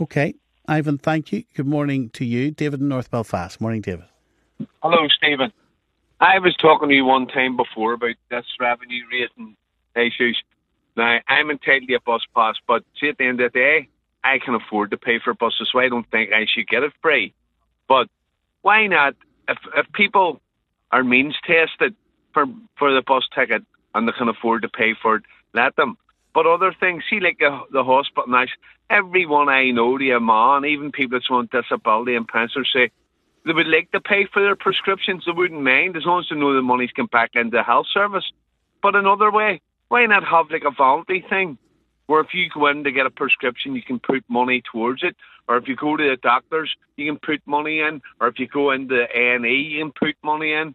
Okay. 0.00 0.34
Ivan, 0.68 0.98
thank 0.98 1.32
you. 1.32 1.44
Good 1.54 1.66
morning 1.66 2.10
to 2.10 2.24
you. 2.24 2.50
David 2.50 2.80
in 2.80 2.88
North 2.88 3.10
Belfast. 3.10 3.60
Morning, 3.60 3.80
David. 3.80 4.06
Hello, 4.82 5.06
Stephen. 5.16 5.52
I 6.20 6.38
was 6.38 6.56
talking 6.56 6.88
to 6.88 6.94
you 6.94 7.04
one 7.04 7.28
time 7.28 7.56
before 7.56 7.92
about 7.92 8.16
this 8.30 8.44
revenue 8.58 9.02
rating 9.12 9.56
issues. 9.94 10.42
Now, 10.96 11.18
I'm 11.28 11.50
entitled 11.50 11.88
to 11.88 11.94
a 11.94 12.00
bus 12.00 12.22
pass, 12.34 12.54
but 12.66 12.82
see, 12.98 13.08
at 13.08 13.18
the 13.18 13.26
end 13.26 13.40
of 13.40 13.52
the 13.52 13.58
day, 13.58 13.88
I 14.24 14.38
can 14.38 14.54
afford 14.54 14.90
to 14.90 14.96
pay 14.96 15.20
for 15.22 15.34
buses, 15.34 15.68
so 15.70 15.78
I 15.78 15.88
don't 15.88 16.10
think 16.10 16.32
I 16.32 16.46
should 16.52 16.68
get 16.68 16.82
it 16.82 16.92
free. 17.02 17.34
But 17.88 18.08
why 18.62 18.86
not? 18.86 19.14
If 19.48 19.58
if 19.76 19.86
people 19.92 20.40
are 20.90 21.04
means 21.04 21.36
tested 21.46 21.94
for 22.32 22.46
for 22.76 22.92
the 22.92 23.02
bus 23.02 23.24
ticket 23.34 23.62
and 23.94 24.08
they 24.08 24.12
can 24.12 24.28
afford 24.28 24.62
to 24.62 24.68
pay 24.68 24.94
for 25.00 25.16
it, 25.16 25.22
let 25.54 25.76
them. 25.76 25.96
But 26.34 26.46
other 26.46 26.74
things, 26.78 27.04
see, 27.08 27.20
like 27.20 27.38
the, 27.38 27.60
the 27.72 27.84
hospital 27.84 28.28
nice. 28.28 28.50
Everyone 28.90 29.48
I 29.48 29.70
know, 29.70 29.98
the 29.98 30.18
man, 30.20 30.64
even 30.64 30.92
people 30.92 31.18
that's 31.18 31.30
on 31.30 31.48
disability 31.50 32.14
and 32.14 32.26
pensioners 32.26 32.70
say 32.72 32.90
they 33.44 33.52
would 33.52 33.68
like 33.68 33.90
to 33.92 34.00
pay 34.00 34.26
for 34.32 34.42
their 34.42 34.56
prescriptions. 34.56 35.24
They 35.24 35.32
wouldn't 35.32 35.62
mind 35.62 35.96
as 35.96 36.04
long 36.04 36.20
as 36.20 36.26
they 36.28 36.36
know 36.36 36.54
the 36.54 36.62
money's 36.62 36.90
come 36.92 37.06
back 37.06 37.30
into 37.34 37.56
the 37.56 37.62
health 37.62 37.86
service. 37.92 38.24
But 38.82 38.96
another 38.96 39.30
way, 39.30 39.60
why 39.88 40.06
not 40.06 40.24
have 40.24 40.50
like 40.50 40.64
a 40.66 40.70
voluntary 40.70 41.24
thing? 41.28 41.58
Where 42.06 42.20
if 42.20 42.28
you 42.34 42.48
go 42.52 42.68
in 42.68 42.84
to 42.84 42.92
get 42.92 43.06
a 43.06 43.10
prescription, 43.10 43.74
you 43.74 43.82
can 43.82 43.98
put 43.98 44.24
money 44.28 44.62
towards 44.72 45.02
it, 45.02 45.16
or 45.48 45.56
if 45.56 45.66
you 45.66 45.74
go 45.74 45.96
to 45.96 46.02
the 46.02 46.16
doctors, 46.16 46.72
you 46.96 47.10
can 47.10 47.18
put 47.18 47.44
money 47.46 47.80
in, 47.80 48.00
or 48.20 48.28
if 48.28 48.38
you 48.38 48.46
go 48.46 48.70
into 48.70 49.06
A 49.14 49.34
and 49.34 49.44
E, 49.44 49.54
you 49.54 49.82
can 49.82 49.92
put 49.92 50.16
money 50.22 50.52
in. 50.52 50.74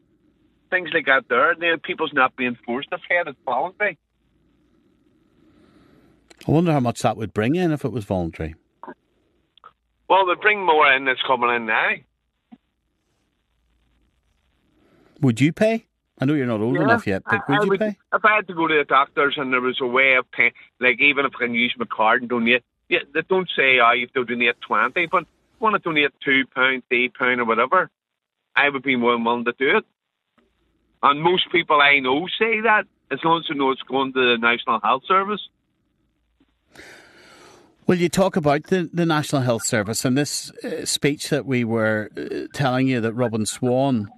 Things 0.69 0.89
like 0.93 1.05
that. 1.05 1.25
There, 1.29 1.55
then 1.57 1.79
people's 1.79 2.13
not 2.13 2.35
being 2.35 2.57
forced 2.65 2.89
to 2.91 2.97
pay 2.97 3.15
it. 3.15 3.27
It's 3.27 3.37
voluntary. 3.45 3.97
I 6.47 6.51
wonder 6.51 6.71
how 6.71 6.79
much 6.79 7.01
that 7.01 7.17
would 7.17 7.33
bring 7.33 7.55
in 7.55 7.71
if 7.71 7.85
it 7.85 7.91
was 7.91 8.05
voluntary. 8.05 8.55
Well, 10.09 10.25
they 10.25 10.33
bring 10.41 10.65
more 10.65 10.91
in 10.91 11.05
that's 11.05 11.21
coming 11.25 11.49
in 11.49 11.65
now. 11.65 11.91
Would 15.21 15.39
you 15.39 15.53
pay? 15.53 15.85
I 16.21 16.25
know 16.25 16.35
you're 16.35 16.45
not 16.45 16.61
old 16.61 16.75
Yeah, 16.75 16.83
enough 16.83 17.07
yet, 17.07 17.23
but 17.25 17.49
would 17.49 17.59
I 17.59 17.63
you 17.63 17.77
pay? 17.77 17.97
If 18.13 18.23
I 18.23 18.35
had 18.35 18.47
to 18.47 18.53
go 18.53 18.67
to 18.67 18.75
the 18.75 18.85
doctors 18.85 19.33
and 19.37 19.51
there 19.51 19.59
was 19.59 19.79
a 19.81 19.87
way 19.87 20.13
of 20.13 20.29
paying, 20.31 20.51
like 20.79 21.01
even 21.01 21.25
if 21.25 21.31
I 21.35 21.45
can 21.45 21.55
use 21.55 21.73
my 21.77 21.85
card 21.85 22.21
and 22.21 22.29
donate, 22.29 22.63
yeah, 22.89 22.99
they 23.13 23.23
don't 23.23 23.49
say 23.55 23.79
oh, 23.79 23.91
you 23.91 24.05
have 24.05 24.13
to 24.13 24.25
donate 24.25 24.61
twenty, 24.61 25.07
but 25.07 25.25
want 25.59 25.73
to 25.73 25.79
donate 25.79 26.11
two 26.23 26.43
pound, 26.53 26.83
three 26.89 27.09
pound, 27.09 27.41
or 27.41 27.45
whatever, 27.45 27.89
I 28.55 28.69
would 28.69 28.83
be 28.83 28.95
more 28.95 29.13
than 29.13 29.23
willing 29.23 29.45
to 29.45 29.53
do 29.57 29.77
it. 29.77 29.85
And 31.01 31.21
most 31.21 31.51
people 31.51 31.81
I 31.81 31.99
know 31.99 32.27
say 32.37 32.61
that 32.61 32.85
as 33.09 33.19
long 33.23 33.39
as 33.39 33.47
they 33.49 33.55
know 33.55 33.71
it's 33.71 33.81
going 33.81 34.13
to 34.13 34.19
the 34.19 34.37
National 34.37 34.79
Health 34.79 35.03
Service. 35.07 35.41
Well, 37.87 37.97
you 37.97 38.09
talk 38.09 38.35
about 38.35 38.65
the, 38.67 38.89
the 38.93 39.05
National 39.05 39.41
Health 39.41 39.65
Service 39.65 40.05
and 40.05 40.17
this 40.17 40.51
uh, 40.63 40.85
speech 40.85 41.29
that 41.29 41.45
we 41.45 41.63
were 41.63 42.09
uh, 42.15 42.47
telling 42.53 42.87
you 42.87 43.01
that 43.01 43.13
Robin 43.13 43.45
Swann 43.45 44.09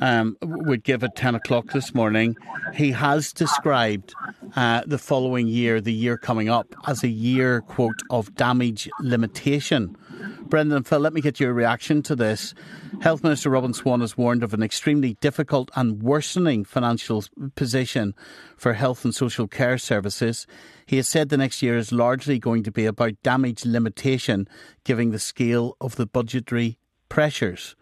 um, 0.00 0.36
would 0.42 0.84
give 0.84 1.02
at 1.04 1.16
10 1.16 1.34
o'clock 1.34 1.72
this 1.72 1.94
morning. 1.94 2.36
He 2.74 2.92
has 2.92 3.32
described 3.32 4.14
uh, 4.56 4.82
the 4.86 4.98
following 4.98 5.46
year, 5.48 5.80
the 5.80 5.92
year 5.92 6.16
coming 6.16 6.48
up, 6.48 6.74
as 6.86 7.02
a 7.02 7.08
year, 7.08 7.62
quote, 7.62 8.00
of 8.10 8.34
damage 8.34 8.88
limitation. 9.00 9.96
Brendan 10.42 10.84
Phil, 10.84 11.00
let 11.00 11.12
me 11.12 11.20
get 11.20 11.40
your 11.40 11.52
reaction 11.52 12.02
to 12.02 12.16
this. 12.16 12.54
Health 13.00 13.22
Minister 13.22 13.50
Robin 13.50 13.74
Swann 13.74 14.00
has 14.00 14.16
warned 14.16 14.42
of 14.42 14.54
an 14.54 14.62
extremely 14.62 15.14
difficult 15.20 15.70
and 15.76 16.02
worsening 16.02 16.64
financial 16.64 17.24
position 17.54 18.14
for 18.56 18.72
health 18.72 19.04
and 19.04 19.14
social 19.14 19.46
care 19.46 19.78
services. 19.78 20.46
He 20.86 20.96
has 20.96 21.06
said 21.06 21.28
the 21.28 21.36
next 21.36 21.62
year 21.62 21.76
is 21.76 21.92
largely 21.92 22.38
going 22.38 22.62
to 22.62 22.72
be 22.72 22.86
about 22.86 23.22
damage 23.22 23.64
limitation, 23.66 24.48
given 24.84 25.10
the 25.10 25.18
scale 25.18 25.76
of 25.80 25.96
the 25.96 26.06
budgetary 26.06 26.78
pressures. 27.08 27.76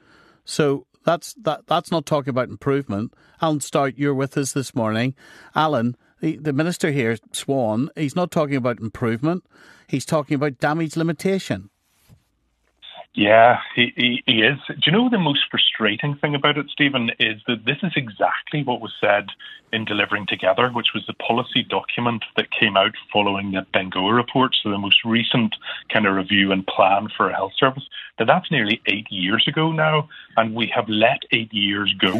So 0.44 0.86
that's 1.06 1.34
that. 1.44 1.66
That's 1.66 1.90
not 1.90 2.04
talking 2.04 2.30
about 2.30 2.50
improvement. 2.50 3.14
Alan 3.40 3.60
Stout, 3.60 3.96
you're 3.96 4.12
with 4.12 4.36
us 4.36 4.52
this 4.52 4.74
morning. 4.74 5.14
Alan, 5.54 5.96
the, 6.20 6.36
the 6.36 6.52
minister 6.52 6.90
here, 6.90 7.16
Swann, 7.32 7.88
he's 7.96 8.16
not 8.16 8.30
talking 8.30 8.56
about 8.56 8.80
improvement. 8.80 9.46
He's 9.86 10.04
talking 10.04 10.34
about 10.34 10.58
damage 10.58 10.96
limitation. 10.96 11.70
Yeah, 13.16 13.60
he, 13.74 13.94
he, 13.96 14.22
he 14.26 14.42
is. 14.42 14.58
Do 14.68 14.76
you 14.84 14.92
know 14.92 15.08
the 15.08 15.18
most 15.18 15.46
frustrating 15.50 16.16
thing 16.16 16.34
about 16.34 16.58
it, 16.58 16.66
Stephen, 16.68 17.10
is 17.18 17.40
that 17.46 17.64
this 17.64 17.78
is 17.82 17.92
exactly 17.96 18.62
what 18.62 18.82
was 18.82 18.92
said 19.00 19.28
in 19.72 19.86
Delivering 19.86 20.26
Together, 20.26 20.68
which 20.68 20.88
was 20.94 21.02
the 21.06 21.14
policy 21.14 21.62
document 21.62 22.26
that 22.36 22.50
came 22.50 22.76
out 22.76 22.92
following 23.10 23.52
the 23.52 23.66
Bengoa 23.72 24.14
report, 24.14 24.54
so 24.62 24.70
the 24.70 24.76
most 24.76 25.02
recent 25.02 25.56
kind 25.90 26.06
of 26.06 26.14
review 26.14 26.52
and 26.52 26.66
plan 26.66 27.08
for 27.16 27.30
a 27.30 27.34
health 27.34 27.52
service. 27.58 27.84
Now, 28.18 28.26
that's 28.26 28.50
nearly 28.50 28.82
eight 28.84 29.10
years 29.10 29.48
ago 29.48 29.72
now, 29.72 30.10
and 30.36 30.54
we 30.54 30.70
have 30.74 30.86
let 30.86 31.22
eight 31.32 31.52
years 31.54 31.94
go. 31.98 32.12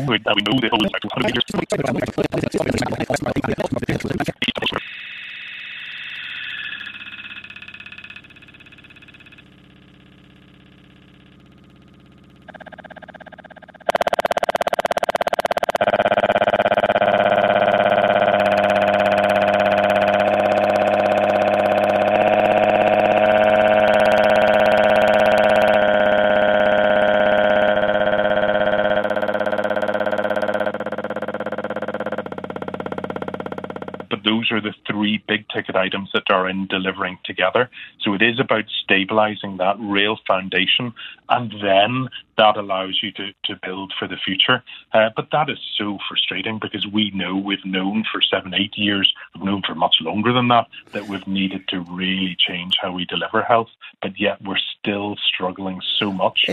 Those 34.47 34.59
are 34.59 34.61
the 34.61 34.75
three 34.87 35.23
big 35.27 35.49
ticket 35.49 35.77
items 35.77 36.11
that 36.13 36.31
are 36.31 36.49
in 36.49 36.67
delivering 36.67 37.19
together. 37.25 37.71
So 38.01 38.15
it 38.15 38.23
is 38.23 38.39
about 38.41 38.65
stabilizing 38.83 39.57
that 39.59 39.77
real 39.79 40.19
foundation, 40.27 40.93
and 41.29 41.53
then 41.63 42.09
that 42.37 42.57
allows 42.57 43.01
you 43.03 43.11
to, 43.13 43.33
to 43.45 43.59
build 43.63 43.93
for 43.99 44.07
the 44.07 44.17
future. 44.17 44.63
Uh, 44.93 45.11
but 45.17 45.29
that 45.33 45.49
is 45.49 45.59
so 45.77 45.99
frustrating 46.09 46.59
because 46.59 46.87
we 46.87 47.11
know 47.13 47.37
we've 47.37 47.65
known 47.65 48.05
for 48.11 48.21
seven, 48.21 48.55
eight 48.55 48.77
years, 48.77 49.13
we've 49.35 49.45
known 49.45 49.63
for 49.67 49.75
much 49.75 49.97
longer 50.01 50.33
than 50.33 50.49
that, 50.49 50.67
that 50.93 51.09
we've 51.09 51.27
needed 51.27 51.67
to 51.69 51.81
really 51.81 52.37
change 52.39 52.75
how 52.81 52.93
we 52.93 53.05
deliver 53.07 53.43
health, 53.43 53.71
but 54.03 54.19
yet 54.19 54.41
we're 54.43 54.59
still 54.79 55.17
struggling 55.17 55.81
so 55.99 56.13
much 56.13 56.45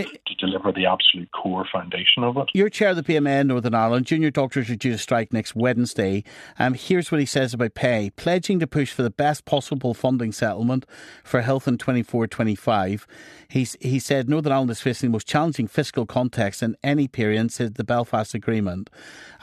the 0.71 0.85
absolute 0.85 1.29
core 1.31 1.65
foundation 1.71 2.23
of 2.23 2.37
it. 2.37 2.49
You're 2.53 2.69
chair 2.69 2.89
of 2.89 2.95
the 2.95 3.03
in 3.15 3.47
Northern 3.47 3.73
Ireland. 3.73 4.05
Junior 4.05 4.31
doctors 4.31 4.69
are 4.69 4.75
due 4.75 4.91
to 4.91 4.97
strike 4.97 5.33
next 5.33 5.55
Wednesday. 5.55 6.23
Um, 6.59 6.73
here's 6.73 7.11
what 7.11 7.19
he 7.19 7.25
says 7.25 7.53
about 7.53 7.73
pay 7.73 8.11
pledging 8.11 8.59
to 8.59 8.67
push 8.67 8.91
for 8.91 9.03
the 9.03 9.09
best 9.09 9.45
possible 9.45 9.93
funding 9.93 10.31
settlement 10.31 10.85
for 11.23 11.41
health 11.41 11.67
in 11.67 11.77
24 11.77 12.27
25. 12.27 13.07
He's, 13.53 13.77
he 13.79 13.99
said 13.99 14.27
Northern 14.27 14.51
Ireland 14.51 14.71
is 14.71 14.81
facing 14.81 15.09
the 15.09 15.13
most 15.13 15.27
challenging 15.27 15.67
fiscal 15.67 16.07
context 16.07 16.63
in 16.63 16.75
any 16.81 17.07
period 17.07 17.51
since 17.51 17.77
the 17.77 17.83
Belfast 17.83 18.33
Agreement. 18.33 18.89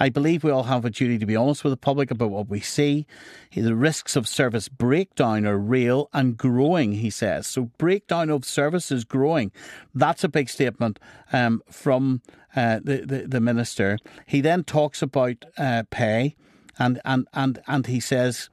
I 0.00 0.08
believe 0.08 0.42
we 0.42 0.50
all 0.50 0.64
have 0.64 0.84
a 0.84 0.90
duty 0.90 1.16
to 1.16 1.26
be 1.26 1.36
honest 1.36 1.62
with 1.62 1.72
the 1.72 1.76
public 1.76 2.10
about 2.10 2.32
what 2.32 2.48
we 2.48 2.58
see. 2.58 3.06
The 3.54 3.76
risks 3.76 4.16
of 4.16 4.26
service 4.26 4.68
breakdown 4.68 5.46
are 5.46 5.56
real 5.56 6.10
and 6.12 6.36
growing, 6.36 6.94
he 6.94 7.08
says. 7.08 7.46
So, 7.46 7.70
breakdown 7.78 8.30
of 8.30 8.44
service 8.44 8.90
is 8.90 9.04
growing. 9.04 9.52
That's 9.94 10.24
a 10.24 10.28
big 10.28 10.48
statement 10.48 10.98
um, 11.32 11.62
from 11.70 12.20
uh, 12.56 12.80
the, 12.82 13.06
the, 13.06 13.28
the 13.28 13.40
minister. 13.40 13.96
He 14.26 14.40
then 14.40 14.64
talks 14.64 15.02
about 15.02 15.44
uh, 15.56 15.84
pay 15.88 16.34
and, 16.80 17.00
and, 17.04 17.28
and, 17.32 17.62
and 17.68 17.86
he 17.86 18.00
says, 18.00 18.50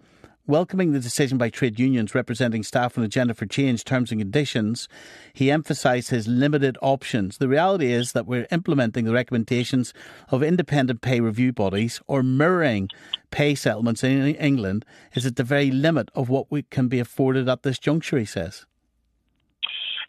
welcoming 0.48 0.92
the 0.92 1.00
decision 1.00 1.38
by 1.38 1.50
trade 1.50 1.80
unions 1.80 2.16
representing 2.16 2.64
staff 2.64 2.98
on 2.98 3.04
Agenda 3.04 3.34
for 3.34 3.46
Change 3.46 3.84
terms 3.84 4.12
and 4.12 4.22
conditions, 4.22 4.88
he 5.34 5.52
emphasised 5.52 6.10
his 6.10 6.28
limited 6.28 6.78
options. 6.82 7.38
The 7.38 7.48
reality 7.48 7.92
is 7.92 8.14
that 8.14 8.26
we're 8.26 8.48
implementing 8.52 9.06
the 9.06 9.14
recommendations 9.14 9.94
of 10.30 10.42
independent 10.42 11.02
pay 11.02 11.20
review 11.20 11.52
bodies 11.52 12.02
or 12.08 12.24
mirroring 12.24 12.90
pay 13.30 13.56
settlements 13.56 14.04
in 14.04 14.36
England 14.36 14.86
is 15.14 15.26
at 15.26 15.36
the 15.36 15.44
very 15.44 15.70
limit 15.70 16.10
of 16.16 16.30
what 16.30 16.50
we 16.50 16.64
can 16.64 16.88
be 16.88 17.00
afforded 17.00 17.50
at 17.50 17.64
this 17.64 17.78
juncture, 17.78 18.18
he 18.18 18.26
says. 18.26 18.66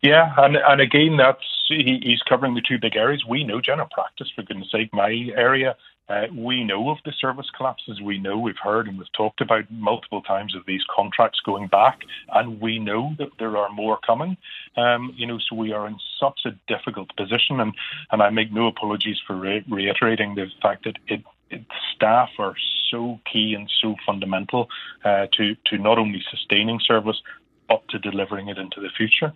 Yeah, 0.02 0.32
and 0.36 0.56
and 0.56 0.80
again, 0.80 1.16
that's 1.16 1.42
he, 1.68 2.00
he's 2.02 2.22
covering 2.22 2.54
the 2.54 2.62
two 2.66 2.78
big 2.78 2.96
areas. 2.96 3.24
We 3.28 3.44
know 3.44 3.60
general 3.60 3.88
practice, 3.90 4.30
for 4.34 4.42
goodness 4.42 4.70
sake, 4.70 4.90
my 4.92 5.30
area. 5.36 5.76
Uh, 6.08 6.26
we 6.34 6.64
know 6.64 6.90
of 6.90 6.98
the 7.04 7.12
service 7.12 7.50
collapses. 7.56 8.00
We 8.00 8.18
know 8.18 8.38
we've 8.38 8.58
heard 8.62 8.88
and 8.88 8.98
we've 8.98 9.12
talked 9.12 9.40
about 9.40 9.70
multiple 9.70 10.22
times 10.22 10.54
of 10.54 10.64
these 10.66 10.82
contracts 10.94 11.40
going 11.44 11.66
back, 11.66 12.00
and 12.32 12.60
we 12.60 12.78
know 12.78 13.14
that 13.18 13.28
there 13.38 13.56
are 13.56 13.70
more 13.70 13.98
coming. 14.06 14.36
Um, 14.76 15.12
you 15.16 15.26
know, 15.26 15.38
so 15.38 15.54
we 15.54 15.72
are 15.72 15.86
in 15.86 15.98
such 16.18 16.40
a 16.46 16.52
difficult 16.66 17.14
position, 17.16 17.60
and 17.60 17.74
and 18.10 18.22
I 18.22 18.30
make 18.30 18.52
no 18.52 18.66
apologies 18.66 19.18
for 19.26 19.36
re- 19.36 19.64
reiterating 19.68 20.34
the 20.34 20.46
fact 20.62 20.84
that 20.84 20.96
it 21.08 21.22
it, 21.50 21.64
staff 21.94 22.30
are 22.38 22.54
so 22.90 23.20
key 23.30 23.54
and 23.54 23.70
so 23.80 23.96
fundamental 24.06 24.68
uh, 25.04 25.26
to 25.36 25.56
to 25.66 25.78
not 25.78 25.98
only 25.98 26.22
sustaining 26.30 26.80
service 26.80 27.20
but 27.68 27.86
to 27.88 27.98
delivering 27.98 28.48
it 28.48 28.56
into 28.56 28.80
the 28.80 28.88
future. 28.96 29.32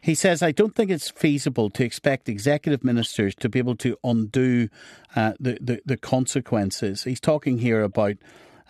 He 0.00 0.14
says, 0.14 0.42
I 0.42 0.52
don't 0.52 0.74
think 0.74 0.90
it's 0.90 1.10
feasible 1.10 1.70
to 1.70 1.84
expect 1.84 2.28
executive 2.28 2.84
ministers 2.84 3.34
to 3.36 3.48
be 3.48 3.58
able 3.58 3.76
to 3.76 3.96
undo 4.04 4.68
uh, 5.16 5.32
the, 5.40 5.58
the, 5.60 5.82
the, 5.84 5.96
consequences. 5.96 7.04
He's 7.04 7.20
talking 7.20 7.58
here 7.58 7.82
about 7.82 8.16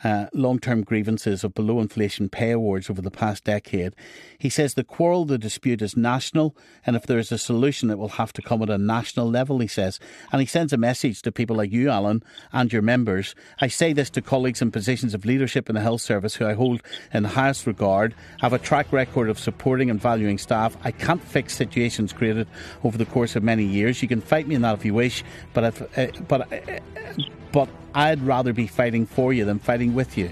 uh, 0.04 0.26
long 0.32 0.58
term 0.58 0.82
grievances 0.82 1.42
of 1.42 1.54
below 1.54 1.80
inflation 1.80 2.28
pay 2.28 2.50
awards 2.50 2.90
over 2.90 3.00
the 3.00 3.10
past 3.10 3.44
decade. 3.44 3.94
He 4.38 4.50
says 4.50 4.74
the 4.74 4.84
quarrel, 4.84 5.24
the 5.24 5.38
dispute 5.38 5.80
is 5.80 5.96
national, 5.96 6.54
and 6.86 6.94
if 6.94 7.06
there 7.06 7.18
is 7.18 7.32
a 7.32 7.38
solution, 7.38 7.90
it 7.90 7.98
will 7.98 8.10
have 8.10 8.32
to 8.34 8.42
come 8.42 8.62
at 8.62 8.70
a 8.70 8.78
national 8.78 9.30
level, 9.30 9.58
he 9.58 9.66
says. 9.66 9.98
And 10.30 10.40
he 10.40 10.46
sends 10.46 10.72
a 10.72 10.76
message 10.76 11.22
to 11.22 11.32
people 11.32 11.56
like 11.56 11.72
you, 11.72 11.88
Alan, 11.88 12.22
and 12.52 12.72
your 12.72 12.82
members. 12.82 13.34
I 13.60 13.68
say 13.68 13.92
this 13.92 14.10
to 14.10 14.22
colleagues 14.22 14.60
in 14.60 14.70
positions 14.70 15.14
of 15.14 15.24
leadership 15.24 15.68
in 15.68 15.74
the 15.74 15.80
health 15.80 16.02
service 16.02 16.34
who 16.34 16.46
I 16.46 16.52
hold 16.52 16.82
in 17.12 17.22
the 17.22 17.30
highest 17.30 17.66
regard, 17.66 18.14
have 18.40 18.52
a 18.52 18.58
track 18.58 18.92
record 18.92 19.30
of 19.30 19.38
supporting 19.38 19.90
and 19.90 20.00
valuing 20.00 20.38
staff. 20.38 20.76
I 20.84 20.90
can't 20.90 21.22
fix 21.22 21.56
situations 21.56 22.12
created 22.12 22.46
over 22.82 22.98
the 22.98 23.06
course 23.06 23.36
of 23.36 23.42
many 23.42 23.64
years. 23.64 24.02
You 24.02 24.08
can 24.08 24.20
fight 24.20 24.46
me 24.46 24.54
in 24.54 24.62
that 24.62 24.74
if 24.74 24.84
you 24.84 24.92
wish, 24.92 25.24
but 25.54 25.64
if, 25.64 25.98
uh, 25.98 26.22
but 26.28 26.52
uh, 26.52 26.80
but 27.54 27.68
I'd 27.94 28.20
rather 28.20 28.52
be 28.52 28.66
fighting 28.66 29.06
for 29.06 29.32
you 29.32 29.44
than 29.44 29.60
fighting 29.60 29.94
with 29.94 30.18
you. 30.18 30.30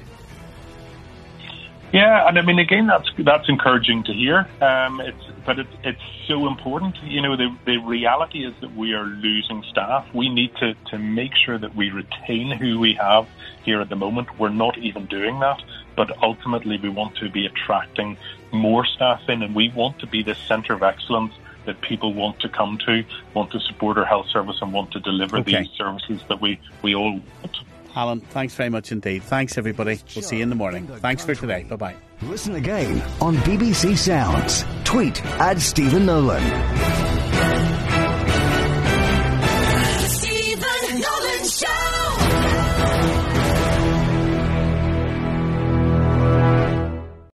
Yeah, 1.92 2.26
and 2.26 2.38
I 2.38 2.42
mean, 2.42 2.58
again, 2.58 2.86
that's 2.88 3.08
that's 3.18 3.48
encouraging 3.48 4.02
to 4.04 4.12
hear. 4.12 4.48
Um, 4.60 5.00
it's 5.00 5.24
but 5.46 5.58
it's 5.58 5.74
it's 5.84 6.00
so 6.26 6.48
important. 6.48 6.96
You 7.04 7.20
know, 7.20 7.36
the 7.36 7.54
the 7.64 7.76
reality 7.76 8.44
is 8.44 8.54
that 8.60 8.74
we 8.74 8.94
are 8.94 9.04
losing 9.04 9.62
staff. 9.70 10.06
We 10.12 10.30
need 10.30 10.56
to 10.56 10.74
to 10.90 10.98
make 10.98 11.36
sure 11.36 11.58
that 11.58 11.76
we 11.76 11.90
retain 11.90 12.50
who 12.50 12.80
we 12.80 12.94
have 12.94 13.28
here 13.62 13.80
at 13.80 13.88
the 13.88 13.96
moment. 13.96 14.36
We're 14.38 14.48
not 14.48 14.76
even 14.78 15.06
doing 15.06 15.38
that, 15.40 15.62
but 15.94 16.10
ultimately 16.22 16.78
we 16.78 16.88
want 16.88 17.14
to 17.18 17.30
be 17.30 17.46
attracting 17.46 18.16
more 18.52 18.84
staff 18.84 19.28
in, 19.28 19.42
and 19.42 19.54
we 19.54 19.68
want 19.68 20.00
to 20.00 20.06
be 20.06 20.22
the 20.22 20.34
centre 20.34 20.72
of 20.72 20.82
excellence 20.82 21.34
that 21.64 21.80
people 21.80 22.12
want 22.14 22.40
to 22.40 22.48
come 22.48 22.78
to, 22.86 23.04
want 23.34 23.52
to 23.52 23.60
support 23.60 23.98
our 23.98 24.04
health 24.04 24.26
service, 24.28 24.56
and 24.60 24.72
want 24.72 24.90
to 24.92 25.00
deliver 25.00 25.38
okay. 25.38 25.62
these 25.62 25.70
services 25.70 26.20
that 26.28 26.40
we 26.40 26.60
we 26.82 26.94
all 26.94 27.12
want. 27.12 27.56
Alan, 27.94 28.20
thanks 28.20 28.54
very 28.54 28.70
much 28.70 28.90
indeed. 28.90 29.22
Thanks, 29.22 29.58
everybody. 29.58 30.00
We'll 30.14 30.22
see 30.22 30.38
you 30.38 30.42
in 30.42 30.48
the 30.48 30.54
morning. 30.54 30.86
Thanks 30.86 31.24
for 31.24 31.34
today. 31.34 31.64
Bye 31.64 31.76
bye. 31.76 31.96
Listen 32.22 32.54
again 32.54 33.02
on 33.20 33.36
BBC 33.38 33.98
Sounds. 33.98 34.64
Tweet 34.84 35.24
at 35.40 35.60
Stephen 35.60 36.06
Nolan. 36.06 36.42